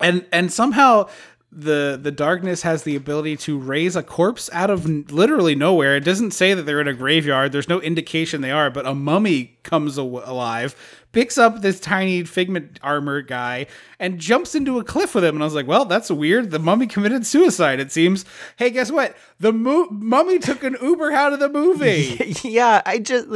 And 0.00 0.26
and 0.32 0.52
somehow 0.52 1.08
the 1.54 1.98
the 2.00 2.10
darkness 2.10 2.62
has 2.62 2.82
the 2.82 2.96
ability 2.96 3.36
to 3.36 3.58
raise 3.58 3.94
a 3.96 4.02
corpse 4.02 4.50
out 4.52 4.70
of 4.70 4.86
literally 5.12 5.54
nowhere. 5.54 5.96
It 5.96 6.04
doesn't 6.04 6.32
say 6.32 6.54
that 6.54 6.62
they're 6.62 6.80
in 6.80 6.88
a 6.88 6.94
graveyard. 6.94 7.52
There's 7.52 7.68
no 7.68 7.80
indication 7.80 8.40
they 8.40 8.50
are, 8.50 8.70
but 8.70 8.86
a 8.86 8.94
mummy 8.94 9.56
comes 9.62 9.96
alive, 9.96 10.74
picks 11.12 11.38
up 11.38 11.62
this 11.62 11.78
tiny 11.78 12.24
figment 12.24 12.80
armor 12.82 13.22
guy, 13.22 13.66
and 13.98 14.18
jumps 14.18 14.54
into 14.54 14.78
a 14.78 14.84
cliff 14.84 15.14
with 15.14 15.24
him. 15.24 15.36
And 15.36 15.42
I 15.42 15.46
was 15.46 15.54
like, 15.54 15.66
well, 15.66 15.84
that's 15.84 16.10
weird. 16.10 16.50
The 16.50 16.58
mummy 16.58 16.86
committed 16.86 17.26
suicide. 17.26 17.78
It 17.80 17.92
seems. 17.92 18.24
Hey, 18.56 18.70
guess 18.70 18.90
what? 18.90 19.16
The 19.38 19.52
mo- 19.52 19.88
mummy 19.90 20.38
took 20.38 20.64
an 20.64 20.76
Uber 20.82 21.12
out 21.12 21.32
of 21.32 21.40
the 21.40 21.48
movie. 21.48 22.34
yeah, 22.42 22.82
I 22.84 22.98
just 22.98 23.28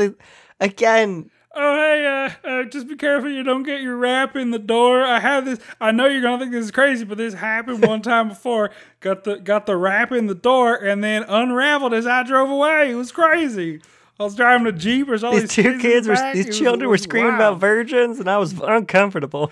again. 0.61 1.31
Oh 1.55 1.75
hey, 1.77 2.07
uh, 2.45 2.49
uh, 2.49 2.65
just 2.65 2.87
be 2.89 2.95
careful 2.95 3.31
you 3.31 3.43
don't 3.43 3.63
get 3.63 3.81
your 3.81 3.97
rap 3.97 4.37
in 4.37 4.51
the 4.51 4.59
door. 4.59 5.03
I 5.03 5.19
have 5.19 5.45
this. 5.47 5.59
I 5.81 5.91
know 5.93 6.07
you're 6.07 6.21
gonna 6.23 6.39
think 6.39 6.53
this 6.53 6.67
is 6.67 6.71
crazy, 6.71 7.05
but 7.05 7.17
this 7.19 7.35
happened 7.35 7.85
one 7.87 8.03
time 8.03 8.29
before. 8.31 8.71
Got 9.01 9.25
the 9.25 9.37
got 9.39 9.67
the 9.67 9.77
rap 9.77 10.13
in 10.13 10.27
the 10.27 10.35
door 10.35 10.75
and 10.75 11.03
then 11.03 11.25
unraveled 11.25 11.95
as 11.95 12.07
I 12.07 12.23
drove 12.23 12.51
away. 12.51 12.91
It 12.91 12.95
was 12.97 13.11
crazy. 13.13 13.81
I 14.21 14.25
was 14.25 14.35
driving 14.35 14.67
a 14.67 14.73
jeep. 14.73 15.07
There's 15.07 15.25
all 15.25 15.33
These 15.33 15.43
these, 15.43 15.55
two 15.55 15.79
kids, 15.79 16.07
were 16.07 16.15
back. 16.15 16.35
It 16.35 16.39
these 16.39 16.47
was- 16.49 16.59
children 16.59 16.91
were 16.91 16.99
screaming 16.99 17.39
wild. 17.39 17.55
about 17.57 17.61
virgins, 17.61 18.19
and 18.21 18.29
I 18.29 18.37
was 18.39 18.53
uncomfortable. 18.61 19.51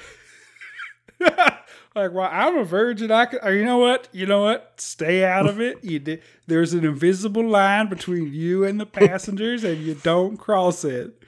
like, 1.21 2.13
well, 2.13 2.29
I'm 2.31 2.59
a 2.59 2.65
virgin. 2.65 3.11
I 3.11 3.27
could, 3.27 3.41
you 3.55 3.65
know 3.65 3.79
what? 3.79 4.09
You 4.13 4.27
know 4.27 4.43
what? 4.43 4.75
Stay 4.77 5.25
out 5.25 5.47
of 5.47 5.61
it. 5.61 5.83
You 5.83 5.99
did. 5.99 6.23
There's 6.47 6.75
an 6.75 6.85
invisible 6.85 7.47
line 7.49 7.89
between 7.89 8.33
you 8.35 8.65
and 8.65 8.79
the 8.79 8.87
passengers, 8.87 9.65
and 9.65 9.79
you 9.81 9.95
don't 9.95 10.37
cross 10.37 10.85
it. 10.85 11.23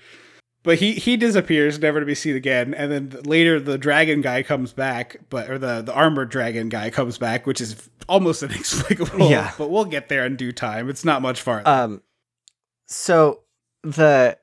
But 0.64 0.78
he 0.78 0.94
he 0.94 1.16
disappears, 1.16 1.78
never 1.78 2.00
to 2.00 2.06
be 2.06 2.14
seen 2.14 2.36
again. 2.36 2.74
And 2.74 2.90
then 2.90 3.22
later, 3.24 3.60
the 3.60 3.78
dragon 3.78 4.20
guy 4.20 4.42
comes 4.42 4.72
back, 4.72 5.18
but 5.30 5.48
or 5.50 5.58
the 5.58 5.82
the 5.82 5.94
armored 5.94 6.30
dragon 6.30 6.68
guy 6.68 6.90
comes 6.90 7.16
back, 7.16 7.46
which 7.46 7.60
is 7.60 7.88
almost 8.08 8.42
inexplicable. 8.44 9.30
Yeah. 9.30 9.52
But 9.56 9.70
we'll 9.70 9.84
get 9.84 10.08
there 10.08 10.26
in 10.26 10.36
due 10.36 10.52
time. 10.52 10.90
It's 10.90 11.04
not 11.04 11.22
much 11.22 11.40
farther. 11.40 11.68
Um, 11.68 12.02
so 12.86 13.42
the 13.82 14.36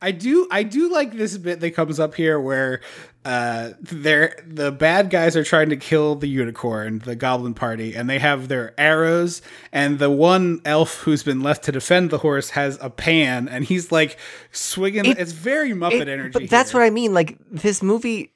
I 0.00 0.10
do 0.10 0.46
I 0.50 0.62
do 0.62 0.92
like 0.92 1.12
this 1.12 1.36
bit 1.36 1.60
that 1.60 1.70
comes 1.72 1.98
up 1.98 2.14
here 2.14 2.38
where 2.38 2.80
uh 3.24 3.70
they're 3.80 4.36
the 4.46 4.70
bad 4.70 5.08
guys 5.10 5.34
are 5.36 5.44
trying 5.44 5.70
to 5.70 5.76
kill 5.76 6.14
the 6.16 6.28
unicorn, 6.28 6.98
the 7.00 7.16
goblin 7.16 7.54
party, 7.54 7.94
and 7.94 8.08
they 8.10 8.18
have 8.18 8.48
their 8.48 8.74
arrows 8.78 9.40
and 9.72 9.98
the 9.98 10.10
one 10.10 10.60
elf 10.64 10.98
who's 11.00 11.22
been 11.22 11.40
left 11.40 11.64
to 11.64 11.72
defend 11.72 12.10
the 12.10 12.18
horse 12.18 12.50
has 12.50 12.78
a 12.82 12.90
pan 12.90 13.48
and 13.48 13.64
he's 13.64 13.90
like 13.90 14.18
swinging 14.52 15.06
It- 15.06 15.18
it's 15.18 15.32
very 15.32 15.70
Muppet 15.70 16.02
it- 16.02 16.08
energy. 16.08 16.38
But 16.38 16.50
that's 16.50 16.72
here. 16.72 16.80
what 16.80 16.86
I 16.86 16.90
mean. 16.90 17.14
Like 17.14 17.38
this 17.50 17.82
movie, 17.82 18.32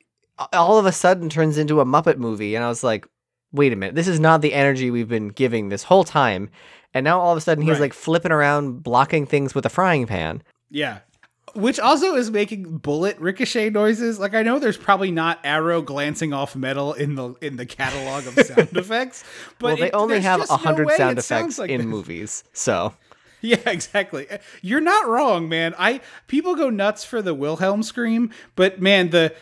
all 0.52 0.78
of 0.78 0.86
a 0.86 0.92
sudden 0.92 1.28
turns 1.28 1.58
into 1.58 1.80
a 1.80 1.84
Muppet 1.84 2.16
movie, 2.16 2.54
and 2.54 2.64
I 2.64 2.68
was 2.68 2.82
like, 2.82 3.06
wait 3.52 3.72
a 3.72 3.76
minute, 3.76 3.94
this 3.94 4.08
is 4.08 4.20
not 4.20 4.40
the 4.40 4.54
energy 4.54 4.90
we've 4.90 5.08
been 5.08 5.28
giving 5.28 5.68
this 5.68 5.82
whole 5.84 6.04
time. 6.04 6.48
And 6.94 7.04
now 7.04 7.20
all 7.20 7.32
of 7.32 7.38
a 7.38 7.40
sudden 7.42 7.62
he's 7.62 7.72
Right. 7.72 7.80
like 7.82 7.92
flipping 7.92 8.32
around, 8.32 8.82
blocking 8.82 9.26
things 9.26 9.54
with 9.54 9.66
a 9.66 9.68
frying 9.70 10.06
pan. 10.06 10.42
Yeah. 10.70 10.98
Which 11.54 11.78
also 11.80 12.14
is 12.14 12.30
making 12.30 12.78
bullet 12.78 13.18
ricochet 13.18 13.70
noises. 13.70 14.18
Like 14.18 14.34
I 14.34 14.42
know 14.42 14.58
there's 14.58 14.76
probably 14.76 15.10
not 15.10 15.38
arrow 15.44 15.82
glancing 15.82 16.32
off 16.32 16.54
metal 16.56 16.92
in 16.92 17.14
the 17.14 17.34
in 17.40 17.56
the 17.56 17.66
catalog 17.66 18.26
of 18.26 18.34
sound 18.46 18.76
effects, 18.76 19.24
but 19.58 19.66
well, 19.66 19.76
they 19.76 19.86
it- 19.88 19.94
only 19.94 20.20
have 20.20 20.40
a 20.40 20.46
no 20.48 20.56
hundred 20.56 20.90
sound 20.96 21.18
effects 21.18 21.58
like 21.58 21.70
in 21.70 21.78
this. 21.78 21.86
movies, 21.86 22.44
so 22.52 22.94
Yeah, 23.40 23.58
exactly. 23.66 24.26
You're 24.62 24.80
not 24.80 25.06
wrong, 25.06 25.48
man. 25.48 25.74
I 25.78 26.00
people 26.26 26.56
go 26.56 26.70
nuts 26.70 27.04
for 27.04 27.22
the 27.22 27.34
Wilhelm 27.34 27.82
scream, 27.84 28.30
but 28.56 28.80
man, 28.80 29.10
the 29.10 29.34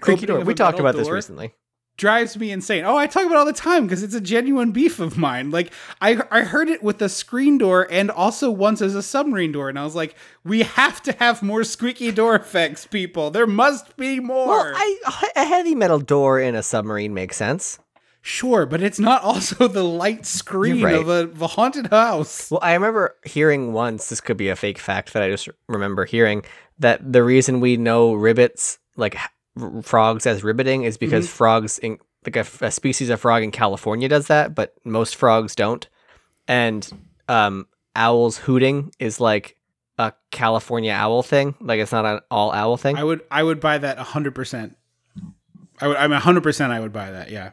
creaky 0.00 0.26
door. 0.26 0.40
We 0.40 0.54
talked 0.54 0.78
about 0.80 0.96
this 0.96 1.08
recently. 1.08 1.54
Drives 1.96 2.36
me 2.36 2.50
insane. 2.50 2.84
Oh, 2.84 2.96
I 2.96 3.06
talk 3.06 3.24
about 3.24 3.36
it 3.36 3.38
all 3.38 3.44
the 3.46 3.52
time 3.52 3.84
because 3.86 4.02
it's 4.02 4.14
a 4.14 4.20
genuine 4.20 4.70
beef 4.72 5.00
of 5.00 5.16
mine. 5.16 5.50
Like 5.50 5.72
I 6.00 6.22
I 6.30 6.42
heard 6.42 6.68
it 6.68 6.82
with 6.82 6.98
the 6.98 7.08
screen 7.08 7.58
door 7.58 7.86
and 7.90 8.10
also 8.10 8.50
once 8.50 8.82
as 8.82 8.94
a 8.94 9.02
submarine 9.02 9.52
door, 9.52 9.68
and 9.68 9.78
I 9.78 9.84
was 9.84 9.94
like, 9.94 10.14
we 10.44 10.62
have 10.62 11.02
to 11.04 11.12
have 11.12 11.42
more 11.42 11.64
squeaky 11.64 12.12
door 12.12 12.34
effects, 12.34 12.86
people. 12.86 13.30
There 13.30 13.46
must 13.46 13.96
be 13.96 14.20
more. 14.20 14.48
Well, 14.48 14.72
I, 14.74 15.30
a 15.36 15.44
heavy 15.44 15.74
metal 15.74 15.98
door 15.98 16.40
in 16.40 16.54
a 16.54 16.62
submarine 16.62 17.14
makes 17.14 17.36
sense. 17.36 17.78
sure, 18.26 18.66
but 18.66 18.82
it's 18.82 18.98
not 18.98 19.22
also 19.22 19.68
the 19.68 19.84
light 19.84 20.26
screen 20.26 20.82
right. 20.82 20.96
of, 20.96 21.08
a, 21.08 21.24
of 21.24 21.40
a 21.40 21.46
haunted 21.46 21.86
house. 21.88 22.50
Well, 22.50 22.60
I 22.62 22.74
remember 22.74 23.16
hearing 23.24 23.72
once, 23.72 24.08
this 24.08 24.20
could 24.20 24.36
be 24.36 24.48
a 24.48 24.56
fake 24.56 24.78
fact 24.78 25.12
that 25.12 25.22
I 25.22 25.30
just 25.30 25.48
remember 25.68 26.04
hearing, 26.04 26.42
that 26.78 27.12
the 27.12 27.22
reason 27.22 27.60
we 27.60 27.76
know 27.76 28.12
ribbits, 28.12 28.78
like 28.96 29.16
r- 29.60 29.82
frogs 29.82 30.26
as 30.26 30.42
ribbiting, 30.42 30.84
is 30.84 30.96
because 30.96 31.26
Mm-hmm. 31.26 31.36
frogs, 31.36 31.78
in, 31.78 31.98
like 32.24 32.36
a 32.36 32.70
species 32.70 33.10
of 33.10 33.20
frog 33.20 33.42
in 33.42 33.50
California 33.50 34.08
does 34.08 34.26
that, 34.28 34.54
but 34.54 34.74
most 34.84 35.16
frogs 35.16 35.54
don't. 35.54 35.86
And 36.48 36.88
um, 37.28 37.66
owls 37.94 38.38
hooting 38.38 38.92
is 38.98 39.20
like 39.20 39.56
a 39.98 40.12
California 40.30 40.92
owl 40.92 41.22
thing. 41.22 41.54
Like 41.60 41.80
it's 41.80 41.92
not 41.92 42.04
an 42.04 42.20
all 42.30 42.52
owl 42.52 42.76
thing. 42.76 42.96
I 42.96 43.04
would 43.04 43.22
I 43.30 43.42
would 43.42 43.60
buy 43.60 43.78
that 43.78 43.98
hundred 43.98 44.34
percent. 44.34 44.76
I 45.80 45.88
would 45.88 45.96
I'm 45.96 46.10
hundred 46.12 46.42
percent 46.42 46.72
I 46.72 46.80
would 46.80 46.92
buy 46.92 47.10
that, 47.10 47.30
yeah. 47.30 47.50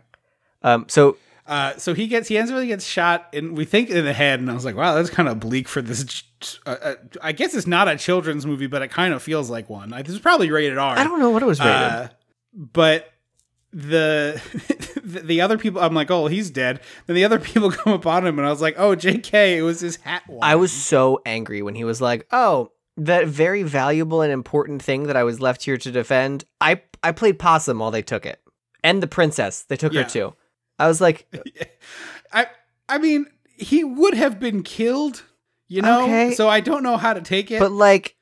Um, 0.61 0.85
so 0.89 1.17
Uh, 1.45 1.75
so 1.77 1.93
he 1.93 2.07
gets 2.07 2.29
he 2.29 2.37
ends 2.37 2.49
up 2.51 2.61
he 2.61 2.67
gets 2.67 2.85
shot 2.85 3.27
and 3.33 3.57
we 3.57 3.65
think 3.65 3.89
in 3.89 4.05
the 4.05 4.13
head 4.13 4.39
and 4.39 4.49
I 4.49 4.53
was 4.53 4.63
like 4.63 4.75
wow 4.77 4.95
that's 4.95 5.09
kind 5.09 5.27
of 5.27 5.41
bleak 5.41 5.67
for 5.67 5.81
this 5.81 6.23
uh, 6.65 6.69
uh, 6.81 6.93
I 7.21 7.33
guess 7.33 7.53
it's 7.53 7.67
not 7.67 7.89
a 7.89 7.97
children's 7.97 8.45
movie 8.45 8.67
but 8.67 8.81
it 8.81 8.89
kind 8.91 9.13
of 9.13 9.21
feels 9.21 9.49
like 9.49 9.69
one 9.69 9.91
I, 9.91 10.03
this 10.03 10.13
is 10.15 10.21
probably 10.21 10.49
rated 10.51 10.77
R 10.77 10.97
I 10.97 11.03
don't 11.03 11.19
know 11.19 11.31
what 11.31 11.43
it 11.43 11.45
was 11.45 11.59
rated. 11.59 11.73
uh, 11.73 12.07
but 12.55 13.11
the 13.73 14.41
the 15.03 15.41
other 15.41 15.57
people 15.57 15.81
I'm 15.81 15.93
like 15.93 16.11
oh 16.11 16.27
he's 16.27 16.49
dead 16.49 16.79
then 17.07 17.15
the 17.15 17.25
other 17.25 17.39
people 17.39 17.71
come 17.83 17.91
upon 17.93 18.25
him 18.25 18.37
and 18.39 18.47
I 18.47 18.51
was 18.51 18.61
like 18.61 18.75
oh 18.77 18.95
JK 18.95 19.57
it 19.57 19.63
was 19.63 19.79
his 19.81 19.97
hat 19.97 20.23
I 20.41 20.55
was 20.55 20.71
so 20.71 21.21
angry 21.25 21.61
when 21.61 21.75
he 21.75 21.83
was 21.83 21.99
like, 22.01 22.25
"Oh, 22.31 22.71
that 22.97 23.27
very 23.27 23.63
valuable 23.63 24.21
and 24.21 24.31
important 24.31 24.81
thing 24.81 25.03
that 25.07 25.15
I 25.17 25.23
was 25.23 25.39
left 25.41 25.63
here 25.63 25.77
to 25.77 25.91
defend. 25.91 26.45
I 26.61 26.81
I 27.01 27.11
played 27.11 27.39
possum 27.39 27.79
while 27.79 27.91
they 27.91 28.01
took 28.01 28.25
it, 28.25 28.39
and 28.83 29.01
the 29.03 29.07
princess. 29.07 29.63
They 29.63 29.75
took 29.75 29.91
Yeah. 29.93 30.03
her 30.03 30.09
too. 30.09 30.33
I 30.79 30.87
was 30.87 30.99
like, 31.01 31.27
I 32.33 32.47
I 32.89 32.97
mean 32.97 33.25
he 33.55 33.83
would 33.83 34.13
have 34.15 34.39
been 34.39 34.63
killed 34.63 35.23
you 35.67 35.81
know 35.81 36.03
Okay. 36.03 36.33
so 36.33 36.49
I 36.49 36.59
don't 36.59 36.83
know 36.83 36.97
how 36.97 37.13
to 37.13 37.21
take 37.21 37.51
it 37.51 37.59
but 37.59 37.71
like, 37.71 38.15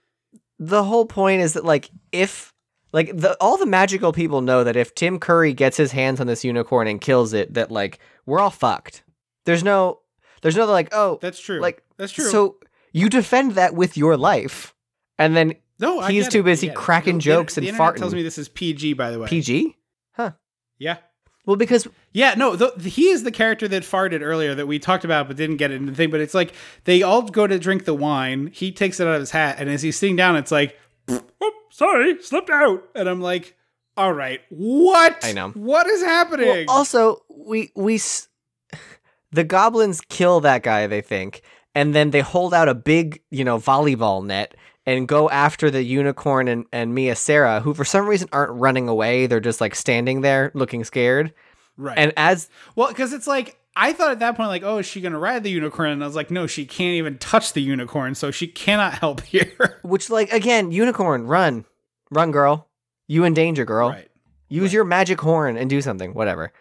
the 0.59 0.83
whole 0.83 1.05
point 1.05 1.41
is 1.41 1.53
that 1.53 1.65
like 1.65 1.89
if 2.11 2.53
like 2.93 3.15
the 3.17 3.35
all 3.41 3.57
the 3.57 3.65
magical 3.65 4.11
people 4.13 4.41
know 4.41 4.63
that 4.63 4.75
if 4.75 4.93
Tim 4.93 5.17
Curry 5.19 5.53
gets 5.53 5.77
his 5.77 5.91
hands 5.93 6.19
on 6.19 6.27
this 6.27 6.43
unicorn 6.43 6.87
and 6.87 6.99
kills 7.01 7.33
it, 7.33 7.53
that 7.55 7.71
like 7.71 7.99
we're 8.25 8.39
all 8.39 8.49
fucked. 8.51 9.03
There's 9.45 9.63
no, 9.63 10.01
there's 10.41 10.55
no 10.57 10.65
like, 10.65 10.89
oh, 10.91 11.17
that's 11.21 11.39
true 11.39 11.59
like 11.59 11.81
that's 11.97 12.11
true 12.11 12.25
So 12.25 12.57
you 12.91 13.09
defend 13.09 13.53
that 13.53 13.73
with 13.73 13.95
your 13.97 14.17
life, 14.17 14.75
and 15.17 15.35
then 15.35 15.53
No, 15.79 16.01
He's 16.01 16.27
too 16.27 16.43
busy 16.43 16.67
it. 16.67 16.75
cracking 16.75 17.15
The- 17.15 17.21
jokes 17.21 17.55
the 17.55 17.61
and 17.61 17.69
internet 17.69 17.93
farting. 17.95 17.97
Tells 17.99 18.13
me 18.13 18.21
this 18.23 18.37
is 18.37 18.49
PG, 18.49 18.93
by 18.93 19.09
the 19.11 19.19
way. 19.19 19.27
PG. 19.27 19.77
Huh? 20.11 20.31
Yeah, 20.77 20.97
Well, 21.45 21.55
because 21.55 21.87
yeah. 22.13 22.33
No, 22.35 22.55
the, 22.55 22.71
he 22.87 23.09
is 23.09 23.23
the 23.23 23.31
character 23.31 23.67
that 23.67 23.83
farted 23.83 24.21
earlier 24.21 24.53
that 24.55 24.67
we 24.67 24.77
talked 24.79 25.03
about, 25.03 25.27
but 25.27 25.37
didn't 25.37 25.57
get 25.57 25.71
into 25.71 25.91
the 25.91 25.95
thing. 25.97 26.11
But 26.11 26.19
it's 26.21 26.33
like 26.33 26.53
they 26.83 27.01
all 27.01 27.23
go 27.23 27.47
to 27.47 27.57
drink 27.57 27.85
the 27.85 27.93
wine. 27.93 28.47
He 28.53 28.71
takes 28.71 28.99
it 28.99 29.07
out 29.07 29.15
of 29.15 29.19
his 29.21 29.31
hat, 29.31 29.55
and 29.59 29.69
as 29.69 29.81
he's 29.81 29.97
sitting 29.97 30.15
down, 30.15 30.35
it's 30.35 30.51
like, 30.51 30.77
oh, 31.09 31.51
sorry, 31.71 32.21
slipped 32.21 32.49
out. 32.49 32.83
And 32.95 33.09
I'm 33.09 33.21
like, 33.21 33.55
All 33.97 34.13
right. 34.13 34.41
What? 34.49 35.23
I 35.23 35.31
know. 35.33 35.49
What 35.49 35.87
is 35.87 36.01
happening? 36.03 36.47
Well, 36.47 36.65
also, 36.67 37.23
we 37.29 37.71
we 37.75 37.95
s- 37.95 38.27
the 39.31 39.43
goblins 39.43 40.01
kill 40.09 40.41
that 40.41 40.63
guy. 40.63 40.87
They 40.87 41.01
think, 41.01 41.41
and 41.75 41.95
then 41.95 42.11
they 42.11 42.21
hold 42.21 42.53
out 42.53 42.69
a 42.69 42.75
big, 42.75 43.21
you 43.31 43.43
know, 43.43 43.57
volleyball 43.57 44.23
net 44.23 44.55
and 44.85 45.07
go 45.07 45.29
after 45.29 45.69
the 45.69 45.83
unicorn 45.83 46.47
and 46.47 46.65
and 46.71 46.93
Mia 46.95 47.15
Sara, 47.15 47.59
who 47.61 47.73
for 47.73 47.85
some 47.85 48.07
reason 48.07 48.27
aren't 48.31 48.51
running 48.53 48.87
away. 48.87 49.27
They're 49.27 49.39
just 49.39 49.61
like 49.61 49.75
standing 49.75 50.21
there, 50.21 50.51
looking 50.53 50.83
scared. 50.83 51.33
right. 51.77 51.97
And 51.97 52.13
as 52.17 52.49
well, 52.75 52.87
because 52.89 53.13
it's 53.13 53.27
like 53.27 53.57
I 53.75 53.93
thought 53.93 54.11
at 54.11 54.19
that 54.19 54.35
point, 54.35 54.49
like, 54.49 54.63
oh, 54.63 54.79
is 54.79 54.85
she 54.85 54.99
gonna 55.01 55.19
ride 55.19 55.43
the 55.43 55.49
unicorn? 55.51 55.91
And 55.91 56.03
I 56.03 56.07
was 56.07 56.15
like, 56.15 56.29
no, 56.31 56.45
she 56.47 56.65
can't 56.65 56.95
even 56.95 57.17
touch 57.19 57.53
the 57.53 57.61
unicorn, 57.61 58.15
so 58.15 58.29
she 58.31 58.47
cannot 58.47 58.93
help 58.95 59.21
here. 59.25 59.79
which, 59.81 60.09
like, 60.09 60.31
again, 60.33 60.71
unicorn, 60.71 61.25
run, 61.25 61.65
run, 62.09 62.31
girl. 62.31 62.67
You 63.07 63.23
in 63.23 63.33
danger, 63.33 63.65
girl. 63.65 63.89
right. 63.89 64.07
Use 64.49 64.73
your 64.73 64.83
magic 64.83 65.21
horn 65.21 65.55
and 65.55 65.69
do 65.69 65.81
something, 65.81 66.13
whatever. 66.13 66.51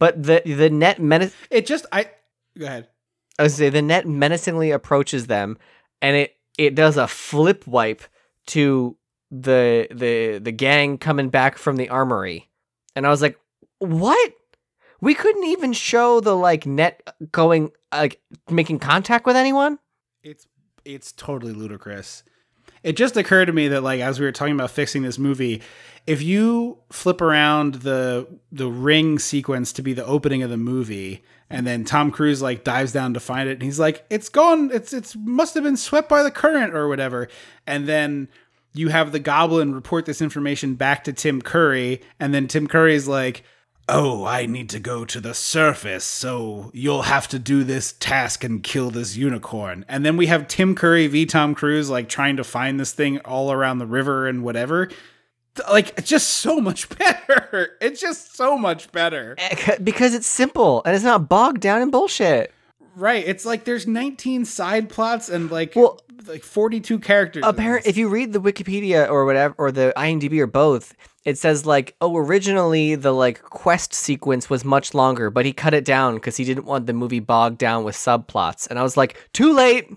But 0.00 0.20
the 0.22 0.42
the 0.44 0.70
net 0.70 1.00
menace. 1.00 1.32
It 1.50 1.66
just 1.66 1.86
I 1.92 2.10
go 2.58 2.66
ahead. 2.66 2.88
I 3.38 3.44
was 3.44 3.54
say 3.54 3.68
the 3.68 3.82
net 3.82 4.08
menacingly 4.08 4.72
approaches 4.72 5.28
them, 5.28 5.58
and 6.02 6.16
it 6.16 6.34
it 6.58 6.74
does 6.74 6.96
a 6.96 7.06
flip 7.06 7.66
wipe 7.66 8.02
to 8.48 8.96
the 9.30 9.86
the 9.90 10.38
the 10.38 10.52
gang 10.52 10.98
coming 10.98 11.30
back 11.30 11.56
from 11.56 11.76
the 11.76 11.88
armory, 11.88 12.50
and 12.94 13.06
I 13.06 13.10
was 13.10 13.22
like, 13.22 13.38
"What? 13.78 14.32
We 15.00 15.14
couldn't 15.14 15.44
even 15.44 15.72
show 15.72 16.20
the 16.20 16.36
like 16.36 16.66
net 16.66 17.02
going 17.30 17.70
like 17.92 18.20
making 18.50 18.80
contact 18.80 19.24
with 19.24 19.36
anyone." 19.36 19.78
It's 20.22 20.46
it's 20.84 21.12
totally 21.12 21.52
ludicrous. 21.52 22.24
It 22.82 22.96
just 22.96 23.16
occurred 23.16 23.46
to 23.46 23.52
me 23.52 23.68
that 23.68 23.82
like 23.82 24.00
as 24.00 24.18
we 24.18 24.26
were 24.26 24.32
talking 24.32 24.54
about 24.54 24.70
fixing 24.70 25.02
this 25.02 25.18
movie, 25.18 25.62
if 26.06 26.22
you 26.22 26.78
flip 26.90 27.20
around 27.20 27.76
the 27.76 28.26
the 28.50 28.68
ring 28.68 29.18
sequence 29.18 29.72
to 29.74 29.82
be 29.82 29.92
the 29.92 30.04
opening 30.04 30.42
of 30.42 30.50
the 30.50 30.56
movie 30.56 31.22
and 31.50 31.66
then 31.66 31.84
Tom 31.84 32.10
Cruise 32.10 32.42
like 32.42 32.64
dives 32.64 32.92
down 32.92 33.14
to 33.14 33.20
find 33.20 33.48
it 33.48 33.52
and 33.52 33.62
he's 33.62 33.78
like 33.78 34.04
it's 34.10 34.28
gone 34.28 34.70
it's 34.72 34.92
it's 34.92 35.16
must 35.16 35.54
have 35.54 35.64
been 35.64 35.76
swept 35.76 36.08
by 36.08 36.22
the 36.22 36.30
current 36.30 36.74
or 36.74 36.88
whatever 36.88 37.28
and 37.66 37.86
then 37.86 38.28
you 38.74 38.88
have 38.88 39.12
the 39.12 39.18
goblin 39.18 39.74
report 39.74 40.06
this 40.06 40.22
information 40.22 40.74
back 40.74 41.04
to 41.04 41.12
Tim 41.12 41.42
Curry 41.42 42.00
and 42.20 42.34
then 42.34 42.46
Tim 42.46 42.66
Curry's 42.66 43.08
like 43.08 43.44
oh, 43.88 44.24
I 44.24 44.46
need 44.46 44.68
to 44.70 44.78
go 44.78 45.04
to 45.06 45.20
the 45.20 45.34
surface, 45.34 46.04
so 46.04 46.70
you'll 46.74 47.02
have 47.02 47.26
to 47.28 47.38
do 47.38 47.64
this 47.64 47.92
task 47.92 48.44
and 48.44 48.62
kill 48.62 48.90
this 48.90 49.16
unicorn. 49.16 49.84
And 49.88 50.04
then 50.04 50.16
we 50.16 50.26
have 50.26 50.46
Tim 50.46 50.74
Curry 50.74 51.06
v. 51.06 51.24
Tom 51.26 51.54
Cruise, 51.54 51.88
like 51.88 52.08
trying 52.08 52.36
to 52.36 52.44
find 52.44 52.78
this 52.78 52.92
thing 52.92 53.18
all 53.20 53.50
around 53.50 53.78
the 53.78 53.86
river 53.86 54.28
and 54.28 54.44
whatever. 54.44 54.90
Like, 55.70 55.98
it's 55.98 56.08
just 56.08 56.28
so 56.28 56.60
much 56.60 56.88
better. 56.98 57.70
It's 57.80 58.00
just 58.00 58.36
so 58.36 58.56
much 58.58 58.90
better. 58.92 59.34
Eh, 59.38 59.76
Because 59.82 60.14
it's 60.14 60.26
simple 60.26 60.82
and 60.84 60.94
it's 60.94 61.04
not 61.04 61.28
bogged 61.28 61.60
down 61.60 61.82
in 61.82 61.90
bullshit. 61.90 62.52
Right. 62.94 63.24
It's 63.26 63.44
like 63.44 63.64
there's 63.64 63.86
19 63.86 64.44
side 64.44 64.88
plots 64.88 65.28
and 65.28 65.50
like, 65.50 65.74
Well, 65.76 66.00
like 66.26 66.42
42 66.42 66.98
characters. 66.98 67.42
in 67.44 67.48
apparent 67.48 67.84
this. 67.84 67.90
if 67.90 67.96
you 67.96 68.08
read 68.08 68.32
the 68.32 68.40
wikipedia 68.40 69.08
or 69.08 69.24
whatever 69.24 69.54
or 69.56 69.70
the 69.72 69.92
imdb 69.96 70.38
or 70.40 70.46
both 70.48 70.94
it 71.24 71.38
says 71.38 71.64
like 71.64 71.94
oh 72.00 72.16
originally 72.16 72.96
the 72.96 73.12
like 73.12 73.40
quest 73.40 73.94
sequence 73.94 74.50
was 74.50 74.64
much 74.64 74.92
longer 74.94 75.30
but 75.30 75.46
he 75.46 75.52
cut 75.52 75.72
it 75.74 75.84
down 75.84 76.16
because 76.16 76.36
he 76.36 76.44
didn't 76.44 76.64
want 76.66 76.86
the 76.86 76.92
movie 76.92 77.20
bogged 77.20 77.56
down 77.56 77.84
with 77.84 77.94
subplots 77.94 78.68
and 78.68 78.78
i 78.80 78.82
was 78.82 78.96
like 78.96 79.28
too 79.32 79.52
late 79.54 79.88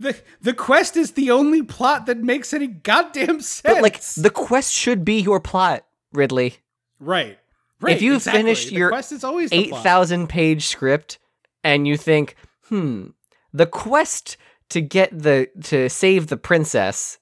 the, 0.00 0.16
the 0.40 0.52
quest 0.52 0.96
is 0.96 1.12
the 1.12 1.30
only 1.30 1.62
plot 1.62 2.06
that 2.06 2.18
makes 2.18 2.52
any 2.52 2.66
goddamn 2.66 3.40
sense. 3.40 3.62
but 3.74 3.82
like 3.82 4.00
the 4.02 4.30
quest 4.30 4.72
should 4.72 5.04
be 5.04 5.20
your 5.20 5.40
plot 5.40 5.84
ridley 6.12 6.56
right. 7.00 7.38
Right. 7.80 7.96
if 7.96 8.02
you 8.02 8.14
exactly. 8.14 8.40
finish 8.42 8.66
The 8.70 8.74
your 8.76 8.88
quest 8.90 9.12
is 9.12 9.24
always 9.24 9.52
8000 9.52 10.28
page 10.28 10.66
script 10.66 11.18
and 11.62 11.86
you 11.86 11.96
think 11.96 12.36
hmm 12.68 13.08
the 13.52 13.66
quest 13.66 14.36
to 14.70 14.80
get 14.80 15.10
the 15.16 15.48
to 15.64 15.88
save 15.88 16.26
the 16.28 16.36
princess 16.36 17.18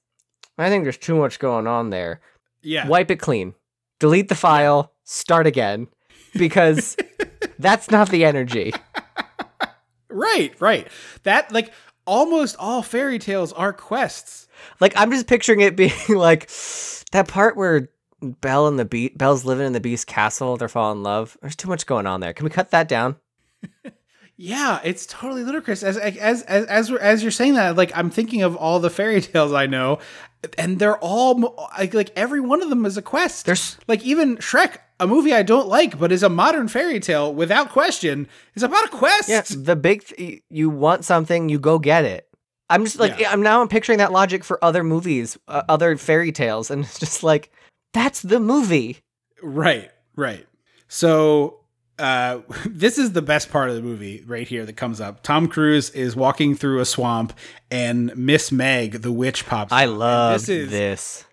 i 0.57 0.69
think 0.69 0.83
there's 0.83 0.97
too 0.97 1.15
much 1.15 1.37
going 1.39 1.67
on 1.67 1.89
there 1.89 2.21
Yeah. 2.61 2.87
wipe 2.87 3.11
it 3.11 3.17
clean, 3.19 3.55
delete 3.99 4.29
the 4.29 4.35
file, 4.35 4.93
start 5.03 5.45
again, 5.47 5.87
because 6.35 6.95
that's 7.59 7.91
not 7.91 8.09
the 8.09 8.23
energy. 8.25 8.73
Right, 10.09 10.53
right. 10.61 10.87
That 11.23 11.51
like 11.51 11.73
almost 12.05 12.55
all 12.59 12.81
fairy 12.81 13.19
tales 13.19 13.53
are 13.53 13.73
quests. 13.73 14.47
Like 14.79 14.93
I'm 14.95 15.11
just 15.11 15.27
picturing 15.27 15.61
it 15.61 15.75
being 15.75 15.91
like 16.09 16.49
that 17.11 17.27
part 17.27 17.55
where 17.57 17.89
Belle 18.21 18.67
and 18.67 18.79
the 18.79 18.85
Beast, 18.85 19.17
Belle's 19.17 19.43
living 19.45 19.67
in 19.67 19.73
the 19.73 19.79
Beast 19.81 20.07
castle, 20.07 20.55
they're 20.57 20.69
falling 20.69 20.99
in 20.99 21.03
love. 21.03 21.37
There's 21.41 21.55
too 21.55 21.67
much 21.67 21.85
going 21.85 22.07
on 22.07 22.21
there. 22.21 22.33
Can 22.33 22.43
we 22.45 22.49
cut 22.49 22.71
that 22.71 22.87
down? 22.87 23.17
Yeah, 24.35 24.79
it's 24.83 25.05
totally 25.05 25.43
ludicrous. 25.43 25.83
As 25.83 25.95
as 25.95 26.41
as 26.41 26.65
as 26.65 26.91
we're, 26.91 26.97
as 26.97 27.21
you're 27.21 27.31
saying 27.31 27.53
that, 27.53 27.75
like 27.75 27.95
I'm 27.95 28.09
thinking 28.09 28.41
of 28.41 28.55
all 28.55 28.79
the 28.79 28.89
fairy 28.89 29.21
tales 29.21 29.53
I 29.53 29.67
know, 29.67 29.99
and 30.57 30.79
they're 30.79 30.97
all 30.97 31.69
like 31.77 31.93
like 31.93 32.09
every 32.15 32.41
one 32.41 32.63
of 32.63 32.69
them 32.69 32.83
is 32.85 32.97
a 32.97 33.03
quest. 33.03 33.45
There's- 33.45 33.77
like 33.87 34.03
even 34.03 34.37
Shrek, 34.37 34.77
a 35.03 35.07
movie 35.07 35.33
I 35.33 35.43
don't 35.43 35.67
like, 35.67 35.99
but 35.99 36.11
is 36.11 36.23
a 36.23 36.29
modern 36.29 36.67
fairy 36.67 36.99
tale 36.99 37.33
without 37.33 37.69
question, 37.69 38.27
is 38.55 38.63
about 38.63 38.85
a 38.85 38.89
quest. 38.89 39.29
Yeah, 39.29 39.43
the 39.55 39.75
big 39.75 40.05
th- 40.05 40.41
you 40.49 40.69
want 40.69 41.05
something, 41.05 41.49
you 41.49 41.59
go 41.59 41.77
get 41.77 42.05
it. 42.05 42.27
I'm 42.69 42.85
just 42.85 42.99
like 42.99 43.19
Yeah. 43.19 43.31
I'm 43.31 43.41
now 43.43 43.61
I'm 43.61 43.67
picturing 43.67 43.97
that 43.99 44.11
logic 44.11 44.43
for 44.43 44.63
other 44.63 44.83
movies, 44.83 45.37
uh, 45.47 45.63
other 45.69 45.97
fairy 45.97 46.31
tales, 46.31 46.71
and 46.71 46.83
it's 46.85 46.97
just 46.97 47.21
like 47.23 47.51
that's 47.93 48.21
the 48.21 48.39
movie. 48.39 48.99
Right, 49.41 49.91
right. 50.15 50.47
So 50.87 51.59
uh 51.99 52.39
this 52.65 52.97
is 52.97 53.11
the 53.11 53.21
best 53.21 53.51
part 53.51 53.69
of 53.69 53.75
the 53.75 53.81
movie 53.81 54.23
right 54.25 54.47
here 54.47 54.65
that 54.65 54.73
comes 54.77 55.01
up. 55.01 55.21
Tom 55.21 55.47
Cruise 55.47 55.89
is 55.91 56.15
walking 56.15 56.55
through 56.55 56.79
a 56.79 56.85
swamp 56.85 57.33
and 57.69 58.15
Miss 58.15 58.51
Meg, 58.51 59.01
the 59.01 59.11
witch, 59.11 59.45
pops. 59.45 59.73
I 59.73 59.85
love 59.85 60.39
this. 60.39 60.49
Is, 60.49 60.71
this. 60.71 61.25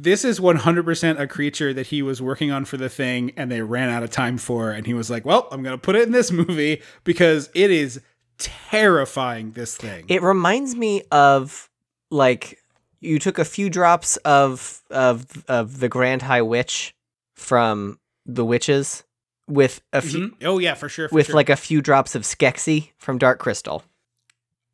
This 0.00 0.24
is 0.24 0.38
100% 0.38 1.18
a 1.18 1.26
creature 1.26 1.72
that 1.74 1.88
he 1.88 2.02
was 2.02 2.22
working 2.22 2.50
on 2.52 2.64
for 2.64 2.76
the 2.76 2.88
thing 2.88 3.32
and 3.36 3.50
they 3.50 3.62
ran 3.62 3.88
out 3.88 4.02
of 4.02 4.10
time 4.10 4.38
for 4.38 4.70
and 4.70 4.86
he 4.86 4.94
was 4.94 5.10
like, 5.10 5.24
"Well, 5.24 5.48
I'm 5.50 5.62
going 5.62 5.74
to 5.74 5.80
put 5.80 5.96
it 5.96 6.02
in 6.06 6.12
this 6.12 6.30
movie 6.30 6.82
because 7.04 7.50
it 7.54 7.70
is 7.70 8.00
terrifying 8.38 9.52
this 9.52 9.76
thing." 9.76 10.04
It 10.08 10.22
reminds 10.22 10.74
me 10.76 11.02
of 11.10 11.68
like 12.10 12.58
you 13.00 13.18
took 13.18 13.38
a 13.38 13.44
few 13.44 13.70
drops 13.70 14.16
of 14.18 14.82
of 14.90 15.44
of 15.48 15.80
the 15.80 15.88
Grand 15.88 16.22
High 16.22 16.42
Witch 16.42 16.94
from 17.36 17.98
the 18.26 18.44
Witches 18.44 19.04
with 19.48 19.80
a 19.92 20.02
few 20.02 20.28
Mhm. 20.30 20.44
Oh 20.44 20.58
yeah, 20.58 20.74
for 20.74 20.88
sure. 20.88 21.08
For 21.08 21.14
with 21.14 21.26
sure. 21.26 21.34
like 21.34 21.48
a 21.48 21.56
few 21.56 21.80
drops 21.80 22.14
of 22.14 22.22
Skeksis 22.22 22.90
from 22.98 23.18
Dark 23.18 23.38
Crystal. 23.38 23.82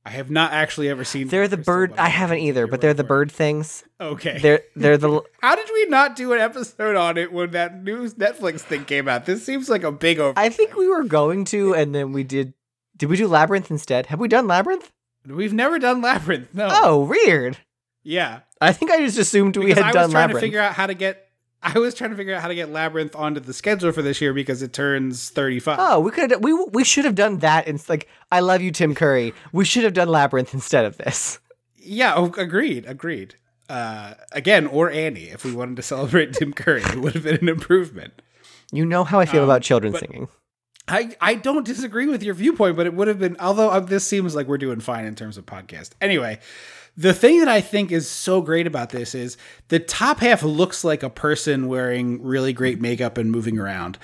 I 0.07 0.11
have 0.11 0.30
not 0.30 0.52
actually 0.52 0.90
ever 0.90 1.02
seen 1.02 1.28
They're 1.28 1.48
the 1.48 1.57
bird. 1.57 1.94
I 1.96 2.09
haven't 2.11 2.38
either, 2.40 2.66
but 2.66 2.82
they're 2.82 2.92
the 2.92 3.05
bird 3.05 3.32
things. 3.32 3.84
Okay. 3.98 4.38
They're 4.38 4.61
they're 4.76 4.98
the 4.98 5.22
How 5.40 5.57
did 5.57 5.68
we 5.72 5.86
not 5.86 6.14
do 6.14 6.32
an 6.34 6.40
episode 6.40 6.94
on 6.94 7.16
it 7.16 7.32
when 7.32 7.52
that 7.52 7.82
new 7.82 8.07
Netflix 8.11 8.61
thing 8.61 8.84
came 8.84 9.09
out? 9.09 9.24
This 9.24 9.44
seems 9.44 9.70
like 9.70 9.82
a 9.82 9.90
big 9.90 10.18
over. 10.18 10.38
I 10.38 10.50
think 10.50 10.76
we 10.76 10.88
were 10.88 11.05
going 11.05 11.46
to, 11.46 11.74
and 11.74 11.94
then 11.94 12.12
we 12.12 12.22
did. 12.22 12.52
Did 12.96 13.09
we 13.09 13.16
do 13.16 13.26
Labyrinth 13.26 13.70
instead? 13.70 14.07
Have 14.07 14.20
we 14.20 14.28
done 14.28 14.46
Labyrinth? 14.46 14.92
We've 15.26 15.54
never 15.54 15.79
done 15.79 16.03
Labyrinth. 16.03 16.54
No. 16.54 16.68
Oh, 16.70 17.04
weird. 17.04 17.57
Yeah. 18.03 18.41
I 18.61 18.72
think 18.72 18.91
I 18.91 18.99
just 18.99 19.18
assumed 19.18 19.57
we 19.57 19.66
Because 19.66 19.83
had 19.83 19.84
I 19.84 19.88
was 19.88 19.95
done 19.95 20.11
trying 20.11 20.22
Labyrinth. 20.24 20.41
to 20.41 20.46
figure 20.46 20.61
out 20.61 20.74
how 20.74 20.87
to 20.87 20.95
get. 20.95 21.24
I 21.64 21.78
was 21.78 21.95
trying 21.95 22.11
to 22.11 22.16
figure 22.16 22.34
out 22.34 22.42
how 22.42 22.49
to 22.49 22.54
get 22.54 22.70
Labyrinth 22.70 23.16
onto 23.16 23.41
the 23.41 23.53
schedule 23.54 23.91
for 23.92 24.03
this 24.03 24.20
year 24.20 24.34
because 24.34 24.62
it 24.62 24.72
turns 24.72 25.30
35. 25.30 25.78
Oh, 25.80 26.00
we 26.00 26.11
could 26.11 26.45
we 26.45 26.53
we 26.72 26.84
should 26.84 27.04
have 27.04 27.14
done 27.14 27.38
that. 27.38 27.66
It's 27.66 27.88
like 27.88 28.07
I 28.30 28.41
love 28.41 28.61
you, 28.61 28.70
Tim 28.70 28.95
Curry. 28.95 29.32
We 29.53 29.64
should 29.64 29.84
have 29.84 29.95
done 29.95 30.08
Labyrinth 30.08 30.53
instead 30.54 30.84
of 30.84 30.96
this. 30.99 31.38
Yeah, 31.76 32.14
oh, 32.16 32.32
agreed, 32.38 32.84
agreed. 32.86 33.34
Uh, 33.68 34.14
again, 34.32 34.66
or 34.66 34.91
Annie, 34.91 35.30
if 35.30 35.45
we 35.45 35.53
wanted 35.53 35.76
to 35.76 35.82
celebrate 35.82 36.34
Tim 36.34 36.53
Curry, 36.53 36.82
it 36.82 37.00
would 37.00 37.14
have 37.14 37.24
been 37.24 37.36
an 37.36 37.49
improvement. 37.49 38.20
You 38.72 38.84
know 38.84 39.04
how 39.04 39.20
I 39.20 39.26
feel 39.26 39.45
about 39.45 39.62
children 39.62 39.88
Um, 39.88 39.92
but- 39.92 40.00
singing. 40.00 40.28
I, 40.86 41.16
I 41.18 41.34
don't 41.36 41.64
disagree 41.64 42.07
with 42.07 42.22
your 42.22 42.34
viewpoint, 42.34 42.76
but 42.76 42.84
it 42.84 42.92
would 42.92 43.08
have 43.08 43.18
been, 43.18 43.38
although 43.41 43.70
uh, 43.70 43.80
this 43.80 44.07
seems 44.07 44.34
like 44.34 44.46
we're 44.46 44.58
doing 44.58 44.80
fine 44.80 45.07
in 45.07 45.14
terms 45.14 45.38
of 45.38 45.46
podcast. 45.46 45.92
Anyway, 46.03 46.41
the 46.96 47.12
thing 47.14 47.41
that 47.41 47.49
I 47.49 47.61
think 47.61 47.91
is 47.92 48.08
so 48.08 48.41
great 48.41 48.66
about 48.66 48.91
this 48.91 49.14
is 49.14 49.37
the 49.68 49.79
top 49.80 50.21
half 50.21 50.42
looks 50.42 50.84
like 50.84 51.03
a 51.03 51.11
person 51.11 51.68
wearing 51.68 52.22
really 52.22 52.53
great 52.53 52.80
makeup 52.80 53.18
and 53.18 53.30
moving 53.30 53.58
around. 53.58 53.99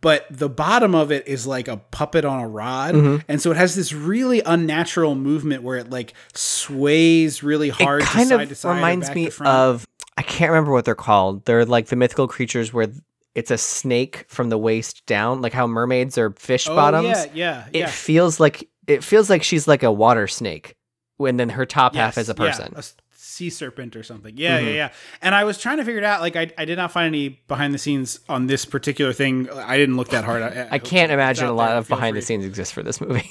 But 0.00 0.26
the 0.30 0.48
bottom 0.48 0.96
of 0.96 1.12
it 1.12 1.28
is 1.28 1.46
like 1.46 1.68
a 1.68 1.76
puppet 1.76 2.24
on 2.24 2.40
a 2.40 2.48
rod. 2.48 2.96
Mm-hmm. 2.96 3.16
And 3.28 3.40
so 3.40 3.52
it 3.52 3.56
has 3.56 3.76
this 3.76 3.92
really 3.92 4.42
unnatural 4.44 5.14
movement 5.14 5.62
where 5.62 5.78
it 5.78 5.90
like 5.90 6.12
sways 6.34 7.44
really 7.44 7.68
hard 7.68 8.02
it 8.02 8.06
kind 8.06 8.28
to 8.28 8.54
side 8.56 8.70
of 8.70 8.76
reminds 8.76 9.14
me 9.14 9.30
of 9.40 9.86
I 10.18 10.22
can't 10.22 10.50
remember 10.50 10.72
what 10.72 10.84
they're 10.84 10.96
called. 10.96 11.44
They're 11.44 11.64
like 11.64 11.86
the 11.86 11.96
mythical 11.96 12.26
creatures 12.26 12.72
where 12.72 12.88
it's 13.34 13.50
a 13.50 13.58
snake 13.58 14.26
from 14.28 14.48
the 14.50 14.58
waist 14.58 15.06
down, 15.06 15.40
like 15.40 15.52
how 15.52 15.66
mermaids 15.66 16.18
are 16.18 16.30
fish 16.32 16.68
Oh, 16.68 16.74
bottoms. 16.74 17.06
Yeah, 17.06 17.26
yeah, 17.34 17.64
It 17.72 17.78
yeah. 17.78 17.86
feels 17.86 18.40
like 18.40 18.68
it 18.86 19.04
feels 19.04 19.30
like 19.30 19.42
she's 19.44 19.68
like 19.68 19.84
a 19.84 19.92
water 19.92 20.26
snake, 20.26 20.74
when 21.16 21.36
then 21.36 21.50
her 21.50 21.66
top 21.66 21.94
half 21.94 22.16
Yes, 22.16 22.24
is 22.24 22.28
a 22.30 22.34
yeah, 22.38 22.46
person. 22.50 22.72
a 22.74 22.78
s- 22.78 22.94
sea 23.14 23.50
serpent 23.50 23.96
or 23.96 24.02
something. 24.02 24.36
Yeah, 24.36 24.58
yeah, 24.58 24.64
mm-hmm. 24.64 24.74
yeah. 24.74 24.92
And 25.22 25.34
I 25.34 25.44
was 25.44 25.58
trying 25.58 25.78
to 25.78 25.84
figure 25.84 26.00
it 26.00 26.04
out. 26.04 26.20
Like, 26.20 26.36
I, 26.36 26.50
I 26.58 26.64
did 26.64 26.76
not 26.76 26.92
find 26.92 27.06
any 27.06 27.28
behind 27.48 27.72
the 27.72 27.78
scenes 27.78 28.20
on 28.28 28.46
this 28.46 28.64
particular 28.64 29.12
thing. 29.12 29.48
I 29.50 29.76
didn't 29.76 29.96
look 29.96 30.08
that 30.10 30.24
hard. 30.24 30.42
I, 30.42 30.68
I 30.72 30.78
can't 30.78 31.12
imagine 31.12 31.46
a 31.46 31.52
lot 31.52 31.68
there, 31.68 31.76
of 31.78 31.86
feel 31.86 31.96
behind 31.96 32.16
the 32.16 32.22
scenes 32.22 32.44
exists 32.44 32.72
for 32.72 32.82
this 32.82 33.00
movie. 33.00 33.30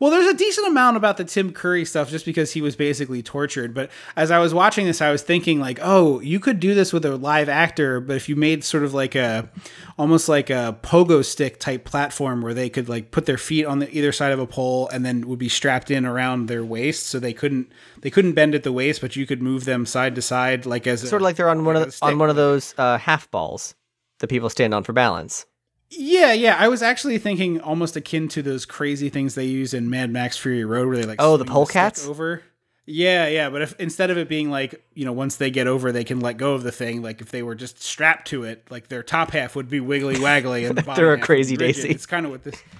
Well, 0.00 0.10
there's 0.10 0.26
a 0.26 0.34
decent 0.34 0.66
amount 0.66 0.96
about 0.96 1.18
the 1.18 1.24
Tim 1.26 1.52
Curry 1.52 1.84
stuff 1.84 2.08
just 2.08 2.24
because 2.24 2.52
he 2.52 2.62
was 2.62 2.74
basically 2.74 3.22
tortured. 3.22 3.74
But 3.74 3.90
as 4.16 4.30
I 4.30 4.38
was 4.38 4.54
watching 4.54 4.86
this, 4.86 5.02
I 5.02 5.10
was 5.10 5.20
thinking 5.20 5.60
like, 5.60 5.78
oh, 5.82 6.20
you 6.20 6.40
could 6.40 6.58
do 6.58 6.74
this 6.74 6.90
with 6.90 7.04
a 7.04 7.16
live 7.16 7.50
actor, 7.50 8.00
but 8.00 8.16
if 8.16 8.26
you 8.26 8.34
made 8.34 8.64
sort 8.64 8.82
of 8.82 8.94
like 8.94 9.14
a, 9.14 9.50
almost 9.98 10.26
like 10.26 10.48
a 10.48 10.78
pogo 10.82 11.22
stick 11.22 11.60
type 11.60 11.84
platform 11.84 12.40
where 12.40 12.54
they 12.54 12.70
could 12.70 12.88
like 12.88 13.10
put 13.10 13.26
their 13.26 13.36
feet 13.36 13.66
on 13.66 13.80
the 13.80 13.94
either 13.94 14.10
side 14.10 14.32
of 14.32 14.38
a 14.38 14.46
pole 14.46 14.88
and 14.88 15.04
then 15.04 15.28
would 15.28 15.38
be 15.38 15.50
strapped 15.50 15.90
in 15.90 16.06
around 16.06 16.48
their 16.48 16.64
waist, 16.64 17.06
so 17.06 17.20
they 17.20 17.34
couldn't 17.34 17.70
they 18.00 18.08
couldn't 18.08 18.32
bend 18.32 18.54
at 18.54 18.62
the 18.62 18.72
waist, 18.72 19.02
but 19.02 19.16
you 19.16 19.26
could 19.26 19.42
move 19.42 19.66
them 19.66 19.84
side 19.84 20.14
to 20.14 20.22
side 20.22 20.64
like 20.64 20.86
as 20.86 21.02
sort 21.02 21.20
of 21.20 21.22
like 21.22 21.36
they're 21.36 21.50
on 21.50 21.66
one 21.66 21.74
like 21.74 21.88
of 21.88 21.94
a 21.94 21.98
the, 21.98 22.06
on 22.06 22.18
one 22.18 22.30
of 22.30 22.36
those 22.36 22.74
uh, 22.78 22.96
half 22.96 23.30
balls 23.30 23.74
that 24.20 24.28
people 24.28 24.48
stand 24.48 24.72
on 24.72 24.82
for 24.82 24.94
balance. 24.94 25.44
Yeah, 25.90 26.32
yeah. 26.32 26.56
I 26.58 26.68
was 26.68 26.82
actually 26.82 27.18
thinking 27.18 27.60
almost 27.60 27.96
akin 27.96 28.28
to 28.28 28.42
those 28.42 28.64
crazy 28.64 29.08
things 29.08 29.34
they 29.34 29.44
use 29.44 29.74
in 29.74 29.90
Mad 29.90 30.10
Max 30.10 30.36
Fury 30.36 30.64
Road, 30.64 30.88
where 30.88 30.96
they 30.96 31.04
like 31.04 31.20
Oh, 31.20 31.36
the 31.36 31.44
polecats? 31.44 32.06
over. 32.06 32.42
Yeah, 32.86 33.26
yeah. 33.28 33.50
But 33.50 33.62
if 33.62 33.78
instead 33.80 34.10
of 34.10 34.18
it 34.18 34.28
being 34.28 34.50
like 34.50 34.82
you 34.94 35.04
know 35.04 35.12
once 35.12 35.36
they 35.36 35.50
get 35.50 35.66
over, 35.66 35.92
they 35.92 36.04
can 36.04 36.20
let 36.20 36.36
go 36.38 36.54
of 36.54 36.62
the 36.62 36.72
thing. 36.72 37.02
Like 37.02 37.20
if 37.20 37.30
they 37.30 37.42
were 37.42 37.54
just 37.54 37.82
strapped 37.82 38.28
to 38.28 38.44
it, 38.44 38.64
like 38.70 38.88
their 38.88 39.02
top 39.02 39.30
half 39.32 39.54
would 39.56 39.68
be 39.68 39.80
wiggly 39.80 40.16
waggly 40.16 40.68
and 40.68 40.76
the 40.78 40.82
bottom 40.86 41.02
They're 41.04 41.14
a 41.14 41.20
crazy 41.20 41.56
daisy. 41.56 41.88
It's 41.90 42.06
kind 42.06 42.24
of 42.26 42.32
what 42.32 42.44
this. 42.44 42.60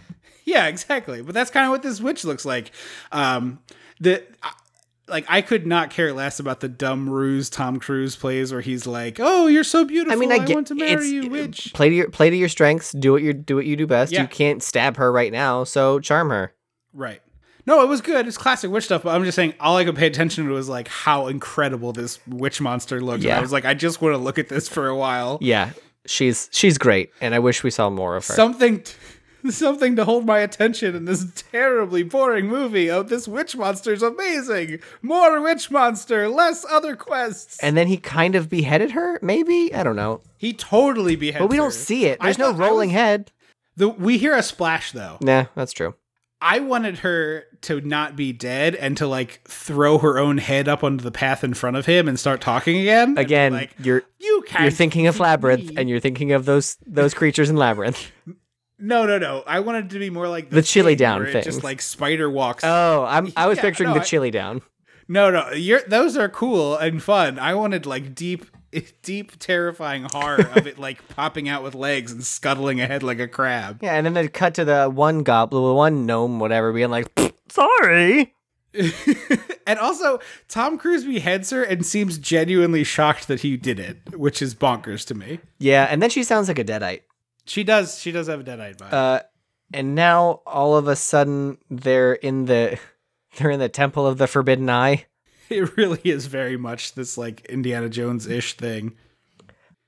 Yeah, 0.46 0.66
exactly. 0.66 1.22
But 1.22 1.34
that's 1.34 1.50
kind 1.50 1.66
of 1.66 1.70
what 1.70 1.82
this 1.82 2.00
witch 2.00 2.24
looks 2.24 2.44
like. 2.44 2.72
Um, 3.12 3.60
the. 4.00 4.24
I- 5.10 5.14
like 5.14 5.26
I 5.28 5.42
could 5.42 5.66
not 5.66 5.90
care 5.90 6.12
less 6.12 6.38
about 6.40 6.60
the 6.60 6.68
dumb 6.68 7.08
ruse 7.10 7.50
Tom 7.50 7.78
Cruise 7.78 8.16
plays, 8.16 8.52
where 8.52 8.60
he's 8.60 8.86
like, 8.86 9.18
"Oh, 9.20 9.46
you're 9.46 9.64
so 9.64 9.84
beautiful. 9.84 10.12
I 10.12 10.16
mean, 10.16 10.32
I 10.32 10.38
get 10.38 10.54
want 10.54 10.66
to 10.68 10.74
marry 10.74 11.08
you, 11.08 11.28
witch." 11.28 11.72
play 11.74 11.88
to 11.90 11.94
your 11.94 12.10
play 12.10 12.30
to 12.30 12.36
your 12.36 12.48
strengths. 12.48 12.92
Do 12.92 13.12
what 13.12 13.22
you 13.22 13.32
do 13.32 13.56
what 13.56 13.66
you 13.66 13.76
do 13.76 13.86
best. 13.86 14.12
Yeah. 14.12 14.22
You 14.22 14.28
can't 14.28 14.62
stab 14.62 14.96
her 14.96 15.10
right 15.12 15.32
now, 15.32 15.64
so 15.64 15.98
charm 16.00 16.30
her. 16.30 16.54
Right. 16.92 17.20
No, 17.66 17.82
it 17.82 17.88
was 17.88 18.00
good. 18.00 18.26
It's 18.26 18.38
classic 18.38 18.70
witch 18.70 18.84
stuff, 18.84 19.02
but 19.02 19.14
I'm 19.14 19.22
just 19.24 19.36
saying 19.36 19.54
all 19.60 19.76
I 19.76 19.84
could 19.84 19.94
pay 19.94 20.06
attention 20.06 20.46
to 20.46 20.52
was 20.52 20.68
like 20.68 20.88
how 20.88 21.26
incredible 21.28 21.92
this 21.92 22.18
witch 22.26 22.60
monster 22.60 23.00
looked. 23.00 23.16
And 23.16 23.24
Yeah. 23.24 23.38
I 23.38 23.40
was 23.40 23.52
like, 23.52 23.64
I 23.66 23.74
just 23.74 24.00
want 24.00 24.14
to 24.14 24.18
look 24.18 24.38
at 24.38 24.48
this 24.48 24.66
for 24.68 24.88
a 24.88 24.96
while. 24.96 25.38
Yeah, 25.42 25.70
she's 26.06 26.48
she's 26.52 26.78
great, 26.78 27.10
and 27.20 27.34
I 27.34 27.38
wish 27.38 27.62
we 27.62 27.70
saw 27.70 27.90
more 27.90 28.16
of 28.16 28.26
her. 28.26 28.34
Something 28.34 28.82
something 29.50 29.96
to 29.96 30.04
hold 30.04 30.26
my 30.26 30.38
attention 30.40 30.94
in 30.94 31.04
this 31.04 31.24
terribly 31.52 32.02
boring 32.02 32.46
movie. 32.46 32.90
Oh, 32.90 33.02
this 33.02 33.26
witch 33.28 33.56
monster's 33.56 34.02
amazing. 34.02 34.80
More 35.02 35.40
witch 35.40 35.70
monster, 35.70 36.28
less 36.28 36.64
other 36.70 36.96
quests. 36.96 37.58
and 37.62 37.76
then 37.76 37.86
he 37.88 37.96
kind 37.96 38.34
of 38.34 38.48
beheaded 38.48 38.92
her. 38.92 39.18
Maybe 39.22 39.74
I 39.74 39.82
don't 39.82 39.96
know, 39.96 40.20
he 40.36 40.52
totally 40.52 41.16
beheads 41.16 41.42
but 41.42 41.50
we 41.50 41.56
don't 41.56 41.72
see 41.72 42.06
it. 42.06 42.18
I 42.20 42.26
There's 42.26 42.38
no 42.38 42.52
rolling 42.52 42.90
was- 42.90 42.94
head. 42.96 43.32
The, 43.76 43.88
we 43.88 44.18
hear 44.18 44.34
a 44.36 44.42
splash 44.42 44.92
though. 44.92 45.16
Nah, 45.22 45.46
that's 45.54 45.72
true. 45.72 45.94
I 46.42 46.60
wanted 46.60 46.98
her 47.00 47.44
to 47.62 47.82
not 47.82 48.16
be 48.16 48.32
dead 48.32 48.74
and 48.74 48.96
to 48.96 49.06
like 49.06 49.42
throw 49.46 49.98
her 49.98 50.18
own 50.18 50.38
head 50.38 50.68
up 50.68 50.82
onto 50.82 51.04
the 51.04 51.10
path 51.10 51.44
in 51.44 51.52
front 51.52 51.76
of 51.76 51.84
him 51.84 52.08
and 52.08 52.18
start 52.18 52.40
talking 52.40 52.78
again. 52.80 53.18
Again, 53.18 53.52
like, 53.52 53.72
you're 53.78 54.02
you 54.18 54.42
can't 54.46 54.62
you're 54.62 54.70
thinking 54.70 55.06
of 55.06 55.20
labyrinth, 55.20 55.68
me." 55.68 55.74
and 55.76 55.88
you're 55.90 56.00
thinking 56.00 56.32
of 56.32 56.46
those 56.46 56.78
those 56.86 57.12
creatures 57.12 57.50
in 57.50 57.56
labyrinth. 57.56 58.10
no, 58.80 59.06
no, 59.06 59.18
no. 59.18 59.42
I 59.46 59.60
wanted 59.60 59.86
it 59.86 59.90
to 59.90 59.98
be 59.98 60.10
more 60.10 60.28
like 60.28 60.50
The 60.50 60.62
chili 60.62 60.94
down 60.96 61.24
things. 61.26 61.44
just 61.44 61.62
like 61.64 61.80
spider 61.82 62.28
walks. 62.30 62.64
Oh, 62.64 63.04
I'm 63.08 63.32
I 63.36 63.46
was 63.46 63.56
Yeah, 63.58 63.62
picturing 63.62 63.90
no, 63.90 63.94
the 63.94 64.00
I- 64.00 64.04
chili 64.04 64.30
down. 64.30 64.62
no, 65.08 65.30
no. 65.30 65.50
You're 65.52 65.82
those 65.86 66.16
are 66.16 66.28
cool 66.28 66.76
and 66.76 67.02
fun. 67.02 67.38
I 67.38 67.54
wanted 67.54 67.86
like 67.86 68.14
deep, 68.14 68.46
deep, 69.02 69.38
terrifying 69.38 70.06
horror 70.12 70.48
of 70.54 70.66
it 70.66 70.78
like 70.78 71.06
popping 71.16 71.48
out 71.48 71.62
with 71.62 71.74
legs 71.74 72.12
and 72.12 72.24
scuttling 72.24 72.80
ahead 72.80 73.02
like 73.02 73.18
a 73.20 73.28
crab. 73.28 73.80
Yeah, 73.82 73.94
and 73.94 74.06
then 74.06 74.14
they 74.14 74.28
cut 74.28 74.54
to 74.54 74.64
the 74.64 74.88
one 74.88 75.22
goblin, 75.22 75.74
one 75.74 76.06
gnome, 76.06 76.38
whatever, 76.38 76.72
being 76.72 76.90
like, 76.90 77.08
"Sorry." 77.48 78.34
And 79.66 79.78
also, 79.78 80.20
Tom 80.48 80.78
Cruise 80.78 81.04
beheads 81.04 81.50
her 81.50 81.62
and 81.62 81.84
seems 81.84 82.18
genuinely 82.18 82.82
shocked 82.84 83.26
that 83.28 83.40
he 83.40 83.56
did 83.56 83.78
it, 83.80 84.16
which 84.16 84.40
is 84.42 84.54
bonkers 84.54 85.04
to 85.08 85.14
me. 85.14 85.40
Yeah, 85.58 85.86
and 85.90 86.00
then 86.02 86.10
she 86.10 86.22
sounds 86.24 86.48
like 86.48 86.58
a 86.58 86.64
deadite. 86.64 87.02
She 87.50 87.64
does. 87.64 87.98
She 87.98 88.12
does 88.12 88.28
have 88.28 88.38
a 88.38 88.44
deadite 88.44 88.76
vibe. 88.76 88.92
Uh, 88.92 89.20
and 89.74 89.96
now 89.96 90.40
all 90.46 90.76
of 90.76 90.86
a 90.86 90.94
sudden 90.94 91.58
they're 91.68 92.12
in 92.12 92.44
the 92.44 92.78
they're 93.36 93.50
in 93.50 93.58
the 93.58 93.68
temple 93.68 94.06
of 94.06 94.18
the 94.18 94.28
forbidden 94.28 94.70
eye. 94.70 95.06
It 95.48 95.76
really 95.76 96.00
is 96.04 96.26
very 96.26 96.56
much 96.56 96.94
this 96.94 97.18
like 97.18 97.44
Indiana 97.46 97.88
Jones 97.88 98.28
ish 98.28 98.56
thing. 98.56 98.94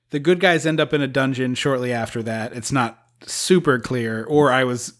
The 0.09 0.19
good 0.19 0.41
guys 0.41 0.65
end 0.65 0.81
up 0.81 0.91
in 0.91 1.01
a 1.01 1.07
dungeon 1.07 1.55
shortly 1.55 1.93
after 1.93 2.21
that. 2.23 2.51
It's 2.51 2.73
not 2.73 3.01
super 3.21 3.79
clear, 3.79 4.25
or 4.25 4.51
I 4.51 4.65
was 4.65 4.91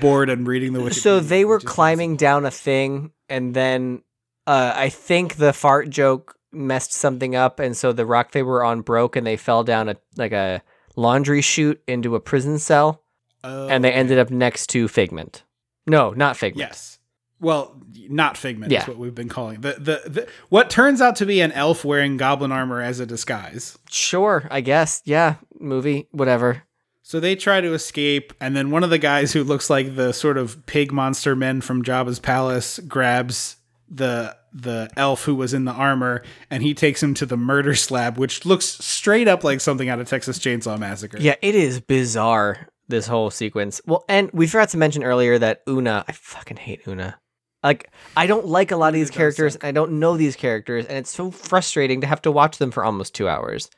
bored 0.00 0.30
and 0.30 0.46
reading 0.46 0.74
the 0.74 0.78
Wikipedia. 0.78 1.00
So 1.00 1.18
they 1.18 1.44
were 1.44 1.58
climbing 1.58 2.14
down 2.14 2.46
a 2.46 2.52
thing, 2.52 3.10
and 3.28 3.52
then 3.52 4.02
uh, 4.46 4.72
I 4.76 4.90
think 4.90 5.38
the 5.38 5.52
fart 5.52 5.90
joke 5.90 6.36
messed 6.52 6.92
something 6.92 7.34
up, 7.34 7.58
and 7.58 7.76
so 7.76 7.92
the 7.92 8.06
rock 8.06 8.30
they 8.30 8.44
were 8.44 8.62
on 8.62 8.82
broke, 8.82 9.16
and 9.16 9.26
they 9.26 9.36
fell 9.36 9.64
down 9.64 9.88
a 9.88 9.96
like 10.16 10.30
a 10.30 10.62
laundry 10.96 11.40
chute 11.40 11.82
into 11.86 12.14
a 12.14 12.20
prison 12.20 12.58
cell, 12.58 13.02
Oh, 13.44 13.68
and 13.68 13.82
they 13.82 13.92
ended 13.92 14.18
up 14.18 14.30
next 14.30 14.68
to 14.68 14.86
Figment. 14.88 15.42
No, 15.86 16.10
not 16.10 16.36
Figment. 16.36 16.68
yes. 16.68 16.98
Well, 17.40 17.76
not 18.08 18.36
Figment 18.36 18.70
Yeah. 18.70 18.82
is 18.82 18.88
what 18.88 18.98
we've 18.98 19.14
been 19.16 19.28
calling 19.28 19.62
the, 19.62 19.72
the 19.72 20.08
the 20.08 20.28
what 20.48 20.70
turns 20.70 21.00
out 21.00 21.16
to 21.16 21.26
be 21.26 21.40
an 21.40 21.50
elf 21.52 21.84
wearing 21.84 22.16
goblin 22.16 22.52
armor 22.52 22.80
as 22.80 23.00
a 23.00 23.06
disguise. 23.06 23.76
Sure, 23.90 24.46
I 24.50 24.60
guess. 24.60 25.02
Yeah, 25.04 25.36
movie, 25.58 26.06
whatever. 26.12 26.62
So 27.02 27.18
they 27.18 27.34
try 27.34 27.60
to 27.60 27.74
escape, 27.74 28.32
and 28.40 28.54
then 28.54 28.70
one 28.70 28.84
of 28.84 28.90
the 28.90 28.98
guys 28.98 29.32
who 29.32 29.42
looks 29.42 29.68
like 29.68 29.96
the 29.96 30.12
sort 30.12 30.38
of 30.38 30.64
pig 30.66 30.92
monster 30.92 31.34
men 31.34 31.60
from 31.60 31.82
Jabba's 31.82 32.20
palace 32.20 32.78
grabs 32.86 33.56
the 33.94 34.34
the 34.52 34.90
elf 34.96 35.24
who 35.24 35.34
was 35.34 35.54
in 35.54 35.64
the 35.64 35.72
armor, 35.72 36.22
and 36.50 36.62
he 36.62 36.74
takes 36.74 37.02
him 37.02 37.14
to 37.14 37.26
the 37.26 37.36
murder 37.36 37.74
slab, 37.74 38.18
which 38.18 38.44
looks 38.44 38.64
straight 38.64 39.28
up 39.28 39.44
like 39.44 39.60
something 39.60 39.88
out 39.88 40.00
of 40.00 40.08
Texas 40.08 40.38
Chainsaw 40.38 40.78
Massacre. 40.78 41.18
Yeah, 41.18 41.36
it 41.42 41.54
is 41.54 41.80
bizarre 41.80 42.68
this 42.88 43.06
whole 43.06 43.30
sequence. 43.30 43.80
Well, 43.86 44.04
and 44.08 44.30
we 44.32 44.46
forgot 44.46 44.70
to 44.70 44.78
mention 44.78 45.04
earlier 45.04 45.38
that 45.38 45.62
Oona, 45.68 46.04
I 46.08 46.12
fucking 46.12 46.58
hate 46.58 46.80
Oona. 46.86 47.18
Like, 47.62 47.90
I 48.16 48.26
don't 48.26 48.46
like 48.46 48.72
a 48.72 48.76
lot 48.76 48.88
of 48.88 48.94
these 48.94 49.10
characters. 49.10 49.56
I 49.62 49.70
don't 49.70 50.00
know 50.00 50.16
these 50.16 50.36
characters, 50.36 50.84
and 50.86 50.98
it's 50.98 51.10
so 51.10 51.30
frustrating 51.30 52.00
to 52.00 52.06
have 52.06 52.22
to 52.22 52.32
watch 52.32 52.58
them 52.58 52.72
for 52.72 52.84
almost 52.84 53.14
two 53.14 53.28
hours. 53.28 53.70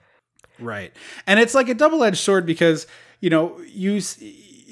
Right. 0.58 0.92
And 1.26 1.38
it's 1.38 1.54
like 1.54 1.68
a 1.68 1.74
double-edged 1.74 2.16
sword 2.16 2.46
because, 2.46 2.86
you 3.20 3.28
know, 3.28 3.60
you 3.66 4.00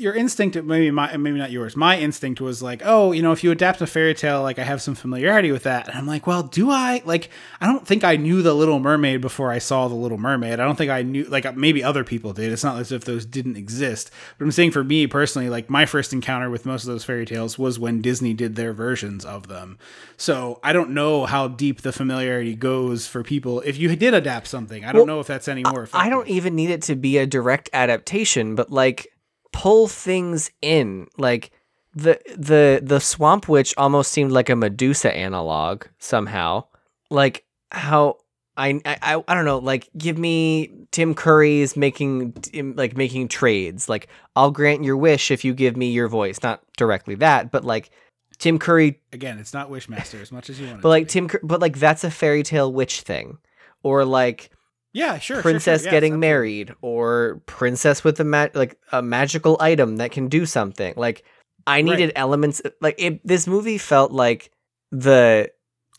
your 0.02 0.14
instinct 0.14 0.56
maybe 0.56 0.90
my 0.90 1.16
maybe 1.16 1.38
not 1.38 1.50
yours. 1.50 1.76
My 1.76 1.98
instinct 1.98 2.40
was 2.40 2.62
like, 2.62 2.82
"Oh, 2.84 3.12
you 3.12 3.22
know, 3.22 3.32
if 3.32 3.42
you 3.42 3.50
adapt 3.50 3.80
a 3.80 3.86
fairy 3.86 4.14
tale, 4.14 4.42
like 4.42 4.58
I 4.58 4.64
have 4.64 4.82
some 4.82 4.94
familiarity 4.94 5.52
with 5.52 5.62
that." 5.62 5.88
And 5.88 5.96
I'm 5.96 6.06
like, 6.06 6.26
"Well, 6.26 6.42
do 6.42 6.70
I? 6.70 7.02
Like 7.04 7.30
I 7.60 7.66
don't 7.66 7.86
think 7.86 8.04
I 8.04 8.16
knew 8.16 8.42
the 8.42 8.54
Little 8.54 8.80
Mermaid 8.80 9.20
before 9.20 9.50
I 9.50 9.58
saw 9.58 9.88
the 9.88 9.94
Little 9.94 10.18
Mermaid. 10.18 10.60
I 10.60 10.64
don't 10.64 10.76
think 10.76 10.90
I 10.90 11.02
knew 11.02 11.24
like 11.24 11.56
maybe 11.56 11.82
other 11.82 12.04
people 12.04 12.32
did. 12.32 12.52
It's 12.52 12.64
not 12.64 12.78
as 12.78 12.92
if 12.92 13.04
those 13.04 13.24
didn't 13.24 13.56
exist. 13.56 14.10
But 14.36 14.44
I'm 14.44 14.52
saying 14.52 14.72
for 14.72 14.84
me 14.84 15.06
personally, 15.06 15.48
like 15.48 15.70
my 15.70 15.86
first 15.86 16.12
encounter 16.12 16.50
with 16.50 16.66
most 16.66 16.82
of 16.84 16.88
those 16.88 17.04
fairy 17.04 17.24
tales 17.24 17.58
was 17.58 17.78
when 17.78 18.02
Disney 18.02 18.34
did 18.34 18.56
their 18.56 18.72
versions 18.72 19.24
of 19.24 19.48
them. 19.48 19.78
So, 20.16 20.60
I 20.62 20.72
don't 20.72 20.90
know 20.90 21.26
how 21.26 21.48
deep 21.48 21.80
the 21.80 21.92
familiarity 21.92 22.54
goes 22.54 23.06
for 23.06 23.22
people 23.22 23.60
if 23.62 23.76
you 23.76 23.94
did 23.96 24.14
adapt 24.14 24.46
something. 24.46 24.84
I 24.84 24.92
don't 24.92 25.06
know 25.06 25.20
if 25.20 25.26
that's 25.26 25.48
any 25.48 25.64
more 25.64 25.82
effective. 25.82 26.06
I 26.06 26.10
don't 26.10 26.28
even 26.28 26.54
need 26.54 26.70
it 26.70 26.82
to 26.82 26.96
be 26.96 27.18
a 27.18 27.26
direct 27.26 27.70
adaptation, 27.72 28.54
but 28.54 28.70
like 28.70 29.11
pull 29.52 29.88
things 29.88 30.50
in. 30.60 31.08
Like 31.16 31.50
the 31.94 32.20
the 32.36 32.80
the 32.82 33.00
Swamp 33.00 33.48
Witch 33.48 33.74
almost 33.76 34.12
seemed 34.12 34.32
like 34.32 34.48
a 34.48 34.56
Medusa 34.56 35.14
analog 35.14 35.84
somehow. 35.98 36.64
Like 37.10 37.44
how 37.70 38.18
I 38.56 38.80
I 38.84 39.22
I 39.26 39.34
don't 39.34 39.44
know. 39.44 39.58
Like 39.58 39.88
give 39.96 40.18
me 40.18 40.70
Tim 40.90 41.14
Curry's 41.14 41.76
making 41.76 42.34
like 42.76 42.96
making 42.96 43.28
trades. 43.28 43.88
Like 43.88 44.08
I'll 44.36 44.50
grant 44.50 44.84
your 44.84 44.96
wish 44.96 45.30
if 45.30 45.44
you 45.44 45.54
give 45.54 45.76
me 45.76 45.90
your 45.90 46.08
voice. 46.08 46.42
Not 46.42 46.62
directly 46.76 47.14
that, 47.16 47.50
but 47.50 47.64
like 47.64 47.90
Tim 48.38 48.58
Curry 48.58 49.00
Again, 49.12 49.38
it's 49.38 49.54
not 49.54 49.70
Wishmaster 49.70 50.20
as 50.20 50.32
much 50.32 50.50
as 50.50 50.60
you 50.60 50.66
want. 50.66 50.82
but 50.82 50.88
like. 50.88 51.08
Tim, 51.08 51.28
but 51.42 51.60
like 51.60 51.78
that's 51.78 52.04
a 52.04 52.10
fairy 52.10 52.42
tale 52.42 52.72
witch 52.72 53.02
thing, 53.02 53.38
or 53.82 54.04
like 54.04 54.50
yeah, 54.92 55.18
sure, 55.18 55.36
sure, 55.36 55.42
princess 55.42 55.82
sure, 55.82 55.86
yes, 55.86 55.92
getting 55.92 56.20
married, 56.20 56.74
or 56.82 57.40
princess 57.46 58.04
with 58.04 58.20
a 58.20 58.24
ma- 58.24 58.48
like 58.54 58.78
a 58.92 59.02
magical 59.02 59.56
item 59.60 59.96
that 59.96 60.12
can 60.12 60.28
do 60.28 60.44
something. 60.46 60.94
Like 60.96 61.24
I 61.66 61.82
needed 61.82 62.12
elements. 62.16 62.60
Like 62.80 62.96
it, 62.98 63.26
this 63.26 63.46
movie 63.46 63.78
felt 63.78 64.12
like 64.12 64.50
the 64.90 65.50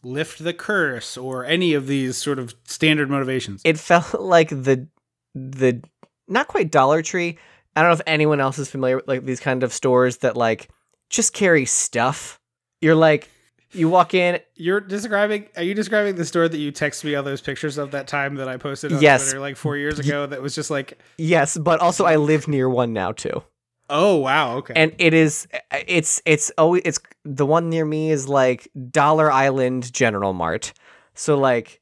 lift 0.03 0.43
the 0.43 0.53
curse 0.53 1.17
or 1.17 1.45
any 1.45 1.73
of 1.73 1.87
these 1.87 2.17
sort 2.17 2.37
of 2.37 2.53
standard 2.65 3.09
motivations. 3.09 3.61
it 3.63 3.79
felt 3.79 4.13
like 4.19 4.49
the 4.49 4.87
the 5.33 5.81
not 6.27 6.47
quite 6.47 6.71
Dollar 6.71 7.01
Tree. 7.01 7.37
I 7.75 7.81
don't 7.81 7.89
know 7.89 7.95
if 7.95 8.01
anyone 8.05 8.39
else 8.39 8.59
is 8.59 8.69
familiar 8.69 8.97
with 8.97 9.07
like 9.07 9.25
these 9.25 9.39
kind 9.39 9.63
of 9.63 9.73
stores 9.73 10.17
that 10.17 10.37
like 10.37 10.69
just 11.09 11.33
carry 11.33 11.65
stuff. 11.65 12.39
You're 12.81 12.95
like 12.95 13.29
You 13.73 13.89
walk 13.89 14.13
in. 14.13 14.39
You're 14.55 14.79
describing. 14.79 15.47
Are 15.57 15.63
you 15.63 15.73
describing 15.73 16.15
the 16.15 16.25
store 16.25 16.47
that 16.47 16.57
you 16.57 16.71
text 16.71 17.03
me 17.03 17.15
all 17.15 17.23
those 17.23 17.41
pictures 17.41 17.77
of 17.77 17.91
that 17.91 18.07
time 18.07 18.35
that 18.35 18.47
I 18.47 18.57
posted 18.57 18.93
on 18.93 19.01
Yes. 19.01 19.23
Twitter 19.25 19.39
like 19.39 19.55
four 19.57 19.77
years 19.77 19.99
ago? 19.99 20.25
That 20.25 20.41
was 20.41 20.53
just 20.55 20.69
like, 20.69 20.99
Yes, 21.17 21.57
but 21.57 21.79
also 21.79 22.05
I 22.05 22.17
live 22.17 22.47
near 22.47 22.69
one 22.69 22.93
now 22.93 23.11
too. 23.11 23.43
oh 23.89 24.15
wow, 24.17 24.57
okay. 24.57 24.73
and 24.75 24.93
it 24.97 25.13
is 25.13 25.47
it's 25.87 26.21
it's 26.25 26.51
always 26.57 26.81
it's 26.85 26.99
the 27.25 27.45
one 27.45 27.69
near 27.69 27.83
me 27.85 28.11
is 28.11 28.29
like 28.29 28.67
dollar 28.91 29.29
island 29.31 29.91
general 29.91 30.31
mart 30.33 30.71
so 31.15 31.37
like 31.37 31.81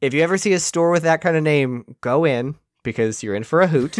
if 0.00 0.14
you 0.14 0.22
ever 0.22 0.38
see 0.38 0.52
a 0.54 0.58
store 0.58 0.90
with 0.90 1.02
that 1.02 1.20
kind 1.20 1.36
of 1.36 1.42
name 1.42 1.96
go 2.00 2.24
in 2.24 2.54
because 2.82 3.22
you're 3.22 3.34
in 3.34 3.44
for 3.44 3.60
a 3.60 3.66
hoot 3.66 3.98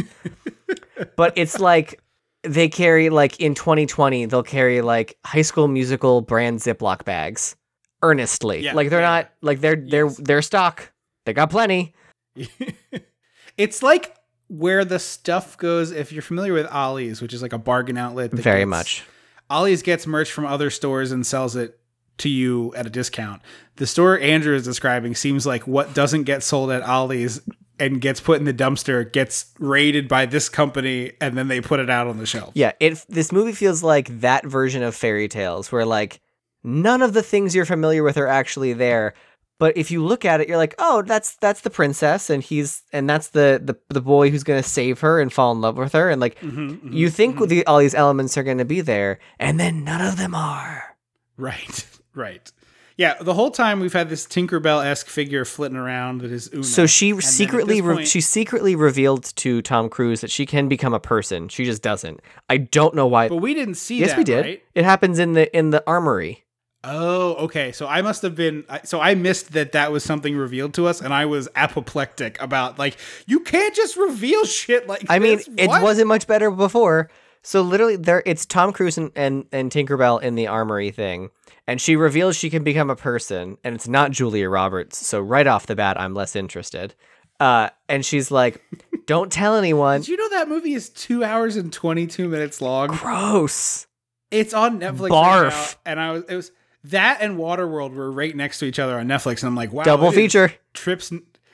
but 1.16 1.32
it's 1.36 1.60
like 1.60 2.00
they 2.44 2.68
carry 2.68 3.08
like 3.10 3.40
in 3.40 3.54
2020 3.54 4.26
they'll 4.26 4.42
carry 4.42 4.80
like 4.82 5.16
high 5.24 5.42
school 5.42 5.68
musical 5.68 6.20
brand 6.20 6.60
ziploc 6.60 7.04
bags 7.04 7.56
earnestly 8.02 8.62
Yeah, 8.64 8.74
like 8.74 8.90
they're 8.90 9.00
yeah, 9.00 9.08
not 9.08 9.30
like 9.42 9.60
they're 9.60 9.76
they're 9.76 10.06
Yes. 10.06 10.16
they're 10.22 10.42
stock 10.42 10.92
they 11.24 11.32
got 11.32 11.50
plenty 11.50 11.94
it's 13.56 13.82
like 13.82 14.16
where 14.48 14.84
the 14.84 14.98
stuff 14.98 15.56
goes. 15.56 15.90
If 15.90 16.12
you're 16.12 16.20
familiar 16.22 16.52
with 16.52 16.66
Ollie's, 16.70 17.22
which 17.22 17.32
is 17.32 17.40
like 17.42 17.52
a 17.52 17.58
bargain 17.58 17.96
outlet, 17.96 18.30
that 18.32 18.40
very 18.40 18.60
gets- 18.60 18.68
much 18.68 19.04
Ollie's 19.50 19.82
gets 19.82 20.06
merch 20.06 20.30
from 20.32 20.44
other 20.46 20.70
stores 20.70 21.12
and 21.12 21.26
sells 21.26 21.54
it 21.56 21.78
to 22.18 22.28
you 22.28 22.72
at 22.74 22.86
a 22.86 22.90
discount. 22.90 23.42
The 23.76 23.86
store 23.86 24.18
Andrew 24.18 24.54
is 24.54 24.64
describing 24.64 25.14
seems 25.14 25.46
like 25.46 25.66
what 25.66 25.94
doesn't 25.94 26.24
get 26.24 26.42
sold 26.42 26.70
at 26.70 26.82
Ollie's 26.82 27.40
and 27.78 28.00
gets 28.00 28.20
put 28.20 28.38
in 28.38 28.44
the 28.44 28.54
dumpster 28.54 29.10
gets 29.12 29.52
raided 29.58 30.08
by 30.08 30.26
this 30.26 30.48
company 30.48 31.12
and 31.20 31.36
then 31.36 31.48
they 31.48 31.60
put 31.60 31.80
it 31.80 31.90
out 31.90 32.06
on 32.06 32.18
the 32.18 32.26
shelf. 32.26 32.52
Yeah, 32.54 32.72
it 32.80 33.04
this 33.08 33.32
movie 33.32 33.52
feels 33.52 33.82
like 33.82 34.20
that 34.20 34.44
version 34.46 34.82
of 34.82 34.94
fairy 34.94 35.28
tales 35.28 35.72
where 35.72 35.84
like 35.84 36.20
none 36.62 37.02
of 37.02 37.12
the 37.12 37.22
things 37.22 37.54
you're 37.54 37.64
familiar 37.64 38.02
with 38.02 38.16
are 38.16 38.26
actually 38.28 38.72
there. 38.72 39.14
But 39.60 39.76
if 39.76 39.92
you 39.92 40.04
look 40.04 40.24
at 40.24 40.40
it, 40.40 40.48
you're 40.48 40.56
like, 40.56 40.74
oh, 40.78 41.02
that's 41.02 41.36
that's 41.36 41.60
the 41.60 41.70
princess, 41.70 42.28
and 42.28 42.42
he's 42.42 42.82
and 42.92 43.08
that's 43.08 43.28
the 43.28 43.60
the, 43.62 43.76
the 43.88 44.00
boy 44.00 44.30
who's 44.30 44.42
gonna 44.42 44.64
save 44.64 45.00
her 45.00 45.20
and 45.20 45.32
fall 45.32 45.52
in 45.52 45.60
love 45.60 45.76
with 45.76 45.92
her, 45.92 46.10
and 46.10 46.20
like 46.20 46.38
Mm-hmm, 46.40 46.92
you 46.92 47.08
think 47.08 47.38
the, 47.48 47.64
all 47.66 47.78
these 47.78 47.94
elements 47.94 48.36
are 48.36 48.42
gonna 48.42 48.64
be 48.64 48.80
there, 48.80 49.20
and 49.38 49.58
then 49.60 49.84
none 49.84 50.00
of 50.00 50.16
them 50.16 50.34
are. 50.34 50.96
Right. 51.36 51.86
Right. 52.16 52.52
Yeah, 52.96 53.14
the 53.20 53.34
whole 53.34 53.50
time 53.50 53.80
we've 53.80 53.92
had 53.92 54.08
this 54.08 54.24
Tinkerbell 54.26 54.84
esque 54.84 55.08
figure 55.08 55.44
flitting 55.44 55.76
around 55.76 56.20
that 56.20 56.30
is 56.30 56.48
Oona. 56.54 56.62
So 56.62 56.86
she 56.86 57.10
at 57.10 57.22
secretly 57.24 57.80
re- 57.80 57.96
point- 57.96 58.08
she 58.08 58.20
secretly 58.20 58.76
revealed 58.76 59.24
to 59.36 59.62
Tom 59.62 59.88
Cruise 59.88 60.20
that 60.20 60.30
she 60.30 60.46
can 60.46 60.68
become 60.68 60.94
a 60.94 61.00
person. 61.00 61.48
She 61.48 61.64
just 61.64 61.82
doesn't. 61.82 62.20
I 62.48 62.58
don't 62.58 62.94
know 62.94 63.06
why. 63.06 63.28
but 63.28 63.36
we 63.36 63.52
didn't 63.52 63.74
see 63.74 63.98
that. 63.98 64.06
yes, 64.06 64.10
that. 64.12 64.18
we 64.18 64.24
did. 64.24 64.44
right? 64.44 64.62
It 64.74 64.84
happens 64.84 65.18
in 65.18 65.32
the 65.32 65.56
in 65.56 65.70
the 65.70 65.82
armory. 65.86 66.44
Oh, 66.84 67.34
okay. 67.46 67.72
So 67.72 67.88
I 67.88 68.02
must 68.02 68.22
have 68.22 68.34
been. 68.34 68.64
So 68.84 69.00
I 69.00 69.14
missed 69.14 69.52
that 69.54 69.72
that 69.72 69.90
was 69.90 70.04
something 70.04 70.36
revealed 70.36 70.74
to 70.74 70.86
us, 70.86 71.00
and 71.00 71.12
I 71.14 71.24
was 71.26 71.48
apoplectic 71.56 72.40
about 72.40 72.78
like 72.78 72.96
you 73.26 73.40
can't 73.40 73.74
just 73.74 73.96
reveal 73.96 74.44
shit 74.44 74.86
like. 74.86 75.00
This. 75.00 75.10
I 75.10 75.18
mean, 75.18 75.38
this. 75.38 75.48
it 75.56 75.68
wasn't 75.68 76.08
much 76.08 76.26
better 76.26 76.50
before. 76.50 77.10
So 77.42 77.60
literally, 77.62 77.96
there 77.96 78.22
it's 78.24 78.46
Tom 78.46 78.72
Cruise 78.72 78.98
and, 78.98 79.10
and 79.16 79.46
and 79.50 79.70
Tinkerbell 79.70 80.22
in 80.22 80.34
the 80.34 80.46
armory 80.46 80.90
thing, 80.90 81.30
and 81.66 81.80
she 81.80 81.96
reveals 81.96 82.36
she 82.36 82.50
can 82.50 82.62
become 82.64 82.90
a 82.90 82.96
person, 82.96 83.56
and 83.64 83.74
it's 83.74 83.88
not 83.88 84.10
Julia 84.10 84.48
Roberts. 84.48 85.06
So 85.06 85.20
right 85.20 85.46
off 85.46 85.66
the 85.66 85.74
bat, 85.76 86.00
I'm 86.00 86.14
less 86.14 86.36
interested. 86.36 86.94
Uh, 87.40 87.70
and 87.88 88.04
she's 88.04 88.30
like, 88.30 88.62
"Don't 89.06 89.32
tell 89.32 89.56
anyone." 89.56 90.00
Did 90.00 90.08
you 90.08 90.16
know 90.16 90.28
that 90.30 90.48
movie 90.48 90.74
is 90.74 90.88
two 90.88 91.24
hours 91.24 91.56
and 91.56 91.72
twenty 91.72 92.06
two 92.06 92.28
minutes 92.28 92.60
long? 92.60 92.88
Gross. 92.88 93.86
It's 94.30 94.54
on 94.54 94.80
Netflix. 94.80 95.10
right 95.10 95.50
Barf. 95.50 95.50
now, 95.50 95.80
and 95.90 96.00
I 96.00 96.12
was 96.12 96.24
it 96.28 96.36
was 96.36 96.52
that 96.84 97.18
and 97.20 97.36
Waterworld 97.38 97.94
were 97.94 98.10
right 98.10 98.34
next 98.36 98.58
to 98.58 98.66
each 98.66 98.78
other 98.78 98.98
on 98.98 99.06
Netflix, 99.06 99.40
and 99.42 99.48
I'm 99.48 99.56
like, 99.56 99.72
wow, 99.72 99.84
Double 99.84 100.12
feature. 100.12 100.52
Trips. 100.74 101.12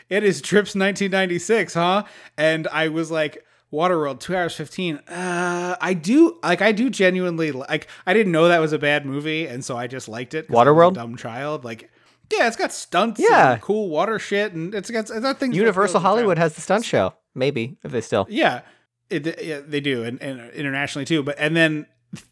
It 0.09 0.24
is 0.24 0.41
Trips 0.43 0.74
1996, 0.74 1.74
huh? 1.74 2.05
And 2.37 2.66
I 2.69 2.89
was 2.89 3.11
like. 3.11 3.45
Waterworld, 3.72 4.18
two 4.18 4.34
hours 4.34 4.55
fifteen. 4.55 4.97
Uh, 5.09 5.76
I 5.80 5.94
do 5.94 6.38
like. 6.42 6.60
I 6.60 6.72
do 6.72 6.90
genuinely 6.90 7.52
like. 7.52 7.86
I 8.05 8.12
didn't 8.12 8.32
know 8.32 8.48
that 8.48 8.59
was 8.59 8.72
a 8.72 8.78
bad 8.78 9.06
movie, 9.06 9.47
and 9.47 9.64
so 9.64 9.76
I 9.76 9.86
just 9.86 10.09
liked 10.09 10.34
it. 10.34 10.48
Waterworld? 10.48 10.94
dumb 10.94 11.16
child. 11.16 11.64
Like, 11.64 11.88
yeah, 12.32 12.48
it's 12.48 12.56
got 12.56 12.72
stunts. 12.72 13.20
Yeah. 13.20 13.52
and 13.52 13.62
cool 13.62 13.88
water 13.88 14.18
shit, 14.18 14.55
and 14.55 14.74
it's 14.74 14.90
got 14.90 15.09
it's 15.10 15.20
got 15.20 15.38
things. 15.38 15.55
Universal 15.55 16.01
Hollywood 16.01 16.36
has 16.36 16.55
the 16.55 16.60
stunt 16.60 16.84
show. 16.84 17.14
Maybe 17.34 17.78
if 17.84 17.92
they 17.92 18.01
still. 18.01 18.26
Yeah, 18.28 18.62
it, 19.09 19.40
yeah, 19.40 19.60
they 19.64 19.80
do, 19.80 20.02
and, 20.02 20.20
and 20.20 20.51
internationally 20.51 21.05
too. 21.05 21.22
But 21.22 21.36
and 21.38 21.56
then 21.56 21.86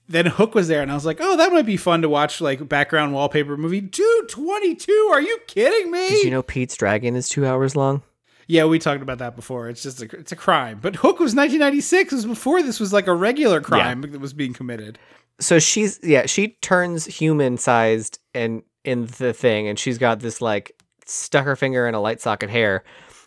then 0.09 0.27
Hook 0.27 0.57
was 0.57 0.67
there, 0.67 0.83
and 0.83 0.91
I 0.91 0.95
was 0.95 1.07
like, 1.07 1.19
oh, 1.21 1.37
that 1.37 1.53
might 1.53 1.67
be 1.67 1.77
fun 1.77 2.03
to 2.03 2.09
watch, 2.09 2.41
like 2.41 2.69
background 2.69 3.13
wallpaper 3.13 3.57
movie. 3.57 3.81
Dude, 3.81 4.29
twenty 4.29 4.75
two? 4.75 5.11
Are 5.13 5.21
you 5.21 5.39
kidding 5.47 5.91
me? 5.93 6.09
Did 6.09 6.25
you 6.25 6.31
know 6.33 6.43
Pete's 6.43 6.77
Dragon 6.77 7.15
is 7.15 7.29
two 7.29 7.47
hours 7.47 7.77
long? 7.77 8.03
Yeah, 8.49 8.65
we 8.65 8.79
talked 8.81 9.03
about 9.03 9.19
that 9.19 9.37
before. 9.37 9.69
It's 9.69 9.83
just 9.83 10.03
a, 10.03 10.05
it's 10.19 10.33
a 10.33 10.37
crime. 10.37 10.79
But 10.83 10.97
Hook 10.97 11.21
was 11.21 11.35
nineteen 11.35 11.61
ninety 11.61 11.81
six. 11.81 12.13
It 12.13 12.17
Was 12.17 12.27
before 12.27 12.63
this 12.63 12.81
was 12.81 12.93
like 12.93 13.07
a 13.07 13.15
regular 13.15 13.61
crime 13.61 14.01
that 14.01 14.21
was 14.21 14.33
being 14.33 14.53
committed. 14.55 14.99
so 15.41 15.59
she's 15.61 16.01
yeah 16.03 16.27
she 16.27 16.49
turns 16.63 17.05
human 17.05 17.57
sized 17.59 18.19
and 18.35 18.63
in 18.85 19.07
the 19.19 19.33
thing 19.33 19.69
and 19.69 19.79
she's 19.79 19.99
got 19.99 20.19
this 20.21 20.41
like 20.41 20.73
stuck 21.07 21.45
her 21.45 21.55
finger 21.57 21.87
in 21.87 21.95
a 21.95 22.01
light 22.01 22.21
socket 22.21 22.51
hair 22.51 22.83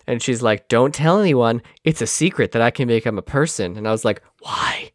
and 0.07 0.21
she's 0.21 0.41
like 0.41 0.67
don't 0.67 0.93
tell 0.93 1.19
anyone 1.21 1.61
it's 1.85 2.01
a 2.01 2.07
secret 2.07 2.51
that 2.51 2.61
i 2.61 2.69
can 2.71 2.87
become 2.87 3.17
a 3.17 3.21
person 3.21 3.77
and 3.77 3.87
i 3.87 3.91
was 3.91 4.03
like 4.03 4.21
why 4.39 4.91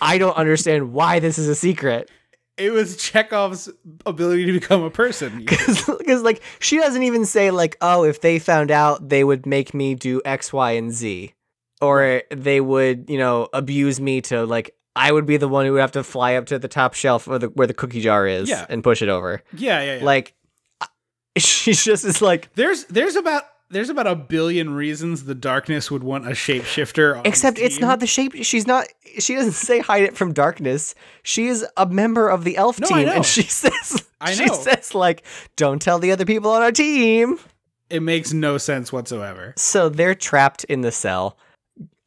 i 0.00 0.16
don't 0.16 0.36
understand 0.36 0.92
why 0.92 1.18
this 1.18 1.38
is 1.38 1.48
a 1.48 1.54
secret 1.54 2.10
It 2.58 2.70
was 2.70 2.96
Chekhov's 2.96 3.68
ability 4.06 4.46
to 4.46 4.52
become 4.52 4.82
a 4.82 4.90
person. 4.90 5.38
because 5.44 6.22
like 6.22 6.42
she 6.58 6.78
doesn't 6.78 7.02
even 7.02 7.24
say 7.26 7.50
like 7.50 7.76
oh 7.80 8.04
if 8.04 8.20
they 8.20 8.38
found 8.38 8.70
out 8.70 9.08
they 9.08 9.24
would 9.24 9.44
make 9.46 9.74
me 9.74 9.94
do 9.94 10.22
x 10.24 10.52
y 10.52 10.72
and 10.72 10.92
z 10.92 11.34
or 11.82 12.22
they 12.30 12.60
would 12.60 13.10
you 13.10 13.18
know 13.18 13.48
abuse 13.52 14.00
me 14.00 14.20
to 14.22 14.46
like 14.46 14.74
i 14.94 15.12
would 15.12 15.26
be 15.26 15.36
the 15.36 15.48
one 15.48 15.66
who 15.66 15.72
would 15.72 15.80
have 15.82 15.92
to 15.92 16.02
fly 16.02 16.34
up 16.36 16.46
to 16.46 16.58
the 16.58 16.68
top 16.68 16.94
shelf 16.94 17.26
where 17.26 17.38
the, 17.38 17.48
where 17.48 17.66
the 17.66 17.74
cookie 17.74 18.00
jar 18.00 18.26
is 18.26 18.48
Yeah. 18.48 18.64
and 18.70 18.82
push 18.82 19.02
it 19.02 19.10
over 19.10 19.42
yeah, 19.52 19.82
yeah, 19.82 19.96
yeah. 19.98 20.04
like 20.04 20.34
she's 21.36 21.84
just 21.84 22.04
is 22.06 22.22
like 22.22 22.48
there's 22.54 22.84
there's 22.86 23.16
about 23.16 23.42
there's 23.70 23.88
about 23.90 24.06
a 24.06 24.14
billion 24.14 24.74
reasons 24.74 25.24
the 25.24 25.34
darkness 25.34 25.90
would 25.90 26.02
want 26.04 26.26
a 26.26 26.30
shapeshifter. 26.30 27.18
On 27.18 27.26
except 27.26 27.58
its 27.58 27.80
not 27.80 28.00
the 28.00 28.06
shape 28.06 28.32
she's 28.42 28.66
not 28.66 28.86
she 29.18 29.34
doesn't 29.34 29.52
say 29.52 29.80
hide 29.80 30.02
it 30.04 30.16
from 30.16 30.32
darkness 30.32 30.94
she 31.22 31.46
is 31.46 31.66
a 31.76 31.86
member 31.86 32.28
of 32.28 32.44
the 32.44 32.56
elf 32.56 32.78
No, 32.80 32.86
I 32.90 32.98
team 32.98 33.06
know. 33.06 33.12
and 33.16 33.26
she 33.26 33.42
says 33.62 34.06
I 34.20 34.30
know 34.30 34.34
she 34.36 34.44
know. 34.46 34.54
says 34.54 34.94
like 34.94 35.24
don't 35.56 35.80
tell 35.82 35.98
the 35.98 36.12
other 36.12 36.24
people 36.24 36.50
on 36.50 36.62
our 36.62 36.72
team 36.72 37.38
It 37.90 38.00
makes 38.02 38.32
no 38.32 38.58
sense 38.58 38.92
whatsoever. 38.92 39.54
so 39.56 39.88
they're 39.88 40.14
trapped 40.14 40.64
in 40.64 40.82
the 40.82 40.92
cell 40.92 41.36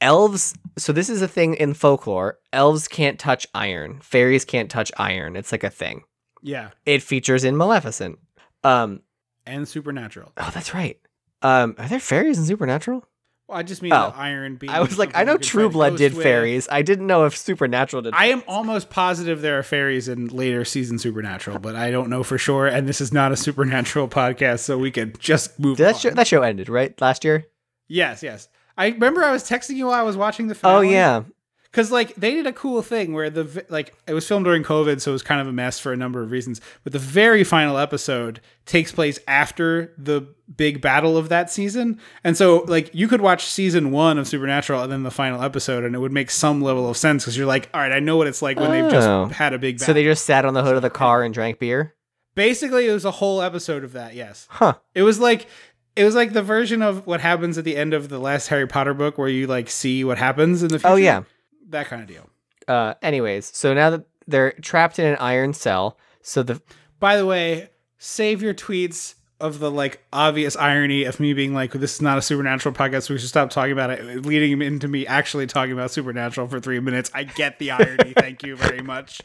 elves 0.02 0.53
so 0.77 0.94
this 0.94 1.10
is 1.10 1.22
a 1.22 1.27
thing 1.27 1.56
in 1.56 1.73
folklore 1.73 2.40
elves 2.53 2.88
can't 2.88 3.19
touch 3.19 3.45
iron 3.53 3.99
fairies 4.02 4.45
can't 4.45 4.72
touch 4.72 4.91
iron 4.98 5.36
it's 5.36 5.52
like 5.52 5.64
a 5.64 5.69
thing 5.69 6.03
Yeah, 6.41 6.69
it 6.86 7.03
features 7.03 7.44
in 7.44 7.57
maleficent 7.57 8.18
um 8.64 9.02
and 9.45 9.68
supernatural. 9.68 10.31
oh 10.38 10.52
that's 10.53 10.73
right 10.73 10.98
um 11.41 11.76
are 11.78 11.88
there 11.88 11.99
fairies 11.99 12.38
in 12.38 12.45
supernatural 12.45 13.06
Well, 13.48 13.57
I 13.57 13.64
just 13.64 13.82
mean 13.82 13.94
Oh. 13.94 14.11
the 14.11 14.18
iron 14.18 14.60
i 14.68 14.80
was 14.82 14.98
like 14.99 15.16
i 15.16 15.24
know 15.24 15.34
you 15.34 15.38
could 15.40 15.48
try 15.48 15.61
true 15.61 15.70
blood 15.70 15.98
did 15.98 16.14
with. 16.14 16.24
fairies 16.24 16.68
i 16.72 16.82
didn't 16.82 17.07
know 17.07 17.26
if 17.26 17.36
supernatural 17.38 18.02
did 18.03 18.14
I 18.14 18.26
am 18.28 18.44
almost 18.48 18.90
positive 18.90 19.41
there 19.41 19.57
are 19.57 19.64
fairies 19.64 20.07
in 20.07 20.28
later 20.28 20.66
season 20.66 20.99
Supernatural, 20.99 21.60
but 21.60 21.76
I 21.76 21.90
don't 21.91 22.10
know 22.10 22.24
for 22.24 22.38
sure. 22.38 22.68
And 22.68 22.88
this 22.88 22.99
is 23.02 23.11
not 23.14 23.32
a 23.32 23.36
supernatural 23.38 24.07
podcast, 24.22 24.60
so 24.60 24.78
we 24.78 24.91
could 24.91 25.20
just 25.20 25.57
move. 25.60 25.78
Did 25.78 25.84
that 25.86 25.95
on. 25.95 25.99
show 26.02 26.10
that 26.11 26.28
show 26.28 26.41
ended 26.44 26.68
right 26.70 26.99
last 27.02 27.24
year? 27.24 27.45
Yes, 27.88 28.22
yes. 28.22 28.48
I 28.78 28.88
remember 28.90 29.24
I 29.24 29.32
was 29.32 29.44
texting 29.49 29.76
you 29.76 29.86
while 29.88 29.95
I 29.99 30.03
was 30.03 30.16
watching 30.18 30.48
the. 30.48 30.57
Oh 30.64 30.82
yeah, 30.82 31.24
because 31.71 31.91
like 31.91 32.15
they 32.15 32.33
did 32.33 32.47
a 32.47 32.53
cool 32.53 32.81
thing 32.81 33.13
where 33.13 33.29
the 33.29 33.65
like 33.69 33.93
it 34.07 34.13
was 34.13 34.27
filmed 34.27 34.45
during 34.45 34.63
covid 34.63 34.99
so 35.01 35.11
it 35.11 35.13
was 35.13 35.23
kind 35.23 35.39
of 35.39 35.47
a 35.47 35.51
mess 35.51 35.79
for 35.79 35.93
a 35.93 35.97
number 35.97 36.21
of 36.21 36.31
reasons 36.31 36.59
but 36.83 36.93
the 36.93 36.99
very 36.99 37.43
final 37.43 37.77
episode 37.77 38.41
takes 38.65 38.91
place 38.91 39.19
after 39.27 39.93
the 39.97 40.21
big 40.57 40.81
battle 40.81 41.15
of 41.17 41.29
that 41.29 41.51
season 41.51 41.99
and 42.23 42.35
so 42.35 42.63
like 42.67 42.89
you 42.93 43.07
could 43.07 43.21
watch 43.21 43.45
season 43.45 43.91
one 43.91 44.17
of 44.17 44.27
supernatural 44.27 44.81
and 44.81 44.91
then 44.91 45.03
the 45.03 45.11
final 45.11 45.41
episode 45.43 45.83
and 45.83 45.93
it 45.95 45.99
would 45.99 46.11
make 46.11 46.31
some 46.31 46.61
level 46.61 46.89
of 46.89 46.97
sense 46.97 47.23
because 47.23 47.37
you're 47.37 47.45
like 47.45 47.69
all 47.73 47.81
right 47.81 47.91
i 47.91 47.99
know 47.99 48.17
what 48.17 48.25
it's 48.27 48.41
like 48.41 48.59
when 48.59 48.71
they've 48.71 48.85
Oh. 48.85 48.89
just 49.27 49.35
had 49.37 49.53
a 49.53 49.59
big 49.59 49.75
battle 49.77 49.85
so 49.87 49.93
they 49.93 50.03
just 50.03 50.25
sat 50.25 50.45
on 50.45 50.53
the 50.55 50.63
hood 50.63 50.75
of 50.75 50.81
the 50.81 50.89
car 50.89 51.23
and 51.23 51.33
drank 51.33 51.59
beer. 51.59 51.93
basically 52.35 52.87
it 52.87 52.93
was 52.93 53.05
a 53.05 53.11
whole 53.11 53.41
episode 53.41 53.83
of 53.83 53.93
that 53.93 54.15
yes 54.15 54.47
Huh? 54.49 54.73
it 54.95 55.03
was 55.03 55.19
like 55.19 55.47
it 55.95 56.03
was 56.05 56.15
like 56.15 56.33
the 56.33 56.41
version 56.43 56.81
of 56.81 57.05
what 57.05 57.19
happens 57.21 57.57
at 57.57 57.65
the 57.65 57.75
end 57.75 57.93
of 57.93 58.09
the 58.09 58.19
last 58.19 58.47
harry 58.47 58.67
potter 58.67 58.93
book 58.93 59.17
where 59.17 59.27
you 59.29 59.45
like 59.47 59.69
see 59.69 60.03
what 60.03 60.17
happens 60.17 60.63
in 60.63 60.69
the 60.69 60.75
oh, 60.75 60.79
future 60.79 60.93
Oh 60.93 60.95
yeah. 60.95 61.21
That 61.69 61.87
kind 61.87 62.01
of 62.01 62.07
deal 62.07 62.29
Uh, 62.67 62.93
anyways, 63.01 63.45
so 63.55 63.73
now 63.73 63.89
that 63.89 64.05
they're 64.27 64.51
trapped 64.61 64.99
in 64.99 65.05
an 65.05 65.15
iron 65.19 65.53
cell, 65.53 65.97
so 66.21 66.43
the 66.43 66.61
By 66.99 67.15
the 67.15 67.25
way, 67.25 67.69
save 67.97 68.41
your 68.41 68.53
tweets 68.53 69.15
of 69.39 69.59
the 69.59 69.71
like 69.71 70.03
obvious 70.11 70.55
irony 70.57 71.05
of 71.05 71.19
me 71.19 71.33
being 71.33 71.53
like, 71.53 71.71
"This 71.71 71.95
is 71.95 72.01
not 72.01 72.17
a 72.17 72.21
supernatural 72.21 72.75
podcast. 72.75 73.03
So 73.03 73.13
we 73.13 73.19
should 73.19 73.29
stop 73.29 73.49
talking 73.49 73.71
about 73.71 73.89
it." 73.89 74.25
Leading 74.25 74.51
him 74.51 74.61
into 74.61 74.87
me 74.87 75.07
actually 75.07 75.47
talking 75.47 75.71
about 75.71 75.91
supernatural 75.91 76.47
for 76.47 76.59
three 76.59 76.79
minutes. 76.79 77.09
I 77.13 77.23
get 77.23 77.57
the 77.57 77.71
irony. 77.71 78.13
Thank 78.17 78.43
you 78.43 78.55
very 78.57 78.81
much. 78.81 79.21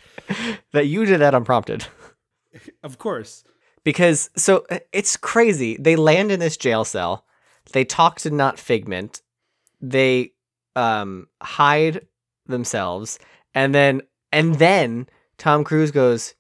that 0.73 0.87
you 0.87 1.05
did 1.05 1.21
that 1.21 1.35
unprompted. 1.35 1.87
Of 2.85 2.99
course. 2.99 3.43
because 3.83 4.31
so 4.37 4.65
uh, 4.71 4.79
it's 4.93 5.17
crazy. 5.17 5.77
They 5.77 5.97
land 5.97 6.31
in 6.31 6.39
this 6.39 6.57
jail 6.57 6.85
cell. 6.85 7.25
They 7.73 7.85
talk 7.85 8.21
to 8.21 8.31
not 8.31 8.59
Figment. 8.61 9.21
They 9.81 10.35
um 10.77 11.27
hide 11.43 12.07
themselves, 12.47 13.19
and 13.55 13.75
then 13.75 14.03
and 14.33 14.57
then 14.57 15.09
Tom 15.39 15.65
Cruise 15.65 15.91
goes 15.91 16.35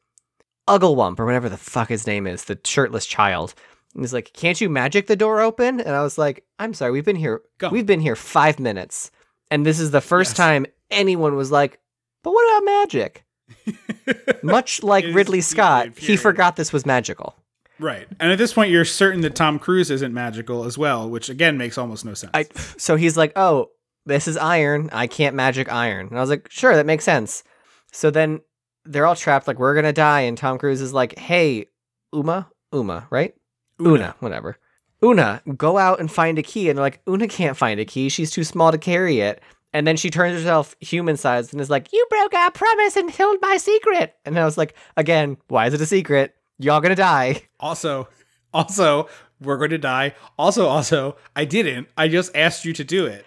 Ugglewump 0.69 1.19
or 1.21 1.27
whatever 1.27 1.49
the 1.49 1.57
fuck 1.57 1.89
his 1.89 2.07
name 2.07 2.27
is, 2.27 2.45
the 2.45 2.59
shirtless 2.65 3.07
child. 3.07 3.55
And 3.95 4.03
he's 4.03 4.13
like, 4.13 4.33
"Can't 4.33 4.61
you 4.61 4.69
magic 4.69 5.07
the 5.07 5.17
door 5.17 5.41
open?" 5.41 5.81
And 5.81 5.91
I 5.95 6.03
was 6.03 6.19
like, 6.19 6.45
"I'm 6.59 6.75
sorry, 6.75 6.91
we've 6.93 7.05
been 7.05 7.17
here. 7.17 7.43
Go. 7.59 7.69
We've 7.69 7.87
been 7.87 8.01
here 8.01 8.17
five 8.17 8.59
minutes, 8.59 9.11
and 9.51 9.65
this 9.65 9.79
is 9.79 9.91
the 9.91 10.01
first 10.01 10.31
Yes. 10.33 10.37
time 10.37 10.67
anyone 10.91 11.37
was 11.37 11.51
like, 11.53 11.79
but 12.23 12.33
what 12.33 12.59
about 12.59 12.65
magic?" 12.65 13.25
Much 14.43 14.83
like 14.83 15.05
Ridley 15.13 15.41
Scott, 15.41 15.97
he 15.99 16.17
forgot 16.17 16.57
this 16.57 16.73
was 16.73 16.85
magical. 16.87 17.37
Right. 17.79 18.07
And 18.21 18.31
at 18.31 18.39
this 18.39 18.53
point, 18.53 18.71
you're 18.71 18.85
certain 18.85 19.21
that 19.23 19.35
Tom 19.35 19.59
Cruise 19.59 19.91
isn't 19.91 20.15
magical 20.15 20.65
as 20.65 20.79
well, 20.79 21.09
which 21.09 21.29
again 21.29 21.59
makes 21.59 21.77
almost 21.77 22.05
no 22.05 22.15
sense. 22.15 22.31
I 22.35 22.47
so 22.79 22.97
he's 22.97 23.17
like, 23.17 23.33
"Oh, 23.37 23.71
this 24.07 24.29
is 24.29 24.37
iron. 24.37 24.91
I 24.93 25.07
can't 25.07 25.37
magic 25.37 25.71
iron." 25.73 26.09
And 26.09 26.19
I 26.19 26.21
was 26.21 26.31
like, 26.31 26.49
"Sure, 26.51 26.75
that 26.75 26.87
makes 26.87 27.05
sense." 27.05 27.45
So 27.93 28.11
then 28.11 28.41
they're 28.85 29.07
all 29.07 29.17
trapped 29.17 29.47
like 29.47 29.59
we're 29.59 29.75
going 29.75 29.85
to 29.85 29.93
die 29.93 30.23
and 30.23 30.37
Tom 30.37 30.59
Cruise 30.59 30.81
is 30.81 30.93
like, 30.93 31.19
"Hey, 31.19 31.67
Uma, 32.13 32.49
Uma, 32.73 33.07
right? 33.11 33.35
Oona, 33.81 34.15
whatever. 34.21 34.59
Oona, 35.03 35.43
go 35.57 35.79
out 35.79 36.01
and 36.01 36.11
find 36.11 36.39
a 36.39 36.43
key." 36.43 36.69
And 36.69 36.77
they're 36.77 36.85
like, 36.85 37.01
"Oona 37.09 37.29
can't 37.29 37.57
find 37.57 37.81
a 37.81 37.85
key. 37.85 38.09
She's 38.09 38.31
too 38.31 38.45
small 38.45 38.73
to 38.73 38.79
carry 38.79 39.21
it." 39.21 39.41
And 39.73 39.87
then 39.87 39.97
she 39.97 40.09
turns 40.09 40.37
herself 40.37 40.77
human 40.79 41.17
sized 41.17 41.53
and 41.53 41.61
is 41.61 41.71
like, 41.71 41.93
"You 41.93 42.07
broke 42.09 42.35
our 42.35 42.51
promise 42.51 42.97
and 42.97 43.13
killed 43.13 43.39
my 43.43 43.57
secret." 43.57 44.15
And 44.25 44.39
I 44.39 44.45
was 44.45 44.57
like, 44.57 44.75
"Again, 44.97 45.37
why 45.49 45.67
is 45.67 45.75
it 45.75 45.81
a 45.81 45.87
secret? 45.87 46.35
Y'all 46.59 46.81
going 46.81 46.91
to 46.91 46.97
die." 46.97 47.43
Also, 47.59 48.09
also, 48.53 49.09
we're 49.41 49.57
going 49.57 49.71
to 49.71 49.79
die. 49.79 50.15
Also, 50.39 50.67
also, 50.67 51.17
I 51.35 51.45
didn't. 51.45 51.89
I 51.97 52.09
just 52.09 52.35
asked 52.37 52.65
you 52.65 52.73
to 52.75 52.85
do 52.85 53.07
it. 53.07 53.27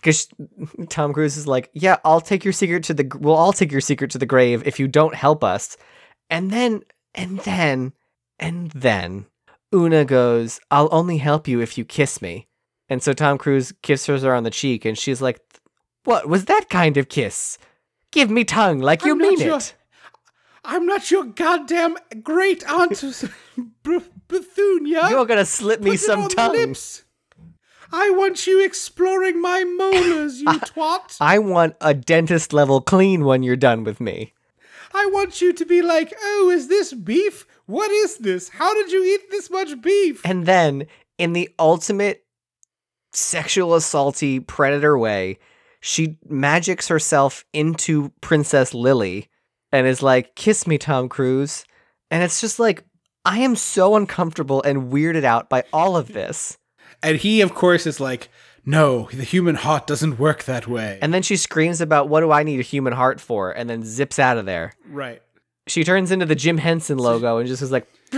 Because 0.00 0.28
Tom 0.88 1.12
Cruise 1.12 1.36
is 1.36 1.46
like, 1.46 1.70
"Yeah, 1.72 1.98
I'll 2.04 2.20
take 2.20 2.44
your 2.44 2.52
secret 2.52 2.84
to 2.84 2.94
the. 2.94 3.10
We'll 3.18 3.34
all 3.34 3.52
take 3.52 3.72
your 3.72 3.80
secret 3.80 4.10
to 4.12 4.18
the 4.18 4.26
grave 4.26 4.62
if 4.66 4.78
you 4.78 4.88
don't 4.88 5.14
help 5.14 5.42
us." 5.44 5.76
And 6.30 6.50
then, 6.50 6.82
and 7.14 7.40
then, 7.40 7.92
and 8.38 8.70
then, 8.72 9.26
Oona 9.74 10.04
goes, 10.04 10.60
"I'll 10.70 10.88
only 10.92 11.18
help 11.18 11.48
you 11.48 11.60
if 11.60 11.76
you 11.76 11.84
kiss 11.84 12.22
me." 12.22 12.46
And 12.88 13.02
so 13.02 13.12
Tom 13.12 13.38
Cruise 13.38 13.72
kisses 13.82 14.22
her 14.22 14.34
on 14.34 14.44
the 14.44 14.50
cheek, 14.50 14.84
and 14.84 14.96
she's 14.96 15.20
like, 15.20 15.40
"What 16.04 16.28
was 16.28 16.44
that 16.46 16.68
kind 16.70 16.96
of 16.96 17.08
kiss? 17.08 17.58
Give 18.12 18.30
me 18.30 18.44
tongue, 18.44 18.78
like 18.78 19.04
you 19.04 19.12
I'm 19.12 19.18
mean 19.18 19.40
your- 19.40 19.56
it." 19.58 19.74
I'm 20.64 20.84
not 20.86 21.10
your 21.10 21.24
goddamn 21.24 21.96
great 22.22 22.68
aunt 22.70 22.90
Bethunia. 23.84 25.08
You're 25.10 25.24
gonna 25.24 25.46
slip 25.46 25.80
me 25.80 25.92
Put 25.92 26.00
some 26.00 26.28
tongue. 26.28 26.74
I 27.92 28.10
want 28.10 28.46
you 28.46 28.64
exploring 28.64 29.40
my 29.40 29.64
molars, 29.64 30.40
you 30.40 30.46
twat. 30.46 31.16
I 31.20 31.38
want 31.38 31.76
a 31.80 31.94
dentist 31.94 32.52
level 32.52 32.80
clean 32.80 33.24
when 33.24 33.42
you're 33.42 33.56
done 33.56 33.84
with 33.84 34.00
me. 34.00 34.34
I 34.94 35.06
want 35.12 35.40
you 35.40 35.52
to 35.52 35.66
be 35.66 35.82
like, 35.82 36.12
oh, 36.22 36.50
is 36.50 36.68
this 36.68 36.92
beef? 36.92 37.46
What 37.66 37.90
is 37.90 38.18
this? 38.18 38.48
How 38.48 38.72
did 38.74 38.90
you 38.90 39.04
eat 39.04 39.30
this 39.30 39.50
much 39.50 39.80
beef? 39.80 40.24
And 40.24 40.46
then, 40.46 40.86
in 41.18 41.32
the 41.32 41.50
ultimate 41.58 42.24
sexual 43.12 43.70
assaulty 43.70 44.46
predator 44.46 44.96
way, 44.96 45.38
she 45.80 46.18
magics 46.28 46.88
herself 46.88 47.44
into 47.52 48.12
Princess 48.20 48.74
Lili 48.74 49.28
and 49.70 49.86
is 49.86 50.02
like, 50.02 50.34
"Kiss 50.34 50.66
me, 50.66 50.78
Tom 50.78 51.08
Cruise." 51.08 51.64
And 52.10 52.22
it's 52.22 52.40
just 52.40 52.58
like, 52.58 52.84
I 53.24 53.40
am 53.40 53.56
so 53.56 53.94
uncomfortable 53.94 54.62
and 54.62 54.90
weirded 54.90 55.24
out 55.24 55.50
by 55.50 55.64
all 55.72 55.96
of 55.96 56.12
this. 56.14 56.56
And 57.02 57.16
he, 57.18 57.40
of 57.40 57.54
course, 57.54 57.86
is 57.86 58.00
like, 58.00 58.28
no, 58.64 59.08
the 59.12 59.24
human 59.24 59.54
heart 59.54 59.86
doesn't 59.86 60.18
work 60.18 60.44
that 60.44 60.66
way. 60.68 60.98
And 61.00 61.14
then 61.14 61.22
she 61.22 61.36
screams 61.36 61.80
about 61.80 62.08
what 62.08 62.20
do 62.20 62.30
I 62.32 62.42
need 62.42 62.60
a 62.60 62.62
human 62.62 62.92
heart 62.92 63.20
for, 63.20 63.50
and 63.50 63.68
then 63.70 63.82
zips 63.82 64.18
out 64.18 64.36
of 64.36 64.46
there. 64.46 64.74
right. 64.90 65.22
She 65.66 65.84
turns 65.84 66.10
into 66.10 66.24
the 66.24 66.34
Jim 66.34 66.56
Henson 66.56 66.96
logo 66.96 67.36
and 67.36 67.46
just 67.46 67.60
is 67.60 67.70
like, 67.70 67.86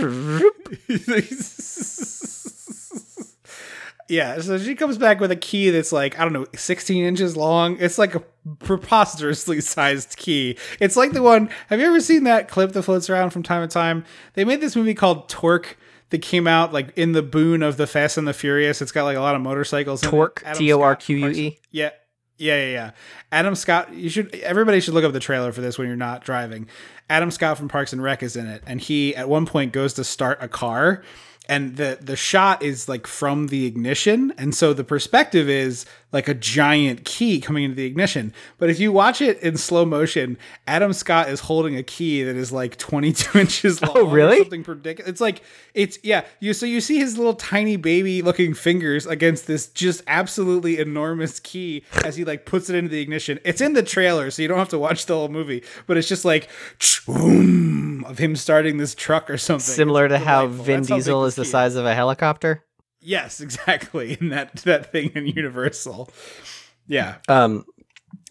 yeah, 4.07 4.39
so 4.39 4.57
she 4.57 4.75
comes 4.75 4.97
back 4.97 5.19
with 5.19 5.31
a 5.31 5.35
key 5.35 5.69
that's 5.69 5.91
like, 5.91 6.19
I 6.19 6.23
don't 6.23 6.33
know, 6.33 6.45
16 6.55 7.03
inches 7.03 7.37
long. 7.37 7.77
It's 7.79 7.97
like 7.97 8.15
a 8.15 8.21
preposterously 8.59 9.61
sized 9.61 10.17
key. 10.17 10.57
It's 10.79 10.95
like 10.97 11.13
the 11.13 11.21
one, 11.21 11.49
have 11.67 11.79
you 11.79 11.87
ever 11.87 12.01
seen 12.01 12.23
that 12.25 12.47
clip 12.47 12.73
that 12.73 12.83
floats 12.83 13.09
around 13.09 13.31
from 13.31 13.43
time 13.43 13.67
to 13.67 13.73
time? 13.73 14.05
They 14.33 14.43
made 14.45 14.61
this 14.61 14.75
movie 14.75 14.93
called 14.93 15.29
Torque 15.29 15.77
that 16.11 16.21
came 16.21 16.47
out 16.47 16.71
like 16.71 16.95
in 16.97 17.13
the 17.13 17.23
boon 17.23 17.63
of 17.63 17.77
the 17.77 17.87
Fast 17.87 18.17
and 18.17 18.27
the 18.27 18.33
Furious. 18.33 18.81
It's 18.81 18.91
got 18.91 19.03
like 19.03 19.17
a 19.17 19.21
lot 19.21 19.35
of 19.35 19.41
motorcycles. 19.41 20.01
Torque, 20.01 20.43
T 20.53 20.71
O 20.71 20.81
R 20.81 20.95
Q 20.95 21.17
U 21.17 21.27
E. 21.29 21.59
Yeah. 21.71 21.89
Yeah, 22.37 22.55
yeah, 22.55 22.71
yeah. 22.71 22.91
Adam 23.31 23.53
Scott, 23.53 23.93
you 23.93 24.09
should 24.09 24.33
everybody 24.35 24.79
should 24.79 24.95
look 24.95 25.03
up 25.03 25.13
the 25.13 25.19
trailer 25.19 25.51
for 25.51 25.61
this 25.61 25.77
when 25.77 25.87
you're 25.87 25.95
not 25.95 26.23
driving. 26.23 26.67
Adam 27.07 27.29
Scott 27.29 27.57
from 27.57 27.67
Parks 27.67 27.93
and 27.93 28.01
Rec 28.01 28.23
is 28.23 28.35
in 28.35 28.47
it, 28.47 28.63
and 28.65 28.81
he 28.81 29.15
at 29.15 29.29
one 29.29 29.45
point 29.45 29.73
goes 29.73 29.93
to 29.93 30.03
start 30.03 30.39
a 30.41 30.47
car, 30.47 31.03
and 31.47 31.77
the 31.77 31.99
the 32.01 32.15
shot 32.15 32.63
is 32.63 32.89
like 32.89 33.05
from 33.05 33.47
the 33.47 33.67
ignition, 33.67 34.33
and 34.39 34.55
so 34.55 34.73
the 34.73 34.83
perspective 34.83 35.49
is 35.49 35.85
like 36.11 36.27
a 36.27 36.33
giant 36.33 37.05
key 37.05 37.39
coming 37.39 37.63
into 37.63 37.75
the 37.75 37.85
ignition. 37.85 38.33
But 38.57 38.69
if 38.69 38.79
you 38.79 38.91
watch 38.91 39.21
it 39.21 39.39
in 39.41 39.57
slow 39.57 39.85
motion, 39.85 40.37
Adam 40.67 40.93
Scott 40.93 41.29
is 41.29 41.41
holding 41.41 41.75
a 41.75 41.83
key 41.83 42.23
that 42.23 42.35
is 42.35 42.51
like 42.51 42.77
22 42.77 43.39
inches 43.39 43.81
oh, 43.81 43.87
long. 43.87 43.97
Oh, 43.97 44.07
really? 44.07 44.37
Something 44.37 44.63
ridiculous. 44.63 45.09
It's 45.09 45.21
like 45.21 45.41
it's 45.73 45.99
yeah. 46.03 46.25
You 46.39 46.53
so 46.53 46.65
you 46.65 46.81
see 46.81 46.97
his 46.97 47.17
little 47.17 47.35
tiny 47.35 47.77
baby 47.77 48.21
looking 48.21 48.53
fingers 48.53 49.05
against 49.05 49.47
this 49.47 49.67
just 49.67 50.03
absolutely 50.07 50.79
enormous 50.79 51.39
key 51.39 51.83
as 52.03 52.15
he 52.15 52.25
like 52.25 52.45
puts 52.45 52.69
it 52.69 52.75
into 52.75 52.89
the 52.89 53.01
ignition. 53.01 53.39
It's 53.43 53.61
in 53.61 53.73
the 53.73 53.83
trailer, 53.83 54.31
so 54.31 54.41
you 54.41 54.47
don't 54.47 54.59
have 54.59 54.69
to 54.69 54.79
watch 54.79 55.05
the 55.05 55.15
whole 55.15 55.29
movie. 55.29 55.63
But 55.87 55.97
it's 55.97 56.07
just 56.07 56.25
like 56.25 56.49
boom 57.05 58.03
of 58.05 58.17
him 58.17 58.35
starting 58.35 58.77
this 58.77 58.95
truck 58.95 59.29
or 59.29 59.37
something. 59.37 59.61
Similar 59.61 60.07
to 60.09 60.17
how. 60.17 60.47
Vin 60.47 60.83
Diesel 60.83 61.25
is 61.25 61.35
the 61.35 61.45
size 61.45 61.75
of 61.75 61.85
a 61.85 61.95
helicopter. 61.95 62.63
Yes, 63.01 63.41
exactly. 63.41 64.17
In 64.19 64.29
that 64.29 64.55
that 64.57 64.91
thing 64.91 65.11
in 65.15 65.25
Universal. 65.27 66.09
Yeah. 66.87 67.17
Um, 67.27 67.65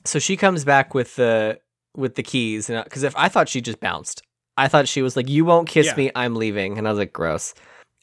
so 0.04 0.18
she 0.18 0.36
comes 0.36 0.64
back 0.64 0.94
with 0.94 1.16
the 1.16 1.60
with 1.96 2.14
the 2.14 2.22
keys, 2.22 2.70
and 2.70 2.82
because 2.84 3.02
if 3.02 3.16
I 3.16 3.28
thought 3.28 3.48
she 3.48 3.60
just 3.60 3.80
bounced, 3.80 4.22
I 4.56 4.68
thought 4.68 4.88
she 4.88 5.02
was 5.02 5.16
like, 5.16 5.28
"You 5.28 5.44
won't 5.44 5.68
kiss 5.68 5.86
Yeah. 5.86 5.96
me, 5.96 6.10
I'm 6.14 6.36
leaving," 6.36 6.78
and 6.78 6.86
I 6.86 6.90
was 6.90 6.98
like, 6.98 7.12
"Gross." 7.12 7.54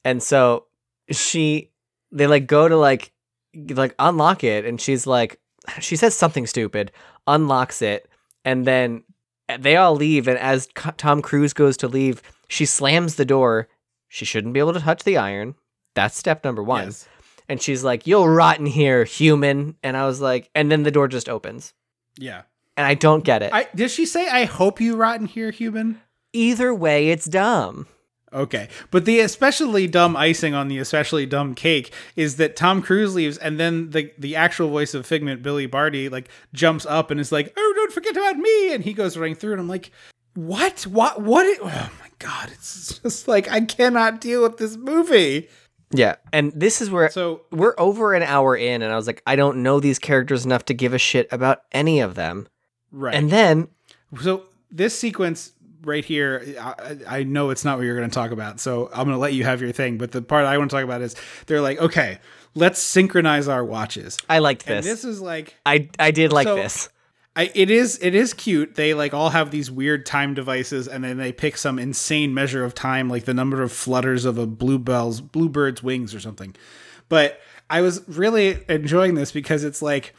And 0.06 0.22
so 0.22 0.66
she, 1.12 1.72
they 2.12 2.28
like 2.28 2.48
go 2.48 2.68
to 2.68 2.76
like 2.78 3.12
like 3.70 3.96
unlock 4.00 4.44
it, 4.44 4.66
and 4.66 4.80
she's 4.80 5.08
like, 5.08 5.40
she 5.80 5.96
says 5.96 6.16
something 6.16 6.46
stupid, 6.48 6.92
unlocks 7.28 7.82
it, 7.82 8.08
and 8.46 8.66
then 8.66 9.04
they 9.60 9.76
all 9.78 9.96
leave. 9.96 10.28
And 10.28 10.38
as 10.38 10.68
Tom 10.98 11.22
Cruise 11.22 11.54
goes 11.54 11.78
to 11.78 11.88
leave, 11.88 12.22
she 12.50 12.66
slams 12.66 13.16
the 13.16 13.26
door. 13.26 13.68
She 14.10 14.26
shouldn't 14.26 14.54
be 14.54 14.60
able 14.60 14.74
to 14.74 14.80
touch 14.80 15.04
the 15.04 15.18
iron. 15.18 15.56
That's 15.98 16.16
step 16.16 16.44
number 16.44 16.62
one. 16.62 16.86
Yes. 16.86 17.10
And 17.50 17.60
she's 17.60 17.84
like, 17.84 18.06
You'll 18.06 18.30
rot 18.30 18.60
in 18.60 18.68
here, 18.68 19.04
human. 19.04 19.76
And 19.82 19.98
I 19.98 20.06
was 20.06 20.22
like, 20.22 20.48
and 20.54 20.72
then 20.72 20.84
the 20.84 20.92
door 20.92 21.08
just 21.08 21.28
opens. 21.28 21.74
Yeah. 22.20 22.44
And 22.78 22.86
I 22.86 22.94
don't 22.94 23.24
get 23.24 23.42
it. 23.42 23.52
I 23.52 23.68
did 23.74 23.90
she 23.90 24.06
say 24.06 24.30
I 24.30 24.46
hope 24.46 24.80
you 24.80 24.96
rot 24.96 25.20
in 25.20 25.26
here, 25.26 25.50
human? 25.50 26.00
Either 26.34 26.72
way, 26.72 27.10
it's 27.10 27.26
dumb. 27.26 27.88
Okay. 28.32 28.70
But 28.92 29.06
the 29.06 29.22
especially 29.22 29.88
dumb 29.88 30.16
icing 30.16 30.54
on 30.54 30.68
the 30.68 30.78
especially 30.78 31.26
dumb 31.26 31.56
cake 31.56 31.92
is 32.16 32.36
that 32.36 32.56
Tom 32.56 32.84
Cruise 32.84 33.16
leaves 33.16 33.40
and 33.40 33.60
then 33.60 33.90
the 33.90 34.14
the 34.20 34.36
actual 34.36 34.70
voice 34.70 34.94
of 34.94 35.08
Figment, 35.08 35.42
Billy 35.42 35.66
Barty, 35.66 36.10
like 36.10 36.30
jumps 36.54 36.86
up 36.86 37.10
and 37.10 37.20
is 37.20 37.32
like, 37.32 37.52
Oh, 37.58 37.74
don't 37.76 37.92
forget 37.92 38.16
about 38.16 38.38
me 38.38 38.72
and 38.72 38.84
he 38.84 38.94
goes 38.94 39.18
running 39.18 39.34
through 39.34 39.54
and 39.54 39.62
I'm 39.62 39.68
like, 39.68 39.90
What? 40.36 40.84
What 40.84 41.24
what 41.24 41.48
it, 41.48 41.58
oh 41.64 41.92
my 42.00 42.10
god, 42.20 42.52
it's 42.52 43.00
just 43.04 43.28
like 43.28 43.50
I 43.50 43.62
cannot 43.62 44.22
deal 44.22 44.44
with 44.44 44.58
this 44.58 44.78
movie. 44.78 45.50
Yeah. 45.92 46.16
And 46.34 46.52
this 46.54 46.82
is 46.82 46.90
where 46.92 47.10
So 47.10 47.42
we're 47.52 47.76
over 47.78 48.14
an 48.14 48.24
hour 48.24 48.56
in, 48.56 48.82
and 48.82 48.92
I 48.92 48.96
was 48.98 49.08
like, 49.08 49.22
I 49.26 49.36
don't 49.36 49.64
know 49.64 49.80
these 49.80 50.00
characters 50.00 50.46
enough 50.46 50.66
to 50.66 50.74
give 50.74 50.94
a 50.94 50.98
shit 50.98 51.28
about 51.32 51.62
any 51.72 52.00
of 52.02 52.16
them. 52.16 52.48
right. 52.92 53.16
And 53.16 53.30
then 53.30 53.68
So 54.22 54.44
this 54.70 54.98
sequence 54.98 55.54
right 55.84 56.04
here, 56.04 56.44
I, 56.60 56.98
I 57.20 57.24
know 57.24 57.50
it's 57.52 57.64
not 57.64 57.78
what 57.78 57.86
you're 57.86 57.96
going 57.96 58.10
to 58.10 58.14
talk 58.14 58.32
about, 58.32 58.60
so 58.60 58.88
I'm 58.88 59.06
going 59.06 59.16
to 59.16 59.18
let 59.18 59.34
you 59.34 59.46
have 59.46 59.62
your 59.62 59.72
thing. 59.72 59.98
But 59.98 60.12
the 60.12 60.22
part 60.22 60.46
I 60.46 60.58
want 60.58 60.70
to 60.72 60.76
talk 60.76 60.84
about 60.84 61.02
is 61.02 61.16
they're 61.46 61.62
like, 61.62 61.80
okay, 61.80 62.20
let's 62.56 62.80
synchronize 62.80 63.48
our 63.48 63.64
watches. 63.64 64.18
I 64.30 64.40
liked 64.40 64.68
And 64.68 64.80
this. 64.80 64.86
this 64.86 65.06
is 65.06 65.22
like, 65.22 65.56
I 65.66 65.90
I 66.00 66.12
did 66.12 66.34
like 66.34 66.48
So- 66.48 66.56
this. 66.56 66.90
I, 67.38 67.52
it 67.54 67.70
is 67.70 68.00
it 68.02 68.16
is 68.16 68.34
cute. 68.34 68.74
They 68.74 68.96
like 68.96 69.14
all 69.14 69.30
have 69.30 69.52
these 69.52 69.70
weird 69.70 70.08
time 70.08 70.34
devices, 70.34 70.88
and 70.88 71.04
then 71.04 71.18
they 71.18 71.32
pick 71.32 71.56
some 71.56 71.78
insane 71.78 72.34
measure 72.34 72.64
of 72.66 72.74
time, 72.74 73.10
like 73.10 73.26
the 73.26 73.34
number 73.34 73.62
of 73.62 73.72
flutters 73.72 74.26
of 74.26 74.40
a 74.40 74.48
bluebell's 74.48 75.22
bluebird's 75.22 75.84
wings 75.84 76.16
or 76.16 76.20
something. 76.20 76.56
But 77.10 77.40
I 77.70 77.82
was 77.82 78.02
really 78.08 78.64
enjoying 78.68 79.14
this 79.14 79.32
because 79.32 79.64
it's 79.64 79.84
like 79.84 80.16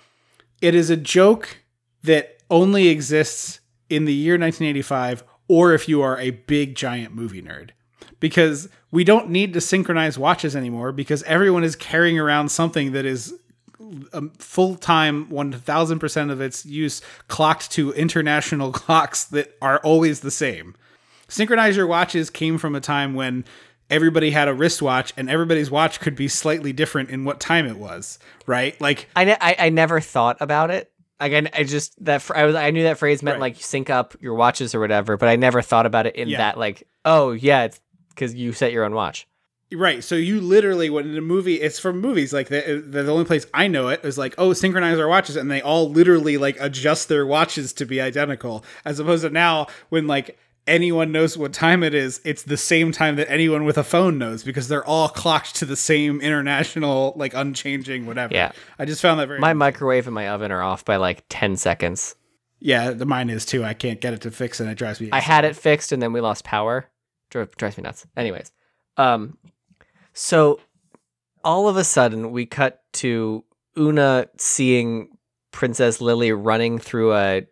it 0.62 0.77
is 0.77 0.90
a 0.90 0.97
joke 0.97 1.59
that 2.05 2.39
only 2.51 2.86
exists 2.86 3.61
in 3.90 4.05
the 4.05 4.15
year 4.15 4.35
1985, 4.35 5.24
or 5.49 5.73
if 5.73 5.89
you 5.89 6.01
are 6.03 6.19
a 6.20 6.31
big 6.31 6.77
giant 6.77 7.15
movie 7.15 7.43
nerd. 7.43 7.70
because 8.20 8.69
we 8.90 9.05
don't 9.05 9.28
need 9.28 9.53
to 9.55 9.61
synchronize 9.61 10.19
watches 10.19 10.57
anymore 10.57 10.93
because 10.93 11.23
everyone 11.24 11.65
is 11.65 11.77
carrying 11.77 12.19
around 12.19 12.49
something 12.51 12.93
that 12.93 13.05
is 13.05 13.35
um, 14.13 14.31
full 14.39 14.75
time 14.77 15.27
1000% 15.27 16.31
of 16.31 16.41
its 16.41 16.67
use 16.67 17.01
clocked 17.29 17.71
to 17.73 17.93
international 17.93 18.73
clocks 18.81 19.25
that 19.27 19.57
are 19.63 19.79
always 19.81 20.21
the 20.21 20.31
same. 20.31 20.75
Synchronize 21.29 21.77
your 21.77 21.87
watches 21.87 22.31
came 22.31 22.59
from 22.59 22.75
a 22.75 22.81
time 22.81 23.15
when 23.15 23.45
everybody 23.91 24.31
had 24.31 24.49
a 24.49 24.55
wristwatch 24.55 25.13
and 25.17 25.29
everybody's 25.31 25.71
watch 25.71 26.01
could 26.01 26.17
be 26.17 26.27
slightly 26.29 26.73
different 26.73 27.11
in 27.11 27.25
what 27.25 27.39
time 27.39 27.67
it 27.67 27.77
was, 27.77 28.19
right? 28.47 28.79
Like 28.81 29.09
I, 29.15 29.25
ne- 29.25 29.37
I 29.41 29.57
I 29.59 29.69
never 29.69 30.01
thought 30.01 30.39
about 30.41 30.71
it. 30.71 30.91
Like 31.21 31.33
I, 31.33 31.61
I 31.61 31.65
just 31.65 32.03
that 32.05 32.23
fr- 32.23 32.35
I 32.37 32.45
was 32.47 32.55
I 32.55 32.71
knew 32.71 32.85
that 32.85 32.99
phrase 32.99 33.23
meant 33.23 33.37
Right. 33.37 33.53
like 33.55 33.63
sync 33.63 33.91
up 33.91 34.17
your 34.21 34.35
watches 34.35 34.75
or 34.75 34.81
whatever, 34.81 35.17
but 35.19 35.29
I 35.29 35.37
never 35.37 35.61
thought 35.63 35.85
about 35.87 36.07
it 36.07 36.17
in 36.17 36.29
Yeah. 36.29 36.39
that 36.39 36.59
like 36.59 36.89
oh 37.05 37.33
yeah, 37.33 37.65
it's 37.65 37.81
because 38.09 38.35
you 38.35 38.53
set 38.53 38.73
your 38.73 38.85
own 38.85 38.95
watch. 38.95 39.28
Right. 39.73 40.03
So 40.03 40.15
you 40.15 40.40
literally, 40.40 40.89
when 40.89 41.11
in 41.11 41.19
a 41.19 41.20
movie, 41.20 41.57
it's 41.61 41.78
from 41.78 42.01
movies. 42.01 42.32
Like 42.32 42.49
the, 42.49 42.82
the 42.86 43.03
the 43.03 43.12
only 43.12 43.27
place 43.27 43.47
I 43.53 43.69
know 43.69 43.89
it 43.89 44.03
is 44.05 44.16
like, 44.16 44.35
oh, 44.39 44.53
synchronize 44.55 44.99
our 44.99 45.09
watches, 45.09 45.36
and 45.36 45.51
they 45.51 45.61
all 45.61 45.90
literally 45.90 46.39
like 46.39 46.57
adjust 46.59 47.09
their 47.09 47.27
watches 47.27 47.73
to 47.74 47.85
be 47.85 48.01
identical. 48.01 48.65
As 48.86 48.99
opposed 48.99 49.24
to 49.24 49.31
now, 49.31 49.66
when 49.90 50.07
like 50.07 50.39
anyone 50.66 51.12
knows 51.12 51.36
what 51.36 51.53
time 51.53 51.82
it 51.82 51.95
is, 51.95 52.20
it's 52.24 52.43
the 52.45 52.57
same 52.57 52.93
time 52.93 53.16
that 53.16 53.31
anyone 53.31 53.65
with 53.65 53.77
a 53.77 53.85
phone 53.85 54.16
knows 54.16 54.43
because 54.43 54.69
they're 54.69 54.85
all 54.86 55.09
clocked 55.09 55.55
to 55.57 55.65
the 55.66 55.77
same 55.77 56.20
international, 56.23 57.12
like 57.16 57.35
unchanging 57.35 58.07
whatever. 58.07 58.32
Yeah. 58.35 58.53
I 58.78 58.86
just 58.86 59.03
found 59.03 59.20
that 59.20 59.28
very. 59.28 59.39
My 59.39 59.53
microwave 59.53 60.07
and 60.07 60.15
my 60.15 60.28
oven 60.28 60.51
are 60.51 60.62
off 60.62 60.82
by 60.85 60.97
like 60.97 61.24
ten 61.28 61.57
seconds. 61.57 62.15
yeah, 62.61 62.93
the 62.93 63.05
mine 63.05 63.28
is 63.28 63.45
too. 63.45 63.65
I 63.65 63.74
can't 63.74 64.01
get 64.01 64.15
it 64.15 64.23
to 64.23 64.31
fix, 64.31 64.61
and 64.61 64.70
it 64.70 64.77
drives 64.77 64.99
me. 64.99 65.11
I 65.12 65.20
had 65.20 65.45
it 65.45 65.57
fixed 65.57 65.93
and 65.93 66.01
then 66.03 66.15
we 66.15 66.23
lost 66.23 66.45
power. 66.45 66.86
Dri- 67.28 67.47
drives 67.59 67.77
me 67.77 67.82
nuts. 67.82 68.07
Anyways, 68.16 68.51
um, 68.97 69.36
so 70.19 70.59
all 71.45 71.69
of 71.69 71.77
a 71.77 71.85
sudden 71.85 72.32
we 72.32 72.45
cut 72.45 72.82
to 72.93 73.45
Oona 73.78 74.27
seeing 74.36 75.16
Princess 75.53 76.01
Lili 76.01 76.32
running 76.32 76.78
through 76.78 77.15
a 77.15 77.47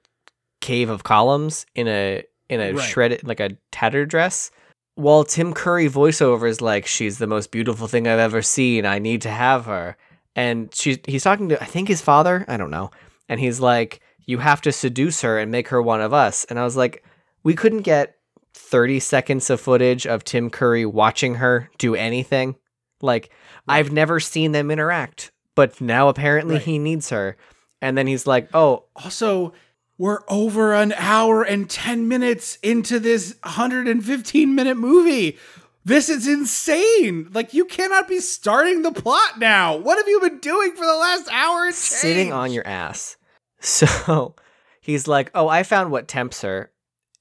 cave 0.60 0.90
of 0.90 1.05
columns 1.05 1.64
in 1.76 1.86
a 1.86 2.24
in 2.48 2.60
a 2.60 2.72
Right. 2.72 2.82
shredded 2.84 3.26
like 3.26 3.40
a 3.40 3.56
tattered 3.70 4.09
dress. 4.09 4.51
While 4.97 5.24
Tim 5.24 5.52
Curry 5.52 5.88
voiceover 5.88 6.48
is 6.48 6.60
like, 6.60 6.86
"She's 6.86 7.18
the 7.18 7.26
most 7.26 7.51
beautiful 7.52 7.86
thing 7.86 8.09
I've 8.09 8.18
ever 8.18 8.43
seen. 8.43 8.84
I 8.84 8.98
need 8.98 9.22
to 9.22 9.30
have 9.30 9.66
her." 9.66 9.97
And 10.34 10.74
she 10.74 11.01
he's 11.06 11.22
talking 11.22 11.48
to 11.51 11.62
I 11.62 11.66
think 11.66 11.86
his 11.88 12.02
father. 12.02 12.44
I 12.48 12.56
don't 12.56 12.70
know. 12.70 12.90
And 13.28 13.38
he's 13.40 13.60
like, 13.60 14.01
"You 14.26 14.38
have 14.38 14.60
to 14.62 14.72
seduce 14.72 15.20
her 15.22 15.38
and 15.38 15.52
make 15.52 15.68
her 15.68 15.80
one 15.80 16.01
of 16.01 16.12
us." 16.12 16.44
And 16.47 16.59
I 16.59 16.64
was 16.64 16.76
like, 16.76 17.05
"We 17.44 17.55
couldn't 17.55 17.82
get 17.82 18.15
30 18.56 19.00
seconds 19.00 19.50
of 19.50 19.60
footage 19.60 20.06
of 20.06 20.24
Tim 20.24 20.50
Curry 20.50 20.84
watching 20.86 21.36
her 21.36 21.70
do 21.78 21.94
anything. 21.94 22.56
Like, 23.02 23.30
I've 23.68 23.92
never 23.92 24.18
seen 24.20 24.52
them 24.52 24.70
interact, 24.70 25.30
but 25.54 25.80
now 25.80 26.08
apparently 26.08 26.54
Right. 26.56 26.64
he 26.64 26.78
needs 26.78 27.10
her. 27.10 27.36
And 27.82 27.96
then 27.96 28.06
he's 28.06 28.26
like, 28.26 28.48
oh, 28.54 28.84
Also, 28.96 29.52
we're 29.98 30.20
over 30.28 30.74
an 30.74 30.92
hour 30.96 31.42
and 31.42 31.68
10 31.70 32.08
minutes 32.08 32.56
into 32.62 32.98
this 32.98 33.36
115 33.42 34.54
minute 34.54 34.76
movie. 34.76 35.38
This 35.84 36.08
is 36.08 36.26
insane. 36.26 37.28
Like, 37.32 37.54
you 37.54 37.64
cannot 37.64 38.08
be 38.08 38.18
starting 38.20 38.82
the 38.82 38.90
plot 38.92 39.38
now. 39.38 39.76
What 39.76 39.98
have 39.98 40.08
you 40.08 40.18
been 40.20 40.38
doing 40.40 40.72
for 40.72 40.84
the 40.84 40.96
last 40.96 41.28
hour 41.30 41.66
and 41.66 41.74
sitting 41.74 42.32
on 42.32 42.52
your 42.52 42.66
ass. 42.66 43.16
So 43.60 44.34
he's 44.80 45.08
like, 45.08 45.30
oh, 45.34 45.48
I 45.48 45.62
found 45.62 45.90
what 45.90 46.08
tempts 46.08 46.42
her. 46.42 46.70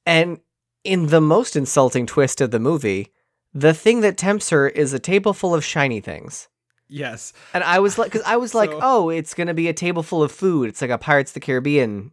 And 0.05 0.39
in 0.85 1.07
the 1.07 1.21
most 1.21 1.55
insulting 1.55 2.05
twist 2.05 2.41
of 2.41 2.51
the 2.51 2.59
movie, 2.59 3.11
the 3.53 3.73
thing 3.73 4.01
that 4.01 4.17
tempts 4.17 4.49
her 4.49 4.67
is 4.67 4.93
a 4.93 4.99
table 4.99 5.33
full 5.33 5.53
of 5.55 5.63
shiny 5.63 5.99
things. 5.99 6.47
Yes. 6.87 7.33
And 7.53 7.63
I 7.63 7.79
was 7.79 7.97
like, 7.97 8.11
because 8.11 8.25
I 8.27 8.37
was 8.37 8.53
like, 8.53 8.69
So- 8.69 8.79
oh, 8.81 9.09
it's 9.09 9.33
gonna 9.33 9.53
be 9.53 9.67
a 9.67 9.73
table 9.73 10.03
full 10.03 10.21
of 10.23 10.31
food. 10.31 10.69
It's 10.69 10.81
like 10.81 10.91
a 10.91 10.97
Pirates 10.97 11.31
of 11.31 11.35
the 11.35 11.39
Caribbean 11.39 12.11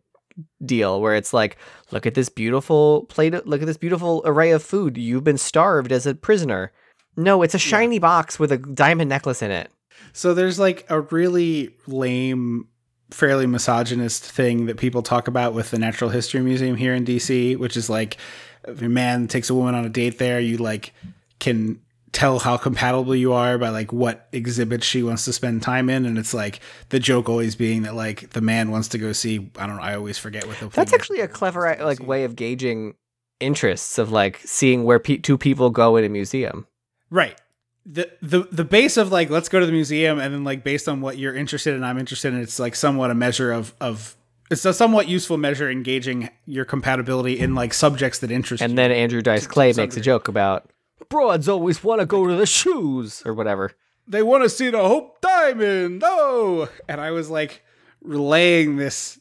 deal 0.64 1.00
where 1.00 1.14
it's 1.14 1.32
like, 1.34 1.58
look 1.90 2.06
at 2.06 2.14
this 2.14 2.30
beautiful 2.30 3.04
plate. 3.10 3.34
Look 3.46 3.60
at 3.60 3.66
this 3.66 3.76
beautiful 3.76 4.22
array 4.24 4.50
of 4.52 4.62
food. 4.62 4.96
You've 4.96 5.24
been 5.24 5.36
starved 5.38 5.92
as 5.92 6.06
a 6.06 6.14
prisoner. 6.14 6.72
No, 7.16 7.42
it's 7.42 7.54
a 7.54 7.58
shiny 7.58 7.98
box 7.98 8.38
with 8.38 8.50
a 8.50 8.56
diamond 8.56 9.10
necklace 9.10 9.42
in 9.42 9.50
it. 9.50 9.70
So 10.14 10.32
there's 10.32 10.58
like 10.58 10.86
a 10.88 11.00
really 11.00 11.74
lame, 11.86 12.68
fairly 13.10 13.46
misogynist 13.46 14.24
thing 14.24 14.64
that 14.66 14.78
people 14.78 15.02
talk 15.02 15.28
about 15.28 15.52
with 15.52 15.70
the 15.70 15.78
Natural 15.78 16.08
History 16.08 16.40
Museum 16.40 16.76
here 16.76 16.94
in 16.94 17.04
DC, 17.04 17.58
which 17.58 17.76
is 17.76 17.90
like 17.90 18.16
if 18.64 18.82
a 18.82 18.88
man 18.88 19.28
takes 19.28 19.50
a 19.50 19.54
woman 19.54 19.74
on 19.74 19.84
a 19.84 19.88
date 19.88 20.18
there, 20.18 20.40
you 20.40 20.58
like 20.58 20.92
can 21.38 21.80
tell 22.12 22.38
how 22.38 22.58
compatible 22.58 23.16
you 23.16 23.32
are 23.32 23.56
by 23.56 23.70
like 23.70 23.92
what 23.92 24.28
exhibits 24.32 24.84
she 24.84 25.02
wants 25.02 25.24
to 25.24 25.32
spend 25.32 25.62
time 25.62 25.88
in 25.88 26.04
and 26.04 26.18
it's 26.18 26.34
like 26.34 26.60
the 26.90 27.00
joke 27.00 27.28
always 27.28 27.56
being 27.56 27.82
that 27.82 27.94
like 27.94 28.30
the 28.30 28.40
man 28.42 28.70
wants 28.70 28.88
to 28.88 28.98
go 28.98 29.12
see 29.12 29.50
I 29.56 29.66
don't 29.66 29.76
know 29.76 29.82
I 29.82 29.96
always 29.96 30.18
forget 30.18 30.46
what 30.46 30.58
the 30.58 30.68
That's 30.68 30.92
actually 30.92 31.20
a 31.20 31.28
clever 31.28 31.74
like 31.80 32.00
way 32.06 32.24
of 32.24 32.36
gauging 32.36 32.94
interests 33.40 33.98
of 33.98 34.12
like 34.12 34.40
seeing 34.44 34.84
where 34.84 34.98
pe- 34.98 35.16
two 35.16 35.38
people 35.38 35.70
go 35.70 35.96
in 35.96 36.04
a 36.04 36.08
museum. 36.08 36.66
Right. 37.10 37.40
The, 37.84 38.10
the 38.20 38.46
the 38.52 38.64
base 38.64 38.96
of 38.96 39.10
like 39.10 39.30
let's 39.30 39.48
go 39.48 39.58
to 39.58 39.66
the 39.66 39.72
museum 39.72 40.20
and 40.20 40.32
then 40.32 40.44
like 40.44 40.62
based 40.62 40.88
on 40.88 41.00
what 41.00 41.18
you're 41.18 41.34
interested 41.34 41.74
in 41.74 41.82
I'm 41.82 41.98
interested 41.98 42.32
in 42.34 42.40
it's 42.40 42.60
like 42.60 42.76
somewhat 42.76 43.10
a 43.10 43.14
measure 43.14 43.52
of 43.52 43.74
of 43.80 44.16
it's 44.52 44.64
a 44.64 44.72
somewhat 44.72 45.08
useful 45.08 45.36
measure 45.36 45.70
engaging 45.70 46.30
your 46.46 46.64
compatibility 46.64 47.38
in 47.38 47.54
like 47.54 47.74
subjects 47.74 48.18
that 48.20 48.30
interest 48.30 48.62
And 48.62 48.70
you. 48.70 48.72
And 48.72 48.78
then 48.78 48.96
Andrew 48.96 49.22
Dice 49.22 49.46
Clay 49.46 49.72
some 49.72 49.82
makes 49.82 49.96
a 49.96 50.00
joke 50.00 50.28
about 50.28 50.70
broads 51.08 51.48
always 51.48 51.84
want 51.84 52.00
to 52.00 52.06
go 52.06 52.26
to 52.26 52.34
the 52.34 52.46
shoes 52.46 53.22
or 53.26 53.34
whatever. 53.34 53.72
they 54.06 54.22
want 54.22 54.42
to 54.42 54.48
see 54.48 54.70
the 54.70 54.78
Hope 54.78 55.20
Diamond. 55.20 56.02
Oh, 56.04 56.68
and 56.88 57.00
I 57.00 57.10
was 57.10 57.30
like 57.30 57.62
relaying 58.00 58.76
this. 58.76 59.20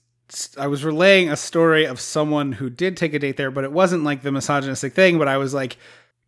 I 0.58 0.68
was 0.68 0.86
relaying 0.86 1.30
a 1.30 1.36
story 1.36 1.86
of 1.86 2.00
someone 2.00 2.54
who 2.54 2.70
did 2.70 2.96
take 2.96 3.14
a 3.14 3.20
date 3.20 3.36
there, 3.36 3.52
but 3.52 3.66
it 3.66 3.72
wasn't 3.74 4.06
like 4.06 4.22
the 4.22 4.32
misogynistic 4.32 4.94
thing. 4.94 5.18
But 5.18 5.28
I 5.28 5.38
was 5.38 5.54
like 5.54 5.78